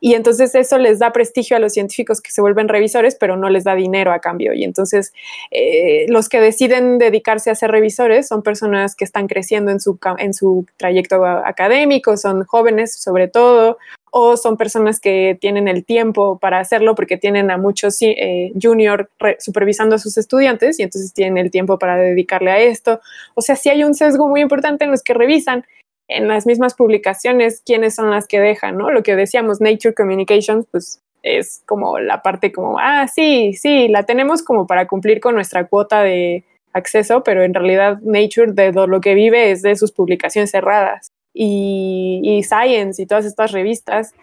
Y 0.00 0.14
entonces 0.14 0.54
eso 0.54 0.78
les 0.78 0.98
da 0.98 1.12
prestigio 1.12 1.56
a 1.56 1.60
los 1.60 1.72
científicos 1.72 2.20
que 2.20 2.30
se 2.30 2.40
vuelven 2.40 2.68
revisores, 2.68 3.16
pero 3.16 3.36
no 3.36 3.48
les 3.48 3.64
da 3.64 3.74
dinero 3.74 4.12
a 4.12 4.20
cambio. 4.20 4.52
Y 4.52 4.64
entonces 4.64 5.12
eh, 5.50 6.06
los 6.08 6.28
que 6.28 6.40
deciden 6.40 6.98
dedicarse 6.98 7.50
a 7.50 7.54
ser 7.54 7.70
revisores 7.70 8.28
son 8.28 8.42
personas 8.42 8.94
que 8.94 9.04
están 9.04 9.26
creciendo 9.26 9.70
en 9.70 9.80
su, 9.80 9.98
en 10.18 10.34
su 10.34 10.66
trayecto 10.76 11.24
académico, 11.24 12.16
son 12.16 12.44
jóvenes 12.44 12.94
sobre 12.98 13.28
todo, 13.28 13.78
o 14.10 14.36
son 14.36 14.56
personas 14.56 15.00
que 15.00 15.36
tienen 15.40 15.68
el 15.68 15.84
tiempo 15.84 16.38
para 16.38 16.60
hacerlo 16.60 16.94
porque 16.94 17.16
tienen 17.16 17.50
a 17.50 17.58
muchos 17.58 18.00
eh, 18.00 18.52
junior 18.60 19.10
supervisando 19.38 19.96
a 19.96 19.98
sus 19.98 20.16
estudiantes 20.16 20.78
y 20.78 20.82
entonces 20.82 21.12
tienen 21.12 21.38
el 21.38 21.50
tiempo 21.50 21.78
para 21.78 21.96
dedicarle 21.96 22.50
a 22.50 22.58
esto. 22.58 23.00
O 23.34 23.42
sea, 23.42 23.56
sí 23.56 23.68
hay 23.68 23.84
un 23.84 23.94
sesgo 23.94 24.28
muy 24.28 24.40
importante 24.40 24.84
en 24.84 24.90
los 24.90 25.02
que 25.02 25.14
revisan 25.14 25.64
en 26.08 26.26
las 26.26 26.46
mismas 26.46 26.74
publicaciones 26.74 27.62
quiénes 27.64 27.94
son 27.94 28.10
las 28.10 28.26
que 28.26 28.40
dejan, 28.40 28.76
¿no? 28.76 28.90
Lo 28.90 29.02
que 29.02 29.14
decíamos, 29.14 29.60
Nature 29.60 29.94
Communications, 29.94 30.66
pues 30.70 31.02
es 31.22 31.62
como 31.66 31.98
la 31.98 32.22
parte 32.22 32.52
como, 32.52 32.78
ah, 32.78 33.06
sí, 33.08 33.52
sí, 33.54 33.88
la 33.88 34.04
tenemos 34.04 34.42
como 34.42 34.66
para 34.66 34.86
cumplir 34.86 35.20
con 35.20 35.34
nuestra 35.34 35.66
cuota 35.66 36.02
de 36.02 36.44
acceso, 36.72 37.22
pero 37.22 37.42
en 37.42 37.54
realidad 37.54 37.98
Nature 38.02 38.52
de 38.52 38.72
lo 38.72 39.00
que 39.00 39.14
vive 39.14 39.50
es 39.50 39.62
de 39.62 39.76
sus 39.76 39.92
publicaciones 39.92 40.50
cerradas 40.50 41.12
y, 41.34 42.40
Science 42.44 43.02
y 43.02 43.06
todas 43.06 43.24
estas 43.24 43.52
revistas 43.52 44.14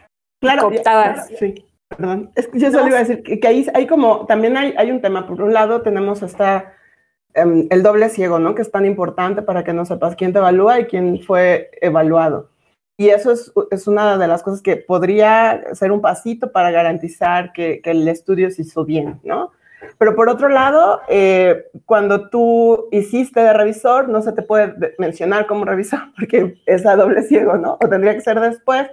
claro, 0.42 0.64
cooptadas. 0.70 1.30
sí, 1.38 1.66
perdón. 1.88 2.32
Es 2.36 2.48
que 2.48 2.60
yo 2.60 2.72
solo 2.72 2.88
iba 2.88 2.98
a 2.98 3.04
decir 3.04 3.24
que, 3.24 3.48
ahí 3.48 3.68
hay 3.74 3.88
como, 3.88 4.26
también 4.26 4.58
hay, 4.58 4.74
hay 4.78 4.92
un 4.92 5.02
tema. 5.02 5.28
Por 5.28 5.42
un 5.42 5.54
lado 5.54 5.82
tenemos 5.82 6.24
hasta 6.24 6.74
em, 7.36 7.68
el 7.70 7.84
doble 7.84 8.10
ciego, 8.10 8.40
¿no? 8.40 8.56
Que 8.56 8.62
es 8.62 8.72
tan 8.72 8.86
importante 8.86 9.42
para 9.42 9.64
que 9.64 9.74
no 9.74 9.86
sepas 9.86 10.16
quién 10.16 10.34
te 10.34 10.40
evalúa 10.40 10.80
y 10.80 10.86
quién 10.86 11.22
fue 11.22 11.70
evaluado. 11.82 12.50
Y 12.98 13.10
eso 13.10 13.32
es, 13.32 13.52
es, 13.72 13.88
una 13.88 14.18
de 14.18 14.28
las 14.28 14.42
cosas 14.42 14.62
que 14.62 14.78
podría 14.78 15.62
ser 15.74 15.92
un 15.92 16.02
pasito 16.02 16.52
para 16.52 16.72
garantizar 16.72 17.52
que, 17.52 17.82
el 17.84 18.08
estudio 18.08 18.50
se 18.52 18.62
hizo 18.62 18.86
bien, 18.86 19.20
¿no? 19.24 19.52
Pero 19.98 20.16
por 20.16 20.30
otro 20.30 20.48
lado, 20.50 21.02
eh, 21.10 21.66
cuando 21.86 22.30
tú 22.30 22.88
hiciste 22.92 23.42
de 23.42 23.54
revisor, 23.54 24.08
no 24.08 24.22
se 24.22 24.32
te 24.32 24.42
puede 24.42 24.96
mencionar 24.98 25.46
como 25.46 25.66
revisor 25.66 26.00
porque 26.16 26.56
es 26.66 26.86
a 26.86 26.96
doble 26.96 27.22
ciego, 27.24 27.58
¿no? 27.58 27.78
O 27.82 27.90
tendría 27.90 28.14
que 28.14 28.22
ser 28.22 28.40
después. 28.40 28.88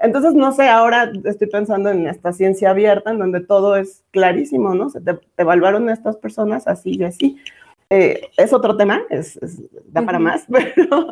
Entonces, 0.00 0.34
no 0.34 0.52
sé, 0.52 0.68
ahora 0.68 1.10
estoy 1.24 1.48
pensando 1.48 1.90
en 1.90 2.06
esta 2.06 2.32
ciencia 2.32 2.70
abierta, 2.70 3.10
en 3.10 3.18
donde 3.18 3.40
todo 3.40 3.76
es 3.76 4.04
clarísimo, 4.12 4.74
¿no? 4.74 4.90
Se 4.90 5.00
te, 5.00 5.18
evaluaron 5.36 5.90
estas 5.90 6.16
personas 6.16 6.68
así 6.68 6.96
y 6.96 7.04
así. 7.04 7.38
Eh, 7.90 8.30
es 8.36 8.52
otro 8.52 8.76
tema, 8.76 9.02
es, 9.08 9.38
da 9.86 10.02
para 10.02 10.18
más, 10.18 10.44
pero, 10.52 11.10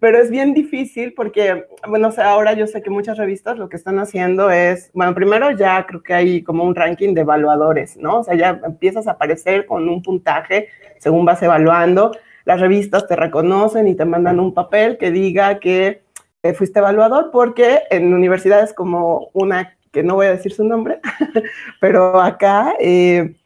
pero 0.00 0.18
es 0.18 0.30
bien 0.30 0.54
difícil 0.54 1.12
porque, 1.12 1.66
bueno, 1.86 2.08
o 2.08 2.12
sea, 2.12 2.30
ahora 2.30 2.54
yo 2.54 2.66
sé 2.66 2.82
que 2.82 2.88
muchas 2.88 3.18
revistas 3.18 3.58
lo 3.58 3.68
que 3.68 3.76
están 3.76 3.98
haciendo 3.98 4.50
es, 4.50 4.90
bueno, 4.94 5.14
primero 5.14 5.50
ya 5.50 5.84
creo 5.86 6.02
que 6.02 6.14
hay 6.14 6.42
como 6.42 6.64
un 6.64 6.74
ranking 6.74 7.12
de 7.12 7.22
evaluadores, 7.22 7.98
¿no? 7.98 8.20
O 8.20 8.24
sea, 8.24 8.34
ya 8.36 8.60
empiezas 8.64 9.06
a 9.06 9.12
aparecer 9.12 9.66
con 9.66 9.86
un 9.88 10.02
puntaje 10.02 10.68
según 10.98 11.26
vas 11.26 11.42
evaluando. 11.42 12.12
Las 12.46 12.60
revistas 12.60 13.06
te 13.06 13.16
reconocen 13.16 13.86
y 13.88 13.94
te 13.94 14.04
mandan 14.06 14.40
un 14.40 14.54
papel 14.54 14.96
que 14.96 15.10
diga 15.10 15.58
que 15.58 16.02
eh, 16.42 16.54
fuiste 16.54 16.78
evaluador 16.78 17.30
porque 17.30 17.82
en 17.90 18.12
universidades 18.12 18.72
como 18.72 19.28
una 19.32 19.76
que 19.92 20.02
no 20.02 20.16
voy 20.16 20.26
a 20.26 20.32
decir 20.32 20.52
su 20.52 20.64
nombre, 20.64 21.00
pero 21.80 22.20
acá 22.20 22.74
eh, 22.80 23.36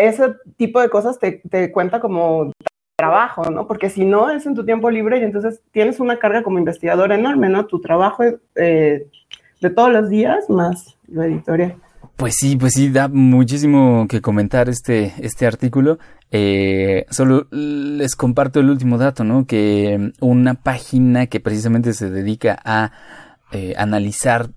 ese 0.00 0.34
tipo 0.56 0.80
de 0.80 0.88
cosas 0.88 1.18
te, 1.18 1.42
te 1.50 1.70
cuenta 1.72 2.00
como 2.00 2.52
trabajo, 2.96 3.50
¿no? 3.50 3.66
Porque 3.66 3.90
si 3.90 4.04
no, 4.04 4.30
es 4.30 4.46
en 4.46 4.54
tu 4.54 4.64
tiempo 4.64 4.90
libre 4.90 5.18
y 5.18 5.24
entonces 5.24 5.60
tienes 5.72 6.00
una 6.00 6.18
carga 6.18 6.42
como 6.42 6.58
investigador 6.58 7.12
enorme, 7.12 7.48
¿no? 7.48 7.66
Tu 7.66 7.80
trabajo 7.80 8.22
eh, 8.54 9.06
de 9.60 9.70
todos 9.70 9.92
los 9.92 10.08
días 10.08 10.48
más 10.48 10.96
lo 11.08 11.22
editorial. 11.22 11.76
Pues 12.16 12.34
sí, 12.38 12.56
pues 12.56 12.74
sí, 12.74 12.90
da 12.90 13.08
muchísimo 13.08 14.06
que 14.08 14.20
comentar 14.20 14.68
este, 14.68 15.14
este 15.18 15.46
artículo. 15.46 15.98
Eh, 16.30 17.06
solo 17.10 17.46
les 17.50 18.14
comparto 18.14 18.60
el 18.60 18.70
último 18.70 18.98
dato, 18.98 19.24
¿no? 19.24 19.46
Que 19.46 20.12
una 20.20 20.54
página 20.54 21.26
que 21.26 21.40
precisamente 21.40 21.94
se 21.94 22.10
dedica 22.10 22.58
a 22.64 22.92
eh, 23.50 23.74
analizar 23.76 24.50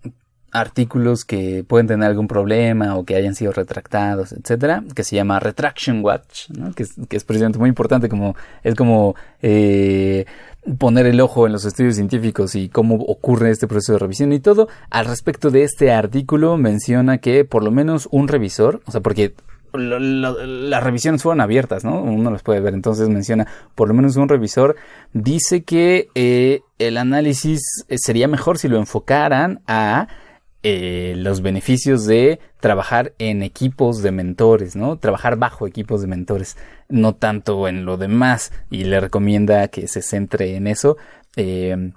artículos 0.55 1.25
que 1.25 1.63
pueden 1.67 1.87
tener 1.87 2.07
algún 2.07 2.27
problema 2.27 2.95
o 2.95 3.03
que 3.03 3.15
hayan 3.15 3.35
sido 3.35 3.51
retractados, 3.51 4.31
etcétera, 4.31 4.83
que 4.95 5.03
se 5.03 5.15
llama 5.15 5.39
Retraction 5.39 6.03
Watch, 6.03 6.49
¿no? 6.49 6.73
que, 6.73 6.83
es, 6.83 6.95
que, 7.09 7.17
es, 7.17 7.23
precisamente 7.25 7.59
muy 7.59 7.69
importante, 7.69 8.07
como 8.07 8.35
es 8.63 8.73
como 8.75 9.15
eh, 9.41 10.25
poner 10.77 11.07
el 11.07 11.19
ojo 11.19 11.45
en 11.45 11.51
los 11.51 11.65
estudios 11.65 11.95
científicos 11.95 12.55
y 12.55 12.69
cómo 12.69 12.95
ocurre 12.95 13.51
este 13.51 13.67
proceso 13.67 13.93
de 13.93 13.99
revisión 13.99 14.31
y 14.31 14.39
todo. 14.39 14.69
Al 14.89 15.05
respecto 15.05 15.51
de 15.51 15.63
este 15.63 15.91
artículo 15.91 16.57
menciona 16.57 17.17
que 17.17 17.43
por 17.43 17.63
lo 17.63 17.71
menos 17.71 18.07
un 18.11 18.27
revisor, 18.27 18.81
o 18.85 18.91
sea, 18.91 19.01
porque 19.01 19.33
las 19.77 20.83
revisiones 20.83 21.21
fueron 21.21 21.41
abiertas, 21.41 21.83
¿no? 21.83 22.01
Uno 22.01 22.31
las 22.31 22.43
puede 22.43 22.61
ver. 22.61 22.73
Entonces 22.73 23.09
menciona, 23.09 23.45
por 23.75 23.89
lo 23.89 23.93
menos 23.93 24.15
un 24.15 24.29
revisor 24.29 24.77
dice 25.11 25.63
que 25.63 26.07
eh, 26.15 26.61
el 26.79 26.95
análisis 26.95 27.59
eh, 27.89 27.97
sería 27.97 28.29
mejor 28.29 28.57
si 28.57 28.69
lo 28.69 28.77
enfocaran 28.77 29.59
a 29.67 30.07
eh, 30.67 31.13
los 31.15 31.43
beneficios 31.43 32.07
de 32.07 32.39
trabajar 32.59 33.13
en 33.19 33.43
equipos 33.43 34.01
de 34.01 34.11
mentores, 34.11 34.75
¿no? 34.75 34.97
Trabajar 34.97 35.37
bajo 35.37 35.67
equipos 35.67 36.01
de 36.01 36.07
mentores, 36.07 36.57
no 36.89 37.13
tanto 37.13 37.67
en 37.67 37.85
lo 37.85 37.97
demás, 37.97 38.51
y 38.71 38.85
le 38.85 38.99
recomienda 38.99 39.67
que 39.67 39.87
se 39.87 40.01
centre 40.01 40.55
en 40.55 40.65
eso. 40.65 40.97
Eh, 41.35 41.91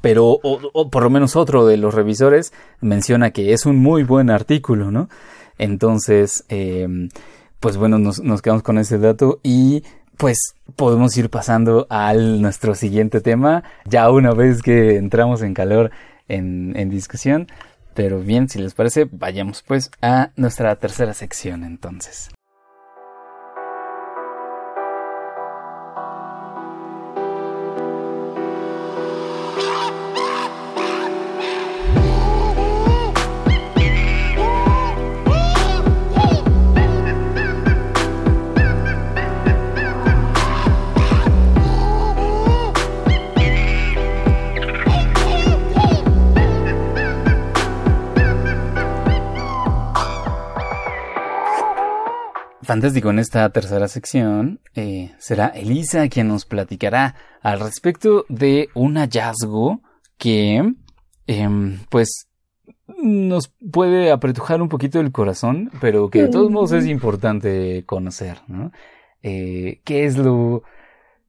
pero, 0.00 0.38
o, 0.42 0.90
por 0.90 1.02
lo 1.02 1.10
menos 1.10 1.36
otro 1.36 1.66
de 1.66 1.76
los 1.76 1.92
revisores 1.92 2.54
menciona 2.80 3.30
que 3.30 3.52
es 3.52 3.66
un 3.66 3.76
muy 3.76 4.04
buen 4.04 4.30
artículo, 4.30 4.90
¿no? 4.90 5.10
Entonces, 5.58 6.46
eh, 6.48 6.88
pues 7.60 7.76
bueno, 7.76 7.98
nos, 7.98 8.22
quedamos 8.40 8.62
con 8.62 8.78
ese 8.78 8.96
dato 8.96 9.38
y 9.42 9.82
pues 10.16 10.54
podemos 10.76 11.14
ir 11.18 11.28
pasando 11.28 11.86
al 11.90 12.40
nuestro 12.40 12.74
siguiente 12.74 13.20
tema, 13.20 13.64
ya 13.84 14.10
una 14.10 14.32
vez 14.32 14.62
que 14.62 14.96
entramos 14.96 15.42
en 15.42 15.52
calor 15.52 15.90
en 16.26 16.88
discusión. 16.88 17.48
Pero 17.94 18.20
bien, 18.20 18.48
si 18.48 18.58
les 18.58 18.74
parece, 18.74 19.08
vayamos 19.10 19.62
pues 19.62 19.90
a 20.02 20.30
nuestra 20.36 20.74
tercera 20.76 21.14
sección 21.14 21.64
entonces. 21.64 22.30
Fantástico 52.64 53.10
en 53.10 53.18
esta 53.18 53.48
tercera 53.50 53.88
sección 53.88 54.60
eh, 54.74 55.12
será 55.18 55.48
Elisa 55.48 56.08
quien 56.08 56.28
nos 56.28 56.44
platicará 56.44 57.14
al 57.40 57.60
respecto 57.60 58.24
de 58.28 58.68
un 58.74 58.96
hallazgo 58.96 59.82
que 60.18 60.74
em, 61.26 61.78
pues 61.90 62.28
nos 62.86 63.52
puede 63.72 64.10
apretujar 64.10 64.60
un 64.60 64.68
poquito 64.68 65.00
el 65.00 65.12
corazón, 65.12 65.70
pero 65.80 66.10
que 66.10 66.22
de 66.22 66.28
todos 66.28 66.50
modos 66.50 66.72
es 66.72 66.86
importante 66.86 67.84
conocer, 67.86 68.38
¿no? 68.46 68.72
Eh, 69.22 69.80
¿Qué 69.84 70.04
es 70.04 70.18
lo 70.18 70.62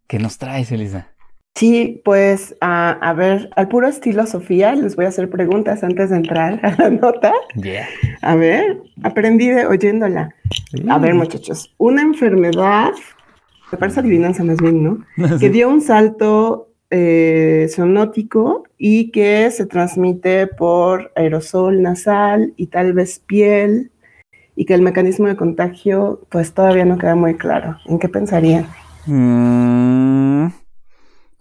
que 0.08 0.20
nos 0.20 0.38
traes, 0.38 0.72
Elisa? 0.72 1.15
Sí, 1.56 2.02
pues 2.04 2.54
a, 2.60 3.14
ver, 3.16 3.50
al 3.56 3.70
puro 3.70 3.88
estilo 3.88 4.28
Sofía, 4.28 4.76
les 4.76 4.98
voy 4.98 5.06
a 5.06 5.08
hacer 5.08 5.30
preguntas 5.30 5.84
antes 5.86 6.10
de 6.10 6.18
entrar 6.18 6.60
a 6.64 6.76
la 6.76 6.90
nota. 6.90 7.32
A 8.22 8.36
ver, 8.36 8.82
aprendí 9.04 9.48
de 9.48 9.66
oyéndola. 9.66 10.36
A 10.90 10.98
ver, 11.00 11.14
muchachos, 11.14 11.74
una 11.78 12.02
enfermedad, 12.02 12.92
me 13.72 13.78
parece 13.78 14.02
adivinanza 14.02 14.44
más 14.44 14.58
bien, 14.58 14.84
¿no? 14.84 15.06
Que 15.40 15.50
dio 15.50 15.70
un 15.70 15.80
salto 15.80 16.74
eh, 16.90 17.68
sonótico 17.74 18.64
y 18.78 19.12
que 19.12 19.50
se 19.50 19.66
transmite 19.66 20.48
por 20.48 21.14
aerosol 21.16 21.82
nasal 21.82 22.54
y 22.58 22.68
tal 22.68 22.92
vez 22.92 23.20
piel 23.20 23.92
y 24.58 24.66
que 24.66 24.74
el 24.74 24.82
mecanismo 24.82 25.28
de 25.28 25.38
contagio 25.38 26.22
pues 26.28 26.54
todavía 26.54 26.84
no 26.84 26.98
queda 26.98 27.16
muy 27.16 27.36
claro. 27.36 27.78
¿En 27.86 27.98
qué 27.98 28.10
pensarían? 28.10 28.66
Mm, 29.06 29.95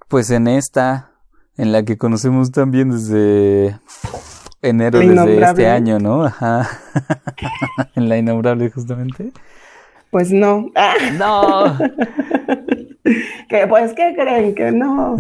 pues 0.09 0.31
en 0.31 0.49
esta, 0.49 1.11
en 1.57 1.73
la 1.73 1.85
que 1.85 1.97
conocemos 1.97 2.51
también 2.51 2.91
desde 2.91 3.79
enero 4.63 4.99
de 4.99 5.41
este 5.41 5.69
año, 5.69 5.99
¿no? 5.99 6.25
Ajá. 6.25 6.69
en 7.95 8.09
la 8.09 8.19
innombrable 8.19 8.71
justamente. 8.71 9.33
Pues 10.11 10.33
no. 10.33 10.71
No. 11.19 11.77
que 13.49 13.67
pues, 13.67 13.93
¿qué 13.95 14.15
creen? 14.17 14.55
Que 14.55 14.73
no. 14.73 15.17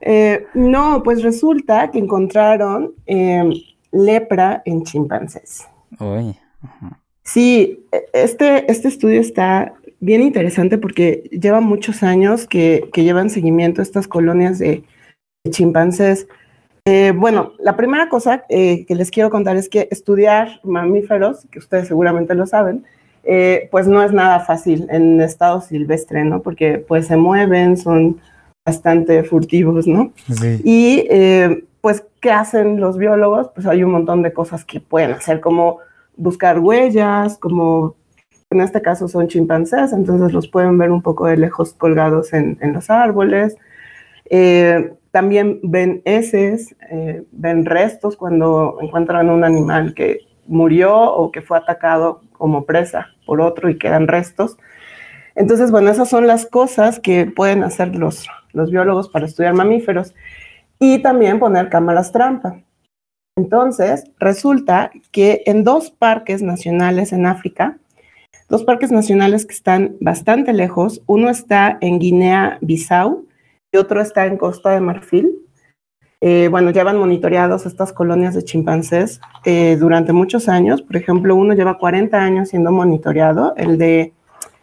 Eh, 0.00 0.46
no, 0.54 1.02
pues 1.02 1.22
resulta 1.22 1.90
que 1.90 1.98
encontraron 1.98 2.92
em, 3.06 3.52
lepra 3.92 4.62
en 4.64 4.84
chimpancés. 4.84 5.66
Uy. 5.98 6.36
Sí, 7.22 7.86
e, 7.92 8.04
este, 8.12 8.70
este 8.70 8.88
estudio 8.88 9.20
está 9.20 9.74
bien 10.00 10.22
interesante 10.22 10.78
porque 10.78 11.28
lleva 11.30 11.60
muchos 11.60 12.02
años 12.02 12.46
que, 12.46 12.90
llevan 12.94 13.30
seguimiento 13.30 13.80
a 13.80 13.84
estas 13.84 14.08
colonias 14.08 14.58
de, 14.58 14.82
chimpancés 15.48 16.26
Eh, 16.86 17.12
bueno, 17.14 17.52
la 17.58 17.76
primera 17.76 18.08
cosa 18.08 18.44
eh, 18.48 18.86
que 18.86 18.94
les 18.94 19.10
quiero 19.10 19.28
contar 19.30 19.56
es 19.56 19.68
que 19.68 19.86
estudiar 19.90 20.60
mamíferos, 20.64 21.46
que 21.50 21.58
ustedes 21.58 21.88
seguramente 21.88 22.34
lo 22.34 22.46
saben, 22.46 22.84
eh, 23.22 23.68
pues 23.70 23.86
no 23.86 24.02
es 24.02 24.12
nada 24.12 24.40
fácil 24.40 24.86
en 24.90 25.20
estado 25.20 25.60
silvestre, 25.60 26.24
¿no? 26.24 26.40
Porque 26.40 26.78
pues 26.78 27.06
se 27.06 27.16
mueven, 27.16 27.76
son 27.76 28.18
bastante 28.66 29.22
furtivos, 29.24 29.86
¿no? 29.86 30.12
Sí. 30.40 30.60
Y 30.64 31.08
pues, 31.82 32.04
¿qué 32.20 32.30
hacen 32.30 32.80
los 32.80 32.96
biólogos? 32.96 33.50
Pues 33.54 33.66
hay 33.66 33.82
un 33.82 33.90
montón 33.92 34.22
de 34.22 34.32
cosas 34.32 34.64
que 34.64 34.80
pueden 34.80 35.12
hacer, 35.12 35.40
como 35.40 35.78
buscar 36.16 36.58
huellas, 36.58 37.38
como 37.38 37.94
en 38.50 38.60
este 38.60 38.82
caso 38.82 39.06
son 39.06 39.28
chimpancés, 39.28 39.92
entonces 39.92 40.32
los 40.32 40.48
pueden 40.48 40.76
ver 40.76 40.90
un 40.90 41.02
poco 41.02 41.26
de 41.26 41.36
lejos 41.36 41.72
colgados 41.74 42.32
en, 42.32 42.58
en 42.60 42.72
los 42.72 42.90
árboles. 42.90 43.56
Eh, 44.28 44.92
también 45.12 45.60
ven 45.62 46.02
heces, 46.04 46.74
eh, 46.90 47.22
ven 47.30 47.64
restos 47.64 48.16
cuando 48.16 48.78
encuentran 48.80 49.30
un 49.30 49.44
animal 49.44 49.94
que 49.94 50.20
murió 50.46 50.94
o 50.96 51.30
que 51.30 51.42
fue 51.42 51.58
atacado 51.58 52.22
como 52.32 52.64
presa 52.64 53.06
por 53.24 53.40
otro 53.40 53.70
y 53.70 53.78
quedan 53.78 54.08
restos. 54.08 54.56
Entonces, 55.36 55.70
bueno, 55.70 55.90
esas 55.90 56.08
son 56.08 56.26
las 56.26 56.44
cosas 56.44 56.98
que 56.98 57.26
pueden 57.26 57.62
hacer 57.62 57.94
los, 57.94 58.28
los 58.52 58.72
biólogos 58.72 59.08
para 59.08 59.26
estudiar 59.26 59.54
mamíferos 59.54 60.12
y 60.80 61.00
también 61.02 61.38
poner 61.38 61.68
cámaras 61.68 62.10
trampa. 62.10 62.60
Entonces, 63.36 64.04
resulta 64.18 64.90
que 65.12 65.42
en 65.46 65.62
dos 65.62 65.92
parques 65.92 66.42
nacionales 66.42 67.12
en 67.12 67.26
África, 67.26 67.78
dos 68.50 68.64
parques 68.64 68.90
nacionales 68.90 69.46
que 69.46 69.54
están 69.54 69.96
bastante 70.00 70.52
lejos, 70.52 71.02
uno 71.06 71.30
está 71.30 71.78
en 71.80 72.00
Guinea-Bissau 72.00 73.24
y 73.72 73.78
otro 73.78 74.02
está 74.02 74.26
en 74.26 74.36
Costa 74.36 74.70
de 74.70 74.80
Marfil. 74.80 75.38
Eh, 76.20 76.48
bueno, 76.50 76.70
llevan 76.70 76.98
monitoreados 76.98 77.64
estas 77.64 77.92
colonias 77.92 78.34
de 78.34 78.44
chimpancés 78.44 79.20
eh, 79.44 79.76
durante 79.78 80.12
muchos 80.12 80.48
años. 80.48 80.82
Por 80.82 80.96
ejemplo, 80.96 81.36
uno 81.36 81.54
lleva 81.54 81.78
40 81.78 82.18
años 82.18 82.48
siendo 82.48 82.72
monitoreado, 82.72 83.54
el 83.56 83.78
de, 83.78 84.12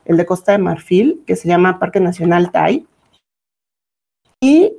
el 0.06 0.18
de 0.18 0.26
Costa 0.26 0.52
de 0.52 0.60
Marfil, 0.60 1.24
que 1.26 1.38
se 1.38 1.48
llama 1.48 1.80
Parque 1.80 2.02
Nacional 2.02 2.52
Tai. 2.52 2.86
Y 4.44 4.74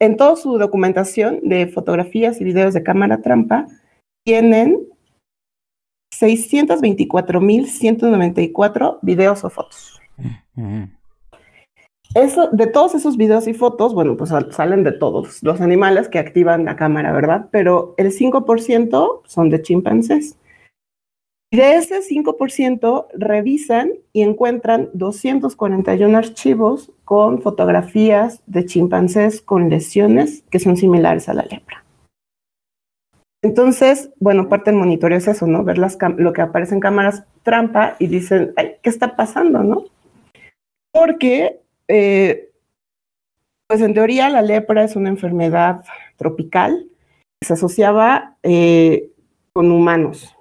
en 0.00 0.16
toda 0.16 0.36
su 0.36 0.58
documentación 0.58 1.40
de 1.42 1.68
fotografías 1.68 2.40
y 2.40 2.44
videos 2.44 2.72
de 2.72 2.82
cámara 2.82 3.18
trampa, 3.18 3.66
tienen 4.24 4.88
624.194 6.20 8.98
videos 9.02 9.44
o 9.44 9.50
fotos. 9.50 10.00
Eso, 12.14 12.48
de 12.52 12.68
todos 12.68 12.94
esos 12.94 13.16
videos 13.16 13.48
y 13.48 13.54
fotos, 13.54 13.92
bueno, 13.92 14.16
pues 14.16 14.32
salen 14.50 14.84
de 14.84 14.92
todos 14.92 15.42
los 15.42 15.60
animales 15.60 16.08
que 16.08 16.20
activan 16.20 16.64
la 16.64 16.76
cámara, 16.76 17.10
¿verdad? 17.12 17.48
Pero 17.50 17.94
el 17.96 18.12
5% 18.12 19.22
son 19.26 19.50
de 19.50 19.62
chimpancés. 19.62 20.38
Y 21.50 21.56
de 21.56 21.76
ese 21.76 22.00
5% 22.00 23.06
revisan 23.14 23.92
y 24.12 24.22
encuentran 24.22 24.90
241 24.92 26.18
archivos 26.18 26.92
con 27.04 27.42
fotografías 27.42 28.42
de 28.46 28.66
chimpancés 28.66 29.40
con 29.40 29.70
lesiones 29.70 30.42
que 30.50 30.58
son 30.58 30.76
similares 30.76 31.28
a 31.28 31.34
la 31.34 31.42
lepra. 31.42 31.83
Entonces, 33.44 34.10
bueno, 34.20 34.48
parte 34.48 34.70
del 34.70 34.80
monitoreo 34.80 35.18
es 35.18 35.28
eso, 35.28 35.46
¿no? 35.46 35.64
Ver 35.64 35.76
lo 35.78 36.32
que 36.32 36.40
aparece 36.40 36.72
en 36.72 36.80
cámaras 36.80 37.24
trampa 37.42 37.94
y 37.98 38.06
dicen, 38.06 38.54
¿qué 38.56 38.88
está 38.88 39.16
pasando, 39.16 39.62
no? 39.62 39.84
Porque 40.90 41.60
eh, 41.86 42.50
pues 43.68 43.82
en 43.82 43.92
teoría 43.92 44.30
la 44.30 44.40
lepra 44.40 44.82
es 44.82 44.96
una 44.96 45.10
enfermedad 45.10 45.84
tropical 46.16 46.88
que 47.38 47.46
se 47.46 47.52
asociaba 47.52 48.38
eh, 48.42 49.10
con 49.52 49.70
humanos. 49.70 50.34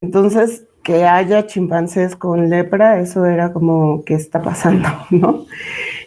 Entonces, 0.00 0.66
que 0.82 1.04
haya 1.04 1.46
chimpancés 1.46 2.16
con 2.16 2.48
lepra, 2.48 3.00
eso 3.00 3.26
era 3.26 3.52
como 3.52 4.02
que 4.02 4.14
está 4.14 4.40
pasando, 4.40 4.88
¿no? 5.10 5.44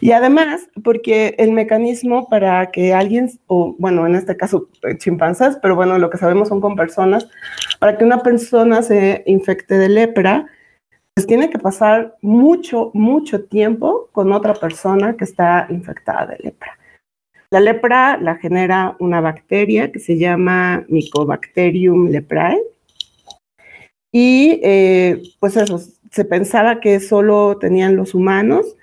Y 0.02 0.10
además, 0.10 0.68
porque 0.82 1.36
el 1.38 1.52
mecanismo 1.52 2.28
para 2.28 2.72
que 2.72 2.92
alguien, 2.92 3.30
o 3.46 3.76
bueno, 3.78 4.04
en 4.04 4.16
este 4.16 4.36
caso 4.36 4.68
eh, 4.82 4.98
chimpancés, 4.98 5.56
pero 5.62 5.76
bueno, 5.76 5.96
lo 5.96 6.10
que 6.10 6.18
sabemos 6.18 6.48
son 6.48 6.60
con 6.60 6.74
personas, 6.74 7.28
para 7.78 7.96
que 7.96 8.04
una 8.04 8.20
persona 8.20 8.82
se 8.82 9.22
infecte 9.26 9.78
de 9.78 9.88
lepra, 9.88 10.48
pues 11.14 11.28
tiene 11.28 11.50
que 11.50 11.60
pasar 11.60 12.16
mucho, 12.20 12.90
mucho 12.94 13.44
tiempo 13.44 14.08
con 14.10 14.32
otra 14.32 14.54
persona 14.54 15.16
que 15.16 15.22
está 15.22 15.68
infectada 15.70 16.26
de 16.26 16.38
lepra. 16.42 16.76
La 17.50 17.60
lepra 17.60 18.16
la 18.16 18.34
genera 18.34 18.96
una 18.98 19.20
bacteria 19.20 19.92
que 19.92 20.00
se 20.00 20.18
llama 20.18 20.84
Mycobacterium 20.88 22.08
leprae. 22.08 22.60
Y 24.10 24.58
eh, 24.64 25.22
pues 25.38 25.56
eso, 25.56 25.78
se 26.10 26.24
pensaba 26.24 26.80
que 26.80 26.98
solo 26.98 27.56
tenían 27.58 27.94
los 27.94 28.16
humanos 28.16 28.74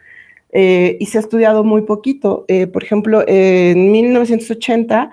eh, 0.52 0.98
y 1.00 1.06
se 1.08 1.18
ha 1.18 1.22
estudiado 1.22 1.64
muy 1.64 1.82
poquito. 1.84 2.46
Eh, 2.48 2.68
por 2.68 2.84
ejemplo, 2.84 3.24
en 3.28 3.92
1980 3.92 5.12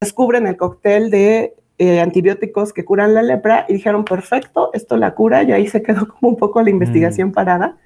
descubren 0.00 0.46
el 0.46 0.56
cóctel 0.56 1.10
de 1.10 1.54
eh, 1.78 2.00
antibióticos 2.00 2.74
que 2.74 2.84
curan 2.84 3.14
la 3.14 3.22
lepra 3.22 3.64
y 3.66 3.72
dijeron, 3.72 4.04
perfecto, 4.04 4.70
esto 4.74 4.98
la 4.98 5.14
cura 5.14 5.42
y 5.42 5.52
ahí 5.52 5.66
se 5.66 5.82
quedó 5.82 6.08
como 6.20 6.32
un 6.32 6.36
poco 6.36 6.60
la 6.62 6.68
investigación 6.70 7.30
mm. 7.30 7.32
parada. 7.32 7.78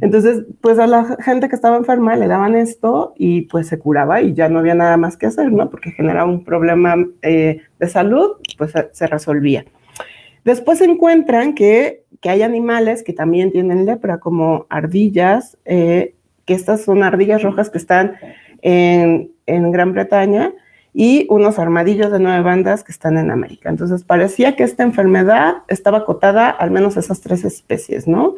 Entonces, 0.00 0.44
pues 0.60 0.78
a 0.80 0.88
la 0.88 1.16
gente 1.20 1.48
que 1.48 1.54
estaba 1.54 1.76
enferma 1.76 2.16
le 2.16 2.26
daban 2.26 2.56
esto 2.56 3.14
y 3.16 3.42
pues 3.42 3.68
se 3.68 3.78
curaba 3.78 4.20
y 4.22 4.34
ya 4.34 4.48
no 4.48 4.58
había 4.58 4.74
nada 4.74 4.96
más 4.96 5.16
que 5.16 5.26
hacer, 5.26 5.52
¿no? 5.52 5.70
Porque 5.70 5.92
generaba 5.92 6.28
un 6.28 6.42
problema 6.42 6.96
eh, 7.22 7.60
de 7.78 7.88
salud, 7.88 8.32
pues 8.56 8.72
se, 8.92 9.06
resolvía. 9.06 9.64
Después 10.44 10.80
encuentran 10.80 11.54
que, 11.54 12.04
que, 12.20 12.30
hay 12.30 12.42
animales 12.42 13.02
que 13.02 13.12
también 13.12 13.52
tienen 13.52 13.86
lepra, 13.86 14.18
como 14.18 14.66
ardillas, 14.68 15.58
eh, 15.64 16.14
que 16.44 16.54
estas 16.54 16.82
son 16.82 17.02
ardillas 17.02 17.42
rojas 17.42 17.70
que 17.70 17.78
están 17.78 18.16
en, 18.62 19.32
en 19.46 19.70
Gran 19.70 19.92
Bretaña, 19.92 20.52
y 20.94 21.26
unos 21.30 21.58
armadillos 21.58 22.10
de 22.10 22.18
nueve 22.18 22.42
bandas 22.42 22.82
que 22.82 22.92
están 22.92 23.18
en 23.18 23.30
América. 23.30 23.68
Entonces 23.68 24.04
parecía 24.04 24.56
que 24.56 24.64
esta 24.64 24.82
enfermedad 24.82 25.58
estaba 25.68 25.98
acotada 25.98 26.50
al 26.50 26.70
menos 26.70 26.96
esas 26.96 27.20
tres 27.20 27.44
especies, 27.44 28.08
¿no? 28.08 28.34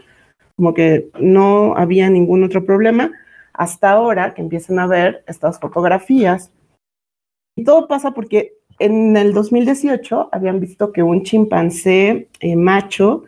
Como 0.57 0.75
que 0.75 1.11
no 1.19 1.75
había 1.77 2.11
ningún 2.11 2.45
otro 2.45 2.65
problema 2.65 3.13
hasta 3.55 3.91
ahora 3.91 4.35
que 4.35 4.43
empiezan 4.43 4.79
a 4.79 4.87
ver 4.87 5.25
estas 5.27 5.59
fotografías. 5.59 6.53
Y 7.57 7.65
todo 7.65 7.89
pasa 7.89 8.13
porque 8.13 8.55
en 8.79 9.17
el 9.17 9.33
2018 9.33 10.29
habían 10.33 10.61
visto 10.61 10.93
que 10.93 11.03
un 11.03 11.23
chimpancé 11.23 12.29
eh, 12.41 12.57
macho 12.57 13.25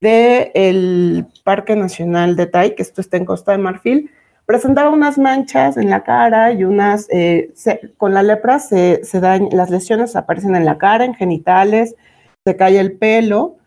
del 0.00 1.26
Parque 1.44 1.76
Nacional 1.76 2.36
de 2.36 2.46
Tai, 2.46 2.74
que 2.74 2.82
esto 2.82 3.00
está 3.00 3.16
en 3.16 3.24
Costa 3.24 3.52
de 3.52 3.58
Marfil, 3.58 4.10
presentaba 4.46 4.90
unas 4.90 5.18
manchas 5.18 5.76
en 5.76 5.90
la 5.90 6.02
cara 6.02 6.52
y 6.52 6.64
unas, 6.64 7.06
eh, 7.10 7.52
con 7.98 8.14
la 8.14 8.22
lepra 8.22 8.58
se, 8.58 9.04
se 9.04 9.20
las 9.20 9.70
lesiones 9.70 10.16
aparecen 10.16 10.56
en 10.56 10.64
la 10.64 10.78
cara, 10.78 11.04
en 11.04 11.14
genitales, 11.14 11.94
se 12.44 12.56
cae 12.56 12.80
el 12.80 12.92
pelo, 12.92 13.58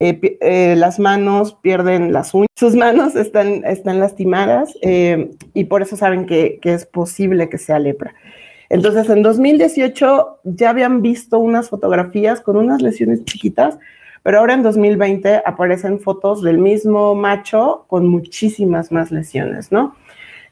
eh, 0.00 0.18
eh, 0.40 0.74
las 0.76 0.98
manos 0.98 1.54
pierden 1.62 2.12
las 2.12 2.34
uñas, 2.34 2.48
sus 2.56 2.74
manos 2.74 3.14
están, 3.14 3.64
están 3.64 4.00
lastimadas 4.00 4.74
y 4.82 5.64
por 5.66 5.82
eso 5.82 5.96
saben 5.96 6.26
que, 6.26 6.58
que 6.60 6.74
es 6.74 6.86
posible 6.86 7.48
que 7.48 7.58
sea 7.58 7.78
lepra. 7.78 8.12
Entonces, 8.68 9.08
en 9.10 9.22
2018 9.22 10.40
ya 10.44 10.70
habían 10.70 11.02
visto 11.02 11.38
unas 11.38 11.68
fotografías 11.68 12.40
con 12.40 12.56
unas 12.56 12.80
lesiones 12.80 13.22
chiquitas, 13.26 13.78
pero 14.22 14.38
ahora 14.38 14.54
en 14.54 14.62
2020 14.62 15.42
aparecen 15.44 16.00
fotos 16.00 16.42
del 16.42 16.58
mismo 16.58 17.14
macho 17.14 17.84
con 17.88 18.06
muchísimas 18.06 18.92
más 18.92 19.10
lesiones, 19.10 19.72
¿no? 19.72 19.94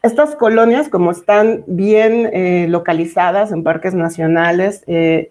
Estas 0.03 0.35
colonias, 0.35 0.89
como 0.89 1.11
están 1.11 1.63
bien 1.67 2.31
eh, 2.33 2.67
localizadas 2.69 3.53
en 3.53 3.63
parques 3.63 3.95
nacionales, 3.95 4.83
eh, 4.87 5.31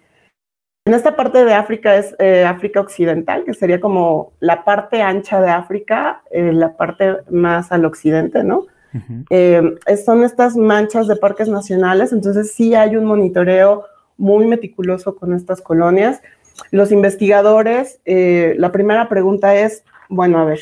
en 0.86 0.94
esta 0.94 1.16
parte 1.16 1.44
de 1.44 1.54
África 1.54 1.96
es 1.96 2.16
eh, 2.20 2.46
África 2.46 2.80
Occidental, 2.80 3.44
que 3.46 3.54
sería 3.54 3.80
como 3.80 4.32
la 4.40 4.64
parte 4.64 5.02
ancha 5.02 5.42
de 5.42 5.50
África, 5.50 6.22
la 6.32 6.78
parte 6.78 7.18
más 7.30 7.72
al 7.72 7.86
occidente, 7.86 8.44
¿no? 8.44 8.66
son 10.04 10.24
estas 10.24 10.56
manchas 10.58 11.08
de 11.08 11.16
parques 11.16 11.48
nacionales, 11.48 12.12
entonces 12.12 12.54
sí 12.54 12.74
hay 12.74 12.96
un 12.96 13.06
monitoreo 13.06 13.86
muy 14.18 14.46
meticuloso 14.46 15.16
con 15.16 15.34
estas 15.34 15.62
colonias. 15.62 16.22
Los 16.72 16.92
investigadores, 16.92 18.00
la 18.06 18.72
primera 18.72 19.10
pregunta 19.10 19.56
es, 19.56 19.84
bueno, 20.10 20.40
a 20.40 20.46
ver, 20.46 20.60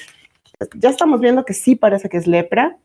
ya 0.76 0.90
estamos 0.90 1.20
viendo 1.20 1.46
que 1.46 1.54
sí 1.54 1.76
parece 1.76 2.10
que 2.10 2.18
es 2.18 2.28
lepra, 2.28 2.78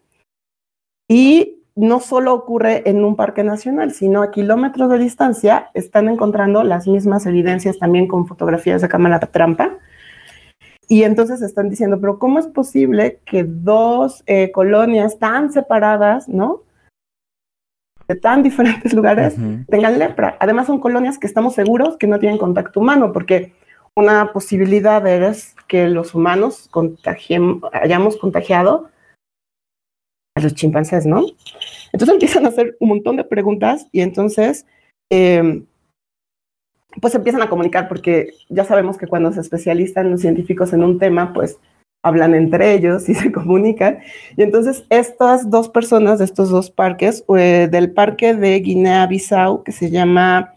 y 1.08 1.58
no 1.74 2.00
solo 2.00 2.32
ocurre 2.32 2.88
en 2.88 3.04
un 3.04 3.16
parque 3.16 3.44
nacional, 3.44 3.92
sino 3.92 4.22
a 4.22 4.30
kilómetros 4.30 4.90
de 4.90 4.98
distancia 4.98 5.70
están 5.74 6.08
encontrando 6.08 6.62
las 6.64 6.86
mismas 6.86 7.26
evidencias 7.26 7.78
también 7.78 8.08
con 8.08 8.26
fotografías 8.26 8.80
de 8.80 8.88
cámara 8.88 9.20
trampa. 9.20 9.78
Y 10.88 11.04
entonces 11.04 11.42
están 11.42 11.70
diciendo, 11.70 11.98
pero 12.00 12.18
¿cómo 12.18 12.38
es 12.38 12.46
posible 12.46 13.20
que 13.24 13.44
dos 13.44 14.22
eh, 14.26 14.52
colonias 14.52 15.18
tan 15.18 15.52
separadas, 15.52 16.28
¿no? 16.28 16.61
De 18.12 18.20
tan 18.20 18.42
diferentes 18.42 18.92
lugares 18.92 19.34
tengan 19.68 19.98
lepra. 19.98 20.36
Además 20.40 20.66
son 20.66 20.80
colonias 20.80 21.18
que 21.18 21.26
estamos 21.26 21.54
seguros 21.54 21.96
que 21.96 22.06
no 22.06 22.18
tienen 22.18 22.38
contacto 22.38 22.80
humano, 22.80 23.12
porque 23.12 23.52
una 23.96 24.32
posibilidad 24.32 25.06
es 25.06 25.54
que 25.68 25.88
los 25.88 26.14
humanos 26.14 26.70
hayamos 27.72 28.16
contagiado 28.16 28.90
a 30.34 30.40
los 30.40 30.54
chimpancés, 30.54 31.06
¿no? 31.06 31.24
Entonces 31.92 32.14
empiezan 32.14 32.46
a 32.46 32.48
hacer 32.48 32.76
un 32.80 32.88
montón 32.88 33.16
de 33.16 33.24
preguntas 33.24 33.86
y 33.92 34.00
entonces, 34.00 34.66
em, 35.10 35.66
pues 37.00 37.14
empiezan 37.14 37.42
a 37.42 37.48
comunicar 37.48 37.88
porque 37.88 38.32
ya 38.48 38.64
sabemos 38.64 38.96
que 38.96 39.06
cuando 39.06 39.32
se 39.32 39.40
especializan 39.40 40.10
los 40.10 40.20
científicos 40.20 40.72
en 40.72 40.84
un 40.84 40.98
tema, 40.98 41.32
pues 41.32 41.58
hablan 42.02 42.34
entre 42.34 42.74
ellos 42.74 43.08
y 43.08 43.14
se 43.16 43.32
comunican. 43.32 43.98
Y 44.36 44.42
entonces 44.42 44.84
estas 44.90 45.50
dos 45.50 45.68
personas 45.68 46.18
de 46.18 46.24
estos 46.24 46.50
dos 46.50 46.70
parques, 46.70 47.24
eh, 47.36 47.68
del 47.70 47.92
parque 47.92 48.34
de 48.34 48.60
Guinea-Bissau, 48.60 49.62
que 49.62 49.72
se 49.72 49.90
llama, 49.90 50.54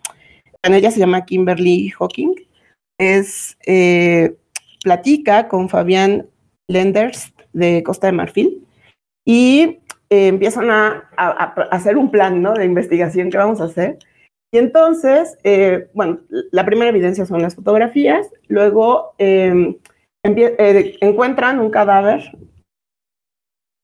en 0.64 0.74
ella 0.74 0.92
se 0.92 1.00
llama 1.00 1.26
Kimberly 1.26 1.90
Hawking, 1.90 2.34
es, 2.98 3.58
eh, 3.66 4.36
platica 4.86 5.48
con 5.48 5.68
Fabián 5.68 6.28
Lenders 6.70 7.34
de 7.54 7.82
Costa 7.84 8.08
de 8.08 8.14
Marfil 8.14 8.66
y 9.26 9.80
eh, 10.12 10.28
empiezan 10.28 10.70
a, 10.70 11.10
hacer 11.72 11.98
un 11.98 12.12
plan 12.12 12.42
¿no? 12.42 12.54
de 12.54 12.66
investigación 12.66 13.32
que 13.32 13.38
vamos 13.38 13.60
a 13.60 13.66
hacer. 13.66 13.98
Y 14.54 14.60
entonces, 14.60 15.38
eh, 15.44 15.90
bueno, 15.94 16.20
la 16.52 16.66
primera 16.66 16.90
evidencia 16.90 17.26
son 17.26 17.42
las 17.42 17.56
fotografías, 17.56 18.30
luego 18.48 19.16
em, 20.26 20.94
encuentran 21.02 21.60
un 21.60 21.70
cadáver, 21.70 22.32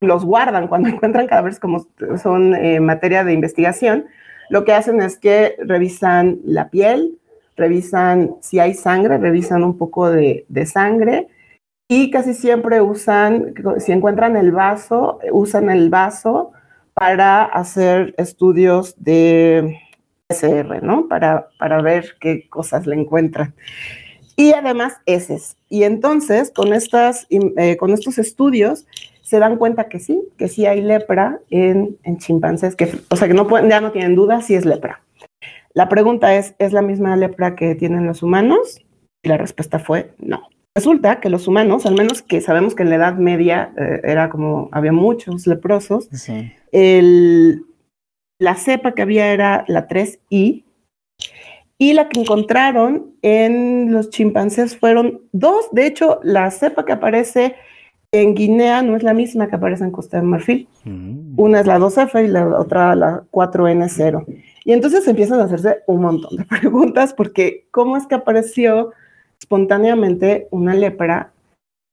los 0.01 0.25
guardan 0.25 0.67
cuando 0.67 0.89
encuentran 0.89 1.27
cadáveres 1.27 1.59
como 1.59 1.87
son 2.21 2.51
materia 2.83 3.23
de 3.23 3.33
investigación, 3.33 4.07
lo 4.51 4.65
que 4.65 4.73
hacen 4.73 5.01
es 5.01 5.17
que 5.17 5.55
revisan 5.59 6.39
la 6.43 6.69
piel, 6.69 7.17
revisan 7.55 8.35
si 8.41 8.59
hay 8.59 8.73
sangre, 8.73 9.17
revisan 9.17 9.63
un 9.63 9.77
poco 9.77 10.09
de, 10.09 10.45
sangre 10.65 11.29
y 11.87 12.11
casi 12.11 12.33
siempre 12.33 12.81
usan, 12.81 13.53
si 13.77 13.93
encuentran 13.93 14.35
el 14.35 14.51
vaso, 14.51 15.19
usan 15.31 15.69
el 15.69 15.89
vaso 15.89 16.51
para 16.93 17.43
hacer 17.43 18.13
estudios 18.17 18.95
de 18.97 19.77
PCR, 20.27 20.81
¿no? 20.83 21.07
Para, 21.07 21.47
para 21.57 21.81
ver 21.81 22.17
qué 22.19 22.49
cosas 22.49 22.87
le 22.87 22.95
encuentran. 22.95 23.53
Y 24.41 24.53
además 24.53 24.95
heces. 25.05 25.55
Y 25.69 25.83
entonces, 25.83 26.49
con, 26.49 26.73
estas, 26.73 27.27
eh, 27.29 27.77
con 27.77 27.91
estos 27.91 28.17
estudios, 28.17 28.87
se 29.21 29.37
dan 29.37 29.57
cuenta 29.57 29.87
que 29.87 29.99
sí, 29.99 30.19
que 30.35 30.47
sí 30.47 30.65
hay 30.65 30.81
lepra 30.81 31.39
en, 31.51 31.99
en 32.01 32.17
chimpancés, 32.17 32.75
que, 32.75 32.91
o 33.11 33.15
sea, 33.15 33.27
que 33.27 33.35
no 33.35 33.47
pueden, 33.47 33.69
ya 33.69 33.81
no 33.81 33.91
tienen 33.91 34.15
duda 34.15 34.41
si 34.41 34.55
es 34.55 34.65
lepra. 34.65 35.03
La 35.75 35.89
pregunta 35.89 36.35
es, 36.35 36.55
¿es 36.57 36.73
la 36.73 36.81
misma 36.81 37.15
lepra 37.17 37.55
que 37.55 37.75
tienen 37.75 38.07
los 38.07 38.23
humanos? 38.23 38.81
Y 39.21 39.29
la 39.29 39.37
respuesta 39.37 39.77
fue 39.77 40.15
no. 40.17 40.49
Resulta 40.73 41.19
que 41.19 41.29
los 41.29 41.47
humanos, 41.47 41.85
al 41.85 41.93
menos 41.93 42.23
que 42.23 42.41
sabemos 42.41 42.73
que 42.73 42.81
en 42.81 42.89
la 42.89 42.95
Edad 42.95 43.17
Media 43.17 43.71
eh, 43.77 44.01
era 44.03 44.31
como, 44.31 44.69
había 44.71 44.91
muchos 44.91 45.45
leprosos, 45.45 46.09
la 46.71 48.55
cepa 48.55 48.93
que 48.93 49.03
había 49.03 49.33
era 49.33 49.65
la 49.67 49.87
3I, 49.87 50.63
y 51.81 51.93
la 51.93 52.09
que 52.09 52.19
encontraron 52.19 53.15
en 53.23 53.91
los 53.91 54.11
chimpancés 54.11 54.77
fueron 54.77 55.21
dos. 55.31 55.65
De 55.71 55.87
hecho, 55.87 56.19
la 56.21 56.51
cepa 56.51 56.85
que 56.85 56.91
aparece 56.91 57.55
en 58.11 58.35
Guinea 58.35 58.83
no 58.83 58.95
es 58.95 59.01
la 59.01 59.15
misma 59.15 59.47
que 59.47 59.55
aparece 59.55 59.85
en 59.85 59.89
Costa 59.89 60.17
de 60.17 60.23
Marfil. 60.23 60.67
Mm. 60.83 61.39
Una 61.39 61.61
es 61.61 61.65
la 61.65 61.79
2F 61.79 62.23
y 62.23 62.27
la 62.27 62.47
otra 62.49 62.95
la 62.95 63.23
4N0. 63.31 64.25
Y 64.63 64.73
entonces 64.73 65.07
empiezan 65.07 65.39
a 65.39 65.45
hacerse 65.45 65.79
un 65.87 66.03
montón 66.03 66.37
de 66.37 66.45
preguntas 66.59 67.15
porque 67.15 67.65
¿cómo 67.71 67.97
es 67.97 68.05
que 68.05 68.13
apareció 68.13 68.91
espontáneamente 69.39 70.49
una 70.51 70.75
lepra 70.75 71.31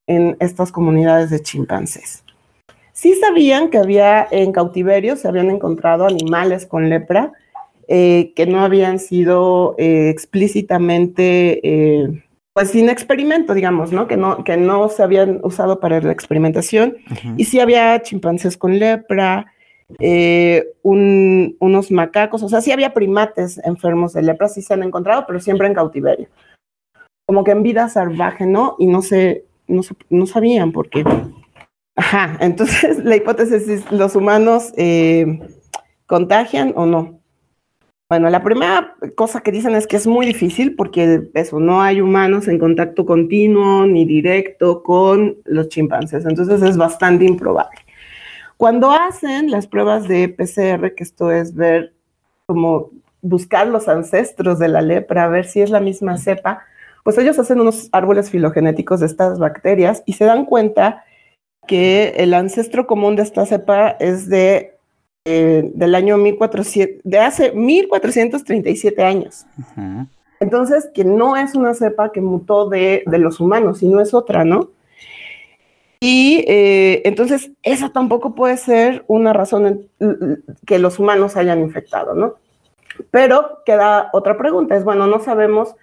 en 0.06 0.36
estas 0.38 0.70
comunidades 0.70 1.30
de 1.30 1.40
chimpancés? 1.40 2.24
Sí 2.92 3.14
sabían 3.14 3.70
que 3.70 3.78
había 3.78 4.28
en 4.30 4.52
cautiverio, 4.52 5.16
se 5.16 5.28
habían 5.28 5.48
encontrado 5.48 6.06
animales 6.06 6.66
con 6.66 6.90
lepra 6.90 7.32
eh, 7.90 8.34
que 8.36 8.44
no 8.44 8.60
habían 8.60 8.98
sido 8.98 9.74
eh, 9.78 10.10
explícitamente, 10.10 11.58
eh, 11.66 12.22
pues 12.52 12.70
sin 12.70 12.90
experimento, 12.90 13.54
digamos, 13.54 13.92
¿no? 13.92 14.06
Que, 14.06 14.18
¿no? 14.18 14.44
que 14.44 14.58
no 14.58 14.90
se 14.90 15.02
habían 15.02 15.40
usado 15.42 15.80
para 15.80 15.98
la 16.02 16.12
experimentación. 16.12 16.98
Y 17.38 17.46
sí 17.46 17.60
había 17.60 18.02
chimpancés 18.02 18.58
con 18.58 18.78
lepra, 18.78 19.46
unos 20.82 21.90
macacos, 21.90 22.42
o 22.42 22.48
sea, 22.50 22.60
sí 22.60 22.72
había 22.72 22.92
primates 22.92 23.58
enfermos 23.64 24.12
de 24.12 24.20
lepra, 24.20 24.48
sí 24.48 24.60
se 24.60 24.74
han 24.74 24.82
encontrado, 24.82 25.24
pero 25.26 25.40
siempre 25.40 25.66
en 25.66 25.72
cautiverio. 25.72 26.28
Como 27.26 27.42
que 27.42 27.52
en 27.52 27.62
vida 27.62 27.88
salvaje, 27.88 28.44
¿no? 28.44 28.76
Y 28.78 28.86
no 28.86 29.00
sé, 29.00 29.46
no, 29.66 30.26
sabían 30.26 30.72
por 30.72 30.90
qué. 30.90 31.04
Ajá, 31.96 32.36
entonces 32.40 32.98
la 33.02 33.16
hipótesis 33.16 33.66
es, 33.66 33.90
¿los 33.90 34.14
humanos 34.14 34.74
contagian 36.06 36.74
o 36.76 36.84
no? 36.84 37.17
Bueno, 38.10 38.30
la 38.30 38.42
primera 38.42 38.94
cosa 39.16 39.42
que 39.42 39.52
dicen 39.52 39.74
es 39.74 39.86
que 39.86 39.96
es 39.96 40.06
muy 40.06 40.24
difícil 40.24 40.74
porque 40.76 41.28
eso, 41.34 41.60
no 41.60 41.82
hay 41.82 42.00
humanos 42.00 42.48
en 42.48 42.58
contacto 42.58 43.04
continuo 43.04 43.84
ni 43.84 44.06
directo 44.06 44.82
con 44.82 45.36
los 45.44 45.68
chimpancés, 45.68 46.24
entonces 46.24 46.62
es 46.62 46.78
bastante 46.78 47.26
improbable. 47.26 47.78
Cuando 48.56 48.92
hacen 48.92 49.50
las 49.50 49.66
pruebas 49.66 50.08
de 50.08 50.30
PCR, 50.30 50.94
que 50.94 51.04
esto 51.04 51.30
es 51.30 51.54
ver 51.54 51.92
como 52.46 52.92
buscar 53.20 53.66
los 53.66 53.88
ancestros 53.88 54.58
de 54.58 54.68
la 54.68 54.80
lepra, 54.80 55.28
ver 55.28 55.44
si 55.44 55.60
es 55.60 55.68
la 55.68 55.80
misma 55.80 56.16
cepa, 56.16 56.62
pues 57.04 57.18
ellos 57.18 57.38
hacen 57.38 57.60
unos 57.60 57.90
árboles 57.92 58.30
filogenéticos 58.30 59.00
de 59.00 59.06
estas 59.06 59.38
bacterias 59.38 60.02
y 60.06 60.14
se 60.14 60.24
dan 60.24 60.46
cuenta 60.46 61.04
que 61.66 62.14
el 62.16 62.32
ancestro 62.32 62.86
común 62.86 63.16
de 63.16 63.22
esta 63.24 63.44
cepa 63.44 63.90
es 64.00 64.30
de 64.30 64.77
eh, 65.30 65.70
del 65.74 65.94
año 65.94 66.16
1400, 66.16 67.02
de 67.04 67.18
hace 67.18 67.52
1437 67.52 69.02
años. 69.02 69.44
Entonces, 70.40 70.88
que 70.94 71.04
no 71.04 71.36
es 71.36 71.54
una 71.54 71.74
cepa 71.74 72.12
que 72.12 72.22
mutó 72.22 72.70
de, 72.70 73.02
de 73.04 73.18
los 73.18 73.38
humanos, 73.38 73.80
sino 73.80 74.00
es 74.00 74.14
otra, 74.14 74.46
¿no? 74.46 74.70
Y 76.00 76.46
eh, 76.48 77.02
entonces 77.04 77.50
esa 77.62 77.90
tampoco 77.90 78.34
puede 78.34 78.56
ser 78.56 79.04
una 79.06 79.34
razón 79.34 79.90
que 80.64 80.78
los 80.78 80.98
humanos 80.98 81.36
hayan 81.36 81.60
infectado, 81.60 82.14
¿no? 82.14 82.36
Pero 83.10 83.58
queda 83.66 84.08
otra 84.14 84.38
pregunta, 84.38 84.76
es 84.76 84.84
bueno, 84.84 85.06
no 85.06 85.20
sabemos 85.20 85.74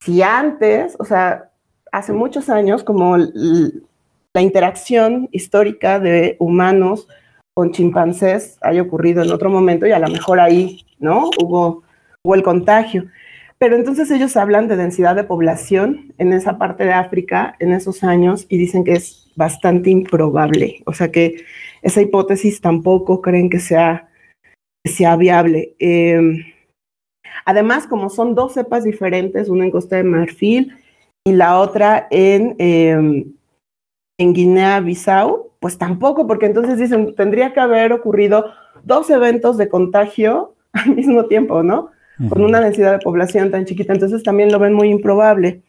si 0.00 0.22
antes, 0.22 0.96
o 0.98 1.04
sea, 1.04 1.50
hace 1.92 2.12
muchos 2.12 2.48
años, 2.48 2.82
como 2.82 3.16
la 3.16 4.40
interacción 4.40 5.28
histórica 5.30 6.00
de 6.00 6.36
humanos 6.40 7.06
con 7.54 7.72
chimpancés 7.72 8.58
haya 8.62 8.82
ocurrido 8.82 9.22
en 9.22 9.30
otro 9.30 9.50
momento 9.50 9.86
y 9.86 9.92
a 9.92 9.98
lo 9.98 10.08
mejor 10.08 10.40
ahí, 10.40 10.84
¿no? 10.98 11.30
Hubo, 11.40 11.82
el 12.24 12.42
contagio. 12.42 13.06
Pero 13.58 13.76
entonces 13.76 14.10
ellos 14.10 14.36
hablan 14.36 14.68
de 14.68 14.76
densidad 14.76 15.14
de 15.14 15.24
población 15.24 16.14
en 16.18 16.32
esa 16.32 16.58
parte 16.58 16.84
de 16.84 16.92
África 16.92 17.56
en 17.58 17.72
esos 17.72 18.02
años 18.02 18.46
y 18.48 18.56
dicen 18.58 18.84
que 18.84 18.92
es 18.92 19.30
bastante 19.36 19.90
improbable. 19.90 20.82
O 20.86 20.92
sea 20.92 21.10
que 21.10 21.44
esa 21.82 22.00
hipótesis 22.00 22.60
tampoco 22.60 23.20
creen 23.20 23.50
que 23.50 23.60
sea, 23.60 24.08
sea 24.84 25.16
viable. 25.16 25.74
Em, 25.78 26.44
además, 27.44 27.86
como 27.86 28.08
son 28.08 28.34
dos 28.34 28.54
cepas 28.54 28.84
diferentes, 28.84 29.48
una 29.48 29.64
en 29.64 29.70
Costa 29.70 29.96
de 29.96 30.04
Marfil 30.04 30.76
y 31.24 31.32
la 31.32 31.58
otra 31.58 32.08
en, 32.10 32.56
em, 32.58 33.32
en 34.18 34.32
Guinea-Bissau, 34.32 35.51
pues 35.62 35.78
tampoco, 35.78 36.26
porque 36.26 36.46
entonces 36.46 36.76
dicen, 36.76 37.14
tendría 37.14 37.54
que 37.54 37.60
haber 37.60 37.92
ocurrido 37.92 38.46
dos 38.82 39.08
eventos 39.08 39.56
de 39.56 39.68
contagio 39.68 40.56
al 40.72 40.94
mismo 40.94 41.24
tiempo, 41.26 41.62
¿no? 41.62 41.90
con 42.28 42.44
una 42.44 42.60
densidad 42.60 42.92
de 42.92 42.98
población 42.98 43.50
tan 43.50 43.64
chiquita, 43.64 43.92
entonces 43.92 44.22
también 44.22 44.52
lo 44.52 44.58
ven 44.58 44.74
muy 44.74 44.90
improbable. 44.90 45.62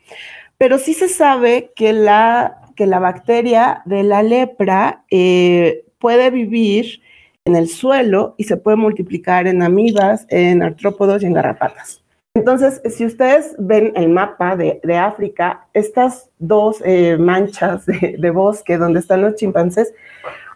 Pero 0.58 0.78
sí 0.78 0.94
se 0.94 1.08
sabe 1.08 1.72
que 1.76 1.94
la, 1.94 2.62
que 2.76 2.86
la 2.86 3.00
bacteria 3.00 3.82
de 3.86 4.04
la 4.04 4.22
lepra 4.22 5.04
eh, 5.10 5.86
puede 5.98 6.30
vivir 6.30 7.02
en 7.46 7.56
el 7.56 7.70
suelo 7.70 8.36
y 8.38 8.44
se 8.44 8.58
puede 8.58 8.78
multiplicar 8.78 9.48
en 9.48 9.64
amibas, 9.64 10.28
en 10.30 10.62
artrópodos 10.62 11.24
y 11.24 11.26
en 11.26 11.34
garrapatas. 11.34 12.03
Entonces, 12.36 12.82
si 12.90 13.06
ustedes 13.06 13.56
ven 13.60 13.94
el 13.96 14.10
mapa 14.10 14.56
de, 14.56 14.98
África, 14.98 15.68
estas 15.74 16.32
dos 16.40 16.82
eh, 16.84 17.16
manchas 17.18 17.86
de, 17.86 18.16
de, 18.18 18.30
bosque 18.32 18.78
donde 18.78 19.00
están 19.02 19.22
los 19.22 19.36
chimpancés 19.36 19.94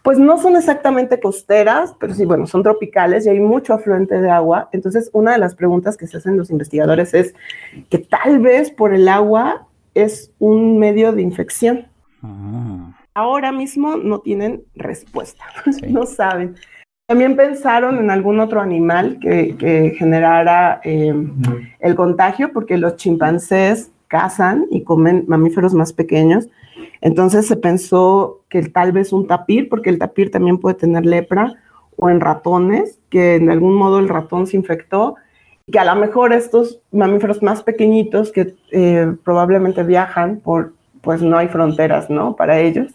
pues 0.02 0.18
no 0.18 0.38
son 0.38 0.56
exactamente 0.56 1.20
costeras, 1.20 1.94
pero 2.00 2.14
sí, 2.14 2.24
bueno, 2.24 2.46
son 2.46 2.62
tropicales 2.62 3.26
y 3.26 3.28
hay 3.28 3.40
mucho 3.40 3.74
afluente 3.74 4.20
de 4.20 4.30
agua. 4.30 4.70
Entonces, 4.72 5.10
una 5.12 5.32
de 5.32 5.38
las 5.38 5.54
preguntas 5.54 5.96
que 5.96 6.06
se 6.06 6.16
hacen 6.16 6.36
los 6.36 6.50
investigadores 6.50 7.14
es 7.14 7.34
que 7.90 7.98
tal 7.98 8.38
vez 8.38 8.70
por 8.70 8.94
el 8.94 9.06
agua 9.06 9.66
es 9.94 10.32
un 10.38 10.78
medio 10.78 11.12
de 11.12 11.22
infección. 11.22 11.88
Ah. 12.22 12.98
Ahora 13.14 13.52
mismo 13.52 13.96
no 13.96 14.20
tienen 14.20 14.62
respuesta, 14.74 15.44
no 15.88 16.06
saben. 16.06 16.54
También 17.08 17.36
pensaron 17.36 17.96
en 17.96 18.10
algún 18.10 18.38
otro 18.38 18.60
animal 18.60 19.18
que, 19.18 19.94
generara 19.96 20.82
eh, 20.84 21.14
el 21.80 21.94
contagio, 21.94 22.52
porque 22.52 22.76
los 22.76 22.96
chimpancés 22.96 23.90
cazan 24.08 24.66
y 24.70 24.84
comen 24.84 25.24
mamíferos 25.26 25.72
más 25.72 25.94
pequeños. 25.94 26.48
Entonces 27.00 27.46
se 27.46 27.56
pensó 27.56 28.42
que 28.50 28.60
tal 28.64 28.92
vez 28.92 29.14
un 29.14 29.26
tapir, 29.26 29.70
porque 29.70 29.88
el 29.88 29.98
tapir 29.98 30.30
también 30.30 30.58
puede 30.58 30.74
tener 30.74 31.06
lepra, 31.06 31.54
o 31.96 32.10
en 32.10 32.20
ratones, 32.20 32.98
que 33.08 33.36
en 33.36 33.48
algún 33.48 33.74
modo 33.74 34.00
el 34.00 34.10
ratón 34.10 34.46
se 34.46 34.58
infectó, 34.58 35.16
y 35.64 35.72
que 35.72 35.78
a 35.78 35.86
lo 35.86 35.98
mejor 35.98 36.34
estos 36.34 36.78
mamíferos 36.92 37.42
más 37.42 37.62
pequeñitos 37.62 38.32
que 38.32 38.54
eh, 38.70 39.14
probablemente 39.24 39.82
viajan 39.82 40.40
por, 40.40 40.74
pues 41.00 41.22
no 41.22 41.38
hay 41.38 41.48
fronteras, 41.48 42.10
¿no? 42.10 42.36
Para 42.36 42.58
ellos, 42.58 42.92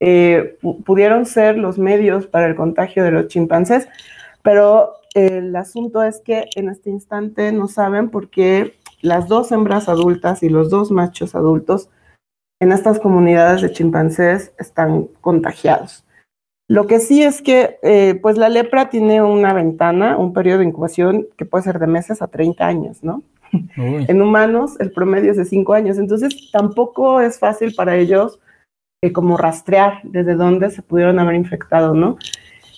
eh, 0.00 0.58
pudieron 0.84 1.26
ser 1.26 1.58
los 1.58 1.78
medios 1.78 2.26
para 2.26 2.46
el 2.46 2.54
contagio 2.54 3.02
de 3.04 3.12
los 3.12 3.28
chimpancés, 3.28 3.88
pero 4.42 4.94
el 5.14 5.56
asunto 5.56 6.02
es 6.02 6.20
que 6.20 6.44
en 6.56 6.68
este 6.68 6.90
instante 6.90 7.50
no 7.52 7.68
saben 7.68 8.10
por 8.10 8.28
qué 8.28 8.74
las 9.00 9.28
dos 9.28 9.52
hembras 9.52 9.88
adultas 9.88 10.42
y 10.42 10.48
los 10.48 10.68
dos 10.68 10.90
machos 10.90 11.34
adultos 11.34 11.88
en 12.60 12.72
estas 12.72 12.98
comunidades 13.00 13.62
de 13.62 13.72
chimpancés 13.72 14.52
están 14.58 15.08
contagiados. 15.20 16.04
Lo 16.68 16.86
que 16.86 16.98
sí 16.98 17.22
es 17.22 17.42
que, 17.42 17.78
eh, 17.82 18.18
pues 18.20 18.36
la 18.38 18.48
lepra 18.48 18.90
tiene 18.90 19.22
una 19.22 19.52
ventana, 19.52 20.16
un 20.16 20.32
periodo 20.32 20.58
de 20.58 20.64
incubación 20.64 21.26
que 21.36 21.46
puede 21.46 21.64
ser 21.64 21.78
de 21.78 21.86
meses 21.86 22.22
a 22.22 22.26
30 22.26 22.66
años, 22.66 23.02
¿no? 23.02 23.22
En 23.76 24.20
humanos 24.20 24.74
el 24.80 24.90
promedio 24.90 25.30
es 25.30 25.36
de 25.36 25.44
5 25.44 25.72
años, 25.72 25.98
entonces 25.98 26.50
tampoco 26.50 27.20
es 27.20 27.38
fácil 27.38 27.74
para 27.74 27.96
ellos 27.96 28.40
eh, 29.02 29.12
como 29.12 29.36
rastrear 29.36 30.00
desde 30.04 30.34
dónde 30.34 30.70
se 30.70 30.82
pudieron 30.82 31.18
haber 31.18 31.34
infectado, 31.34 31.94
¿no? 31.94 32.16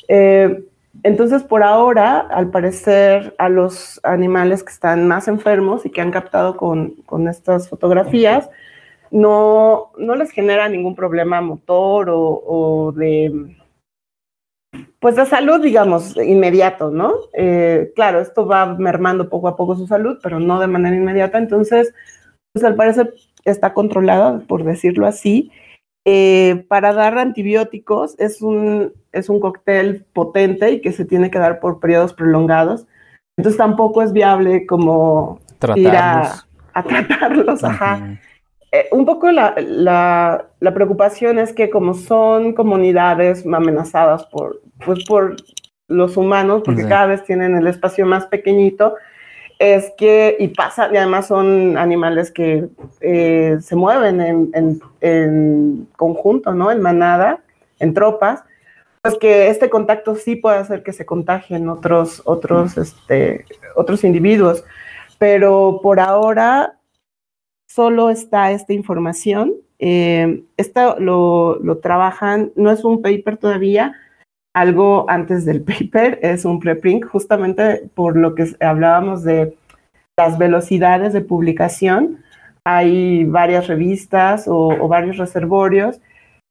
Eh, 0.09 0.65
entonces, 1.05 1.45
por 1.45 1.63
ahora, 1.63 2.21
al 2.21 2.51
parecer, 2.51 3.35
a 3.39 3.49
los 3.49 4.01
animales 4.03 4.65
que 4.65 4.73
están 4.73 5.07
más 5.07 5.29
enfermos 5.29 5.87
y 5.87 5.91
que 5.91 6.01
han 6.01 6.11
captado 6.11 6.57
con, 6.57 6.95
con 7.07 7.29
estas 7.29 7.69
fotografías, 7.69 8.51
no, 9.11 9.93
no, 9.97 10.17
les 10.17 10.31
genera 10.31 10.69
ningún 10.69 10.95
problema 10.95 11.41
motor 11.41 12.11
o, 12.11 12.21
o, 12.21 12.93
de, 12.93 13.57
pues 14.99 15.17
de 15.17 15.25
salud, 15.25 15.63
digamos, 15.63 16.17
inmediato, 16.17 16.91
¿no? 16.91 17.13
Eh, 17.33 17.93
claro, 17.95 18.21
esto 18.21 18.47
va 18.47 18.67
mermando 18.75 19.29
poco 19.29 19.49
a 19.49 19.57
poco 19.57 19.77
su 19.77 19.87
salud, 19.87 20.19
pero 20.23 20.41
no 20.41 20.59
de 20.59 20.67
manera 20.67 20.97
inmediata. 20.97 21.39
Entonces, 21.39 21.95
pues 22.53 22.65
al 22.65 22.75
parecer 22.75 23.15
está 23.45 23.73
controlada, 23.73 24.41
por 24.41 24.65
decirlo 24.65 25.07
así. 25.07 25.53
Eh, 26.11 26.65
para 26.69 26.95
dar 26.95 27.19
antibióticos 27.19 28.19
es 28.19 28.41
un, 28.41 28.95
es 29.13 29.29
un 29.29 29.41
cóctel 29.41 30.07
potente 30.15 30.71
y 30.71 30.81
que 30.81 30.91
se 30.91 31.05
tiene 31.05 31.31
que 31.31 31.39
dar 31.39 31.61
por 31.61 31.81
periodos 31.81 32.15
prolongados. 32.15 32.87
Entonces 33.37 33.59
tampoco 33.59 34.01
es 34.01 34.15
viable 34.15 34.65
como 34.65 35.39
ir 35.77 35.89
a, 35.89 36.47
tratarlos. 36.73 37.63
Ajá. 37.63 38.19
Eh, 38.73 38.89
un 38.91 39.05
poco 39.05 39.31
la, 39.31 39.55
la, 39.59 40.47
la, 40.61 40.73
preocupación 40.73 41.39
es 41.39 41.53
que 41.53 41.69
como 41.69 41.93
son 41.93 42.55
comunidades 42.55 43.45
amenazadas 43.45 44.25
por, 44.27 44.63
pues 44.87 45.05
por 45.05 45.37
los 45.89 46.17
humanos, 46.17 46.63
porque 46.65 46.89
cada 46.89 47.05
vez 47.05 47.23
tienen 47.25 47.55
el 47.55 47.67
espacio 47.67 48.07
más 48.07 48.25
pequeñito, 48.25 48.95
es 49.59 49.93
que, 49.97 50.37
y 50.39 50.49
pasa, 50.49 50.89
y 50.93 50.97
además 50.97 51.27
son 51.27 51.77
animales 51.77 52.31
que 52.31 52.69
eh, 53.01 53.59
se 53.61 53.77
mueven 53.77 54.21
en, 54.21 54.81
en, 55.01 55.89
conjunto, 55.97 56.55
¿no? 56.55 56.71
En 56.71 56.81
manada, 56.81 57.41
en 57.81 57.93
tropas, 57.93 58.45
pues 59.03 59.19
que 59.19 59.49
este 59.49 59.69
contacto 59.69 60.15
sí 60.15 60.37
puede 60.37 60.59
hacer 60.59 60.83
que 60.83 60.93
se 60.93 61.07
contagien 61.07 61.69
otros, 61.69 62.23
otros, 62.25 62.79
este, 62.79 63.45
otros 63.75 64.05
individuos. 64.05 64.65
Pero 65.19 65.81
por 65.83 65.99
ahora 65.99 66.79
solo 67.67 68.11
está 68.11 68.53
esta 68.53 68.73
información. 68.73 69.55
Eh, 69.81 70.45
esto 70.57 70.97
lo, 71.01 71.59
lo 71.61 71.79
trabajan, 71.79 72.53
no 72.55 72.71
es 72.71 72.85
un 72.85 73.03
paper 73.03 73.37
todavía, 73.37 73.95
algo 74.55 75.09
antes 75.09 75.45
del 75.45 75.63
paper, 75.65 76.19
es 76.23 76.45
un 76.45 76.61
preprint, 76.61 77.05
justamente 77.05 77.89
por 77.95 78.17
lo 78.17 78.35
que 78.35 78.47
hablábamos 78.61 79.23
de 79.23 79.57
las 80.19 80.39
velocidades 80.39 81.13
de 81.13 81.21
publicación. 81.21 82.19
Hay 82.65 83.25
varias 83.25 83.67
revistas 83.67 84.45
o, 84.47 84.89
varios 84.89 85.17
reservorios 85.17 86.01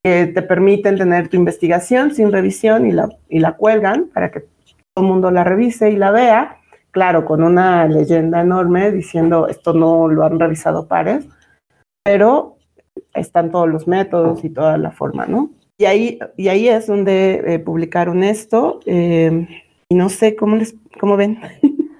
que 0.03 0.27
te 0.27 0.41
permiten 0.41 0.97
tener 0.97 1.27
tu 1.27 1.37
investigación 1.37 2.13
sin 2.13 2.31
revisión 2.31 2.85
y 2.87 2.91
la, 2.91 3.09
y 3.29 3.39
la 3.39 3.53
cuelgan 3.53 4.07
para 4.13 4.31
que 4.31 4.39
todo 4.39 5.05
el 5.05 5.11
mundo 5.11 5.31
la 5.31 5.43
revise 5.43 5.91
y 5.91 5.95
la 5.95 6.11
vea. 6.11 6.57
Claro, 6.91 7.25
con 7.25 7.43
una 7.43 7.87
leyenda 7.87 8.41
enorme 8.41 8.91
diciendo 8.91 9.47
esto 9.47 9.73
no 9.73 10.07
lo 10.07 10.23
han 10.23 10.39
revisado 10.39 10.87
pares, 10.87 11.27
pero 12.03 12.57
están 13.13 13.51
todos 13.51 13.67
los 13.67 13.87
métodos 13.87 14.43
y 14.43 14.49
toda 14.49 14.77
la 14.77 14.91
forma, 14.91 15.25
¿no? 15.25 15.51
Y 15.77 15.85
ahí, 15.85 16.19
y 16.35 16.47
ahí 16.47 16.67
es 16.67 16.87
donde 16.87 17.43
eh, 17.45 17.59
publicaron 17.59 18.23
esto. 18.23 18.79
Eh, 18.85 19.47
y 19.89 19.95
no 19.95 20.09
sé 20.09 20.35
cómo 20.35 20.55
les, 20.55 20.75
cómo 20.99 21.17
ven. 21.17 21.39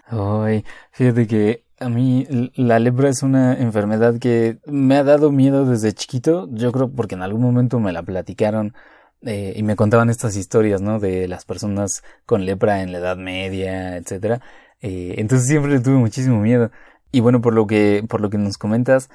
Ay, 0.05 0.63
fíjate 0.91 1.27
que 1.27 1.63
a 1.79 1.89
mí 1.89 2.25
la 2.55 2.79
lepra 2.79 3.09
es 3.09 3.21
una 3.21 3.53
enfermedad 3.53 4.17
que 4.17 4.57
me 4.65 4.95
ha 4.95 5.03
dado 5.03 5.31
miedo 5.31 5.65
desde 5.65 5.93
chiquito. 5.93 6.49
Yo 6.51 6.71
creo 6.71 6.89
porque 6.89 7.15
en 7.15 7.21
algún 7.21 7.41
momento 7.43 7.79
me 7.79 7.93
la 7.93 8.01
platicaron 8.01 8.73
eh, 9.21 9.53
y 9.55 9.61
me 9.61 9.75
contaban 9.75 10.09
estas 10.09 10.35
historias, 10.37 10.81
¿no? 10.81 10.99
De 10.99 11.27
las 11.27 11.45
personas 11.45 12.03
con 12.25 12.45
lepra 12.45 12.81
en 12.81 12.91
la 12.91 12.97
Edad 12.97 13.17
Media, 13.17 13.97
etcétera. 13.97 14.41
entonces 14.81 15.47
siempre 15.47 15.71
le 15.71 15.81
tuve 15.81 15.97
muchísimo 15.97 16.39
miedo. 16.39 16.71
Y 17.11 17.19
bueno, 17.19 17.41
por 17.41 17.53
lo 17.53 17.67
que, 17.67 18.03
por 18.09 18.21
lo 18.21 18.29
que 18.31 18.37
nos 18.39 18.57
comentas, 18.57 19.09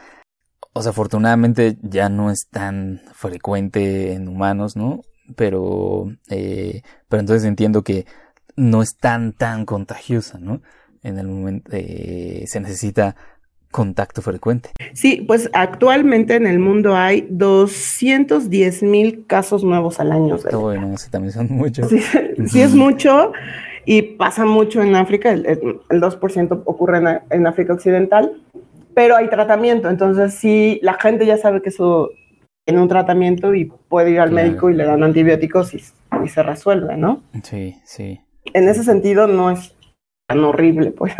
o 0.75 0.83
sea, 0.83 0.91
afortunadamente 0.91 1.77
ya 1.83 2.09
no 2.09 2.31
es 2.31 2.49
tan 2.49 3.03
frecuente 3.13 4.13
en 4.13 4.29
humanos, 4.29 4.77
¿no? 4.77 5.03
Pero, 5.37 6.11
eh, 6.29 6.83
pero 7.09 7.21
entonces 7.21 7.45
entiendo 7.47 7.83
que 7.83 8.07
no 8.57 8.83
es 8.83 8.97
tan, 8.97 9.33
tan 9.33 9.65
contagiosa, 9.67 10.39
¿no? 10.39 10.63
En 11.03 11.19
el 11.19 11.27
momento 11.27 11.71
eh, 11.73 12.45
se 12.47 12.61
necesita 12.61 13.17
contacto 13.71 14.23
frecuente. 14.23 14.71
Sí, 14.95 15.25
pues 15.27 15.51
actualmente 15.55 16.37
en 16.37 16.47
el 16.47 16.59
mundo 16.59 16.97
hay 16.97 17.27
210 17.31 18.83
mil 18.83 19.27
casos 19.27 19.65
nuevos 19.65 19.99
al 19.99 20.13
año. 20.13 20.39
Bueno, 20.53 20.97
sí, 20.99 21.11
también 21.11 21.33
son 21.33 21.49
muchos. 21.51 21.89
Sí, 22.47 22.61
es 22.61 22.75
mucho 22.75 23.33
y 23.85 24.03
pasa 24.03 24.45
mucho 24.45 24.83
en 24.83 24.95
África, 24.95 25.33
el, 25.33 25.45
2% 25.45 26.63
ocurre 26.65 26.99
en, 26.99 27.21
en 27.31 27.47
África 27.47 27.73
Occidental 27.73 28.41
pero 28.95 29.17
hay 29.17 29.29
tratamiento, 29.29 29.89
entonces 29.89 30.35
sí, 30.35 30.79
la 30.83 30.95
gente 30.95 31.27
ya 31.27 31.37
sabe 31.37 31.63
que 31.63 31.71
eso 31.71 32.11
tiene 32.65 32.81
un 32.81 32.89
tratamiento 32.89 33.55
y 33.55 33.67
puede 33.89 34.13
ir 34.13 34.21
al 34.21 34.31
médico 34.31 34.71
y 34.71 34.75
le 34.75 34.85
dan 34.85 35.03
antibióticos 35.03 35.75
y, 35.75 35.83
se 36.29 36.43
resuelve, 36.43 36.97
¿no? 36.97 37.23
Sí, 37.43 37.81
sí. 37.85 38.21
En 38.53 38.69
ese 38.69 38.85
sentido 38.85 39.27
no 39.27 39.51
es 39.51 39.75
tan 40.29 40.45
horrible, 40.45 40.93
pues. 40.93 41.15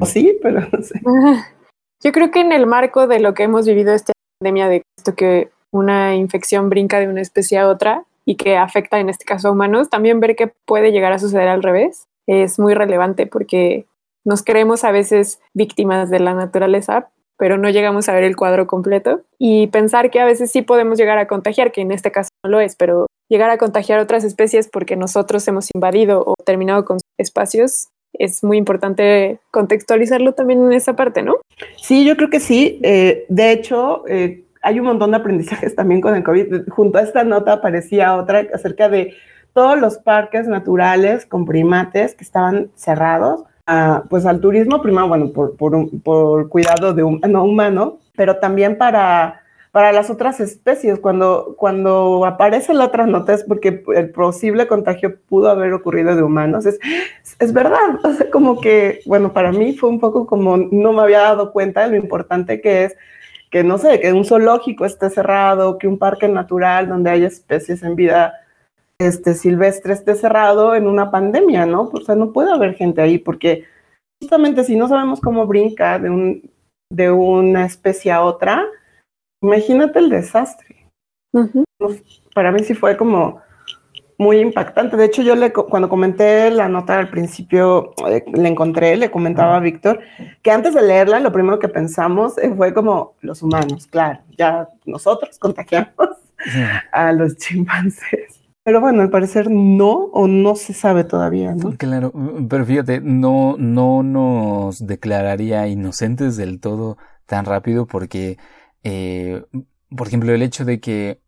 O 0.00 0.06
sí, 0.06 0.38
pero 0.42 0.60
no 0.60 0.82
sé. 0.82 1.00
Yo 2.04 2.12
creo 2.12 2.30
que 2.30 2.40
en 2.40 2.52
el 2.52 2.66
marco 2.66 3.06
de 3.06 3.20
lo 3.20 3.34
que 3.34 3.44
hemos 3.44 3.66
vivido 3.66 3.92
esta 3.92 4.12
pandemia 4.38 4.68
de 4.68 4.82
esto 4.96 5.14
que 5.14 5.50
una 5.72 6.14
infección 6.14 6.68
brinca 6.68 7.00
de 7.00 7.08
una 7.08 7.22
especie 7.22 7.58
a 7.58 7.68
otra 7.68 8.04
y 8.24 8.36
que 8.36 8.56
afecta 8.56 9.00
en 9.00 9.08
este 9.08 9.24
caso 9.24 9.48
a 9.48 9.52
humanos, 9.52 9.88
también 9.88 10.20
ver 10.20 10.36
que 10.36 10.52
puede 10.66 10.92
llegar 10.92 11.12
a 11.12 11.18
suceder 11.18 11.48
al 11.48 11.62
revés 11.62 12.06
es 12.26 12.58
muy 12.58 12.74
relevante 12.74 13.26
porque 13.26 13.86
nos 14.26 14.42
creemos 14.42 14.84
a 14.84 14.90
veces 14.90 15.40
víctimas 15.54 16.10
de 16.10 16.18
la 16.18 16.34
naturaleza, 16.34 17.08
pero 17.38 17.58
no 17.58 17.70
llegamos 17.70 18.08
a 18.08 18.14
ver 18.14 18.24
el 18.24 18.36
cuadro 18.36 18.66
completo 18.66 19.22
y 19.38 19.68
pensar 19.68 20.10
que 20.10 20.20
a 20.20 20.24
veces 20.24 20.50
sí 20.50 20.62
podemos 20.62 20.98
llegar 20.98 21.18
a 21.18 21.28
contagiar, 21.28 21.70
que 21.70 21.80
en 21.80 21.92
este 21.92 22.10
caso 22.10 22.28
no 22.44 22.50
lo 22.50 22.60
es, 22.60 22.74
pero 22.74 23.06
llegar 23.28 23.50
a 23.50 23.58
contagiar 23.58 24.00
otras 24.00 24.24
especies 24.24 24.68
porque 24.68 24.96
nosotros 24.96 25.46
hemos 25.46 25.68
invadido 25.72 26.24
o 26.26 26.34
terminado 26.44 26.84
con 26.84 26.98
espacios, 27.18 27.88
es 28.14 28.42
muy 28.42 28.56
importante 28.56 29.38
contextualizarlo 29.52 30.32
también 30.32 30.64
en 30.64 30.72
esa 30.72 30.96
parte, 30.96 31.22
¿no? 31.22 31.36
Sí, 31.76 32.04
yo 32.04 32.16
creo 32.16 32.30
que 32.30 32.40
sí. 32.40 32.80
Eh, 32.82 33.26
de 33.28 33.52
hecho, 33.52 34.04
eh, 34.08 34.44
hay 34.62 34.80
un 34.80 34.86
montón 34.86 35.12
de 35.12 35.18
aprendizajes 35.18 35.76
también 35.76 36.00
con 36.00 36.16
el 36.16 36.24
COVID. 36.24 36.68
Junto 36.70 36.98
a 36.98 37.02
esta 37.02 37.22
nota 37.22 37.52
aparecía 37.52 38.16
otra 38.16 38.46
acerca 38.52 38.88
de 38.88 39.14
todos 39.52 39.78
los 39.78 39.98
parques 39.98 40.48
naturales 40.48 41.26
con 41.26 41.44
primates 41.44 42.14
que 42.14 42.24
estaban 42.24 42.70
cerrados 42.74 43.44
pues 44.08 44.24
al 44.26 44.40
turismo, 44.40 44.80
primero, 44.80 45.08
bueno, 45.08 45.32
por, 45.32 45.56
por, 45.56 46.48
cuidado 46.48 46.94
de 46.94 47.02
un 47.02 47.20
no 47.28 47.44
humano, 47.44 47.98
pero 48.16 48.36
también 48.36 48.78
para, 48.78 49.42
para 49.72 49.92
las 49.92 50.08
otras 50.08 50.38
especies. 50.40 51.00
Cuando, 51.00 51.54
cuando 51.56 52.24
aparece 52.24 52.74
la 52.74 52.84
otra 52.86 53.06
nota 53.06 53.34
es 53.34 53.44
porque 53.44 53.82
el 53.94 54.10
posible 54.10 54.66
contagio 54.66 55.16
pudo 55.28 55.50
haber 55.50 55.72
ocurrido 55.72 56.14
de 56.14 56.22
humanos. 56.22 56.64
Es, 56.66 56.78
es 57.40 57.52
verdad, 57.52 57.98
o 58.04 58.12
sea, 58.12 58.30
como 58.30 58.60
que, 58.60 59.00
bueno, 59.06 59.32
para 59.32 59.50
mí 59.52 59.74
fue 59.74 59.88
un 59.88 60.00
poco 60.00 60.26
como 60.26 60.56
no 60.56 60.92
me 60.92 61.02
había 61.02 61.20
dado 61.20 61.52
cuenta 61.52 61.82
de 61.82 61.90
lo 61.90 61.96
importante 61.96 62.60
que 62.60 62.84
es 62.84 62.96
que, 63.50 63.64
no 63.64 63.78
sé, 63.78 64.00
que 64.00 64.12
un 64.12 64.24
zoológico 64.24 64.84
esté 64.84 65.08
cerrado, 65.10 65.78
que 65.78 65.88
un 65.88 65.98
parque 65.98 66.28
natural 66.28 66.88
donde 66.88 67.10
haya 67.10 67.26
especies 67.26 67.82
en 67.82 67.96
vida 67.96 68.34
este 68.98 69.34
silvestre 69.34 69.92
esté 69.92 70.14
cerrado 70.14 70.74
en 70.74 70.86
una 70.86 71.10
pandemia, 71.10 71.66
¿no? 71.66 71.90
O 71.92 72.00
sea, 72.00 72.14
no 72.14 72.32
puede 72.32 72.52
haber 72.52 72.74
gente 72.74 73.02
ahí 73.02 73.18
porque 73.18 73.64
justamente 74.20 74.64
si 74.64 74.76
no 74.76 74.88
sabemos 74.88 75.20
cómo 75.20 75.46
brinca 75.46 75.98
de, 75.98 76.10
un, 76.10 76.50
de 76.90 77.10
una 77.10 77.66
especie 77.66 78.12
a 78.12 78.22
otra, 78.22 78.64
imagínate 79.42 79.98
el 79.98 80.10
desastre. 80.10 80.88
Para 82.34 82.52
mí 82.52 82.60
sí 82.64 82.74
fue 82.74 82.96
como 82.96 83.42
muy 84.18 84.38
impactante. 84.38 84.96
De 84.96 85.04
hecho, 85.04 85.22
yo 85.22 85.36
le, 85.36 85.52
cuando 85.52 85.88
comenté 85.88 86.50
la 86.50 86.68
nota 86.68 86.98
al 86.98 87.10
principio, 87.10 87.92
eh, 88.08 88.24
le 88.32 88.48
encontré, 88.48 88.96
le 88.96 89.10
comentaba 89.10 89.56
a 89.56 89.60
Víctor, 89.60 90.00
que 90.42 90.50
antes 90.50 90.74
de 90.74 90.82
leerla, 90.82 91.20
lo 91.20 91.32
primero 91.32 91.58
que 91.58 91.68
pensamos 91.68 92.38
eh, 92.38 92.52
fue 92.56 92.72
como 92.72 93.14
los 93.20 93.42
humanos, 93.42 93.86
claro, 93.86 94.20
ya 94.36 94.68
nosotros 94.84 95.38
contagiamos 95.38 95.92
a 96.92 97.12
los 97.12 97.36
chimpancés. 97.36 98.35
Pero 98.66 98.80
bueno, 98.80 99.00
al 99.02 99.10
parecer 99.10 99.48
no, 99.48 99.92
o 99.92 100.26
no 100.26 100.56
se 100.56 100.74
sabe 100.74 101.04
todavía, 101.04 101.54
¿no? 101.54 101.76
Claro, 101.76 102.12
pero 102.48 102.66
fíjate, 102.66 103.00
no, 103.00 103.54
no 103.56 104.02
nos 104.02 104.84
declararía 104.84 105.68
inocentes 105.68 106.36
del 106.36 106.58
todo 106.58 106.98
tan 107.26 107.44
rápido 107.44 107.86
porque, 107.86 108.38
eh, 108.82 109.44
por 109.96 110.08
ejemplo, 110.08 110.34
el 110.34 110.42
hecho 110.42 110.64
de 110.64 110.80
que 110.80 111.20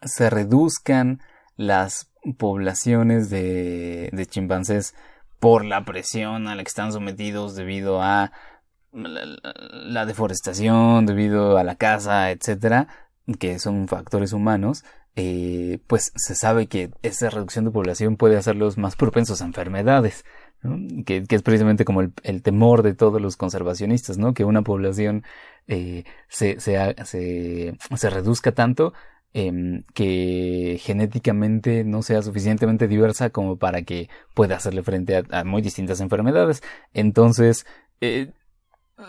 se 0.00 0.30
reduzcan 0.30 1.20
las 1.56 2.10
poblaciones 2.38 3.28
de, 3.28 4.08
de 4.10 4.24
chimpancés 4.24 4.94
por 5.40 5.62
la 5.66 5.84
presión 5.84 6.48
a 6.48 6.54
la 6.54 6.62
que 6.62 6.68
están 6.68 6.90
sometidos 6.90 7.54
debido 7.54 8.00
a 8.00 8.32
la, 8.94 10.06
deforestación, 10.06 11.04
debido 11.04 11.58
a 11.58 11.64
la 11.64 11.74
caza, 11.74 12.30
etcétera, 12.30 12.88
que 13.38 13.58
son 13.58 13.88
factores 13.88 14.32
humanos, 14.32 14.84
eh, 15.16 15.80
pues 15.86 16.12
se 16.16 16.34
sabe 16.34 16.66
que 16.66 16.90
esa 17.02 17.30
reducción 17.30 17.64
de 17.64 17.70
población 17.70 18.16
puede 18.16 18.36
hacerlos 18.36 18.78
más 18.78 18.96
propensos 18.96 19.42
a 19.42 19.46
enfermedades, 19.46 20.24
que, 21.06 21.24
es 21.28 21.42
precisamente 21.42 21.84
como 21.84 22.02
el, 22.02 22.42
temor 22.42 22.82
de 22.82 22.94
todos 22.94 23.20
los 23.20 23.36
conservacionistas, 23.36 24.18
¿no? 24.18 24.34
Que 24.34 24.44
una 24.44 24.62
población 24.62 25.24
eh, 25.66 26.04
se, 26.28 26.60
se, 26.60 26.94
se, 27.04 27.76
se 27.96 28.10
reduzca 28.10 28.52
tanto 28.52 28.92
Em, 29.32 29.84
que 29.94 30.80
genéticamente 30.82 31.84
no 31.84 32.02
sea 32.02 32.20
suficientemente 32.20 32.88
diversa 32.88 33.30
como 33.30 33.58
para 33.58 33.82
que 33.82 34.08
pueda 34.34 34.56
hacerle 34.56 34.82
frente 34.82 35.22
a, 35.30 35.44
muy 35.44 35.62
distintas 35.62 36.00
enfermedades. 36.00 36.62
Entonces, 36.94 37.64
eh, 38.00 38.32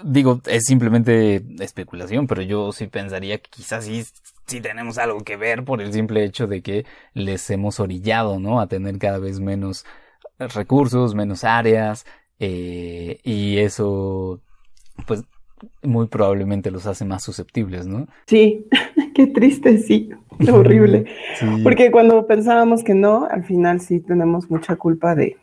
digo, 0.03 0.41
es 0.45 0.65
simplemente 0.65 1.43
especulación, 1.59 2.27
pero 2.27 2.43
yo 2.43 2.71
sí 2.71 2.85
pensaría 2.85 3.39
que 3.39 3.49
quizás 3.49 3.85
sí, 3.85 4.05
sí 4.45 4.61
tenemos 4.61 4.97
algo 4.97 5.19
que 5.21 5.37
ver 5.37 5.63
por 5.63 5.81
el 5.81 5.93
simple 5.93 6.23
hecho 6.23 6.47
de 6.47 6.61
que 6.61 6.85
les 7.13 7.49
hemos 7.49 7.79
orillado, 7.79 8.39
¿no? 8.39 8.59
A 8.59 8.67
tener 8.67 8.97
cada 8.97 9.19
vez 9.19 9.39
menos 9.39 9.85
recursos, 10.37 11.15
menos 11.15 11.43
áreas, 11.43 12.05
eh, 12.39 13.19
y 13.23 13.59
eso, 13.59 14.41
pues, 15.05 15.23
muy 15.83 16.07
probablemente 16.07 16.71
los 16.71 16.87
hace 16.87 17.05
más 17.05 17.23
susceptibles, 17.23 17.85
¿no? 17.85 18.07
Sí, 18.25 18.67
qué 19.15 19.27
triste, 19.27 19.77
sí, 19.77 20.09
horrible. 20.51 21.05
Porque 21.63 21.91
cuando 21.91 22.25
pensábamos 22.25 22.83
que 22.83 22.95
no, 22.95 23.25
al 23.29 23.43
final 23.43 23.79
sí 23.79 23.99
tenemos 23.99 24.49
mucha 24.49 24.75
culpa 24.75 25.15
de, 25.15 25.37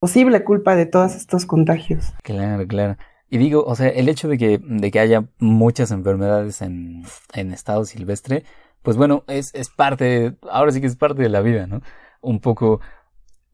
posible 0.00 0.42
culpa 0.42 0.74
de 0.76 0.86
todos 0.86 1.14
estos 1.14 1.46
contagios. 1.46 2.12
Claro, 2.22 2.66
claro. 2.66 2.96
Y 3.28 3.38
digo, 3.38 3.64
o 3.64 3.74
sea, 3.74 3.88
el 3.88 4.08
hecho 4.08 4.28
de 4.28 4.38
que, 4.38 4.60
de 4.62 4.90
que 4.90 5.00
haya 5.00 5.24
muchas 5.38 5.90
enfermedades 5.90 6.62
en, 6.62 7.04
en 7.34 7.52
estado 7.52 7.84
silvestre, 7.84 8.44
pues 8.82 8.96
bueno, 8.96 9.24
es, 9.26 9.52
es 9.54 9.68
parte, 9.68 10.36
ahora 10.48 10.70
sí 10.70 10.80
que 10.80 10.86
es 10.86 10.96
parte 10.96 11.22
de 11.22 11.28
la 11.28 11.40
vida, 11.40 11.66
¿no? 11.66 11.82
Un 12.20 12.40
poco 12.40 12.80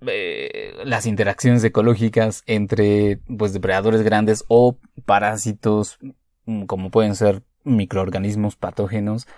eh, 0.07 0.75
las 0.85 1.07
interacciones 1.07 1.63
ecológicas 1.63 2.43
entre 2.47 3.21
pues 3.39 3.53
depredadores 3.53 4.03
grandes 4.03 4.45
o 4.49 4.77
parásitos 5.05 5.99
mm, 6.47 6.65
como 6.65 6.91
pueden 6.91 7.15
ser 7.15 7.43
microorganismos 7.63 8.57
patógenos 8.57 9.29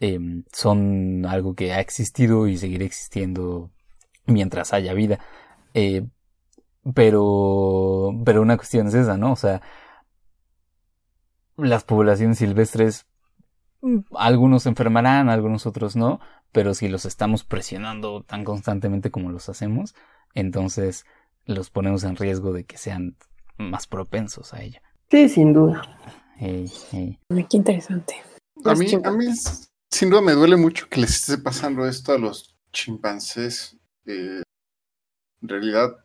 em, 0.00 0.44
son 0.52 1.24
algo 1.26 1.54
que 1.54 1.72
ha 1.72 1.80
existido 1.80 2.46
y 2.46 2.58
seguirá 2.58 2.84
existiendo 2.84 3.70
mientras 4.26 4.74
haya 4.74 4.92
vida 4.92 5.18
eh, 5.72 6.04
pero 6.94 8.12
pero 8.24 8.42
una 8.42 8.56
cuestión 8.56 8.88
es 8.88 8.94
esa 8.94 9.16
no 9.16 9.32
o 9.32 9.36
sea 9.36 9.62
las 11.56 11.84
poblaciones 11.84 12.38
silvestres 12.38 13.06
algunos 14.14 14.64
se 14.64 14.70
enfermarán 14.70 15.28
algunos 15.28 15.66
otros 15.66 15.96
no 15.96 16.20
pero 16.52 16.74
si 16.74 16.88
los 16.88 17.06
estamos 17.06 17.44
presionando 17.44 18.22
tan 18.22 18.44
constantemente 18.44 19.10
como 19.10 19.30
los 19.30 19.48
hacemos, 19.48 19.94
entonces 20.34 21.06
los 21.46 21.70
ponemos 21.70 22.04
en 22.04 22.16
riesgo 22.16 22.52
de 22.52 22.64
que 22.64 22.76
sean 22.76 23.16
más 23.56 23.86
propensos 23.86 24.54
a 24.54 24.62
ello. 24.62 24.80
Sí, 25.10 25.28
sin 25.28 25.52
duda. 25.52 25.82
Qué 26.38 27.16
interesante. 27.52 28.16
A 28.64 28.74
mí, 28.74 28.86
a 29.02 29.10
mí, 29.10 29.26
sin 29.90 30.10
duda, 30.10 30.20
me 30.20 30.32
duele 30.32 30.56
mucho 30.56 30.88
que 30.88 31.00
les 31.00 31.16
esté 31.16 31.38
pasando 31.38 31.86
esto 31.86 32.12
a 32.12 32.18
los 32.18 32.56
chimpancés. 32.72 33.78
en 34.04 34.42
realidad, 35.40 36.04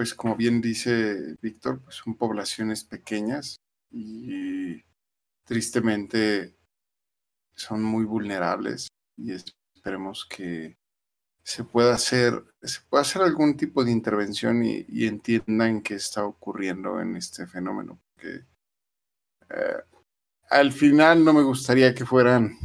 pues 0.00 0.14
como 0.14 0.34
bien 0.34 0.62
dice 0.62 1.36
Víctor, 1.42 1.82
pues 1.82 1.96
son 1.96 2.14
poblaciones 2.14 2.84
pequeñas 2.84 3.60
y 3.90 4.82
tristemente 5.44 6.56
son 7.54 7.82
muy 7.82 8.06
vulnerables 8.06 8.88
y 9.18 9.32
esperemos 9.32 10.24
que 10.24 10.78
se 11.42 11.64
pueda 11.64 11.92
hacer, 11.92 12.42
se 12.62 12.80
pueda 12.88 13.02
hacer 13.02 13.20
algún 13.20 13.58
tipo 13.58 13.84
de 13.84 13.90
intervención 13.90 14.64
y, 14.64 14.86
entiendan 15.04 15.82
qué 15.82 15.96
está 15.96 16.24
ocurriendo 16.24 16.98
en 17.02 17.16
este 17.16 17.46
fenómeno. 17.46 18.00
Porque 18.14 18.46
eh, 19.50 19.82
al 20.48 20.72
final 20.72 21.22
no 21.22 21.34
me 21.34 21.42
gustaría 21.42 21.94
que 21.94 22.06
fueran 22.06 22.58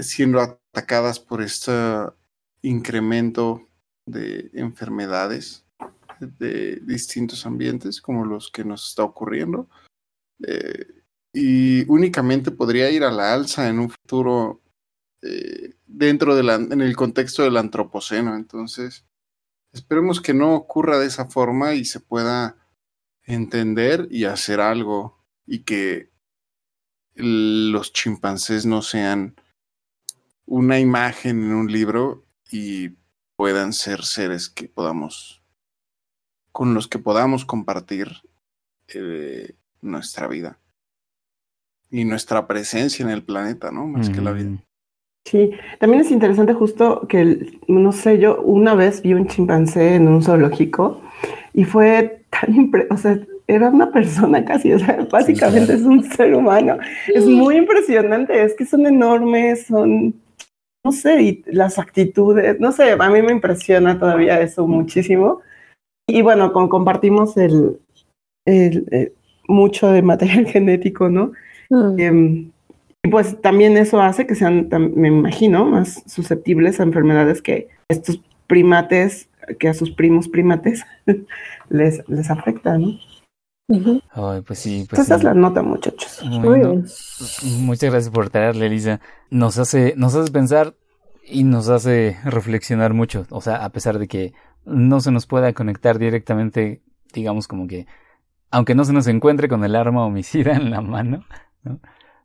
siendo 0.00 0.40
atacadas 0.40 1.20
por 1.20 1.40
este 1.40 1.70
incremento 2.62 3.68
de 4.06 4.50
enfermedades 4.54 5.64
de 6.20 6.76
distintos 6.82 7.46
ambientes 7.46 8.00
como 8.00 8.24
los 8.24 8.50
que 8.50 8.64
nos 8.64 8.88
está 8.88 9.04
ocurriendo. 9.04 9.68
Eh, 10.46 11.02
y 11.32 11.88
únicamente 11.90 12.50
podría 12.50 12.90
ir 12.90 13.04
a 13.04 13.10
la 13.10 13.32
alza 13.32 13.68
en 13.68 13.78
un 13.78 13.90
futuro 13.90 14.60
eh, 15.22 15.74
dentro 15.86 16.34
de 16.34 16.42
la, 16.42 16.54
en 16.54 16.80
el 16.80 16.96
contexto 16.96 17.42
del 17.42 17.56
antropoceno. 17.56 18.36
Entonces, 18.36 19.04
esperemos 19.72 20.20
que 20.20 20.34
no 20.34 20.54
ocurra 20.54 20.98
de 20.98 21.06
esa 21.06 21.26
forma 21.26 21.74
y 21.74 21.84
se 21.84 22.00
pueda 22.00 22.56
entender 23.24 24.08
y 24.10 24.24
hacer 24.24 24.60
algo 24.60 25.24
y 25.46 25.60
que 25.60 26.10
los 27.14 27.92
chimpancés 27.92 28.66
no 28.66 28.82
sean 28.82 29.36
una 30.46 30.78
imagen 30.78 31.44
en 31.44 31.52
un 31.52 31.70
libro 31.70 32.24
y 32.50 32.90
puedan 33.42 33.72
ser 33.72 34.04
seres 34.04 34.48
que 34.48 34.68
podamos 34.68 35.42
con 36.52 36.74
los 36.74 36.86
que 36.86 37.00
podamos 37.00 37.44
compartir 37.44 38.06
eh, 38.94 39.54
nuestra 39.80 40.28
vida 40.28 40.60
y 41.90 42.04
nuestra 42.04 42.46
presencia 42.46 43.02
en 43.02 43.10
el 43.10 43.24
planeta, 43.24 43.72
¿no? 43.72 43.88
Más 43.88 44.10
que 44.10 44.20
la 44.20 44.30
vida. 44.30 44.62
Sí, 45.24 45.50
también 45.80 46.02
es 46.02 46.12
interesante 46.12 46.54
justo 46.54 47.08
que, 47.08 47.58
no 47.66 47.90
sé, 47.90 48.20
yo 48.20 48.40
una 48.42 48.76
vez 48.76 49.02
vi 49.02 49.12
un 49.14 49.26
chimpancé 49.26 49.96
en 49.96 50.06
un 50.06 50.22
zoológico 50.22 51.02
y 51.52 51.64
fue 51.64 52.24
tan 52.30 52.54
impresionante, 52.54 52.94
o 52.94 52.96
sea, 52.96 53.26
era 53.48 53.70
una 53.70 53.90
persona 53.90 54.44
casi, 54.44 54.72
o 54.72 54.78
sea, 54.78 55.04
básicamente 55.10 55.72
es 55.74 55.82
un 55.82 56.04
ser 56.04 56.32
humano. 56.32 56.78
Es 57.12 57.26
muy 57.26 57.56
impresionante, 57.56 58.40
es 58.40 58.54
que 58.54 58.64
son 58.64 58.86
enormes, 58.86 59.66
son, 59.66 60.14
no 60.84 60.92
sé, 60.92 61.22
y 61.22 61.44
las 61.46 61.78
actitudes, 61.78 62.58
no 62.58 62.72
sé, 62.72 62.92
a 62.92 63.10
mí 63.10 63.22
me 63.22 63.32
impresiona 63.32 63.98
todavía 63.98 64.40
eso 64.40 64.66
muchísimo. 64.66 65.40
Y 66.08 66.22
bueno, 66.22 66.52
compartimos 66.52 67.36
el, 67.36 67.78
el, 68.46 68.86
eh, 68.90 69.12
mucho 69.48 69.88
de 69.92 70.02
material 70.02 70.46
genético, 70.48 71.08
¿no? 71.08 71.32
Mm. 71.70 71.98
Em, 71.98 72.50
y 73.04 73.08
pues 73.08 73.40
también 73.40 73.76
eso 73.76 74.00
hace 74.00 74.26
que 74.26 74.34
sean, 74.34 74.68
me 74.94 75.08
imagino, 75.08 75.64
más 75.64 76.02
susceptibles 76.06 76.78
a 76.78 76.84
enfermedades 76.84 77.42
que 77.42 77.68
estos 77.88 78.20
primates, 78.46 79.28
que 79.58 79.68
a 79.68 79.74
sus 79.74 79.90
primos 79.90 80.28
primates 80.28 80.84
les, 81.68 82.08
les 82.08 82.30
afecta, 82.30 82.78
¿no? 82.78 82.98
Ay, 84.10 84.40
pues 84.42 84.58
sí, 84.58 84.86
pues 84.88 85.02
Esa 85.02 85.16
es 85.16 85.24
la 85.24 85.34
nota, 85.34 85.62
muchachos. 85.62 86.20
Muchas 87.58 87.90
gracias 87.90 88.10
por 88.10 88.30
traerle, 88.30 88.66
Elisa. 88.66 89.00
Nos 89.30 89.58
hace, 89.58 89.94
nos 89.96 90.14
hace 90.14 90.30
pensar 90.30 90.74
y 91.24 91.44
nos 91.44 91.68
hace 91.68 92.18
reflexionar 92.24 92.94
mucho. 92.94 93.26
O 93.30 93.40
sea, 93.40 93.64
a 93.64 93.70
pesar 93.70 93.98
de 93.98 94.08
que 94.08 94.34
no 94.64 95.00
se 95.00 95.10
nos 95.10 95.26
pueda 95.26 95.52
conectar 95.52 95.98
directamente, 95.98 96.82
digamos 97.12 97.48
como 97.48 97.66
que, 97.66 97.86
aunque 98.50 98.74
no 98.74 98.84
se 98.84 98.92
nos 98.92 99.06
encuentre 99.06 99.48
con 99.48 99.64
el 99.64 99.74
arma 99.76 100.04
homicida 100.04 100.52
en 100.56 100.70
la 100.70 100.80
mano, 100.80 101.24
¿no? 101.62 101.80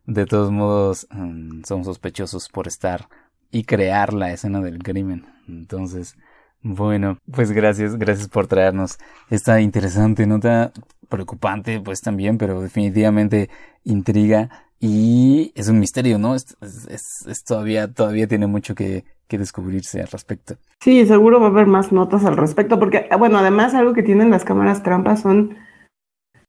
de 0.06 0.24
todos 0.24 0.50
modos 0.50 1.06
mm, 1.10 1.64
son 1.64 1.84
sospechosos 1.84 2.48
por 2.48 2.66
estar 2.66 3.08
y 3.50 3.64
crear 3.64 4.14
la 4.14 4.32
escena 4.32 4.60
del 4.60 4.82
crimen. 4.82 5.26
Entonces, 5.46 6.16
bueno, 6.62 7.18
pues 7.32 7.52
gracias, 7.52 7.96
gracias 7.96 8.28
por 8.28 8.46
traernos 8.46 8.98
esta 9.30 9.60
interesante 9.60 10.26
nota, 10.26 10.72
preocupante 11.08 11.80
pues 11.80 12.00
también, 12.00 12.38
pero 12.38 12.60
definitivamente 12.60 13.48
intriga 13.84 14.50
y 14.80 15.52
es 15.54 15.68
un 15.68 15.80
misterio, 15.80 16.18
¿no? 16.18 16.34
Es, 16.34 16.56
es, 16.60 17.44
todavía, 17.44 17.92
todavía 17.92 18.28
tiene 18.28 18.46
mucho 18.46 18.74
que, 18.74 19.04
que, 19.26 19.38
descubrirse 19.38 20.00
al 20.00 20.06
respecto. 20.08 20.54
Sí, 20.80 21.04
seguro 21.06 21.40
va 21.40 21.46
a 21.46 21.50
haber 21.50 21.66
más 21.66 21.90
notas 21.90 22.24
al 22.24 22.36
respecto, 22.36 22.78
porque, 22.78 23.08
bueno, 23.18 23.38
además 23.38 23.74
algo 23.74 23.92
que 23.92 24.04
tienen 24.04 24.30
las 24.30 24.44
cámaras 24.44 24.84
trampas 24.84 25.22
son, 25.22 25.56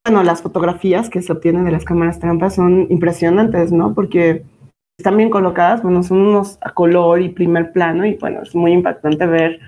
bueno, 0.06 0.24
las 0.24 0.44
fotografías 0.44 1.10
que 1.10 1.24
se 1.24 1.32
obtienen 1.32 1.66
de 1.66 1.72
las 1.72 1.86
cámaras 1.86 2.20
trampas 2.20 2.56
son 2.56 2.86
impresionantes, 2.92 3.72
¿no? 3.72 3.96
Porque 3.96 4.44
están 5.00 5.18
bien 5.18 5.32
colocadas, 5.32 5.82
bueno, 5.82 6.04
son 6.04 6.20
unos 6.20 6.60
a 6.62 6.74
color 6.74 7.22
y 7.22 7.30
primer 7.30 7.72
plano 7.72 8.06
y 8.06 8.16
bueno, 8.16 8.42
es 8.44 8.54
muy 8.54 8.74
impactante 8.74 9.26
ver 9.26 9.60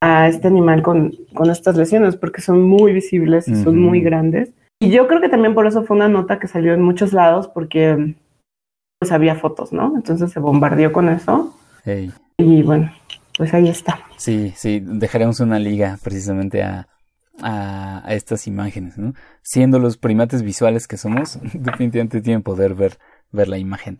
a 0.00 0.28
este 0.28 0.48
animal 0.48 0.82
con, 0.82 1.12
con 1.34 1.50
estas 1.50 1.76
lesiones 1.76 2.16
porque 2.16 2.40
son 2.40 2.62
muy 2.62 2.92
visibles 2.92 3.48
y 3.48 3.54
son 3.56 3.78
muy 3.78 4.00
grandes. 4.00 4.52
Y 4.80 4.90
yo 4.90 5.08
creo 5.08 5.20
que 5.20 5.28
también 5.28 5.54
por 5.54 5.66
eso 5.66 5.82
fue 5.82 5.96
una 5.96 6.08
nota 6.08 6.38
que 6.38 6.46
salió 6.46 6.72
en 6.72 6.82
muchos 6.82 7.12
lados 7.12 7.48
porque 7.48 8.14
pues 8.98 9.12
había 9.12 9.34
fotos, 9.34 9.72
¿no? 9.72 9.92
Entonces 9.96 10.30
se 10.30 10.40
bombardeó 10.40 10.92
con 10.92 11.08
eso. 11.08 11.54
Y 12.36 12.62
bueno, 12.62 12.92
pues 13.36 13.54
ahí 13.54 13.68
está. 13.68 14.00
Sí, 14.16 14.52
sí, 14.56 14.80
dejaremos 14.80 15.40
una 15.40 15.58
liga 15.58 15.98
precisamente 16.02 16.62
a, 16.62 16.88
a, 17.42 18.02
estas 18.08 18.46
imágenes, 18.46 18.98
¿no? 18.98 19.14
Siendo 19.42 19.78
los 19.78 19.96
primates 19.96 20.42
visuales 20.42 20.86
que 20.86 20.96
somos, 20.96 21.38
definitivamente 21.52 22.20
tienen 22.20 22.42
poder 22.42 22.74
ver, 22.74 22.98
ver 23.32 23.48
la 23.48 23.58
imagen. 23.58 23.98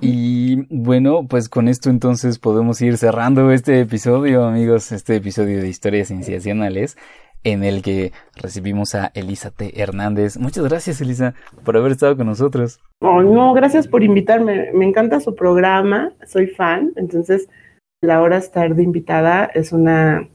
Y 0.00 0.66
bueno, 0.74 1.26
pues 1.28 1.48
con 1.48 1.68
esto 1.68 1.88
entonces 1.90 2.38
podemos 2.38 2.80
ir 2.80 2.96
cerrando 2.96 3.52
este 3.52 3.80
episodio, 3.80 4.44
amigos, 4.44 4.90
este 4.92 5.16
episodio 5.16 5.60
de 5.60 5.68
historias 5.68 6.08
sensacionales 6.08 6.96
en 7.44 7.62
el 7.64 7.82
que 7.82 8.12
recibimos 8.34 8.94
a 8.94 9.12
Elisa 9.14 9.50
T. 9.50 9.80
Hernández. 9.80 10.38
Muchas 10.38 10.64
gracias, 10.64 11.00
Elisa, 11.00 11.34
por 11.64 11.76
haber 11.76 11.92
estado 11.92 12.16
con 12.16 12.26
nosotros. 12.26 12.80
Oh, 13.00 13.22
no, 13.22 13.52
gracias 13.54 13.86
por 13.86 14.02
invitarme. 14.02 14.72
Me 14.72 14.86
encanta 14.86 15.20
su 15.20 15.34
programa, 15.34 16.12
soy 16.26 16.48
fan, 16.48 16.92
entonces 16.96 17.48
la 18.00 18.20
hora 18.20 18.36
de 18.36 18.44
estar 18.44 18.74
de 18.74 18.82
invitada 18.82 19.44
es 19.44 19.72
una... 19.72 20.28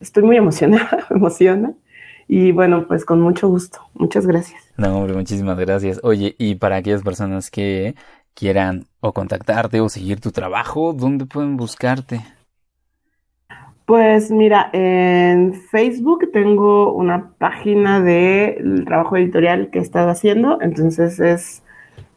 Estoy 0.00 0.22
muy 0.22 0.36
emocionada, 0.36 1.06
me 1.10 1.16
emociona. 1.16 1.74
Y 2.26 2.52
bueno, 2.52 2.86
pues 2.86 3.04
con 3.04 3.20
mucho 3.20 3.48
gusto. 3.48 3.80
Muchas 3.94 4.24
gracias. 4.26 4.62
No, 4.76 4.96
hombre, 4.96 5.14
muchísimas 5.14 5.58
gracias. 5.58 5.98
Oye, 6.04 6.36
y 6.38 6.54
para 6.54 6.76
aquellas 6.76 7.02
personas 7.02 7.50
que 7.50 7.96
quieran 8.34 8.86
o 9.00 9.12
contactarte 9.12 9.80
o 9.80 9.88
seguir 9.88 10.20
tu 10.20 10.30
trabajo, 10.30 10.92
¿dónde 10.92 11.26
pueden 11.26 11.56
buscarte? 11.56 12.20
Pues 13.90 14.30
mira, 14.30 14.70
en 14.72 15.52
Facebook 15.52 16.30
tengo 16.32 16.92
una 16.92 17.32
página 17.38 18.00
del 18.00 18.84
trabajo 18.84 19.16
editorial 19.16 19.70
que 19.70 19.80
he 19.80 19.82
estado 19.82 20.10
haciendo, 20.10 20.58
entonces 20.62 21.18
es 21.18 21.62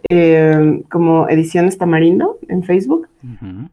eh, 0.10 0.84
como 0.92 1.28
Ediciones 1.30 1.78
Tamarindo 1.78 2.38
en 2.48 2.64
Facebook. 2.64 3.08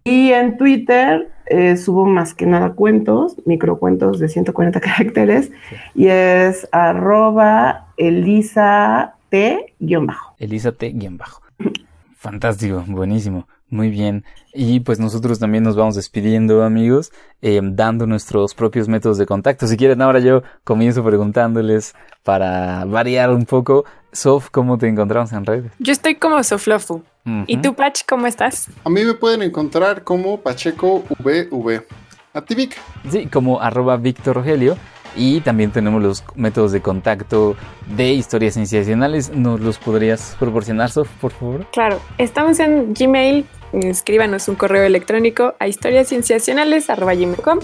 Y 0.04 0.30
en 0.30 0.56
Twitter 0.56 1.30
eh, 1.46 1.76
subo 1.76 2.06
más 2.06 2.32
que 2.32 2.46
nada 2.46 2.72
cuentos, 2.72 3.36
microcuentos 3.44 4.18
de 4.18 4.28
140 4.28 4.80
caracteres, 4.80 5.52
y 5.94 6.06
es 6.06 6.68
arroba 6.72 7.88
Elisa 7.98 9.16
T-bajo. 9.28 10.36
Elisa 10.38 10.72
T-bajo. 10.72 11.42
Fantástico, 12.20 12.84
buenísimo. 12.86 13.48
Muy 13.70 13.88
bien. 13.88 14.26
Y 14.52 14.80
pues 14.80 15.00
nosotros 15.00 15.38
también 15.38 15.64
nos 15.64 15.74
vamos 15.74 15.94
despidiendo, 15.94 16.62
amigos, 16.64 17.12
eh, 17.40 17.58
dando 17.62 18.06
nuestros 18.06 18.54
propios 18.54 18.88
métodos 18.88 19.16
de 19.16 19.24
contacto. 19.24 19.66
Si 19.66 19.78
quieren, 19.78 20.02
ahora 20.02 20.18
yo 20.18 20.42
comienzo 20.62 21.02
preguntándoles 21.02 21.94
para 22.22 22.84
variar 22.84 23.30
un 23.30 23.46
poco. 23.46 23.86
Sof, 24.12 24.50
¿cómo 24.50 24.76
te 24.76 24.86
encontramos 24.86 25.32
en 25.32 25.46
redes? 25.46 25.72
Yo 25.78 25.92
estoy 25.92 26.16
como 26.16 26.42
Soflofu. 26.42 27.02
¿Y 27.46 27.56
tú, 27.56 27.72
Pach, 27.74 28.02
cómo 28.06 28.26
estás? 28.26 28.68
A 28.84 28.90
mí 28.90 29.02
me 29.02 29.14
pueden 29.14 29.40
encontrar 29.40 30.04
como 30.04 30.40
Pacheco 30.40 31.02
VV. 31.20 31.86
¿A 32.34 32.42
ti, 32.42 32.54
Vic? 32.54 32.76
Sí, 33.10 33.28
como 33.28 33.62
arroba 33.62 33.96
Víctor 33.96 34.36
Rogelio. 34.36 34.76
Y 35.16 35.40
también 35.40 35.70
tenemos 35.70 36.02
los 36.02 36.24
métodos 36.34 36.72
de 36.72 36.80
contacto 36.80 37.56
de 37.96 38.12
historias 38.12 38.54
sensacionales. 38.54 39.30
¿Nos 39.30 39.60
los 39.60 39.78
podrías 39.78 40.36
proporcionar, 40.38 40.90
Sof, 40.90 41.08
por 41.20 41.32
favor? 41.32 41.66
Claro, 41.72 42.00
estamos 42.18 42.60
en 42.60 42.94
Gmail. 42.94 43.46
Escríbanos 43.72 44.48
un 44.48 44.56
correo 44.56 44.82
electrónico 44.82 45.54
a 45.60 45.68
historiascienciacionales.com. 45.68 47.60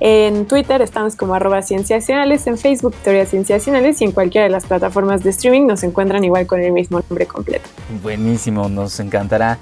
En 0.00 0.46
Twitter 0.46 0.80
estamos 0.82 1.16
como 1.16 1.34
arroba 1.34 1.62
cienciacionales, 1.62 2.46
en 2.46 2.56
Facebook 2.56 2.94
historias 2.94 3.30
cienciacionales 3.30 4.00
y 4.00 4.04
en 4.04 4.12
cualquiera 4.12 4.44
de 4.44 4.50
las 4.50 4.66
plataformas 4.66 5.24
de 5.24 5.30
streaming 5.30 5.66
nos 5.66 5.82
encuentran 5.82 6.22
igual 6.22 6.46
con 6.46 6.60
el 6.60 6.70
mismo 6.70 7.00
nombre 7.08 7.26
completo. 7.26 7.68
Buenísimo, 8.02 8.68
nos 8.68 9.00
encantará 9.00 9.58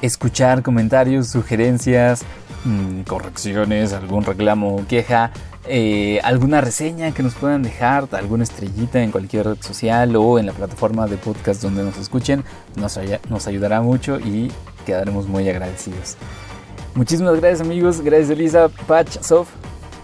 escuchar 0.00 0.62
comentarios, 0.62 1.28
sugerencias, 1.28 2.24
mm, 2.64 3.02
correcciones, 3.02 3.92
algún 3.92 4.24
reclamo 4.24 4.76
o 4.76 4.86
queja 4.86 5.30
eh, 5.66 6.20
alguna 6.22 6.60
reseña 6.60 7.12
que 7.12 7.22
nos 7.22 7.34
puedan 7.34 7.62
dejar, 7.62 8.08
alguna 8.12 8.44
estrellita 8.44 9.02
en 9.02 9.10
cualquier 9.10 9.46
red 9.46 9.62
social 9.62 10.14
o 10.16 10.38
en 10.38 10.46
la 10.46 10.52
plataforma 10.52 11.06
de 11.06 11.16
podcast 11.16 11.62
donde 11.62 11.82
nos 11.82 11.96
escuchen, 11.98 12.44
nos, 12.76 12.98
nos 13.28 13.46
ayudará 13.46 13.80
mucho 13.80 14.18
y 14.20 14.50
quedaremos 14.84 15.26
muy 15.26 15.48
agradecidos. 15.48 16.16
Muchísimas 16.94 17.40
gracias 17.40 17.60
amigos, 17.60 18.00
gracias 18.00 18.30
Elisa, 18.30 18.68
Patch, 18.86 19.20
Sof 19.20 19.48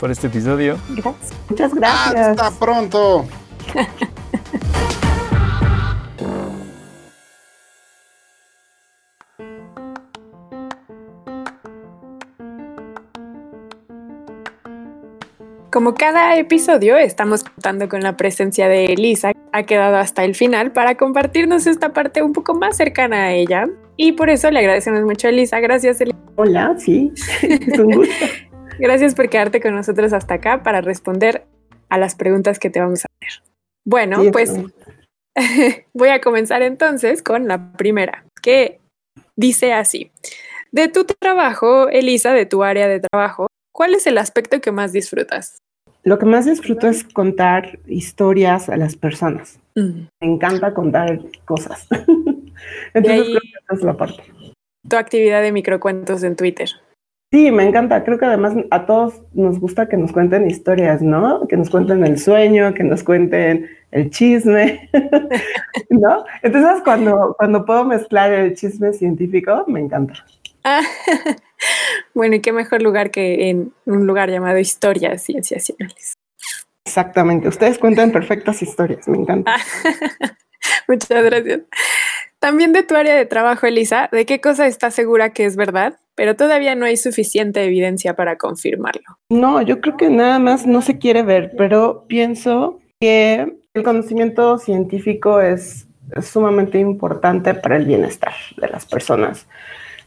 por 0.01 0.11
este 0.11 0.29
episodio. 0.29 0.79
Gracias. 0.89 1.33
Muchas 1.49 1.75
gracias. 1.75 2.41
Hasta 2.41 2.51
pronto. 2.53 3.27
Como 15.71 15.95
cada 15.95 16.37
episodio, 16.37 16.97
estamos 16.97 17.45
contando 17.45 17.89
con 17.89 18.03
la 18.03 18.17
presencia 18.17 18.67
de 18.67 18.87
Elisa, 18.87 19.31
ha 19.53 19.63
quedado 19.63 19.99
hasta 19.99 20.25
el 20.25 20.35
final 20.35 20.73
para 20.73 20.97
compartirnos 20.97 21.69
esta 21.69 21.93
parte 21.93 22.25
un 22.25 22.33
poco 22.33 22.55
más 22.55 22.77
cercana 22.77 23.27
a 23.27 23.33
ella. 23.33 23.69
Y 23.97 24.13
por 24.13 24.31
eso 24.31 24.51
le 24.51 24.59
agradecemos 24.59 25.03
mucho 25.03 25.29
a 25.29 25.31
Elisa. 25.31 25.61
Gracias, 25.61 26.01
Elisa. 26.01 26.19
Hola, 26.35 26.75
sí, 26.77 27.13
es 27.43 27.79
un 27.79 27.93
gusto. 27.93 28.27
Gracias 28.81 29.15
por 29.15 29.29
quedarte 29.29 29.61
con 29.61 29.77
nosotros 29.77 30.13
hasta 30.13 30.35
acá 30.35 30.65
para 30.65 30.81
responder 30.81 31.47
a 31.89 31.99
las 31.99 32.17
preguntas 32.17 32.59
que 32.59 32.71
te 32.71 32.81
vamos 32.81 33.05
a 33.05 33.09
hacer. 33.21 33.45
Bueno, 33.85 34.23
pues 34.33 34.53
voy 35.95 36.09
a 36.09 36.21
comenzar 36.21 36.63
entonces 36.63 37.23
con 37.23 37.47
la 37.47 37.73
primera, 37.75 38.25
que 38.43 38.81
dice 39.37 39.73
así. 39.73 40.11
De 40.73 40.89
tu 40.89 41.05
trabajo, 41.05 41.89
Elisa, 41.89 42.33
de 42.33 42.47
tu 42.47 42.65
área 42.65 42.89
de 42.89 42.99
trabajo, 42.99 43.47
¿Cuál 43.81 43.95
es 43.95 44.07
el 44.07 44.19
aspecto 44.19 44.61
que 44.61 44.73
más 44.73 44.93
disfrutas? 44.93 45.57
Lo 46.03 46.19
que 46.19 46.27
más 46.27 46.45
disfruto 46.45 46.87
es 46.87 47.03
contar 47.03 47.79
historias 47.87 48.69
a 48.69 48.77
las 48.77 48.95
personas. 48.95 49.59
Mm. 49.75 50.03
Me 50.21 50.27
encanta 50.35 50.75
contar 50.75 51.19
cosas. 51.47 51.89
Entonces 52.93 53.23
creo 53.23 53.41
que 53.41 53.49
esa 53.49 53.75
es 53.75 53.83
la 53.83 53.97
parte. 53.97 54.23
Tu 54.87 54.97
actividad 54.97 55.41
de 55.41 55.53
microcuentos 55.53 56.23
en 56.25 56.37
Twitter. 56.37 56.69
Sí, 57.33 57.51
me 57.51 57.67
encanta. 57.67 58.05
Creo 58.05 58.19
que 58.19 58.27
además 58.27 58.53
a 58.71 58.85
todos 58.85 59.23
nos 59.33 59.59
gusta 59.59 59.89
que 59.89 59.97
nos 59.97 60.13
cuenten 60.13 60.51
historias, 60.51 61.01
¿no? 61.01 61.49
Que 61.49 61.57
nos 61.57 61.71
cuenten 61.71 62.05
el 62.05 62.19
sueño, 62.19 62.75
que 62.75 62.85
nos 62.85 63.03
cuenten 63.03 63.67
el 63.93 64.11
chisme, 64.11 64.91
¿no? 65.89 66.27
Entonces 66.43 66.83
cuando, 66.85 67.35
cuando 67.39 67.65
puedo 67.65 67.87
mezclar 67.87 68.31
el 68.31 68.55
chisme 68.55 68.93
científico, 68.93 69.65
me 69.69 69.81
encanta. 69.81 70.23
Ah, 70.65 70.83
bueno, 72.15 72.37
y 72.37 72.41
qué 72.41 72.53
mejor 72.53 72.83
lugar 72.83 73.11
que 73.11 73.51
en 73.51 73.73
un 73.87 74.07
lugar 74.07 74.31
llamado 74.31 74.59
Historias 74.59 75.23
Cienciacionales. 75.23 76.15
Exactamente, 76.85 77.49
ustedes 77.49 77.79
cuentan 77.79 78.11
perfectas 78.11 78.63
historias, 78.63 79.07
me 79.09 79.19
encanta. 79.19 79.55
Muchas 80.89 81.25
gracias. 81.25 81.61
También 82.41 82.73
de 82.73 82.83
tu 82.83 82.97
área 82.97 83.15
de 83.15 83.27
trabajo, 83.27 83.67
Elisa, 83.67 84.09
¿de 84.11 84.25
qué 84.25 84.41
cosa 84.41 84.67
estás 84.67 84.95
segura 84.95 85.33
que 85.33 85.45
es 85.45 85.57
verdad, 85.57 86.01
pero 86.15 86.37
todavía 86.37 86.75
no 86.75 86.87
hay 86.87 86.97
suficiente 86.97 87.63
evidencia 87.63 88.17
para 88.17 88.37
confirmarlo? 88.37 89.19
No, 89.29 89.61
yo 89.61 89.81
creo 89.81 89.97
que 89.99 90.09
nada 90.09 90.39
más 90.39 90.67
no 90.67 90.81
se 90.81 90.99
quiere 90.99 91.23
ver, 91.23 91.53
pero 91.57 92.07
pienso 92.09 92.81
que 92.99 93.59
el 93.75 93.83
conocimiento 93.83 94.59
científico 94.59 95.41
es 95.41 95.87
sumamente 96.23 96.79
importante 96.79 97.55
para 97.55 97.77
el 97.77 97.85
bienestar 97.85 98.33
de 98.57 98.69
las 98.69 98.87
personas. 98.87 99.47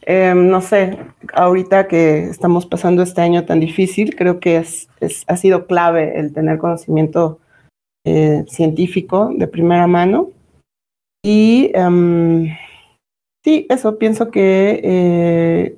Em, 0.05 0.49
no 0.49 0.61
sé, 0.61 0.97
ahorita 1.33 1.87
que 1.87 2.25
estamos 2.25 2.65
pasando 2.65 3.03
este 3.03 3.21
año 3.21 3.45
tan 3.45 3.59
difícil, 3.59 4.15
creo 4.15 4.39
que 4.39 4.57
es, 4.57 4.89
ha 5.27 5.37
sido 5.37 5.65
clave 5.65 6.19
el 6.19 6.33
tener 6.33 6.57
conocimiento 6.57 7.39
eh, 8.05 8.43
científico 8.47 9.31
de 9.33 9.47
primera 9.47 9.87
mano. 9.87 10.31
Y 11.23 11.71
em, 11.73 12.49
sí, 13.43 13.65
eso, 13.69 13.97
pienso 13.97 14.29
que 14.29 14.81
eh, 14.83 15.77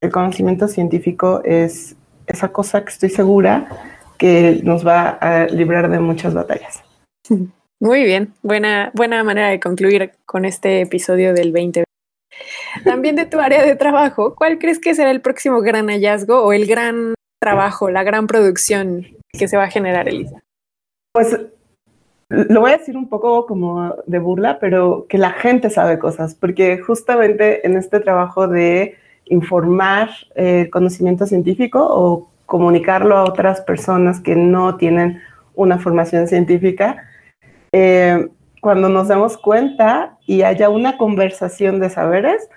el 0.00 0.12
conocimiento 0.12 0.68
científico 0.68 1.42
es 1.44 1.96
esa 2.26 2.52
cosa 2.52 2.84
que 2.84 2.90
estoy 2.90 3.10
segura 3.10 3.68
que 4.18 4.60
nos 4.62 4.86
va 4.86 5.10
a 5.20 5.46
librar 5.46 5.90
de 5.90 5.98
muchas 5.98 6.34
batallas. 6.34 6.84
Muy 7.80 8.02
bien, 8.02 8.34
buena, 8.42 8.90
buena 8.94 9.22
manera 9.22 9.48
de 9.48 9.60
concluir 9.60 10.12
con 10.26 10.44
este 10.44 10.80
episodio 10.80 11.32
del 11.32 11.52
2020. 11.52 11.87
También 12.84 13.16
de 13.16 13.26
tu 13.26 13.40
área 13.40 13.64
de 13.64 13.76
trabajo, 13.76 14.34
¿cuál 14.34 14.58
crees 14.58 14.78
que 14.78 14.94
será 14.94 15.10
el 15.10 15.20
próximo 15.20 15.60
gran 15.60 15.88
hallazgo 15.88 16.42
o 16.42 16.52
el 16.52 16.66
gran 16.66 17.14
trabajo, 17.40 17.90
la 17.90 18.02
gran 18.02 18.26
producción 18.26 19.06
que 19.32 19.48
se 19.48 19.56
va 19.56 19.64
a 19.64 19.70
generar, 19.70 20.08
Elisa? 20.08 20.40
Pues 21.12 21.38
lo 22.28 22.60
voy 22.60 22.72
a 22.72 22.78
decir 22.78 22.96
un 22.96 23.08
poco 23.08 23.46
como 23.46 23.94
de 24.06 24.18
burla, 24.18 24.58
pero 24.58 25.06
que 25.08 25.18
la 25.18 25.30
gente 25.30 25.70
sabe 25.70 25.98
cosas, 25.98 26.34
porque 26.34 26.78
justamente 26.78 27.66
en 27.66 27.76
este 27.76 28.00
trabajo 28.00 28.48
de 28.48 28.96
informar 29.26 30.10
el 30.34 30.68
conocimiento 30.70 31.26
científico 31.26 31.86
o 31.88 32.28
comunicarlo 32.46 33.16
a 33.16 33.24
otras 33.24 33.60
personas 33.60 34.20
que 34.20 34.34
no 34.34 34.76
tienen 34.76 35.20
una 35.54 35.78
formación 35.78 36.28
científica, 36.28 37.04
eh, 37.72 38.28
cuando 38.60 38.88
nos 38.88 39.08
demos 39.08 39.36
cuenta 39.38 40.16
y 40.26 40.42
haya 40.42 40.68
una 40.68 40.98
conversación 40.98 41.80
de 41.80 41.90
saberes, 41.90 42.48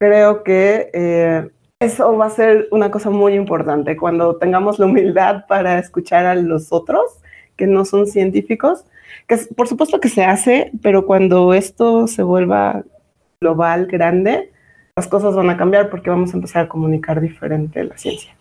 creo 0.00 0.42
que 0.42 0.90
eh, 0.92 1.50
eso 1.78 2.16
va 2.16 2.26
a 2.26 2.30
ser 2.30 2.68
una 2.72 2.90
cosa 2.90 3.10
muy 3.10 3.34
importante. 3.34 3.96
Cuando 3.96 4.36
tengamos 4.36 4.78
la 4.78 4.86
humildad 4.86 5.46
para 5.46 5.78
escuchar 5.78 6.26
a 6.26 6.34
los 6.34 6.72
otros 6.72 7.20
que 7.56 7.66
no 7.66 7.84
son 7.84 8.06
científicos, 8.06 8.84
que 9.28 9.36
por 9.54 9.68
supuesto 9.68 10.00
que 10.00 10.08
se 10.08 10.24
hace, 10.24 10.72
pero 10.82 11.06
cuando 11.06 11.52
esto 11.52 12.06
se 12.06 12.22
vuelva 12.22 12.82
global, 13.40 13.86
grande, 13.86 14.50
las 14.96 15.06
cosas 15.06 15.34
van 15.34 15.50
a 15.50 15.56
cambiar 15.56 15.90
porque 15.90 16.10
vamos 16.10 16.32
a 16.32 16.36
empezar 16.36 16.64
a 16.64 16.68
comunicar 16.68 17.20
diferente 17.20 17.84
la 17.84 17.96
ciencia. 17.96 18.34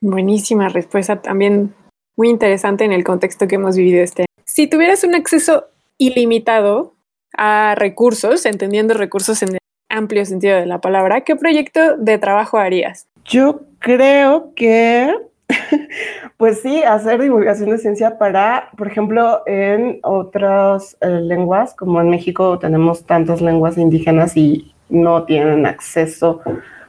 Buenísima 0.00 0.68
respuesta, 0.68 1.20
también 1.20 1.74
muy 2.16 2.28
interesante 2.28 2.84
en 2.84 2.92
el 2.92 3.04
contexto 3.04 3.48
que 3.48 3.56
hemos 3.56 3.76
vivido 3.76 4.02
este 4.02 4.22
año. 4.22 4.44
Si 4.44 4.68
tuvieras 4.68 5.04
un 5.04 5.14
acceso 5.14 5.66
ilimitado 5.98 6.94
a 7.36 7.74
recursos, 7.76 8.46
entendiendo 8.46 8.94
recursos 8.94 9.42
en 9.42 9.56
amplio 9.88 10.24
sentido 10.24 10.56
de 10.56 10.66
la 10.66 10.80
palabra, 10.80 11.22
¿qué 11.22 11.36
proyecto 11.36 11.96
de 11.96 12.18
trabajo 12.18 12.58
harías? 12.58 13.06
Yo 13.24 13.62
creo 13.78 14.52
que, 14.54 15.14
pues 16.36 16.60
sí, 16.62 16.82
hacer 16.82 17.20
divulgación 17.20 17.70
de 17.70 17.78
ciencia 17.78 18.18
para, 18.18 18.70
por 18.76 18.86
ejemplo, 18.86 19.42
en 19.46 20.00
otras 20.02 20.96
eh, 21.00 21.08
lenguas, 21.08 21.74
como 21.74 22.00
en 22.00 22.10
México 22.10 22.58
tenemos 22.58 23.04
tantas 23.04 23.40
lenguas 23.40 23.78
indígenas 23.78 24.36
y 24.36 24.74
no 24.88 25.24
tienen 25.24 25.66
acceso 25.66 26.40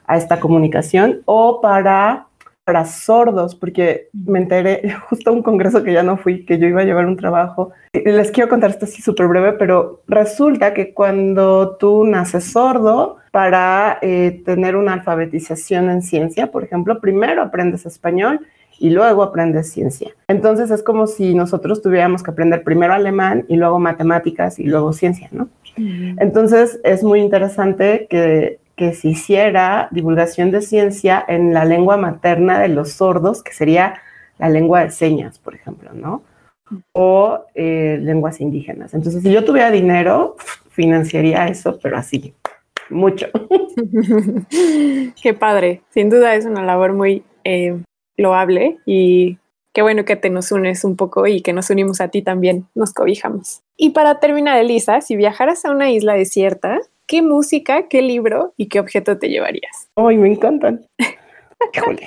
a 0.05 0.17
esta 0.17 0.39
comunicación, 0.39 1.21
o 1.25 1.59
para 1.59 2.26
para 2.67 2.83
sordos, 2.83 3.55
porque 3.55 4.09
me 4.11 4.39
enteré 4.39 4.93
justo 5.09 5.29
a 5.29 5.33
un 5.33 5.41
congreso 5.41 5.85
que 5.85 5.93
ya 5.93 6.03
no 6.03 6.17
fui, 6.17 6.45
que 6.45 6.59
yo 6.59 6.67
iba 6.67 6.81
a 6.81 6.83
llevar 6.83 7.05
un 7.05 7.15
trabajo. 7.15 7.71
Les 7.93 8.29
quiero 8.29 8.49
contar 8.49 8.71
esto 8.71 8.83
así 8.83 9.01
súper 9.01 9.29
breve, 9.29 9.53
pero 9.53 10.01
resulta 10.05 10.73
que 10.73 10.93
cuando 10.93 11.77
tú 11.77 12.03
naces 12.03 12.51
sordo, 12.51 13.19
para 13.31 13.99
eh, 14.01 14.41
tener 14.43 14.75
una 14.75 14.93
alfabetización 14.93 15.89
en 15.89 16.01
ciencia, 16.01 16.51
por 16.51 16.65
ejemplo, 16.65 16.99
primero 16.99 17.41
aprendes 17.41 17.85
español 17.85 18.41
y 18.79 18.89
luego 18.89 19.23
aprendes 19.23 19.71
ciencia. 19.71 20.11
Entonces 20.27 20.69
es 20.69 20.83
como 20.83 21.07
si 21.07 21.35
nosotros 21.35 21.81
tuviéramos 21.81 22.21
que 22.21 22.31
aprender 22.31 22.63
primero 22.63 22.93
alemán 22.93 23.45
y 23.47 23.55
luego 23.55 23.79
matemáticas 23.79 24.59
y 24.59 24.65
luego 24.65 24.91
ciencia, 24.91 25.29
¿no? 25.31 25.47
Entonces 25.77 26.81
es 26.83 27.03
muy 27.03 27.21
interesante 27.21 28.07
que 28.09 28.59
que 28.77 28.93
se 28.93 29.09
hiciera 29.09 29.89
divulgación 29.91 30.51
de 30.51 30.61
ciencia 30.61 31.25
en 31.27 31.53
la 31.53 31.65
lengua 31.65 31.97
materna 31.97 32.59
de 32.59 32.69
los 32.69 32.91
sordos, 32.93 33.43
que 33.43 33.51
sería 33.51 34.01
la 34.37 34.49
lengua 34.49 34.83
de 34.83 34.91
señas, 34.91 35.39
por 35.39 35.55
ejemplo, 35.55 35.91
¿no? 35.93 36.21
O 36.93 37.43
eh, 37.55 37.97
lenguas 37.99 38.39
indígenas. 38.39 38.93
Entonces, 38.93 39.23
si 39.23 39.31
yo 39.31 39.43
tuviera 39.43 39.71
dinero, 39.71 40.35
financiaría 40.69 41.47
eso, 41.47 41.79
pero 41.81 41.97
así, 41.97 42.35
mucho. 42.89 43.27
Qué 45.21 45.33
padre. 45.33 45.81
Sin 45.89 46.11
duda 46.11 46.35
es 46.35 46.45
una 46.45 46.63
labor 46.63 46.93
muy 46.93 47.23
eh, 47.43 47.81
loable 48.15 48.77
y 48.85 49.39
qué 49.73 49.81
bueno 49.81 50.05
que 50.05 50.15
te 50.15 50.29
nos 50.29 50.51
unes 50.51 50.83
un 50.83 50.95
poco 50.95 51.25
y 51.25 51.41
que 51.41 51.53
nos 51.53 51.69
unimos 51.69 51.99
a 51.99 52.09
ti 52.09 52.21
también, 52.21 52.67
nos 52.75 52.93
cobijamos. 52.93 53.61
Y 53.75 53.91
para 53.91 54.19
terminar, 54.19 54.57
Elisa, 54.57 55.01
si 55.01 55.15
viajaras 55.15 55.65
a 55.65 55.71
una 55.71 55.89
isla 55.89 56.13
desierta, 56.13 56.79
¿qué 57.07 57.21
música, 57.21 57.87
qué 57.87 58.01
libro 58.01 58.53
y 58.57 58.67
qué 58.67 58.79
objeto 58.79 59.17
te 59.17 59.29
llevarías? 59.29 59.89
Ay, 59.95 60.17
me 60.17 60.29
encantan. 60.29 60.85
Híjole. 61.73 62.05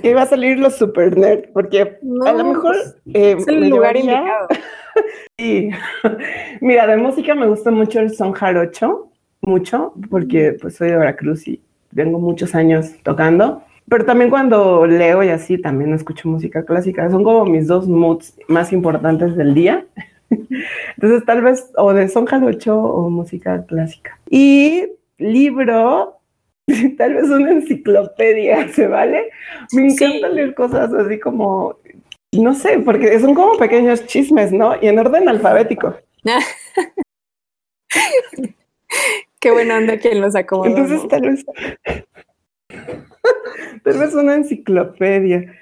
que 0.00 0.10
iba 0.10 0.22
a 0.22 0.26
salir 0.26 0.58
los 0.58 0.76
super 0.76 1.16
nerd, 1.16 1.50
porque 1.52 1.98
a 2.24 2.32
lo 2.32 2.44
mejor 2.44 2.76
pues, 2.76 2.96
eh, 3.14 3.36
es 3.38 3.48
el 3.48 3.68
lugar 3.68 3.96
indicado. 3.96 4.48
sí. 5.38 5.70
Mira, 6.60 6.86
de 6.86 6.96
música 6.96 7.34
me 7.34 7.46
gusta 7.46 7.70
mucho 7.70 8.00
el 8.00 8.14
son 8.14 8.32
jarocho, 8.32 9.10
mucho, 9.42 9.92
porque 10.08 10.56
pues 10.60 10.76
soy 10.76 10.90
de 10.90 10.96
Veracruz 10.96 11.46
y 11.48 11.60
tengo 11.94 12.18
muchos 12.18 12.54
años 12.54 12.92
tocando. 13.02 13.62
Pero 13.88 14.04
también 14.04 14.30
cuando 14.30 14.86
leo 14.86 15.22
y 15.22 15.30
así, 15.30 15.58
también 15.58 15.94
escucho 15.94 16.28
música 16.28 16.64
clásica. 16.64 17.10
Son 17.10 17.24
como 17.24 17.46
mis 17.46 17.66
dos 17.66 17.88
moods 17.88 18.36
más 18.46 18.72
importantes 18.72 19.34
del 19.34 19.54
día. 19.54 19.86
Entonces, 20.30 21.24
tal 21.24 21.42
vez 21.42 21.70
o 21.76 21.92
de 21.92 22.08
son 22.08 22.26
jarocho 22.26 22.78
o 22.78 23.10
música 23.10 23.64
clásica. 23.66 24.18
Y 24.28 24.86
libro, 25.18 26.20
tal 26.98 27.14
vez 27.14 27.24
una 27.24 27.50
enciclopedia, 27.52 28.68
¿se 28.72 28.86
vale? 28.86 29.30
Me 29.72 29.88
encanta 29.88 30.28
leer 30.28 30.54
cosas 30.54 30.92
así 30.92 31.18
como, 31.18 31.76
no 32.32 32.54
sé, 32.54 32.78
porque 32.80 33.18
son 33.20 33.34
como 33.34 33.56
pequeños 33.58 34.06
chismes, 34.06 34.52
¿no? 34.52 34.74
Y 34.80 34.88
en 34.88 34.98
orden 34.98 35.28
alfabético. 35.28 35.96
Qué 39.40 39.52
buena 39.52 39.78
onda 39.78 39.98
quien 39.98 40.20
los 40.20 40.34
acomoda. 40.34 40.68
Entonces, 40.68 41.06
tal 41.08 41.20
vez, 41.22 41.46
tal 43.84 43.98
vez 43.98 44.14
una 44.14 44.34
enciclopedia. 44.34 45.54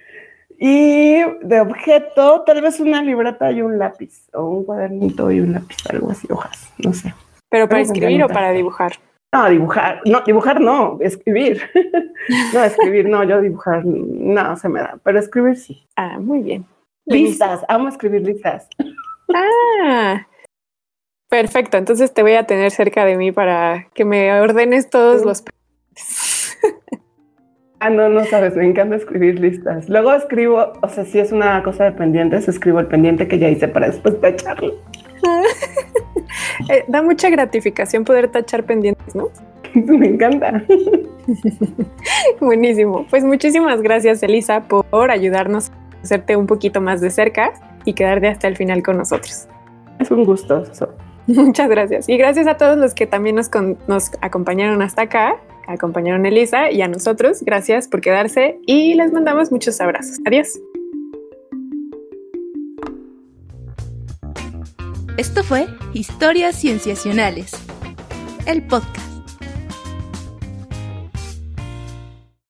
Y 0.58 1.22
de 1.42 1.60
objeto, 1.60 2.42
tal 2.46 2.62
vez 2.62 2.80
una 2.80 3.02
libreta 3.02 3.50
y 3.52 3.60
un 3.60 3.78
lápiz, 3.78 4.26
o 4.32 4.44
un 4.44 4.64
cuadernito 4.64 5.30
y 5.30 5.40
un 5.40 5.52
lápiz, 5.52 5.76
algo 5.90 6.10
así, 6.10 6.26
hojas, 6.30 6.72
no 6.78 6.92
sé. 6.92 7.14
¿Pero 7.50 7.68
para 7.68 7.82
escribir 7.82 8.24
o 8.24 8.28
para 8.28 8.52
dibujar? 8.52 8.92
No, 9.34 9.50
dibujar, 9.50 10.00
no, 10.06 10.22
dibujar 10.22 10.60
no, 10.60 10.98
escribir. 11.00 11.62
no, 12.54 12.64
escribir, 12.64 13.08
no, 13.08 13.22
yo 13.24 13.40
dibujar, 13.40 13.84
no, 13.84 14.56
se 14.56 14.68
me 14.68 14.80
da, 14.80 14.98
pero 15.02 15.18
escribir 15.18 15.56
sí. 15.56 15.86
Ah, 15.96 16.18
muy 16.18 16.40
bien. 16.40 16.64
Listas, 17.04 17.62
amo 17.68 17.88
escribir 17.88 18.22
listas. 18.22 18.68
ah, 19.34 20.26
perfecto, 21.28 21.76
entonces 21.76 22.14
te 22.14 22.22
voy 22.22 22.32
a 22.32 22.46
tener 22.46 22.70
cerca 22.70 23.04
de 23.04 23.16
mí 23.16 23.30
para 23.30 23.88
que 23.94 24.04
me 24.04 24.32
ordenes 24.40 24.88
todos 24.88 25.24
los... 25.24 25.44
Ah, 27.78 27.90
no, 27.90 28.08
no 28.08 28.24
sabes, 28.24 28.56
me 28.56 28.66
encanta 28.66 28.96
escribir 28.96 29.38
listas. 29.38 29.88
Luego 29.88 30.12
escribo, 30.14 30.72
o 30.80 30.88
sea, 30.88 31.04
si 31.04 31.18
es 31.18 31.30
una 31.30 31.62
cosa 31.62 31.84
de 31.84 31.92
pendientes, 31.92 32.48
escribo 32.48 32.80
el 32.80 32.86
pendiente 32.86 33.28
que 33.28 33.38
ya 33.38 33.50
hice 33.50 33.68
para 33.68 33.88
después 33.88 34.20
tacharlo. 34.20 34.74
Eh, 36.68 36.84
da 36.88 37.02
mucha 37.02 37.30
gratificación 37.30 38.04
poder 38.04 38.28
tachar 38.28 38.64
pendientes, 38.64 39.14
¿no? 39.14 39.28
me 39.74 40.08
encanta. 40.08 40.64
Buenísimo. 42.40 43.06
Pues 43.08 43.24
muchísimas 43.24 43.82
gracias, 43.82 44.22
Elisa, 44.22 44.64
por 44.66 45.10
ayudarnos 45.10 45.70
a 45.70 46.02
hacerte 46.02 46.36
un 46.36 46.46
poquito 46.46 46.80
más 46.80 47.00
de 47.00 47.10
cerca 47.10 47.52
y 47.84 47.94
quedarte 47.94 48.28
hasta 48.28 48.48
el 48.48 48.56
final 48.56 48.82
con 48.82 48.96
nosotros. 48.96 49.48
Es 49.98 50.10
un 50.10 50.24
gusto. 50.24 50.64
Muchas 51.26 51.68
gracias. 51.68 52.08
Y 52.08 52.16
gracias 52.16 52.46
a 52.46 52.56
todos 52.56 52.76
los 52.76 52.94
que 52.94 53.06
también 53.06 53.36
nos, 53.36 53.50
nos 53.86 54.10
acompañaron 54.20 54.82
hasta 54.82 55.02
acá 55.02 55.36
acompañaron 55.66 56.24
a 56.24 56.28
Elisa 56.28 56.70
y 56.70 56.82
a 56.82 56.88
nosotros. 56.88 57.42
Gracias 57.42 57.88
por 57.88 58.00
quedarse 58.00 58.58
y 58.66 58.94
les 58.94 59.12
mandamos 59.12 59.50
muchos 59.52 59.80
abrazos. 59.80 60.18
Adiós. 60.26 60.58
Esto 65.16 65.42
fue 65.42 65.66
Historias 65.94 66.56
Cienciacionales, 66.60 67.52
el 68.46 68.62
podcast. 68.66 69.05